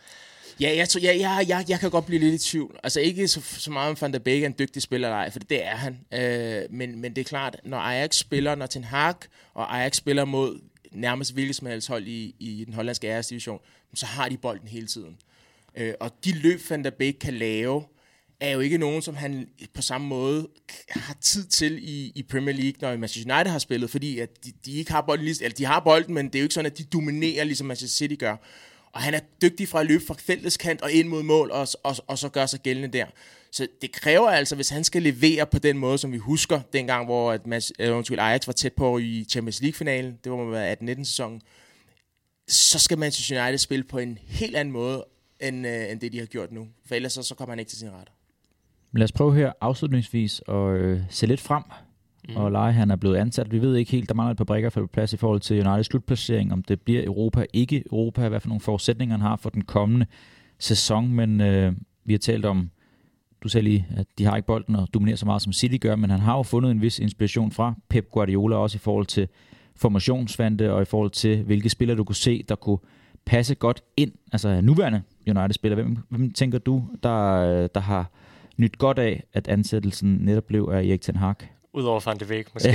Ja, 0.61 0.77
jeg, 0.77 0.89
tror, 0.89 1.01
jeg, 1.01 1.21
jeg, 1.21 1.45
jeg, 1.49 1.65
jeg 1.69 1.81
kan 1.81 1.91
godt 1.91 2.07
blive 2.07 2.21
lidt 2.21 2.35
i 2.35 2.51
tvivl. 2.51 2.79
Altså 2.83 3.01
ikke 3.01 3.29
så, 3.29 3.41
så 3.41 3.71
meget 3.71 3.91
om 3.91 3.97
Van 4.01 4.13
der 4.13 4.19
Beek 4.19 4.43
er 4.43 4.47
en 4.47 4.55
dygtig 4.59 4.83
spiller 4.83 5.09
eller 5.09 5.19
ej, 5.19 5.31
for 5.31 5.39
det 5.39 5.65
er 5.65 5.77
han. 5.77 6.01
Øh, 6.13 6.63
men, 6.71 7.01
men 7.01 7.17
det 7.17 7.21
er 7.21 7.25
klart, 7.25 7.57
når 7.65 7.79
Ajax 7.79 8.17
spiller, 8.17 8.55
når 8.55 8.67
Ten 8.67 8.85
Hag 8.85 9.15
og 9.55 9.79
Ajax 9.79 9.97
spiller 9.97 10.25
mod 10.25 10.61
nærmest 10.93 11.33
hvilket 11.33 11.57
som 11.57 11.67
helst 11.67 11.89
hold 11.89 12.07
i, 12.07 12.35
i 12.39 12.65
den 12.65 12.75
hollandske 12.75 13.07
æresdivision, 13.07 13.61
så 13.95 14.07
har 14.07 14.29
de 14.29 14.37
bolden 14.37 14.69
hele 14.69 14.87
tiden. 14.87 15.17
Øh, 15.77 15.95
og 16.01 16.11
de 16.25 16.33
løb, 16.33 16.61
Van 16.71 16.85
der 16.85 16.91
Beek 16.91 17.17
kan 17.21 17.35
lave, 17.35 17.85
er 18.41 18.51
jo 18.51 18.61
ikke 18.61 18.79
nogen, 18.79 19.03
som 19.03 19.15
han 19.15 19.49
på 19.75 19.83
samme 19.83 20.07
måde 20.07 20.49
har 20.89 21.17
tid 21.21 21.47
til 21.47 21.79
i, 21.83 22.13
i 22.15 22.23
Premier 22.23 22.55
League, 22.55 22.75
når 22.81 22.97
Manchester 22.97 23.35
United 23.35 23.53
har 23.53 23.59
spillet, 23.59 23.91
fordi 23.91 24.19
at 24.19 24.45
de, 24.45 24.53
de 24.65 24.73
ikke 24.73 24.93
har 24.93 25.01
bolden, 25.01 25.27
eller 25.27 25.55
de 25.59 25.65
har 25.65 25.81
bolden, 25.81 26.15
men 26.15 26.27
det 26.27 26.35
er 26.35 26.39
jo 26.39 26.45
ikke 26.45 26.55
sådan, 26.55 26.71
at 26.71 26.79
de 26.79 26.85
dominerer, 26.85 27.45
ligesom 27.45 27.67
Manchester 27.67 27.97
City 27.97 28.15
gør. 28.19 28.37
Og 28.93 29.03
han 29.03 29.15
er 29.15 29.21
dygtig 29.43 29.69
fra 29.69 29.81
at 29.81 29.87
løbe 29.87 30.05
fra 30.07 30.15
feltets 30.19 30.57
kant 30.57 30.83
og 30.83 30.93
ind 30.93 31.09
mod 31.09 31.23
mål, 31.23 31.51
og, 31.51 31.69
og, 31.83 31.97
og 32.07 32.19
så 32.19 32.29
gør 32.29 32.47
sig 32.47 32.61
gældende 32.61 32.99
der. 32.99 33.07
Så 33.53 33.67
det 33.83 33.93
kræver 33.93 34.29
altså, 34.29 34.55
hvis 34.55 34.69
han 34.69 34.85
skal 34.85 35.03
levere 35.03 35.47
på 35.47 35.59
den 35.59 35.79
måde, 35.79 35.99
som 35.99 36.13
vi 36.13 36.19
husker, 36.19 36.61
dengang, 36.73 37.05
hvor 37.05 37.33
at 37.33 37.47
Mas, 37.47 37.73
uh, 37.81 38.19
Ajax 38.19 38.47
var 38.47 38.53
tæt 38.53 38.73
på 38.73 38.99
i 38.99 39.27
Champions 39.31 39.61
League-finalen, 39.61 40.19
det 40.25 40.33
var 40.33 40.45
med 40.45 40.77
18-19-sæsonen, 40.83 41.43
så 42.49 42.79
skal 42.79 42.99
Manchester 42.99 43.43
United 43.43 43.59
spille 43.59 43.85
på 43.85 43.99
en 43.99 44.19
helt 44.23 44.57
anden 44.57 44.73
måde, 44.73 45.05
end, 45.41 45.67
øh, 45.67 45.91
end 45.91 46.01
det, 46.01 46.13
de 46.13 46.19
har 46.19 46.27
gjort 46.27 46.53
nu. 46.53 46.69
For 46.87 46.95
ellers 46.95 47.13
så, 47.13 47.23
så 47.23 47.35
kommer 47.35 47.53
han 47.53 47.59
ikke 47.59 47.69
til 47.69 47.79
sin 47.79 47.91
ret. 47.91 48.09
Lad 48.97 49.05
os 49.05 49.13
prøve 49.13 49.35
her 49.35 49.53
afslutningsvis 49.61 50.43
at 50.49 50.69
øh, 50.71 51.01
se 51.09 51.27
lidt 51.27 51.41
frem 51.41 51.63
mm. 52.29 52.37
og 52.37 52.53
Leje, 52.53 52.73
han 52.73 52.91
er 52.91 52.97
blevet 52.97 53.17
ansat. 53.17 53.53
Vi 53.53 53.61
ved 53.61 53.77
ikke 53.77 53.93
helt, 53.93 54.09
der 54.09 54.15
mangler 54.15 54.31
et 54.31 54.37
par 54.37 54.45
brækker 54.45 54.71
for 54.71 54.87
plads 54.93 55.13
i 55.13 55.17
forhold 55.17 55.41
til 55.41 55.67
Uniteds 55.67 55.87
slutplacering, 55.87 56.53
om 56.53 56.63
det 56.63 56.81
bliver 56.81 57.05
Europa, 57.05 57.45
ikke 57.53 57.83
Europa, 57.87 58.29
hvad 58.29 58.41
for 58.41 58.49
nogle 58.49 58.61
forudsætninger 58.61 59.17
han 59.17 59.21
har 59.21 59.37
for 59.37 59.51
den 59.51 59.63
kommende 59.63 60.07
sæson, 60.59 61.13
men 61.13 61.41
øh, 61.41 61.73
vi 62.05 62.13
har 62.13 62.19
talt 62.19 62.45
om, 62.45 62.71
du 63.43 63.49
sagde 63.49 63.65
lige, 63.65 63.87
at 63.97 64.07
de 64.19 64.25
har 64.25 64.37
ikke 64.37 64.47
bolden 64.47 64.77
og 64.77 64.89
dominerer 64.95 65.17
så 65.17 65.27
meget 65.27 65.43
som 65.43 65.53
City 65.53 65.77
gør, 65.81 65.97
men 65.97 66.11
han 66.11 66.21
har 66.21 66.37
jo 66.37 66.43
fundet 66.43 66.71
en 66.71 66.83
vis 66.83 66.99
inspiration 66.99 67.53
fra 67.53 67.75
Pep 67.89 68.11
Guardiola, 68.11 68.57
også 68.57 68.77
i 68.77 68.79
forhold 68.79 69.07
til 69.07 69.29
formationsvante 69.77 70.73
og 70.73 70.83
i 70.83 70.85
forhold 70.85 71.11
til, 71.11 71.43
hvilke 71.43 71.69
spillere 71.69 71.97
du 71.97 72.05
kunne 72.05 72.17
se, 72.17 72.43
der 72.49 72.55
kunne 72.55 72.79
passe 73.25 73.55
godt 73.55 73.83
ind, 73.97 74.13
altså 74.33 74.61
nuværende 74.61 75.03
United-spillere. 75.27 75.83
Hvem, 75.83 75.99
hvem 76.09 76.33
tænker 76.33 76.59
du, 76.59 76.85
der, 77.03 77.67
der 77.67 77.81
har 77.81 78.11
nyt 78.57 78.79
godt 78.79 78.99
af, 78.99 79.25
at 79.33 79.49
ansættelsen 79.49 80.19
netop 80.21 80.45
blev 80.45 80.71
af 80.73 80.79
Erik 80.79 81.01
Ten 81.01 81.17
Hag? 81.17 81.35
Udover 81.73 82.01
Van 82.05 82.19
de 82.19 82.25
Beek, 82.25 82.55
måske. 82.55 82.69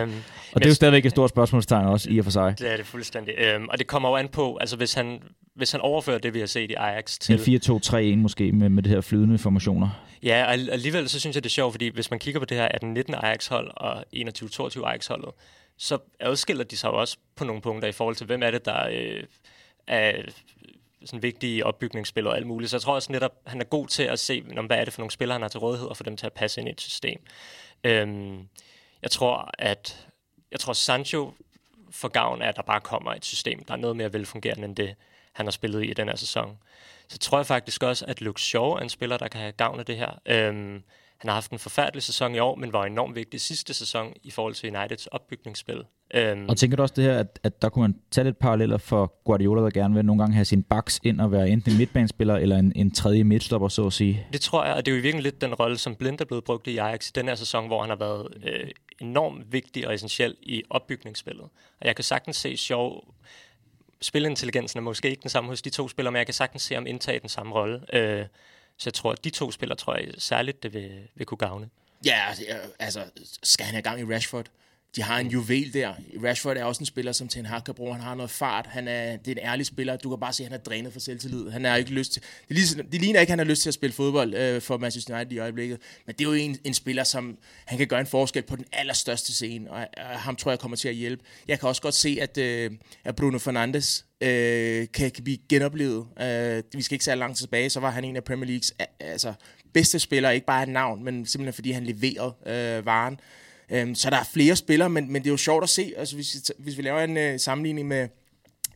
øhm, 0.00 0.12
og 0.52 0.60
det 0.60 0.64
er 0.64 0.70
jo 0.70 0.74
stadigvæk 0.74 1.04
et 1.04 1.10
stort 1.10 1.30
spørgsmålstegn 1.30 1.86
også, 1.86 2.10
i 2.10 2.18
og 2.18 2.24
for 2.24 2.30
sig. 2.30 2.54
Det 2.58 2.72
er 2.72 2.76
det 2.76 2.86
fuldstændig. 2.86 3.34
Øhm, 3.38 3.68
og 3.68 3.78
det 3.78 3.86
kommer 3.86 4.08
jo 4.08 4.16
an 4.16 4.28
på, 4.28 4.56
altså 4.56 4.76
hvis 4.76 4.94
han, 4.94 5.22
hvis 5.54 5.72
han 5.72 5.80
overfører 5.80 6.18
det, 6.18 6.34
vi 6.34 6.38
har 6.38 6.46
set 6.46 6.70
i 6.70 6.74
Ajax 6.74 7.18
til... 7.18 7.48
En 7.48 7.60
4-2-3-1 8.14 8.16
måske, 8.16 8.52
med, 8.52 8.68
med 8.68 8.82
det 8.82 8.92
her 8.92 9.00
flydende 9.00 9.38
formationer. 9.38 10.04
Ja, 10.22 10.44
og 10.44 10.52
alligevel 10.52 11.08
så 11.08 11.20
synes 11.20 11.36
jeg, 11.36 11.44
det 11.44 11.50
er 11.50 11.52
sjovt, 11.52 11.72
fordi 11.72 11.88
hvis 11.88 12.10
man 12.10 12.20
kigger 12.20 12.40
på 12.40 12.44
det 12.44 12.56
her 12.56 12.68
18-19 13.08 13.26
Ajax-hold 13.26 13.70
og 13.76 14.04
21-22 14.16 14.86
Ajax-holdet, 14.86 15.30
så 15.78 15.98
adskiller 16.20 16.64
de 16.64 16.76
sig 16.76 16.90
også 16.90 17.16
på 17.36 17.44
nogle 17.44 17.62
punkter 17.62 17.88
i 17.88 17.92
forhold 17.92 18.16
til, 18.16 18.26
hvem 18.26 18.42
er 18.42 18.50
det, 18.50 18.64
der 18.64 18.88
øh, 18.92 19.22
er 19.86 20.12
sådan 21.04 21.22
vigtige 21.22 21.66
opbygningsspil 21.66 22.26
og 22.26 22.36
alt 22.36 22.46
muligt. 22.46 22.70
Så 22.70 22.76
jeg 22.76 22.82
tror 22.82 22.94
også 22.94 23.12
netop, 23.12 23.32
han 23.46 23.60
er 23.60 23.64
god 23.64 23.86
til 23.86 24.02
at 24.02 24.18
se, 24.18 24.42
hvad 24.42 24.76
er 24.78 24.84
det 24.84 24.92
for 24.92 25.00
nogle 25.00 25.10
spillere, 25.10 25.34
han 25.34 25.42
har 25.42 25.48
til 25.48 25.60
rådighed, 25.60 25.88
og 25.88 25.96
få 25.96 26.02
dem 26.02 26.16
til 26.16 26.26
at 26.26 26.32
passe 26.32 26.60
ind 26.60 26.68
i 26.68 26.72
et 26.72 26.80
system. 26.80 27.20
Øhm, 27.84 28.48
jeg 29.02 29.10
tror, 29.10 29.50
at 29.58 30.08
jeg 30.50 30.60
tror, 30.60 30.72
Sancho 30.72 31.32
får 31.90 32.08
gavn 32.08 32.42
af, 32.42 32.48
at 32.48 32.56
der 32.56 32.62
bare 32.62 32.80
kommer 32.80 33.14
et 33.14 33.24
system, 33.24 33.64
der 33.64 33.74
er 33.74 33.78
noget 33.78 33.96
mere 33.96 34.12
velfungerende 34.12 34.64
end 34.64 34.76
det, 34.76 34.94
han 35.32 35.46
har 35.46 35.50
spillet 35.50 35.84
i 35.84 35.92
den 35.92 36.08
her 36.08 36.16
sæson. 36.16 36.58
Så 37.08 37.18
tror 37.18 37.38
jeg 37.38 37.46
faktisk 37.46 37.82
også, 37.82 38.04
at 38.08 38.20
Luke 38.20 38.40
Shaw 38.40 38.70
er 38.70 38.78
en 38.78 38.88
spiller, 38.88 39.16
der 39.16 39.28
kan 39.28 39.40
have 39.40 39.52
gavn 39.52 39.80
af 39.80 39.86
det 39.86 39.96
her. 39.96 40.20
Øhm, 40.26 40.82
han 41.18 41.28
har 41.28 41.34
haft 41.34 41.50
en 41.50 41.58
forfærdelig 41.58 42.02
sæson 42.02 42.34
i 42.34 42.38
år, 42.38 42.54
men 42.54 42.72
var 42.72 42.84
enormt 42.84 43.16
vigtig 43.16 43.40
sidste 43.40 43.74
sæson 43.74 44.12
i 44.22 44.30
forhold 44.30 44.54
til 44.54 44.76
Uniteds 44.76 45.06
opbygningsspil. 45.06 45.82
Øhm, 46.14 46.48
og 46.48 46.56
tænker 46.56 46.76
du 46.76 46.82
også 46.82 46.94
det 46.96 47.04
her, 47.04 47.18
at, 47.18 47.38
at 47.42 47.62
der 47.62 47.68
kunne 47.68 47.82
man 47.82 47.96
tage 48.10 48.24
lidt 48.24 48.38
paralleller 48.38 48.78
for 48.78 49.22
Guardiola, 49.24 49.62
der 49.62 49.70
gerne 49.70 49.94
vil 49.94 50.04
nogle 50.04 50.22
gange 50.22 50.34
have 50.34 50.44
sin 50.44 50.62
backs 50.62 51.00
ind 51.02 51.20
og 51.20 51.32
være 51.32 51.48
enten 51.48 51.72
en 51.72 51.78
midtbanespiller 51.78 52.36
eller 52.36 52.56
en, 52.56 52.72
en 52.76 52.90
tredje 52.90 53.24
midtstopper, 53.24 53.68
så 53.68 53.86
at 53.86 53.92
sige? 53.92 54.26
Det 54.32 54.40
tror 54.40 54.64
jeg, 54.64 54.74
og 54.74 54.86
det 54.86 54.92
er 54.92 54.96
jo 54.96 55.02
virkelig 55.02 55.22
lidt 55.22 55.40
den 55.40 55.54
rolle, 55.54 55.78
som 55.78 55.94
Blind 55.94 56.20
er 56.20 56.24
blevet 56.24 56.44
brugt 56.44 56.66
i 56.66 56.76
Ajax 56.76 57.08
i 57.08 57.12
den 57.14 57.28
her 57.28 57.34
sæson, 57.34 57.66
hvor 57.66 57.80
han 57.80 57.90
har 57.90 57.96
været 57.96 58.28
øh, 58.44 58.70
enormt 59.00 59.52
vigtig 59.52 59.86
og 59.86 59.94
essentiel 59.94 60.36
i 60.42 60.62
opbygningsspillet. 60.70 61.44
Og 61.80 61.86
jeg 61.86 61.96
kan 61.96 62.04
sagtens 62.04 62.36
se 62.36 62.56
sjov 62.56 63.04
spilintelligensen 64.00 64.78
er 64.78 64.82
måske 64.82 65.10
ikke 65.10 65.22
den 65.22 65.30
samme 65.30 65.50
hos 65.50 65.62
de 65.62 65.70
to 65.70 65.88
spillere, 65.88 66.12
men 66.12 66.18
jeg 66.18 66.26
kan 66.26 66.34
sagtens 66.34 66.62
se 66.62 66.74
ham 66.74 66.86
indtage 66.86 67.20
den 67.20 67.28
samme 67.28 67.54
rolle. 67.54 67.80
Øh, 67.92 68.26
så 68.78 68.82
jeg 68.86 68.94
tror, 68.94 69.12
at 69.12 69.24
de 69.24 69.30
to 69.30 69.50
spillere, 69.50 69.76
tror 69.76 69.96
jeg 69.96 70.14
særligt, 70.18 70.62
det 70.62 70.72
vil, 70.74 71.08
vil 71.14 71.26
kunne 71.26 71.38
gavne. 71.38 71.70
Ja, 72.04 72.34
altså, 72.78 73.04
skal 73.42 73.66
han 73.66 73.74
have 73.74 73.82
gang 73.82 74.00
i 74.00 74.14
Rashford? 74.14 74.46
De 74.96 75.02
har 75.02 75.18
en 75.18 75.26
juvel 75.26 75.72
der. 75.74 75.94
Rashford 76.24 76.56
er 76.56 76.64
også 76.64 76.80
en 76.80 76.86
spiller, 76.86 77.12
som 77.12 77.28
Ten 77.28 77.46
Hag 77.46 77.64
kan 77.64 77.74
bruge. 77.74 77.92
Han 77.92 78.02
har 78.02 78.14
noget 78.14 78.30
fart. 78.30 78.66
Han 78.66 78.88
er, 78.88 79.16
det 79.16 79.28
er 79.28 79.42
en 79.42 79.48
ærlig 79.48 79.66
spiller. 79.66 79.96
Du 79.96 80.08
kan 80.08 80.20
bare 80.20 80.32
se, 80.32 80.42
at 80.42 80.50
han 80.50 80.58
er 80.58 80.62
drænet 80.62 80.92
for 80.92 81.00
selvtillid. 81.00 81.50
Han 81.50 81.64
har 81.64 81.76
ikke 81.76 81.90
lyst 81.90 82.12
til... 82.12 82.22
Det, 82.48 82.56
ligner, 82.56 82.90
det 82.90 83.00
ligner 83.00 83.20
ikke, 83.20 83.30
at 83.30 83.38
han 83.38 83.38
har 83.38 83.46
lyst 83.46 83.62
til 83.62 83.70
at 83.70 83.74
spille 83.74 83.94
fodbold 83.94 84.34
øh, 84.34 84.62
for 84.62 84.78
Manchester 84.78 85.16
United 85.16 85.32
i 85.32 85.38
øjeblikket. 85.38 85.78
Men 86.06 86.14
det 86.14 86.24
er 86.24 86.28
jo 86.28 86.34
en, 86.34 86.58
en 86.64 86.74
spiller, 86.74 87.04
som 87.04 87.38
han 87.64 87.78
kan 87.78 87.86
gøre 87.86 88.00
en 88.00 88.06
forskel 88.06 88.42
på 88.42 88.56
den 88.56 88.64
allerstørste 88.72 89.34
scene. 89.34 89.70
Og, 89.70 89.86
og 89.96 90.04
ham 90.04 90.36
tror 90.36 90.50
jeg 90.50 90.58
kommer 90.58 90.76
til 90.76 90.88
at 90.88 90.94
hjælpe. 90.94 91.24
Jeg 91.48 91.60
kan 91.60 91.68
også 91.68 91.82
godt 91.82 91.94
se, 91.94 92.18
at, 92.20 92.38
øh, 92.38 92.70
at 93.04 93.16
Bruno 93.16 93.38
Fernandes 93.38 94.06
øh, 94.20 94.86
kan, 94.94 95.10
kan 95.10 95.24
blive 95.24 95.38
genoplevet. 95.48 96.06
Øh, 96.20 96.62
vi 96.72 96.82
skal 96.82 96.94
ikke 96.94 97.04
så 97.04 97.14
langt 97.14 97.38
tilbage, 97.38 97.70
så 97.70 97.80
var 97.80 97.90
han 97.90 98.04
en 98.04 98.16
af 98.16 98.24
Premier 98.24 98.46
Leagues 98.46 98.72
altså, 99.00 99.32
bedste 99.72 99.98
spillere. 99.98 100.34
Ikke 100.34 100.46
bare 100.46 100.62
et 100.62 100.68
navn, 100.68 101.04
men 101.04 101.26
simpelthen 101.26 101.52
fordi 101.52 101.70
han 101.70 101.84
leverede 101.84 102.34
øh, 102.46 102.86
varen. 102.86 103.20
Øhm, 103.70 103.94
så 103.94 104.10
der 104.10 104.16
er 104.16 104.24
flere 104.32 104.56
spillere, 104.56 104.90
men, 104.90 105.12
men 105.12 105.22
det 105.22 105.28
er 105.28 105.32
jo 105.32 105.36
sjovt 105.36 105.62
at 105.62 105.68
se, 105.68 105.92
altså 105.96 106.14
hvis, 106.14 106.52
hvis 106.58 106.76
vi 106.76 106.82
laver 106.82 107.00
en 107.00 107.16
øh, 107.16 107.40
sammenligning 107.40 107.88
med, 107.88 108.08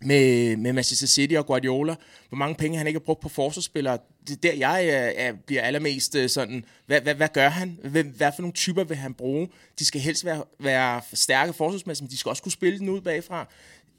med, 0.00 0.56
med 0.56 0.72
Manchester 0.72 1.06
City 1.06 1.34
og 1.34 1.46
Guardiola, 1.46 1.94
hvor 2.28 2.36
mange 2.36 2.54
penge 2.54 2.78
han 2.78 2.86
ikke 2.86 2.98
har 2.98 3.04
brugt 3.04 3.20
på 3.20 3.28
forsvarsspillere. 3.28 3.98
Det 4.28 4.36
er 4.36 4.40
der, 4.50 4.52
jeg 4.52 4.84
øh, 4.84 5.24
er, 5.24 5.32
bliver 5.46 5.62
allermest 5.62 6.14
øh, 6.14 6.28
sådan, 6.28 6.64
hvad, 6.86 7.00
hvad, 7.00 7.14
hvad 7.14 7.28
gør 7.34 7.48
han? 7.48 7.78
Hvad, 7.84 8.04
hvad 8.04 8.32
for 8.36 8.42
nogle 8.42 8.52
typer 8.52 8.84
vil 8.84 8.96
han 8.96 9.14
bruge? 9.14 9.48
De 9.78 9.84
skal 9.84 10.00
helst 10.00 10.24
være, 10.24 10.44
være 10.60 11.00
stærke 11.12 11.52
forsvarsmæssigt, 11.52 12.04
men 12.04 12.10
de 12.10 12.18
skal 12.18 12.30
også 12.30 12.42
kunne 12.42 12.52
spille 12.52 12.78
den 12.78 12.88
ud 12.88 13.00
bagfra. 13.00 13.48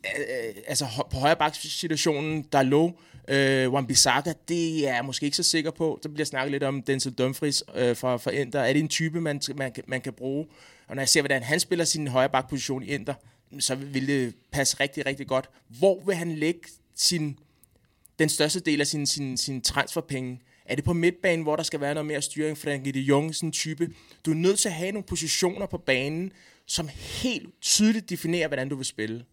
Øh, 0.05 0.55
altså 0.67 0.85
på 1.11 1.17
højre 1.17 1.35
bak 1.35 1.55
situationen, 1.55 2.45
der 2.51 2.63
lå 2.63 2.99
øh, 3.27 3.73
Wan-Bissaka, 3.73 4.33
det 4.47 4.89
er 4.89 4.95
jeg 4.95 5.05
måske 5.05 5.23
ikke 5.25 5.37
så 5.37 5.43
sikker 5.43 5.71
på. 5.71 5.99
Der 6.03 6.09
bliver 6.09 6.25
snakket 6.25 6.51
lidt 6.51 6.63
om 6.63 6.81
Denzel 6.81 7.13
Dumfries 7.13 7.63
øh, 7.75 7.95
fra, 7.95 8.17
fra 8.17 8.31
Inter. 8.31 8.59
Er 8.59 8.73
det 8.73 8.79
en 8.79 8.87
type, 8.87 9.21
man, 9.21 9.41
man, 9.55 9.73
man 9.87 10.01
kan 10.01 10.13
bruge? 10.13 10.45
Og 10.87 10.95
når 10.95 11.01
jeg 11.01 11.09
ser, 11.09 11.21
hvordan 11.21 11.43
han 11.43 11.59
spiller 11.59 11.85
sin 11.85 12.07
højre 12.07 12.29
bakposition 12.29 12.83
i 12.83 12.87
Inter, 12.87 13.13
så 13.59 13.75
vil 13.75 14.07
det 14.07 14.35
passe 14.51 14.79
rigtig, 14.79 15.05
rigtig 15.05 15.27
godt. 15.27 15.49
Hvor 15.67 16.03
vil 16.05 16.15
han 16.15 16.31
lægge 16.31 16.59
sin, 16.95 17.39
den 18.19 18.29
største 18.29 18.59
del 18.59 18.81
af 18.81 18.87
sin, 18.87 19.05
sin, 19.05 19.37
sin 19.37 19.61
transferpenge? 19.61 20.41
Er 20.65 20.75
det 20.75 20.83
på 20.83 20.93
midtbanen, 20.93 21.43
hvor 21.43 21.55
der 21.55 21.63
skal 21.63 21.81
være 21.81 21.93
noget 21.93 22.05
mere 22.05 22.21
styring? 22.21 22.57
Frankie 22.57 22.93
de 22.93 22.99
Jong, 22.99 23.35
sådan 23.35 23.51
type. 23.51 23.89
Du 24.25 24.31
er 24.31 24.35
nødt 24.35 24.59
til 24.59 24.69
at 24.69 24.75
have 24.75 24.91
nogle 24.91 25.05
positioner 25.05 25.65
på 25.65 25.77
banen, 25.77 26.31
som 26.65 26.89
helt 26.93 27.61
tydeligt 27.61 28.09
definerer, 28.09 28.47
hvordan 28.47 28.69
du 28.69 28.75
vil 28.75 28.85
spille. 28.85 29.25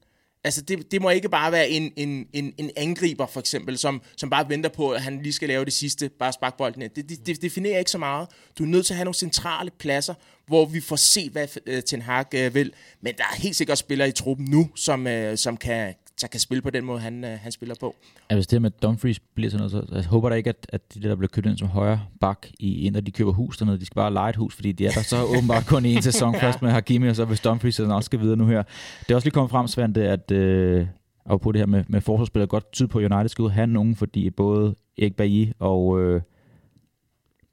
Altså, 0.45 0.61
det, 0.63 0.93
det 0.93 1.03
må 1.03 1.11
ikke 1.11 1.29
bare 1.29 1.53
være 1.53 1.69
en, 1.69 1.93
en, 1.97 2.27
en, 2.33 2.55
en 2.59 2.71
angriber, 2.77 3.27
for 3.27 3.41
eksempel, 3.41 3.79
som, 3.79 4.03
som 4.17 4.31
bare 4.31 4.49
venter 4.49 4.71
på, 4.71 4.91
at 4.91 5.03
han 5.03 5.23
lige 5.23 5.33
skal 5.33 5.49
lave 5.49 5.65
det 5.65 5.73
sidste, 5.73 6.09
bare 6.09 6.33
spark 6.33 6.57
bolden 6.57 6.83
Det, 6.83 7.09
det, 7.09 7.27
det 7.27 7.43
definerer 7.43 7.79
ikke 7.79 7.91
så 7.91 7.99
meget. 7.99 8.29
Du 8.59 8.63
er 8.63 8.69
nødt 8.69 8.87
til 8.87 8.93
at 8.93 8.97
have 8.97 9.05
nogle 9.05 9.15
centrale 9.15 9.71
pladser, 9.71 10.15
hvor 10.47 10.65
vi 10.65 10.81
får 10.81 10.97
se, 10.97 11.31
hvad 11.31 11.49
øh, 11.67 11.83
Ten 11.83 12.03
Hag 12.03 12.27
øh, 12.35 12.55
vil. 12.55 12.73
Men 13.01 13.15
der 13.19 13.25
er 13.25 13.37
helt 13.37 13.57
sikkert 13.57 13.79
spillere 13.79 14.09
i 14.09 14.13
truppen 14.13 14.47
nu, 14.51 14.71
som, 14.75 15.07
øh, 15.07 15.39
som 15.39 15.57
kan, 15.57 15.95
der 16.21 16.29
kan 16.29 16.41
spille 16.41 16.63
på 16.63 16.71
den 16.71 16.85
måde, 16.85 17.01
han, 17.01 17.25
uh, 17.25 17.31
han 17.31 17.53
spiller 17.53 17.75
på. 17.81 17.95
Ja, 18.31 18.35
hvis 18.35 18.47
det 18.47 18.63
med 18.63 18.71
Dumfries 18.71 19.21
bliver 19.21 19.51
sådan 19.51 19.71
noget, 19.71 19.89
så 19.89 19.95
jeg 19.95 20.05
håber 20.05 20.29
da 20.29 20.35
ikke, 20.35 20.51
at, 20.51 20.67
at 20.69 20.95
de 20.95 21.03
der, 21.03 21.09
der 21.09 21.17
bliver 21.17 21.29
købt 21.29 21.47
ind 21.47 21.59
som 21.59 21.69
højre 21.69 22.01
bak 22.21 22.47
i 22.59 22.87
Inter, 22.87 23.01
de 23.01 23.11
køber 23.11 23.33
hus 23.33 23.59
dernede. 23.59 23.81
De 23.81 23.87
skal 23.87 23.95
bare 23.95 24.13
lege 24.13 24.31
et 24.31 24.37
hus, 24.37 24.55
fordi 24.55 24.73
de 24.73 24.87
er 24.87 24.91
der 24.91 25.03
så 25.03 25.25
åbenbart 25.37 25.67
kun 25.67 25.85
i 25.85 25.95
en 25.95 26.03
sæson 26.03 26.35
ja. 26.35 26.47
først 26.47 26.63
med 26.63 26.71
Hakimi, 26.71 27.09
og 27.09 27.17
så 27.17 27.25
hvis 27.25 27.41
Dumfries 27.41 27.75
så 27.75 27.85
også 27.85 28.07
skal 28.07 28.21
videre 28.21 28.37
nu 28.37 28.47
her. 28.47 28.63
Det 29.01 29.11
er 29.11 29.15
også 29.15 29.27
lige 29.27 29.35
kommet 29.35 29.51
frem, 29.51 29.67
Svante, 29.67 30.09
at 30.09 30.31
øh, 30.31 30.87
og 31.25 31.41
på 31.41 31.53
det 31.53 31.59
her 31.59 31.67
med, 31.67 31.85
med 31.89 32.01
forsvarsspillere 32.01 32.47
godt 32.47 32.73
tyde 32.73 32.89
på, 32.89 32.99
at 32.99 33.13
United 33.13 33.29
skal 33.29 33.43
ud 33.43 33.51
have 33.51 33.67
nogen, 33.67 33.97
fordi 33.97 34.31
både 34.31 34.75
Erik 34.99 35.17
Bailly 35.17 35.53
og 35.59 36.01
øh, 36.01 36.21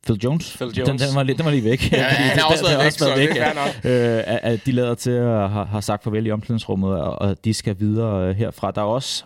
Phil 0.08 0.20
Jones. 0.24 0.58
Phil 0.58 0.68
Jones. 0.68 0.90
Den, 0.90 1.00
den, 1.00 1.16
var, 1.16 1.24
lige, 1.24 1.38
den 1.38 1.46
var 1.46 1.52
lige 1.52 1.64
væk. 1.64 1.92
Ja, 1.92 2.04
han 2.04 2.40
har 2.40 2.48
også 2.52 2.66
været 2.66 2.84
væk, 2.84 2.92
så 2.92 3.16
væk, 3.16 3.36
ja. 3.36 4.18
øh, 4.18 4.24
at 4.28 4.66
de 4.66 4.72
lader 4.72 4.96
til 4.96 5.12
at 5.12 5.50
have, 5.50 5.66
have 5.66 5.82
sagt 5.82 6.04
farvel 6.04 6.28
i 6.28 6.32
omklædningsrummet, 6.32 6.92
og, 6.92 7.22
og 7.22 7.46
de 7.46 7.54
skal 7.54 7.76
videre 7.80 8.30
øh, 8.30 8.36
herfra. 8.36 8.72
Der 8.72 8.82
er 8.82 8.86
også 8.86 9.24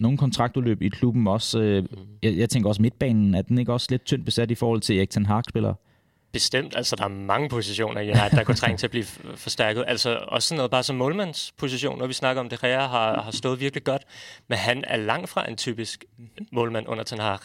nogle 0.00 0.18
kontraktudløb 0.18 0.82
i 0.82 0.88
klubben 0.88 1.26
også. 1.26 1.58
Øh, 1.58 1.84
jeg, 2.22 2.36
jeg 2.36 2.50
tænker 2.50 2.68
også 2.68 2.82
midtbanen, 2.82 3.34
er 3.34 3.42
den 3.42 3.58
ikke 3.58 3.72
også 3.72 3.86
lidt 3.90 4.04
tyndt 4.04 4.24
besat 4.24 4.50
i 4.50 4.54
forhold 4.54 4.80
til 4.80 4.98
Erik 4.98 5.10
Ten 5.10 5.26
Hag 5.26 5.42
spiller? 5.48 5.74
Bestemt. 6.32 6.76
Altså, 6.76 6.96
der 6.96 7.04
er 7.04 7.08
mange 7.08 7.48
positioner 7.48 8.00
i 8.00 8.10
United, 8.10 8.30
der 8.30 8.44
kunne 8.44 8.54
trænge 8.54 8.76
til 8.76 8.86
at 8.86 8.90
blive 8.90 9.04
forstærket. 9.36 9.84
Altså, 9.86 10.18
også 10.28 10.48
sådan 10.48 10.56
noget 10.56 10.70
bare 10.70 10.82
som 10.82 10.96
målmandsposition, 10.96 11.98
når 11.98 12.06
vi 12.06 12.12
snakker 12.12 12.40
om 12.40 12.48
det, 12.48 12.62
Rea 12.62 12.86
har, 12.86 13.22
har 13.22 13.30
stået 13.30 13.60
virkelig 13.60 13.84
godt. 13.84 14.02
Men 14.48 14.58
han 14.58 14.84
er 14.86 14.96
langt 14.96 15.28
fra 15.30 15.50
en 15.50 15.56
typisk 15.56 16.04
målmand 16.52 16.88
under 16.88 17.04
Ten 17.04 17.18
Hag. 17.18 17.38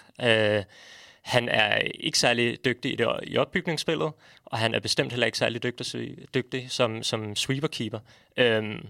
Øh, 0.58 0.64
han 1.30 1.50
er 1.50 1.78
ikke 1.78 2.20
særlig 2.20 2.66
dygtig 2.66 2.94
i, 2.94 2.96
det, 2.96 3.08
i 3.24 3.38
opbygningsspillet, 3.38 4.12
og 4.46 4.58
han 4.58 4.74
er 4.74 4.80
bestemt 4.80 5.12
heller 5.12 5.26
ikke 5.26 5.38
særlig 5.38 5.64
dygtig, 5.64 6.18
dygtig 6.34 6.72
som, 6.72 7.04
som 7.04 7.36
sweeper-keeper. 7.36 8.00
Øhm, 8.38 8.88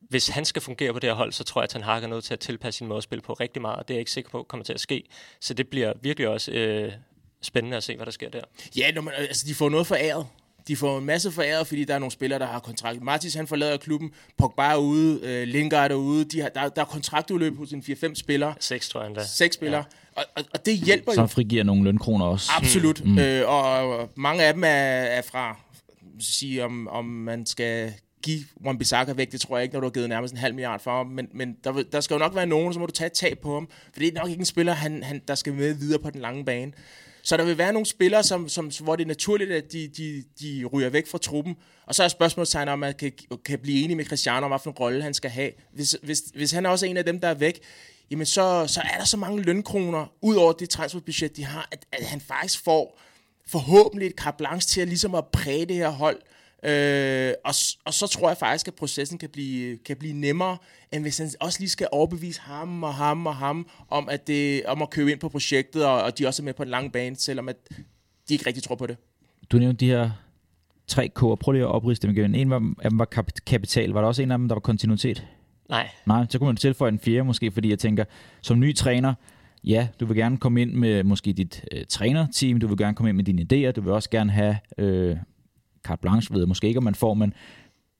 hvis 0.00 0.28
han 0.28 0.44
skal 0.44 0.62
fungere 0.62 0.92
på 0.92 0.98
det 0.98 1.10
her 1.10 1.14
hold, 1.14 1.32
så 1.32 1.44
tror 1.44 1.60
jeg, 1.60 1.64
at 1.64 1.70
Ten 1.70 1.82
Hag 1.82 2.02
er 2.02 2.06
nødt 2.06 2.24
til 2.24 2.34
at 2.34 2.40
tilpasse 2.40 2.78
sin 2.78 2.86
måde 2.86 2.96
at 2.96 3.02
spille 3.02 3.22
på 3.22 3.32
rigtig 3.32 3.62
meget, 3.62 3.76
og 3.76 3.88
det 3.88 3.94
er 3.94 3.96
jeg 3.96 4.00
ikke 4.00 4.10
sikker 4.10 4.30
på 4.30 4.42
kommer 4.42 4.64
til 4.64 4.72
at 4.72 4.80
ske. 4.80 5.04
Så 5.40 5.54
det 5.54 5.68
bliver 5.68 5.92
virkelig 6.02 6.28
også 6.28 6.52
øh, 6.52 6.92
spændende 7.42 7.76
at 7.76 7.82
se, 7.84 7.96
hvad 7.96 8.06
der 8.06 8.12
sker 8.12 8.30
der. 8.30 8.42
Ja, 8.76 8.90
når 8.90 9.02
man, 9.02 9.14
altså, 9.14 9.46
de 9.46 9.54
får 9.54 9.68
noget 9.68 9.86
foræret. 9.86 10.26
De 10.68 10.76
får 10.76 10.98
en 10.98 11.04
masse 11.04 11.32
foræret, 11.32 11.66
fordi 11.66 11.84
der 11.84 11.94
er 11.94 11.98
nogle 11.98 12.12
spillere, 12.12 12.38
der 12.38 12.46
har 12.46 12.60
kontrakt. 12.60 13.02
Martins, 13.02 13.34
han 13.34 13.46
forlader 13.46 13.76
klubben. 13.76 14.14
Pogba 14.38 14.62
er 14.62 14.76
ude. 14.76 15.20
Øh, 15.22 15.48
Lingard 15.48 15.90
er 15.90 15.94
ude. 15.94 16.24
De 16.24 16.40
har, 16.40 16.48
der, 16.48 16.68
der 16.68 16.82
er 16.82 16.86
kontraktudløb 16.86 17.56
hos 17.56 17.70
en 17.70 17.84
4-5 17.88 18.14
spillere. 18.14 18.54
Seks, 18.60 18.88
tror 18.88 19.00
jeg 19.00 19.06
endda. 19.06 19.24
Seks 19.24 19.54
spillere. 19.54 19.84
Ja. 19.92 20.03
Og, 20.16 20.24
og, 20.36 20.44
og 20.54 20.66
det 20.66 20.76
hjælper 20.76 21.12
jo. 21.16 21.26
frigiver 21.26 21.64
nogle 21.64 21.84
lønkroner 21.84 22.26
også. 22.26 22.50
Absolut. 22.56 23.04
Mm. 23.04 23.18
Øh, 23.18 23.48
og, 23.48 24.10
mange 24.16 24.44
af 24.44 24.54
dem 24.54 24.64
er, 24.64 24.68
er 24.68 25.22
fra, 25.22 25.58
sige, 26.20 26.64
om, 26.64 26.88
om 26.88 27.04
man 27.04 27.46
skal 27.46 27.92
give 28.22 28.44
Wan-Bissaka 28.66 29.12
væk, 29.12 29.32
det 29.32 29.40
tror 29.40 29.56
jeg 29.56 29.62
ikke, 29.62 29.72
når 29.72 29.80
du 29.80 29.86
har 29.86 29.90
givet 29.90 30.08
nærmest 30.08 30.34
en 30.34 30.38
halv 30.38 30.54
milliard 30.54 30.80
for 30.80 30.96
ham, 30.96 31.06
men, 31.06 31.28
men 31.34 31.56
der, 31.64 31.82
der 31.92 32.00
skal 32.00 32.14
jo 32.14 32.18
nok 32.18 32.34
være 32.34 32.46
nogen, 32.46 32.72
så 32.72 32.80
må 32.80 32.86
du 32.86 32.92
tage 32.92 33.06
et 33.06 33.12
tab 33.12 33.38
på 33.38 33.54
ham, 33.54 33.68
for 33.92 34.00
det 34.00 34.08
er 34.08 34.20
nok 34.20 34.28
ikke 34.28 34.40
en 34.40 34.46
spiller, 34.46 34.72
han, 34.72 35.02
han, 35.02 35.22
der 35.28 35.34
skal 35.34 35.54
med 35.54 35.74
videre 35.74 35.98
på 35.98 36.10
den 36.10 36.20
lange 36.20 36.44
bane. 36.44 36.72
Så 37.22 37.36
der 37.36 37.44
vil 37.44 37.58
være 37.58 37.72
nogle 37.72 37.86
spillere, 37.86 38.22
som, 38.22 38.48
som, 38.48 38.70
hvor 38.80 38.96
det 38.96 39.04
er 39.04 39.08
naturligt, 39.08 39.52
at 39.52 39.72
de, 39.72 39.88
de, 39.88 40.24
de 40.40 40.64
ryger 40.64 40.88
væk 40.88 41.06
fra 41.06 41.18
truppen. 41.18 41.56
Og 41.86 41.94
så 41.94 42.04
er 42.04 42.08
spørgsmålstegn 42.08 42.68
om, 42.68 42.72
at 42.72 42.78
man 42.78 42.94
kan, 42.94 43.38
kan 43.44 43.58
blive 43.58 43.84
enig 43.84 43.96
med 43.96 44.04
Cristiano 44.04 44.46
om, 44.46 44.50
hvilken 44.50 44.70
rolle 44.70 45.02
han 45.02 45.14
skal 45.14 45.30
have. 45.30 45.50
Hvis, 45.72 45.96
hvis, 46.02 46.22
hvis 46.34 46.52
han 46.52 46.66
er 46.66 46.70
også 46.70 46.86
en 46.86 46.96
af 46.96 47.04
dem, 47.04 47.20
der 47.20 47.28
er 47.28 47.34
væk, 47.34 47.60
jamen 48.14 48.26
så, 48.26 48.64
så 48.66 48.80
er 48.80 48.98
der 48.98 49.04
så 49.04 49.16
mange 49.16 49.42
lønkroner, 49.42 50.06
ud 50.22 50.36
over 50.36 50.52
det 50.52 50.70
transferbudget, 50.70 51.36
de 51.36 51.44
har, 51.44 51.68
at, 51.72 51.86
at 51.92 52.06
han 52.06 52.20
faktisk 52.20 52.64
får 52.64 53.00
forhåbentlig 53.46 54.06
et 54.06 54.14
carte 54.16 54.36
blanche 54.36 54.68
til 54.68 54.80
at, 54.80 54.88
ligesom 54.88 55.14
at 55.14 55.24
præge 55.32 55.66
det 55.66 55.76
her 55.76 55.90
hold. 55.90 56.16
Øh, 56.64 57.32
og, 57.44 57.54
og 57.84 57.94
så 57.94 58.06
tror 58.06 58.28
jeg 58.28 58.36
faktisk, 58.36 58.68
at 58.68 58.74
processen 58.74 59.18
kan 59.18 59.28
blive, 59.28 59.78
kan 59.86 59.96
blive 59.96 60.12
nemmere, 60.12 60.56
end 60.92 61.02
hvis 61.02 61.18
han 61.18 61.30
også 61.40 61.60
lige 61.60 61.68
skal 61.70 61.88
overbevise 61.92 62.40
ham 62.40 62.82
og 62.82 62.94
ham 62.94 63.26
og 63.26 63.36
ham 63.36 63.68
om, 63.88 64.08
at 64.08 64.26
det, 64.26 64.66
om 64.66 64.82
at 64.82 64.90
købe 64.90 65.12
ind 65.12 65.20
på 65.20 65.28
projektet, 65.28 65.86
og, 65.86 66.02
og 66.02 66.18
de 66.18 66.26
også 66.26 66.42
er 66.42 66.44
med 66.44 66.54
på 66.54 66.62
en 66.62 66.68
lang 66.68 66.92
bane, 66.92 67.16
selvom 67.16 67.48
at 67.48 67.56
de 68.28 68.34
ikke 68.34 68.46
rigtig 68.46 68.62
tror 68.62 68.74
på 68.74 68.86
det. 68.86 68.96
Du 69.50 69.58
nævnte 69.58 69.86
de 69.86 69.90
her 69.90 70.10
tre 70.86 71.10
K'er. 71.18 71.34
Prøv 71.34 71.52
lige 71.52 71.62
at 71.64 71.70
opriste 71.70 72.06
dem 72.06 72.16
igen. 72.16 72.34
En 72.34 72.50
var- 72.50 72.74
af 72.82 72.90
dem 72.90 72.98
var 72.98 73.24
kapital. 73.46 73.90
Var 73.90 74.00
der 74.00 74.08
også 74.08 74.22
en 74.22 74.30
af 74.30 74.38
dem, 74.38 74.48
der 74.48 74.54
var 74.54 74.60
kontinuitet? 74.60 75.26
Nej, 75.68 75.88
Nej, 76.06 76.26
så 76.30 76.38
kunne 76.38 76.46
man 76.46 76.56
tilføje 76.56 76.92
en 76.92 76.98
fjerde 76.98 77.24
måske, 77.24 77.50
fordi 77.50 77.70
jeg 77.70 77.78
tænker, 77.78 78.04
som 78.42 78.60
ny 78.60 78.74
træner, 78.74 79.14
ja, 79.64 79.88
du 80.00 80.06
vil 80.06 80.16
gerne 80.16 80.36
komme 80.36 80.62
ind 80.62 80.72
med 80.72 81.04
måske 81.04 81.32
dit 81.32 81.64
øh, 81.72 81.84
trænerteam, 81.88 82.60
du 82.60 82.66
vil 82.66 82.76
gerne 82.76 82.94
komme 82.94 83.08
ind 83.08 83.16
med 83.16 83.24
dine 83.24 83.42
idéer, 83.42 83.72
du 83.72 83.80
vil 83.80 83.92
også 83.92 84.10
gerne 84.10 84.32
have 84.32 84.56
øh, 84.78 85.16
carte 85.84 86.00
blanche, 86.00 86.34
ved 86.34 86.40
jeg 86.40 86.48
måske 86.48 86.66
ikke, 86.66 86.78
om 86.78 86.84
man 86.84 86.94
får, 86.94 87.14
men 87.14 87.34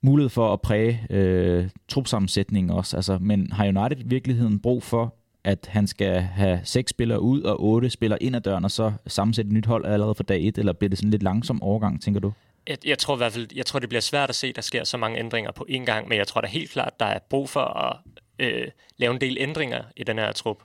mulighed 0.02 0.28
for 0.28 0.52
at 0.52 0.60
præge 0.60 1.06
øh, 1.10 1.68
trupsammensætningen 1.88 2.70
også. 2.70 2.96
Altså, 2.96 3.18
men 3.18 3.52
har 3.52 3.64
United 3.64 4.04
i 4.04 4.08
virkeligheden 4.08 4.60
brug 4.60 4.82
for, 4.82 5.14
at 5.44 5.68
han 5.70 5.86
skal 5.86 6.20
have 6.20 6.60
seks 6.64 6.90
spillere 6.90 7.20
ud 7.20 7.42
og 7.42 7.64
otte 7.64 7.90
spillere 7.90 8.22
ind 8.22 8.36
ad 8.36 8.40
døren, 8.40 8.64
og 8.64 8.70
så 8.70 8.92
sammensætte 9.06 9.48
et 9.48 9.52
nyt 9.52 9.66
hold 9.66 9.84
allerede 9.84 10.14
fra 10.14 10.24
dag 10.28 10.48
et, 10.48 10.58
eller 10.58 10.72
bliver 10.72 10.88
det 10.88 10.98
sådan 10.98 11.10
lidt 11.10 11.22
langsom 11.22 11.62
overgang, 11.62 12.02
tænker 12.02 12.20
du? 12.20 12.32
Jeg, 12.68 12.78
jeg 12.84 12.98
tror 12.98 13.14
i 13.14 13.16
hvert 13.16 13.32
fald, 13.32 13.48
jeg 13.54 13.66
tror, 13.66 13.78
det 13.78 13.88
bliver 13.88 14.02
svært 14.02 14.28
at 14.28 14.34
se, 14.36 14.46
at 14.46 14.56
der 14.56 14.62
sker 14.62 14.84
så 14.84 14.96
mange 14.96 15.18
ændringer 15.18 15.52
på 15.52 15.66
én 15.70 15.84
gang, 15.84 16.08
men 16.08 16.18
jeg 16.18 16.26
tror 16.26 16.40
da 16.40 16.46
helt 16.46 16.70
klart, 16.70 17.00
der 17.00 17.06
er 17.06 17.18
brug 17.30 17.48
for 17.48 17.60
at 17.60 17.96
øh, 18.38 18.68
lave 18.96 19.14
en 19.14 19.20
del 19.20 19.36
ændringer 19.40 19.82
i 19.96 20.04
den 20.04 20.18
her 20.18 20.32
trup. 20.32 20.56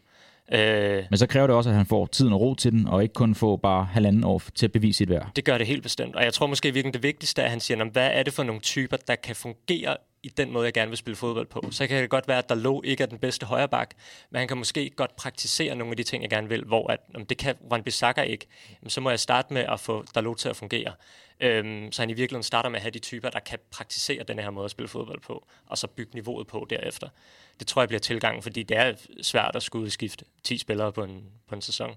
Øh, 0.52 1.04
Men 1.10 1.18
så 1.18 1.28
kræver 1.28 1.48
det 1.48 1.56
også, 1.56 1.70
at 1.70 1.76
han 1.76 1.86
får 1.86 2.06
tiden 2.06 2.34
og 2.34 2.42
ro 2.42 2.56
til 2.56 2.72
den, 2.72 2.88
og 2.88 3.04
ikke 3.04 3.14
kun 3.14 3.36
får 3.36 3.58
bare 3.58 3.86
halvanden 3.86 4.24
år 4.24 4.42
til 4.56 4.66
at 4.66 4.72
bevise 4.72 4.98
sit 4.98 5.10
værd. 5.10 5.30
Det 5.36 5.46
gør 5.46 5.58
det 5.58 5.68
helt 5.68 5.84
bestemt. 5.84 6.16
Og 6.16 6.24
jeg 6.24 6.34
tror 6.34 6.48
måske 6.48 6.74
virkelig 6.74 6.94
det 6.94 7.04
vigtigste 7.04 7.42
er, 7.42 7.46
at 7.46 7.52
han 7.52 7.60
siger, 7.60 7.78
"Nå, 7.78 7.84
hvad 7.84 8.10
er 8.14 8.24
det 8.24 8.34
for 8.34 8.44
nogle 8.44 8.62
typer, 8.62 8.98
der 8.98 9.16
kan 9.16 9.36
fungere 9.36 9.98
i 10.24 10.30
den 10.30 10.52
måde, 10.52 10.66
jeg 10.66 10.74
gerne 10.74 10.90
vil 10.90 10.98
spille 10.98 11.16
fodbold 11.16 11.48
på. 11.48 11.68
Så 11.72 11.88
kan 11.88 12.02
det 12.02 12.10
godt 12.10 12.28
være, 12.28 12.38
at 12.38 12.50
Dalot 12.50 12.86
ikke 12.86 13.04
er 13.04 13.08
den 13.08 13.18
bedste 13.18 13.46
højreback, 13.46 13.94
men 14.30 14.40
han 14.40 14.48
kan 14.48 14.58
måske 14.58 14.90
godt 14.90 15.16
praktisere 15.16 15.76
nogle 15.76 15.92
af 15.92 15.98
de 15.98 16.04
ting, 16.04 16.24
jeg 16.24 16.30
gerne 16.30 16.50
vil, 16.50 16.64
hvor 16.64 16.92
at, 16.92 17.00
om 17.16 17.26
det 17.26 17.38
kan 17.38 17.56
Wan-Bissaka 17.74 18.22
ikke, 18.22 18.48
jamen, 18.82 18.90
så 18.90 19.02
må 19.02 19.10
jeg 19.10 19.20
starte 19.20 19.54
med 19.54 19.62
at 19.62 19.80
få 19.80 20.06
Dalot 20.16 20.38
til 20.38 20.50
at 20.50 20.56
fungere. 20.56 20.94
Øhm, 21.40 21.92
så 21.92 22.02
han 22.02 22.10
i 22.10 22.14
virkeligheden 22.14 22.44
starter 22.44 22.70
med 22.70 22.78
at 22.78 22.82
have 22.82 22.92
de 22.92 23.00
typer, 23.00 23.30
der 23.30 23.40
kan 23.40 23.60
praktisere 23.72 24.24
den 24.24 24.40
her 24.40 24.50
måde 24.50 24.66
at 24.66 24.72
spille 24.72 24.88
fodbold 24.88 25.22
på, 25.22 25.48
og 25.66 25.78
så 25.78 25.88
bygge 25.88 26.12
niveauet 26.14 26.48
på 26.48 26.68
derefter. 26.70 27.08
Det 27.60 27.68
tror 27.68 27.82
jeg 27.82 27.90
bliver 27.90 28.00
tilgangen, 28.00 28.44
fordi 28.44 28.64
det 28.64 28.78
er 28.78 28.94
svært 29.22 29.56
at 29.56 29.64
skulle 29.64 29.86
udskifte 29.86 30.26
10 30.44 30.58
spillere 30.58 30.92
på 30.92 31.04
en, 31.04 31.24
på 31.48 31.56
en 31.56 31.62
sæson. 31.62 31.96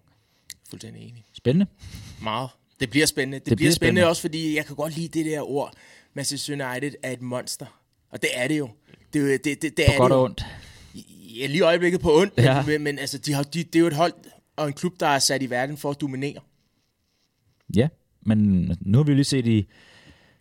Fuldstændig 0.71 1.03
enig. 1.03 1.25
Spændende. 1.33 1.67
Meget. 2.23 2.51
Det 2.81 2.91
bliver 2.91 3.07
spændende. 3.07 3.39
Det, 3.39 3.47
det 3.47 3.51
bliver 3.51 3.57
bliver 3.57 3.73
spændende, 3.73 4.01
spændende. 4.01 4.09
også, 4.09 4.23
fordi 4.23 4.57
jeg 4.57 4.67
kan 4.67 4.77
godt 4.77 4.97
lide 4.97 5.09
det 5.09 5.27
der 5.27 5.51
ord. 5.51 5.73
Manchester 6.15 6.71
United 6.71 6.93
er 7.03 7.11
et 7.11 7.23
monster. 7.23 7.82
Og 8.13 8.23
det 8.23 8.31
er 8.35 8.49
det 8.49 8.59
jo. 8.59 8.69
Det, 9.13 9.35
er 9.35 9.39
det, 9.39 9.63
det, 9.63 9.77
det 9.77 9.85
På 9.87 9.93
er 9.93 9.99
godt 9.99 10.11
det 10.11 10.17
og 10.17 10.21
jo. 10.21 10.25
ondt. 10.25 10.47
Ja, 11.41 11.47
lige 11.47 11.63
øjeblikket 11.63 12.01
på 12.01 12.17
ondt, 12.21 12.37
men, 12.37 12.45
Ja. 12.45 12.57
ja. 12.57 12.65
men, 12.67 12.83
men 12.83 12.99
altså, 12.99 13.19
de 13.19 13.33
har, 13.33 13.43
de, 13.43 13.65
det 13.65 13.77
er 13.77 13.81
jo 13.81 13.87
et 13.87 13.97
hold 13.97 14.13
og 14.57 14.67
en 14.67 14.73
klub, 14.73 14.93
der 15.01 15.07
er 15.07 15.19
sat 15.19 15.43
i 15.43 15.51
verden 15.51 15.77
for 15.77 15.91
at 15.91 16.01
dominere. 16.01 16.39
Ja, 17.77 17.89
men 18.27 18.71
nu 18.81 18.99
har 18.99 19.05
vi 19.05 19.13
jo 19.13 19.15
lige 19.17 19.25
set 19.25 19.47
i, 19.47 19.67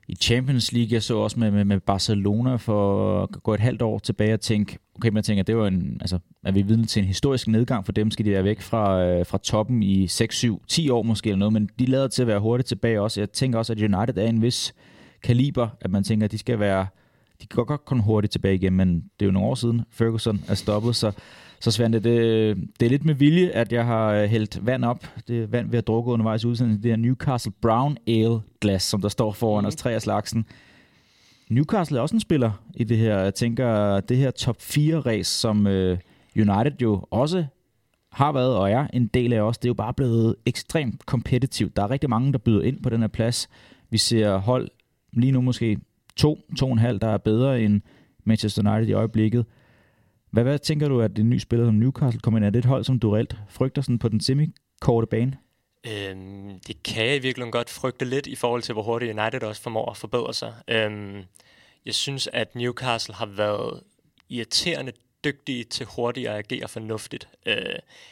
i 0.08 0.16
Champions 0.16 0.72
League, 0.72 0.94
jeg 0.94 1.04
så 1.04 1.18
også 1.18 1.40
med, 1.40 1.52
med, 1.52 1.66
med 1.66 1.80
Barcelona 1.80 2.56
for 2.56 3.24
at 3.24 3.30
gå 3.44 3.54
et 3.54 3.60
halvt 3.60 3.82
år 3.82 4.00
tilbage 4.00 4.34
og 4.34 4.42
tænke, 4.42 4.78
okay, 4.96 5.10
men 5.10 5.16
jeg 5.16 5.24
tænker, 5.24 5.44
det 5.44 5.58
var 5.58 5.68
en, 5.68 5.98
altså, 6.02 6.20
er 6.46 6.52
vi 6.52 6.62
vidne 6.62 6.86
til 6.86 7.00
en 7.02 7.08
historisk 7.08 7.48
nedgang 7.48 7.86
for 7.86 7.92
dem, 7.92 8.12
skal 8.12 8.26
de 8.26 8.32
være 8.32 8.44
væk 8.44 8.62
fra, 8.62 9.04
øh, 9.04 9.26
fra 9.26 9.38
toppen 9.38 9.84
i 9.84 10.08
6, 10.08 10.36
7, 10.38 10.62
10 10.68 10.90
år 10.90 11.04
måske 11.04 11.30
eller 11.30 11.38
noget, 11.40 11.54
men 11.54 11.70
de 11.80 11.86
lader 11.86 12.08
til 12.08 12.22
at 12.22 12.28
være 12.28 12.40
hurtigt 12.40 12.68
tilbage 12.68 13.02
også. 13.02 13.22
Jeg 13.22 13.30
tænker 13.32 13.60
også, 13.60 13.74
at 13.74 13.82
United 13.82 14.18
er 14.18 14.28
en 14.28 14.42
vis 14.42 14.74
kaliber, 15.24 15.70
at 15.82 15.92
man 15.92 16.04
tænker, 16.04 16.26
at 16.26 16.32
de 16.32 16.38
skal 16.38 16.60
være, 16.60 16.88
de 17.42 17.48
kan 17.48 17.66
godt 17.66 17.86
komme 17.86 18.04
hurtigt 18.04 18.32
tilbage 18.32 18.56
igen, 18.56 18.74
men 18.74 18.94
det 18.96 19.26
er 19.26 19.26
jo 19.26 19.32
nogle 19.32 19.48
år 19.48 19.56
siden, 19.56 19.82
Ferguson 19.92 20.42
er 20.48 20.56
stoppet, 20.56 20.96
så 20.96 21.12
så 21.62 21.72
Svante, 21.72 22.00
det, 22.00 22.58
det 22.80 22.86
er 22.86 22.90
lidt 22.90 23.06
med 23.06 23.14
vilje, 23.14 23.50
at 23.50 23.74
jeg 23.74 23.86
har 23.86 24.14
øh, 24.14 24.30
hældt 24.30 24.66
vand 24.66 24.86
op. 24.86 25.08
Det 25.28 25.52
vand, 25.52 25.70
vi 25.70 25.78
har 25.78 25.82
drukket 25.82 26.12
undervejs 26.12 26.44
i 26.44 26.48
udsendelsen. 26.48 26.84
Det 26.84 26.92
er 26.92 26.96
Newcastle 26.96 27.52
Brown 27.62 27.98
Ale 28.08 28.42
glas, 28.62 28.84
som 28.84 29.02
der 29.02 29.10
står 29.10 29.32
foran 29.32 29.64
mm. 29.64 29.68
os, 29.68 29.76
tre 29.76 29.94
af 29.94 30.02
slagsen. 30.02 30.46
Newcastle 31.50 31.98
er 31.98 32.02
også 32.02 32.16
en 32.16 32.20
spiller 32.20 32.52
i 32.74 32.84
det 32.84 32.98
her. 32.98 33.20
Jeg 33.20 33.34
tænker, 33.34 34.00
det 34.00 34.18
her 34.18 34.32
top 34.32 34.58
4-race, 34.58 35.40
som 35.40 35.68
øh, 35.68 35.98
United 36.36 36.72
jo 36.82 37.06
også 37.12 37.46
har 38.12 38.32
været 38.32 38.56
og 38.56 38.72
er 38.72 38.88
en 38.94 39.08
del 39.08 39.34
af 39.34 39.42
os, 39.42 39.58
det 39.58 39.66
er 39.66 39.70
jo 39.70 39.74
bare 39.74 39.94
blevet 39.94 40.36
ekstremt 40.46 41.06
kompetitivt. 41.06 41.76
Der 41.76 41.84
er 41.84 41.92
rigtig 41.92 42.10
mange, 42.10 42.32
der 42.32 42.38
byder 42.38 42.62
ind 42.62 42.84
på 42.84 42.90
den 42.90 43.02
her 43.02 43.08
plads. 43.08 43.50
Vi 43.90 43.98
ser 43.98 44.38
hold 44.38 44.70
lige 45.14 45.32
nu 45.32 45.42
måske 45.42 45.78
to, 46.22 46.40
to 46.58 46.66
og 46.66 46.72
en 46.72 46.80
halv, 46.80 47.00
der 47.00 47.08
er 47.08 47.18
bedre 47.18 47.62
end 47.62 47.82
Manchester 48.24 48.72
United 48.72 48.90
i 48.90 48.94
øjeblikket. 48.94 49.46
Hvad, 50.32 50.44
hvad 50.44 50.60
tænker 50.60 50.88
du, 50.88 51.02
at 51.02 51.16
det 51.16 51.26
nye 51.26 51.40
spiller 51.40 51.66
som 51.66 51.76
Newcastle 51.76 52.22
kommer 52.22 52.38
ind? 52.38 52.46
Er 52.46 52.50
det 52.50 52.60
et 52.60 52.66
hold, 52.66 52.84
som 52.84 53.00
du 53.00 53.12
reelt 53.12 53.36
frygter 53.50 53.82
sådan 53.82 54.00
på 54.00 54.10
den 54.10 54.20
semi-korte 54.20 55.08
bane? 55.08 55.38
Øhm, 55.88 56.60
det 56.68 56.84
kan 56.84 57.06
jeg 57.06 57.16
i 57.16 57.20
virkeligheden 57.20 57.52
godt 57.52 57.70
frygte 57.70 58.06
lidt 58.06 58.28
i 58.28 58.36
forhold 58.36 58.62
til, 58.62 58.74
hvor 58.74 58.84
hurtigt 58.84 59.20
United 59.20 59.44
også 59.44 59.62
formår 59.62 59.92
at 59.92 59.98
forbedre 59.98 60.34
sig. 60.34 60.54
Øhm, 60.68 61.22
jeg 61.86 61.96
synes, 61.96 62.30
at 62.34 62.56
Newcastle 62.56 63.16
har 63.16 63.26
været 63.26 63.82
irriterende 64.30 64.92
dygtige 65.26 65.64
til 65.64 65.86
hurtigt 65.86 66.28
at 66.28 66.36
agere 66.36 66.68
fornuftigt. 66.68 67.28
Øh, 67.46 67.56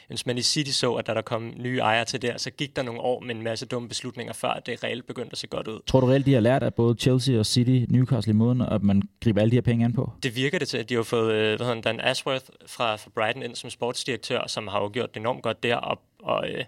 hvis 0.08 0.26
man 0.26 0.38
i 0.38 0.42
City 0.42 0.70
så, 0.70 0.94
at 0.94 1.06
da 1.06 1.14
der 1.14 1.22
kom 1.22 1.52
nye 1.56 1.78
ejere 1.78 2.04
til 2.04 2.22
der, 2.22 2.38
så 2.38 2.50
gik 2.50 2.76
der 2.76 2.82
nogle 2.82 3.00
år 3.00 3.20
med 3.20 3.34
en 3.34 3.42
masse 3.42 3.66
dumme 3.66 3.88
beslutninger, 3.88 4.32
før 4.32 4.60
det 4.66 4.84
reelt 4.84 5.06
begyndte 5.06 5.32
at 5.32 5.38
se 5.38 5.46
godt 5.46 5.68
ud. 5.68 5.80
Tror 5.86 6.00
du 6.00 6.06
reelt, 6.06 6.26
de 6.26 6.32
har 6.34 6.40
lært 6.40 6.62
af 6.62 6.74
både 6.74 6.94
Chelsea 6.98 7.38
og 7.38 7.46
City, 7.46 7.92
Newcastle 7.92 8.30
i 8.30 8.34
måden, 8.34 8.60
at 8.60 8.82
man 8.82 9.02
griber 9.20 9.40
alle 9.40 9.50
de 9.50 9.56
her 9.56 9.62
penge 9.62 9.84
an 9.84 9.92
på? 9.92 10.12
Det 10.22 10.36
virker 10.36 10.58
det 10.58 10.68
til, 10.68 10.78
at 10.78 10.88
de 10.88 10.94
har 10.94 11.02
fået 11.02 11.32
øh, 11.32 11.56
hvad 11.56 11.66
hedder 11.66 11.74
han, 11.74 11.80
Dan 11.80 12.00
Ashworth 12.00 12.44
fra, 12.66 12.96
fra 12.96 13.10
Brighton 13.14 13.42
ind 13.42 13.56
som 13.56 13.70
sportsdirektør, 13.70 14.46
som 14.46 14.68
har 14.68 14.80
jo 14.80 14.90
gjort 14.92 15.14
det 15.14 15.20
enormt 15.20 15.42
godt 15.42 15.62
der, 15.62 15.76
og, 15.76 16.00
og 16.22 16.50
øh, 16.50 16.64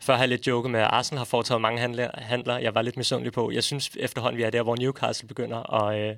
før 0.00 0.14
har 0.14 0.20
jeg 0.20 0.28
lidt 0.28 0.46
joket 0.46 0.70
med, 0.70 0.80
at 0.80 0.86
Arsenal 0.86 1.18
har 1.18 1.24
foretaget 1.24 1.60
mange 1.60 1.80
handler, 1.80 2.10
handler. 2.14 2.58
Jeg 2.58 2.74
var 2.74 2.82
lidt 2.82 2.96
misundelig 2.96 3.32
på. 3.32 3.50
Jeg 3.50 3.64
synes 3.64 3.90
efterhånden, 3.96 4.38
vi 4.38 4.42
er 4.42 4.50
der, 4.50 4.62
hvor 4.62 4.76
Newcastle 4.76 5.28
begynder 5.28 5.82
at, 5.82 6.10
øh, 6.10 6.16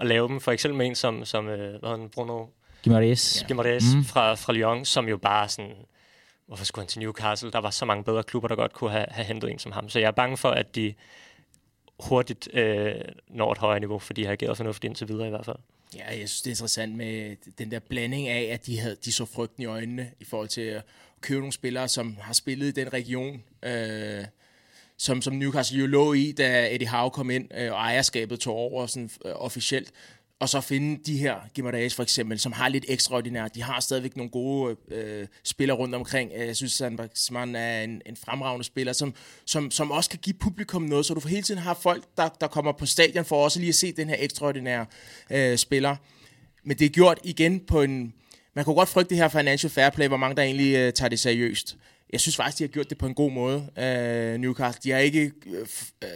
at 0.00 0.06
lave 0.06 0.28
dem. 0.28 0.40
For 0.40 0.52
eksempel 0.52 0.78
med 0.78 0.86
en 0.86 0.94
som, 0.94 1.24
som 1.24 1.48
øh, 1.48 1.58
hvad 1.58 1.72
hedder 1.72 1.96
han, 1.96 2.08
Bruno 2.08 2.46
Gimares. 2.84 3.42
Ja. 3.42 3.46
Guimaraes 3.46 3.94
mm. 3.94 4.04
fra, 4.04 4.34
fra 4.34 4.52
Lyon, 4.52 4.84
som 4.84 5.08
jo 5.08 5.16
bare 5.16 5.48
sådan, 5.48 5.72
hvorfor 6.46 6.64
skulle 6.64 6.82
han 6.82 6.88
til 6.88 7.00
Newcastle? 7.00 7.50
Der 7.50 7.58
var 7.58 7.70
så 7.70 7.84
mange 7.84 8.04
bedre 8.04 8.22
klubber, 8.22 8.48
der 8.48 8.56
godt 8.56 8.72
kunne 8.72 8.90
have, 8.90 9.06
have 9.10 9.24
hentet 9.24 9.50
en 9.50 9.58
som 9.58 9.72
ham. 9.72 9.88
Så 9.88 9.98
jeg 9.98 10.06
er 10.06 10.10
bange 10.10 10.36
for, 10.36 10.50
at 10.50 10.74
de 10.74 10.94
hurtigt 12.00 12.48
øh, 12.54 12.94
når 13.28 13.52
et 13.52 13.58
højere 13.58 13.80
niveau, 13.80 13.98
for 13.98 14.12
de 14.12 14.24
har 14.24 14.32
ageret 14.32 14.56
fornuftigt 14.56 14.90
indtil 14.90 15.08
videre 15.08 15.26
i 15.26 15.30
hvert 15.30 15.44
fald. 15.44 15.56
Ja, 15.96 16.06
jeg 16.08 16.28
synes, 16.28 16.42
det 16.42 16.50
er 16.50 16.52
interessant 16.52 16.94
med 16.94 17.36
den 17.58 17.70
der 17.70 17.78
blanding 17.78 18.28
af, 18.28 18.48
at 18.52 18.66
de, 18.66 18.78
havde, 18.78 18.96
de 19.04 19.12
så 19.12 19.24
frygten 19.24 19.62
i 19.62 19.66
øjnene 19.66 20.10
i 20.20 20.24
forhold 20.24 20.48
til 20.48 20.60
at 20.60 20.82
købe 21.20 21.40
nogle 21.40 21.52
spillere, 21.52 21.88
som 21.88 22.16
har 22.20 22.32
spillet 22.32 22.66
i 22.66 22.70
den 22.70 22.92
region. 22.92 23.42
Øh, 23.62 24.24
som, 24.96 25.22
som 25.22 25.34
Newcastle 25.34 25.78
jo 25.78 25.86
lå 25.86 26.12
i, 26.12 26.32
da 26.32 26.74
Eddie 26.74 26.88
Howe 26.88 27.10
kom 27.10 27.30
ind, 27.30 27.48
øh, 27.54 27.72
og 27.72 27.78
ejerskabet 27.78 28.40
tog 28.40 28.54
over 28.54 28.86
sådan, 28.86 29.10
øh, 29.24 29.32
officielt. 29.34 29.92
Og 30.40 30.48
så 30.48 30.60
finde 30.60 31.00
de 31.06 31.18
her 31.18 31.34
Gimarães 31.58 31.94
for 31.94 32.02
eksempel, 32.02 32.38
som 32.38 32.52
har 32.52 32.68
lidt 32.68 32.84
ekstraordinært. 32.88 33.54
De 33.54 33.62
har 33.62 33.80
stadigvæk 33.80 34.16
nogle 34.16 34.30
gode 34.30 34.76
øh, 34.90 35.26
spillere 35.44 35.78
rundt 35.78 35.94
omkring. 35.94 36.30
Øh, 36.36 36.46
jeg 36.46 36.56
synes, 36.56 36.72
Sandbergsmann 36.72 37.56
er 37.56 37.82
en, 37.82 38.02
en 38.06 38.16
fremragende 38.16 38.64
spiller, 38.64 38.92
som, 38.92 39.14
som, 39.46 39.70
som 39.70 39.90
også 39.90 40.10
kan 40.10 40.18
give 40.22 40.34
publikum 40.40 40.82
noget, 40.82 41.06
så 41.06 41.14
du 41.14 41.20
for 41.20 41.28
hele 41.28 41.42
tiden 41.42 41.60
har 41.60 41.74
folk, 41.74 42.04
der, 42.16 42.28
der 42.28 42.46
kommer 42.46 42.72
på 42.72 42.86
stadion 42.86 43.24
for 43.24 43.44
også 43.44 43.58
lige 43.58 43.68
at 43.68 43.74
se 43.74 43.92
den 43.92 44.08
her 44.08 44.16
ekstraordinære 44.18 44.86
øh, 45.30 45.58
spiller. 45.58 45.96
Men 46.64 46.78
det 46.78 46.84
er 46.84 46.88
gjort 46.90 47.18
igen 47.24 47.60
på 47.60 47.82
en... 47.82 48.14
Man 48.54 48.64
kunne 48.64 48.76
godt 48.76 48.88
frygte 48.88 49.10
det 49.10 49.16
her 49.18 49.28
financial 49.28 49.70
fair 49.70 49.90
play, 49.90 50.08
hvor 50.08 50.16
mange 50.16 50.36
der 50.36 50.42
egentlig 50.42 50.76
øh, 50.76 50.92
tager 50.92 51.08
det 51.08 51.20
seriøst. 51.20 51.76
Jeg 52.12 52.20
synes 52.20 52.36
faktisk, 52.36 52.58
de 52.58 52.64
har 52.64 52.68
gjort 52.68 52.90
det 52.90 52.98
på 52.98 53.06
en 53.06 53.14
god 53.14 53.32
måde, 53.32 53.70
øh, 53.78 54.40
Newcastle. 54.40 54.80
De 54.84 54.90
har 54.90 54.98
ikke... 54.98 55.32
Øh, 55.46 55.62
f- 55.62 55.92
øh, 56.02 56.08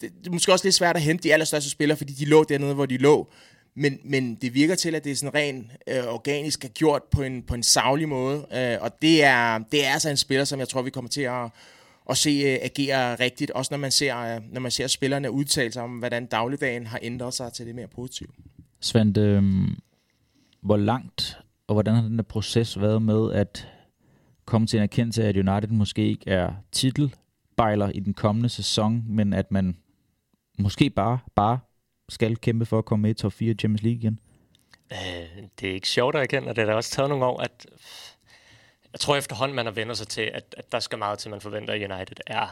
det, 0.00 0.12
det 0.18 0.26
er 0.26 0.30
måske 0.30 0.52
også 0.52 0.66
lidt 0.66 0.74
svært 0.74 0.96
at 0.96 1.02
hente 1.02 1.22
de 1.22 1.32
allerstørste 1.32 1.70
spillere, 1.70 1.96
fordi 1.98 2.12
de 2.12 2.24
lå 2.24 2.44
dernede, 2.44 2.74
hvor 2.74 2.86
de 2.86 2.96
lå. 2.96 3.32
Men, 3.78 3.98
men 4.04 4.34
det 4.34 4.54
virker 4.54 4.74
til, 4.74 4.94
at 4.94 5.04
det 5.04 5.12
er 5.12 5.16
sådan 5.16 5.34
ren 5.34 5.70
øh, 5.88 6.14
organisk 6.14 6.64
er 6.64 6.68
gjort 6.68 7.02
på 7.10 7.22
en, 7.22 7.42
på 7.42 7.54
en 7.54 7.62
savlig 7.62 8.08
måde. 8.08 8.46
Øh, 8.54 8.76
og 8.80 9.02
det 9.02 9.24
er, 9.24 9.58
det 9.58 9.86
er 9.86 9.90
altså 9.90 10.10
en 10.10 10.16
spiller, 10.16 10.44
som 10.44 10.58
jeg 10.58 10.68
tror, 10.68 10.82
vi 10.82 10.90
kommer 10.90 11.08
til 11.08 11.22
at, 11.22 11.50
at 12.10 12.16
se 12.16 12.30
øh, 12.30 12.58
agere 12.62 13.14
rigtigt. 13.14 13.50
Også 13.50 13.68
når 13.72 13.78
man 13.78 13.90
ser, 13.90 14.18
øh, 14.18 14.42
når 14.52 14.60
man 14.60 14.70
ser 14.70 14.86
spillerne 14.86 15.30
udtale 15.30 15.72
sig 15.72 15.82
om, 15.82 15.90
hvordan 15.90 16.26
dagligdagen 16.26 16.86
har 16.86 16.98
ændret 17.02 17.34
sig 17.34 17.52
til 17.52 17.66
det 17.66 17.74
mere 17.74 17.88
positive. 17.88 18.28
Svend, 18.80 19.18
øh, 19.18 19.42
hvor 20.60 20.76
langt 20.76 21.38
og 21.66 21.74
hvordan 21.74 21.94
har 21.94 22.02
den 22.02 22.16
der 22.16 22.22
proces 22.22 22.80
været 22.80 23.02
med 23.02 23.32
at 23.32 23.68
komme 24.44 24.66
til 24.66 24.76
en 24.76 24.82
erkendelse 24.82 25.24
af, 25.24 25.28
at 25.28 25.36
United 25.36 25.68
måske 25.68 26.08
ikke 26.08 26.30
er 26.30 26.52
titelbejler 26.72 27.88
i 27.88 28.00
den 28.00 28.14
kommende 28.14 28.48
sæson, 28.48 29.04
men 29.08 29.32
at 29.32 29.52
man 29.52 29.76
måske 30.58 30.90
bare, 30.90 31.18
bare 31.34 31.58
skal 32.08 32.36
kæmpe 32.36 32.66
for 32.66 32.78
at 32.78 32.84
komme 32.84 33.02
med 33.02 33.10
i 33.10 33.14
top 33.14 33.32
4 33.32 33.50
i 33.50 33.54
Champions 33.54 33.82
League 33.82 33.98
igen? 33.98 34.20
Øh, 34.92 35.42
det 35.60 35.70
er 35.70 35.74
ikke 35.74 35.88
sjovt 35.88 36.14
at 36.14 36.22
erkende, 36.22 36.48
og 36.48 36.56
det 36.56 36.64
har 36.64 36.70
da 36.70 36.76
også 36.76 36.90
taget 36.90 37.08
nogle 37.08 37.24
år, 37.24 37.40
at 37.40 37.66
jeg 38.92 39.00
tror 39.00 39.16
efterhånden, 39.16 39.56
man 39.56 39.66
har 39.66 39.72
vendt 39.72 39.98
sig 39.98 40.08
til, 40.08 40.22
at, 40.22 40.54
at 40.58 40.72
der 40.72 40.80
skal 40.80 40.98
meget 40.98 41.18
til, 41.18 41.30
man 41.30 41.40
forventer, 41.40 41.74
at 41.74 41.90
United 41.90 42.16
er 42.26 42.46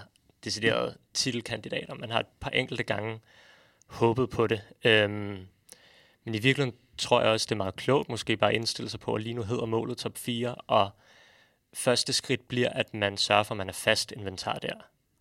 decideret 0.45 0.97
titelkandidater. 1.15 1.95
Man 1.95 2.11
har 2.11 2.21
et 2.21 2.27
par 2.41 2.51
enkelte 2.51 2.83
gange 2.83 3.21
håbet 3.87 4.31
på 4.31 4.47
det. 4.47 4.63
Øhm, 4.85 5.47
men 6.25 6.35
i 6.35 6.39
virkeligheden 6.39 6.79
tror 6.99 7.21
jeg 7.21 7.31
også, 7.31 7.47
det 7.47 7.53
er 7.53 7.57
meget 7.57 7.77
klogt 7.77 8.09
måske 8.09 8.37
bare 8.37 8.51
at 8.51 8.57
indstille 8.57 8.91
sig 8.91 9.01
på, 9.01 9.15
at 9.15 9.23
lige 9.23 9.35
nu 9.35 9.43
hedder 9.43 9.67
målet 9.67 9.99
top 9.99 10.19
4, 10.19 10.55
og 10.55 10.91
første 11.75 12.13
skridt 12.13 12.49
bliver, 12.49 12.69
at 12.69 12.95
man 12.95 13.17
sørger 13.17 13.43
for, 13.43 13.55
at 13.55 13.59
man 13.59 13.69
er 13.69 13.73
fast 13.73 14.13
inventar 14.13 14.55
der. 14.55 14.75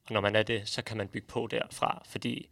Og 0.06 0.14
når 0.14 0.22
man 0.22 0.36
er 0.36 0.44
det, 0.44 0.70
så 0.70 0.82
kan 0.82 0.98
man 0.98 1.08
bygge 1.08 1.28
på 1.28 1.48
derfra, 1.52 2.04
fordi 2.06 2.50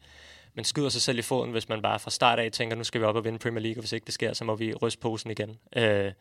man 0.56 0.66
skyder 0.66 0.90
sig 0.90 1.02
selv 1.02 1.20
i 1.20 1.22
foden, 1.22 1.52
hvis 1.52 1.70
man 1.70 1.82
bare 1.82 2.00
fra 2.00 2.12
start 2.12 2.40
af 2.40 2.52
tænker, 2.52 2.76
nu 2.76 2.84
skal 2.84 3.02
vi 3.02 3.06
op 3.06 3.16
og 3.16 3.24
vinde 3.24 3.40
Premier 3.40 3.62
League, 3.62 3.80
og 3.80 3.82
hvis 3.82 3.92
ikke 3.92 4.06
det 4.06 4.14
sker, 4.14 4.34
så 4.34 4.44
må 4.46 4.56
vi 4.56 4.74
ryste 4.74 5.00
posen 5.00 5.32
igen. 5.32 5.50
Øh, 5.76 5.84
jeg 5.84 6.14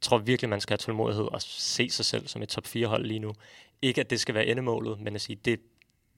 tror 0.00 0.18
virkelig, 0.18 0.48
man 0.48 0.60
skal 0.60 0.72
have 0.72 0.78
tålmodighed 0.78 1.24
og 1.24 1.42
se 1.42 1.90
sig 1.90 2.04
selv 2.04 2.28
som 2.28 2.42
et 2.42 2.48
top 2.48 2.64
4-hold 2.64 3.06
lige 3.06 3.20
nu. 3.20 3.32
Ikke, 3.82 4.00
at 4.00 4.10
det 4.10 4.20
skal 4.20 4.34
være 4.34 4.46
endemålet, 4.46 5.00
men 5.00 5.14
at 5.14 5.20
sige, 5.20 5.38
det 5.44 5.52
er 5.52 5.56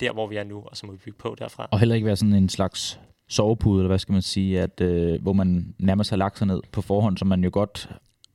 der, 0.01 0.13
hvor 0.13 0.27
vi 0.27 0.37
er 0.37 0.45
nu, 0.45 0.63
og 0.67 0.77
så 0.77 0.87
må 0.87 0.93
vi 0.93 0.99
bygge 0.99 1.19
på 1.19 1.37
derfra. 1.39 1.69
Og 1.71 1.79
heller 1.79 1.95
ikke 1.95 2.07
være 2.07 2.17
sådan 2.17 2.35
en 2.35 2.49
slags 2.49 3.01
sovepude, 3.29 3.81
eller 3.81 3.89
hvad 3.89 3.99
skal 3.99 4.13
man 4.13 4.23
sige, 4.23 4.61
at, 4.61 4.81
øh, 4.81 5.23
hvor 5.23 5.33
man 5.33 5.75
nærmest 5.79 6.11
har 6.11 6.17
lagt 6.17 6.39
sig 6.39 6.47
ned 6.47 6.61
på 6.73 6.83
forhånd, 6.83 7.19
som 7.19 7.29
man 7.29 7.45
jo 7.45 7.51
godt 7.53 7.89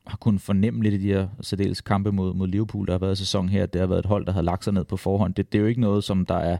har 0.07 0.17
kunnet 0.17 0.41
fornemme 0.41 0.83
lidt 0.83 0.93
i 0.93 0.97
de 0.97 1.07
her 1.07 1.27
særdeles 1.41 1.81
kampe 1.81 2.11
mod, 2.11 2.33
mod 2.33 2.47
Liverpool, 2.47 2.87
der 2.87 2.93
har 2.93 2.99
været 2.99 3.17
sæson 3.17 3.49
her. 3.49 3.65
Det 3.65 3.81
har 3.81 3.87
været 3.87 3.99
et 3.99 4.05
hold, 4.05 4.25
der 4.25 4.31
har 4.31 4.41
lagt 4.41 4.63
sig 4.63 4.73
ned 4.73 4.83
på 4.83 4.97
forhånd. 4.97 5.33
Det, 5.33 5.51
det 5.51 5.57
er 5.57 5.61
jo 5.61 5.67
ikke 5.67 5.81
noget, 5.81 6.03
som 6.03 6.25
der 6.25 6.35
er 6.35 6.57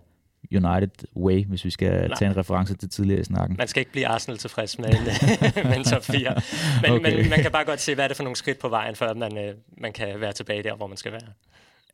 United 0.52 1.08
way, 1.16 1.46
hvis 1.46 1.66
vi 1.66 1.70
skal 1.70 1.92
Nej. 2.08 2.18
tage 2.20 2.32
en 2.32 2.38
reference 2.38 2.76
til 2.76 2.90
tidligere 2.90 3.22
i 3.22 3.24
snakken. 3.24 3.58
Man 3.58 3.68
skal 3.68 3.82
ikke 3.82 3.92
blive 3.92 4.08
Arsenal 4.08 4.38
tilfreds 4.38 4.80
med 4.80 4.90
en, 4.90 5.04
med 5.70 5.78
en 5.78 5.84
top 5.84 6.04
4. 6.04 6.36
Men, 6.82 6.92
Okay. 6.92 7.16
men 7.22 7.30
man 7.30 7.42
kan 7.42 7.52
bare 7.52 7.66
godt 7.66 7.80
se, 7.82 7.96
hvad 7.96 8.04
er 8.04 8.08
det 8.08 8.18
for 8.18 8.24
nogle 8.24 8.36
skridt 8.36 8.60
på 8.60 8.70
vejen, 8.70 8.96
før 8.96 9.14
man, 9.14 9.38
øh, 9.38 9.54
man 9.78 9.94
kan 9.94 10.20
være 10.22 10.34
tilbage 10.34 10.64
der, 10.64 10.76
hvor 10.76 10.88
man 10.88 10.98
skal 10.98 11.12
være. 11.12 11.22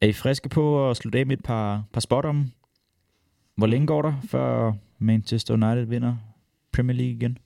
Er 0.02 0.08
I 0.08 0.14
friske 0.14 0.50
på 0.50 0.90
at 0.90 0.98
slutte 0.98 1.20
af 1.20 1.26
med 1.26 1.38
et 1.38 1.44
par, 1.44 1.84
par 1.94 2.02
spot 2.02 2.26
om? 2.26 2.52
Hvor 3.58 3.68
længe 3.68 3.88
går 3.88 4.02
der, 4.02 4.14
før 4.30 4.74
Manchester 5.00 5.54
United 5.54 5.86
vinder 5.86 6.16
Premier 6.74 6.98
League 6.98 7.14
igen? 7.14 7.38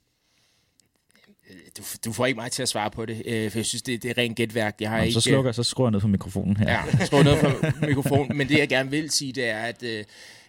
Du, 1.78 1.82
du 2.04 2.12
får 2.12 2.26
ikke 2.26 2.36
mig 2.36 2.52
til 2.52 2.62
at 2.62 2.68
svare 2.68 2.90
på 2.90 3.06
det, 3.06 3.22
øh, 3.26 3.50
for 3.50 3.58
jeg 3.58 3.66
synes, 3.66 3.82
det, 3.82 4.02
det 4.02 4.10
er 4.10 4.18
rent 4.18 4.36
gætværk. 4.36 4.76
Jeg 4.80 4.90
har 4.90 4.96
Jamen, 4.96 5.06
ikke, 5.06 5.14
så 5.14 5.20
slukker 5.20 5.52
så 5.52 5.62
skruer 5.62 5.86
jeg 5.86 5.92
ned 5.92 6.00
for 6.00 6.08
mikrofonen 6.08 6.56
her. 6.56 6.70
Ja, 6.70 7.04
skru 7.06 7.22
ned 7.22 7.40
på 7.40 7.86
mikrofonen. 7.86 8.36
Men 8.36 8.48
det, 8.48 8.58
jeg 8.58 8.68
gerne 8.68 8.90
vil 8.90 9.10
sige, 9.10 9.32
det 9.32 9.44
er, 9.48 9.58
at 9.58 9.82
øh, 9.82 10.04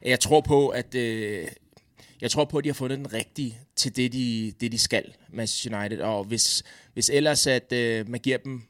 jeg 0.06 0.20
tror 0.20 0.42
på, 0.42 0.68
at 0.68 0.96
øh, 0.96 1.48
jeg 2.22 2.32
tror 2.32 2.46
på, 2.46 2.58
at 2.58 2.64
de 2.64 2.70
har 2.70 2.74
fundet 2.74 2.98
den 2.98 3.14
rigtige 3.14 3.60
til 3.76 3.96
det, 3.96 4.14
de, 4.14 4.54
det, 4.60 4.72
de 4.72 4.78
skal, 4.78 5.14
Manchester 5.34 5.80
United. 5.80 6.00
Og 6.00 6.24
hvis, 6.24 6.64
hvis 6.94 7.10
ellers, 7.10 7.48
at 7.48 7.74
øh, 7.74 8.10
man 8.10 8.20
giver 8.20 8.38
dem 8.38 8.62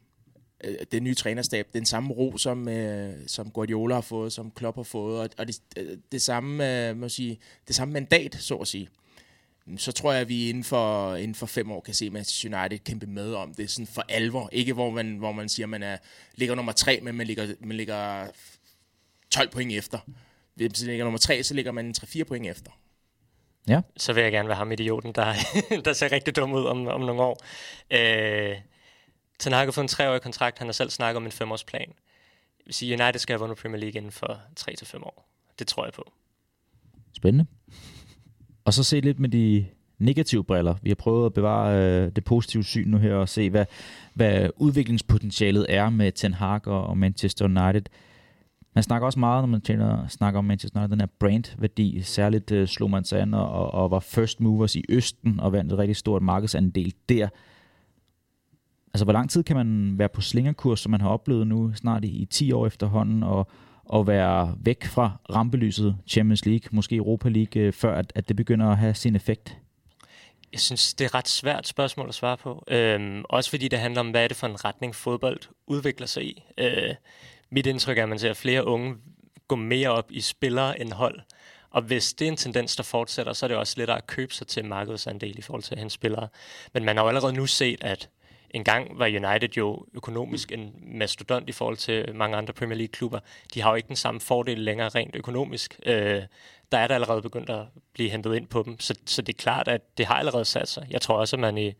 øh, 0.63 0.75
den 0.91 1.03
nye 1.03 1.15
trænerstab, 1.15 1.67
den 1.73 1.85
samme 1.85 2.13
ro, 2.13 2.37
som, 2.37 2.67
øh, 2.67 3.13
som 3.27 3.51
Guardiola 3.51 3.95
har 3.95 4.01
fået, 4.01 4.33
som 4.33 4.51
Klopp 4.51 4.77
har 4.77 4.83
fået, 4.83 5.19
og, 5.19 5.29
og 5.37 5.47
det, 5.47 5.59
øh, 5.77 5.97
det, 6.11 6.21
samme, 6.21 6.89
øh, 6.89 6.97
må 6.97 7.09
sige, 7.09 7.39
det 7.67 7.75
samme 7.75 7.93
mandat, 7.93 8.37
så 8.39 8.55
at 8.55 8.67
sige, 8.67 8.89
så 9.77 9.91
tror 9.91 10.11
jeg, 10.11 10.21
at 10.21 10.29
vi 10.29 10.49
inden 10.49 10.63
for, 10.63 11.15
inden 11.15 11.35
for 11.35 11.45
fem 11.45 11.71
år 11.71 11.81
kan 11.81 11.93
se 11.93 12.09
Manchester 12.09 12.59
United 12.59 12.79
kæmpe 12.79 13.05
med 13.07 13.33
om 13.33 13.53
det 13.53 13.71
sådan 13.71 13.87
for 13.87 14.05
alvor. 14.09 14.49
Ikke 14.51 14.73
hvor 14.73 14.89
man, 14.89 15.17
hvor 15.17 15.31
man 15.31 15.49
siger, 15.49 15.65
at 15.65 15.69
man 15.69 15.83
er, 15.83 15.97
ligger 16.35 16.55
nummer 16.55 16.71
tre, 16.71 16.99
men 17.01 17.15
man 17.15 17.27
ligger, 17.27 17.53
man 17.59 17.77
ligger 17.77 18.27
12 19.31 19.49
point 19.49 19.71
efter. 19.71 19.99
Hvis 20.55 20.81
man 20.81 20.87
ligger 20.87 21.05
nummer 21.05 21.17
tre, 21.17 21.43
så 21.43 21.53
ligger 21.53 21.71
man 21.71 21.93
3-4 21.97 22.23
point 22.23 22.47
efter. 22.47 22.71
Ja. 23.67 23.81
Så 23.97 24.13
vil 24.13 24.23
jeg 24.23 24.31
gerne 24.31 24.47
være 24.47 24.57
ham 24.57 24.71
idioten, 24.71 25.11
der, 25.11 25.33
der 25.85 25.93
ser 25.93 26.11
rigtig 26.11 26.35
dum 26.35 26.53
ud 26.53 26.65
om, 26.65 26.87
om 26.87 27.01
nogle 27.01 27.21
år. 27.21 27.43
Øh, 27.91 28.55
Ten 29.39 29.51
Hag 29.51 29.65
har 29.65 29.71
fået 29.71 29.83
en 29.83 29.87
treårig 29.87 30.21
kontrakt. 30.21 30.57
Han 30.57 30.67
har 30.67 30.73
selv 30.73 30.89
snakket 30.89 31.17
om 31.17 31.25
en 31.25 31.31
femårsplan. 31.31 31.81
Jeg 32.59 32.65
vil 32.65 32.73
sige, 32.73 33.03
United 33.03 33.19
skal 33.19 33.33
have 33.33 33.39
vundet 33.39 33.57
Premier 33.57 33.79
League 33.79 33.97
inden 33.97 34.11
for 34.11 34.41
3-5 34.59 35.03
år. 35.03 35.29
Det 35.59 35.67
tror 35.67 35.85
jeg 35.85 35.93
på. 35.93 36.11
Spændende. 37.13 37.45
Og 38.69 38.73
så 38.73 38.83
se 38.83 38.99
lidt 38.99 39.19
med 39.19 39.29
de 39.29 39.65
negative 39.99 40.43
briller. 40.43 40.75
Vi 40.81 40.89
har 40.89 40.95
prøvet 40.95 41.25
at 41.25 41.33
bevare 41.33 41.77
øh, 41.77 42.11
det 42.15 42.23
positive 42.23 42.63
syn 42.63 42.87
nu 42.87 42.97
her 42.97 43.13
og 43.13 43.29
se, 43.29 43.49
hvad, 43.49 43.65
hvad 44.13 44.49
udviklingspotentialet 44.57 45.65
er 45.69 45.89
med 45.89 46.11
Ten 46.11 46.33
Hag 46.33 46.67
og, 46.67 46.87
og 46.87 46.97
Manchester 46.97 47.45
United. 47.45 47.81
Man 48.75 48.83
snakker 48.83 49.05
også 49.05 49.19
meget, 49.19 49.41
når 49.41 49.47
man 49.47 49.61
tjener, 49.61 50.07
snakker 50.07 50.37
om 50.37 50.45
Manchester 50.45 50.79
United, 50.79 50.91
den 50.91 50.99
her 50.99 51.07
brandværdi. 51.19 52.01
Særligt 52.01 52.51
øh, 52.51 52.67
slog 52.67 52.89
man 52.89 53.03
sig 53.03 53.21
an 53.21 53.33
og, 53.33 53.49
og, 53.49 53.73
og 53.73 53.91
var 53.91 53.99
first 53.99 54.41
movers 54.41 54.75
i 54.75 54.83
Østen 54.89 55.39
og 55.39 55.51
vandt 55.51 55.71
et 55.71 55.77
rigtig 55.77 55.95
stort 55.95 56.21
markedsandel 56.21 56.93
der. 57.09 57.27
Altså, 58.93 59.03
hvor 59.03 59.13
lang 59.13 59.29
tid 59.29 59.43
kan 59.43 59.55
man 59.55 59.97
være 59.97 60.09
på 60.09 60.21
slingerkurs, 60.21 60.79
som 60.79 60.91
man 60.91 61.01
har 61.01 61.09
oplevet 61.09 61.47
nu 61.47 61.73
snart 61.73 62.05
i, 62.05 62.07
i 62.07 62.25
10 62.25 62.51
år 62.51 62.67
efterhånden, 62.67 63.23
og, 63.23 63.47
og 63.89 64.07
være 64.07 64.55
væk 64.61 64.85
fra 64.85 65.11
rampelyset 65.29 65.97
Champions 66.07 66.45
League, 66.45 66.69
måske 66.71 66.95
Europa 66.95 67.29
League, 67.29 67.61
øh, 67.61 67.73
før 67.73 67.95
at, 67.95 68.11
at 68.15 68.27
det 68.27 68.35
begynder 68.35 68.67
at 68.67 68.77
have 68.77 68.93
sin 68.93 69.15
effekt? 69.15 69.57
Jeg 70.51 70.59
synes, 70.59 70.93
det 70.93 71.05
er 71.05 71.09
et 71.09 71.15
ret 71.15 71.27
svært 71.27 71.67
spørgsmål 71.67 72.07
at 72.07 72.15
svare 72.15 72.37
på. 72.37 72.63
Øhm, 72.67 73.23
også 73.29 73.49
fordi 73.49 73.67
det 73.67 73.79
handler 73.79 73.99
om, 73.99 74.09
hvad 74.09 74.23
er 74.23 74.27
det 74.27 74.37
for 74.37 74.47
en 74.47 74.65
retning 74.65 74.95
fodbold 74.95 75.39
udvikler 75.67 76.07
sig 76.07 76.23
i. 76.23 76.43
Øh, 76.57 76.95
mit 77.51 77.67
indtryk 77.67 77.97
er, 77.97 78.03
at 78.03 78.09
man 78.09 78.19
ser 78.19 78.33
flere 78.33 78.67
unge 78.67 78.95
gå 79.47 79.55
mere 79.55 79.89
op 79.89 80.11
i 80.11 80.21
spillere 80.21 80.81
end 80.81 80.91
hold. 80.91 81.19
Og 81.71 81.81
hvis 81.81 82.13
det 82.13 82.27
er 82.27 82.31
en 82.31 82.37
tendens, 82.37 82.75
der 82.75 82.83
fortsætter, 82.83 83.33
så 83.33 83.45
er 83.45 83.47
det 83.47 83.57
også 83.57 83.73
lettere 83.77 83.97
at 83.97 84.07
købe 84.07 84.33
sig 84.33 84.47
til 84.47 84.65
markedsandel 84.65 85.39
i 85.39 85.41
forhold 85.41 85.63
til 85.63 85.75
at 85.75 85.79
hente 85.79 85.93
spillere. 85.93 86.27
Men 86.73 86.85
man 86.85 86.97
har 86.97 87.03
jo 87.03 87.07
allerede 87.07 87.33
nu 87.33 87.45
set, 87.45 87.83
at 87.83 88.09
engang 88.51 88.99
var 88.99 89.05
United 89.05 89.49
jo 89.57 89.85
økonomisk 89.93 90.51
en 90.51 90.73
mastodont 90.81 91.49
i 91.49 91.51
forhold 91.51 91.77
til 91.77 92.15
mange 92.15 92.37
andre 92.37 92.53
Premier 92.53 92.77
League-klubber. 92.77 93.19
De 93.53 93.61
har 93.61 93.69
jo 93.69 93.75
ikke 93.75 93.87
den 93.87 93.95
samme 93.95 94.19
fordel 94.19 94.59
længere 94.59 94.89
rent 94.89 95.15
økonomisk. 95.15 95.79
Øh, 95.85 96.23
der 96.71 96.77
er 96.77 96.87
der 96.87 96.95
allerede 96.95 97.21
begyndt 97.21 97.49
at 97.49 97.65
blive 97.93 98.09
hentet 98.09 98.35
ind 98.35 98.47
på 98.47 98.63
dem. 98.63 98.79
Så, 98.79 98.95
så 99.05 99.21
det 99.21 99.33
er 99.33 99.37
klart, 99.37 99.67
at 99.67 99.97
det 99.97 100.05
har 100.05 100.15
allerede 100.15 100.45
sat 100.45 100.67
sig. 100.67 100.87
Jeg 100.89 101.01
tror 101.01 101.17
også, 101.17 101.35
at 101.35 101.39
man 101.39 101.57
i 101.57 101.73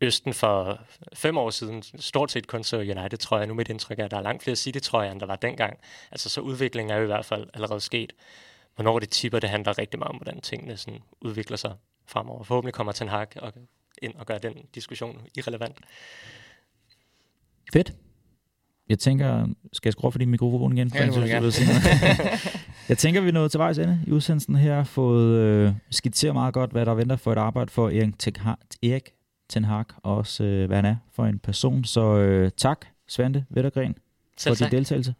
Østen 0.00 0.34
for 0.34 0.80
fem 1.12 1.38
år 1.38 1.50
siden 1.50 1.82
stort 1.82 2.30
set 2.30 2.46
kun 2.46 2.64
så 2.64 2.76
United, 2.76 3.18
tror 3.18 3.38
jeg. 3.38 3.46
Nu 3.46 3.54
mit 3.54 3.68
indtryk 3.68 3.98
er, 3.98 4.04
at 4.04 4.10
der 4.10 4.16
er 4.16 4.22
langt 4.22 4.42
flere 4.42 4.56
City-trøjer, 4.56 5.12
end 5.12 5.20
der 5.20 5.26
var 5.26 5.36
dengang. 5.36 5.78
Altså 6.10 6.28
så 6.28 6.40
udviklingen 6.40 6.90
er 6.90 6.96
jo 6.96 7.02
i 7.02 7.06
hvert 7.06 7.24
fald 7.24 7.46
allerede 7.54 7.80
sket. 7.80 8.12
Hvornår 8.74 8.98
det 8.98 9.10
tipper, 9.10 9.38
det 9.38 9.50
handler 9.50 9.78
rigtig 9.78 9.98
meget 9.98 10.10
om, 10.10 10.16
hvordan 10.16 10.40
tingene 10.40 10.76
sådan 10.76 11.00
udvikler 11.20 11.56
sig 11.56 11.72
fremover. 12.06 12.44
Forhåbentlig 12.44 12.74
kommer 12.74 12.92
Ten 12.92 13.08
Hag 13.08 13.26
og 13.36 13.52
ind 14.04 14.14
og 14.14 14.26
gør 14.26 14.38
den 14.38 14.52
diskussion 14.74 15.20
irrelevant. 15.36 15.76
Fedt. 17.72 17.94
Jeg 18.88 18.98
tænker, 18.98 19.46
skal 19.72 19.88
jeg 19.88 19.92
skrue 19.92 20.12
for 20.12 20.18
din 20.18 20.30
mikrofon 20.30 20.78
igen? 20.78 20.92
Ja, 20.94 21.06
det 21.06 21.14
må 21.14 21.26
gerne. 21.26 21.52
jeg 22.88 22.98
tænker, 22.98 23.20
vi 23.20 23.28
er 23.28 23.32
nået 23.32 23.50
til 23.50 23.58
vejs 23.58 23.78
ende 23.78 24.00
i 24.06 24.10
udsendelsen 24.10 24.56
her. 24.56 24.84
Fået 24.84 25.38
øh, 25.38 25.72
skitseret 25.90 26.34
meget 26.34 26.54
godt, 26.54 26.70
hvad 26.70 26.86
der 26.86 26.94
venter 26.94 27.16
for 27.16 27.32
et 27.32 27.38
arbejde 27.38 27.70
for 27.70 27.88
Erik 27.88 28.18
Ten 28.18 28.36
Hag, 28.36 28.56
Erik 28.82 29.10
Ten 29.48 29.64
Hag 29.64 29.84
og 30.02 30.16
også 30.16 30.44
øh, 30.44 30.66
hvad 30.66 30.76
han 30.76 30.84
er 30.84 30.96
for 31.12 31.26
en 31.26 31.38
person. 31.38 31.84
Så 31.84 32.16
øh, 32.16 32.50
tak, 32.56 32.86
Svante 33.08 33.44
Vettergren, 33.50 33.94
Selv 34.36 34.56
for 34.56 34.64
din 34.64 34.72
deltagelse. 34.72 35.14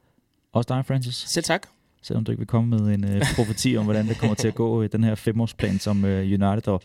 Også 0.52 0.74
dig, 0.74 0.86
Francis. 0.86 1.15
Selv 1.15 1.44
tak 1.44 1.66
selvom 2.05 2.24
du 2.24 2.32
ikke 2.32 2.40
vil 2.40 2.47
komme 2.47 2.78
med 2.78 2.94
en 2.94 3.05
øh, 3.05 3.22
profeti 3.36 3.76
om, 3.76 3.85
hvordan 3.85 4.06
det 4.06 4.18
kommer 4.18 4.35
til 4.35 4.48
at 4.48 4.55
gå 4.55 4.82
i 4.82 4.89
den 4.89 5.05
her 5.05 5.14
femårsplan, 5.14 5.78
som 5.78 6.05
øh, 6.05 6.20
United 6.20 6.68
og 6.68 6.82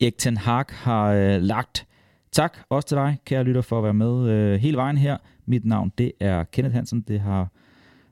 Erik 0.00 0.18
Ten 0.18 0.36
Hag 0.36 0.64
har 0.68 1.12
øh, 1.12 1.42
lagt. 1.42 1.86
Tak 2.32 2.58
også 2.68 2.88
til 2.88 2.96
dig, 2.96 3.18
kære 3.24 3.44
lytter, 3.44 3.62
for 3.62 3.78
at 3.78 3.84
være 3.84 3.94
med 3.94 4.28
øh, 4.28 4.60
hele 4.60 4.76
vejen 4.76 4.98
her. 4.98 5.16
Mit 5.46 5.64
navn, 5.64 5.92
det 5.98 6.12
er 6.20 6.44
Kenneth 6.44 6.74
Hansen. 6.74 7.00
Det 7.00 7.20
har 7.20 7.48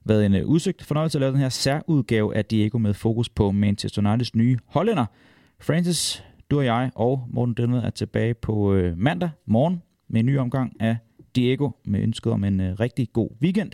været 0.04 0.26
en 0.26 0.34
øh, 0.34 0.46
udsigt 0.46 0.84
fornøjelse 0.84 1.18
at 1.18 1.20
lave 1.20 1.32
den 1.32 1.40
her 1.40 1.48
særudgave 1.48 2.36
af 2.36 2.44
Diego 2.44 2.78
med 2.78 2.94
fokus 2.94 3.28
på 3.28 3.50
Manchester 3.50 4.10
Uniteds 4.10 4.34
nye 4.34 4.58
hollænder. 4.66 5.06
Francis, 5.60 6.24
du 6.50 6.58
og 6.58 6.64
jeg 6.64 6.90
og 6.94 7.26
Morten 7.30 7.54
Denved 7.54 7.78
er 7.78 7.90
tilbage 7.90 8.34
på 8.34 8.74
øh, 8.74 8.98
mandag 8.98 9.30
morgen 9.46 9.82
med 10.08 10.20
en 10.20 10.26
ny 10.26 10.38
omgang 10.38 10.76
af 10.80 10.96
Diego 11.36 11.70
med 11.84 12.00
ønsket 12.00 12.32
om 12.32 12.44
en 12.44 12.60
øh, 12.60 12.80
rigtig 12.80 13.12
god 13.12 13.30
weekend. 13.42 13.72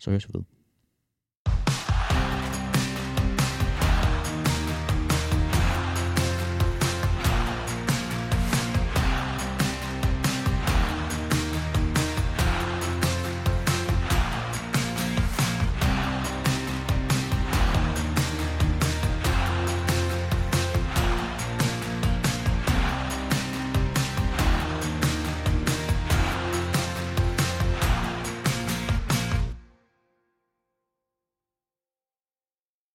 Så 0.00 0.10
høres 0.10 0.28
vi 0.28 0.32
ved. 0.34 0.51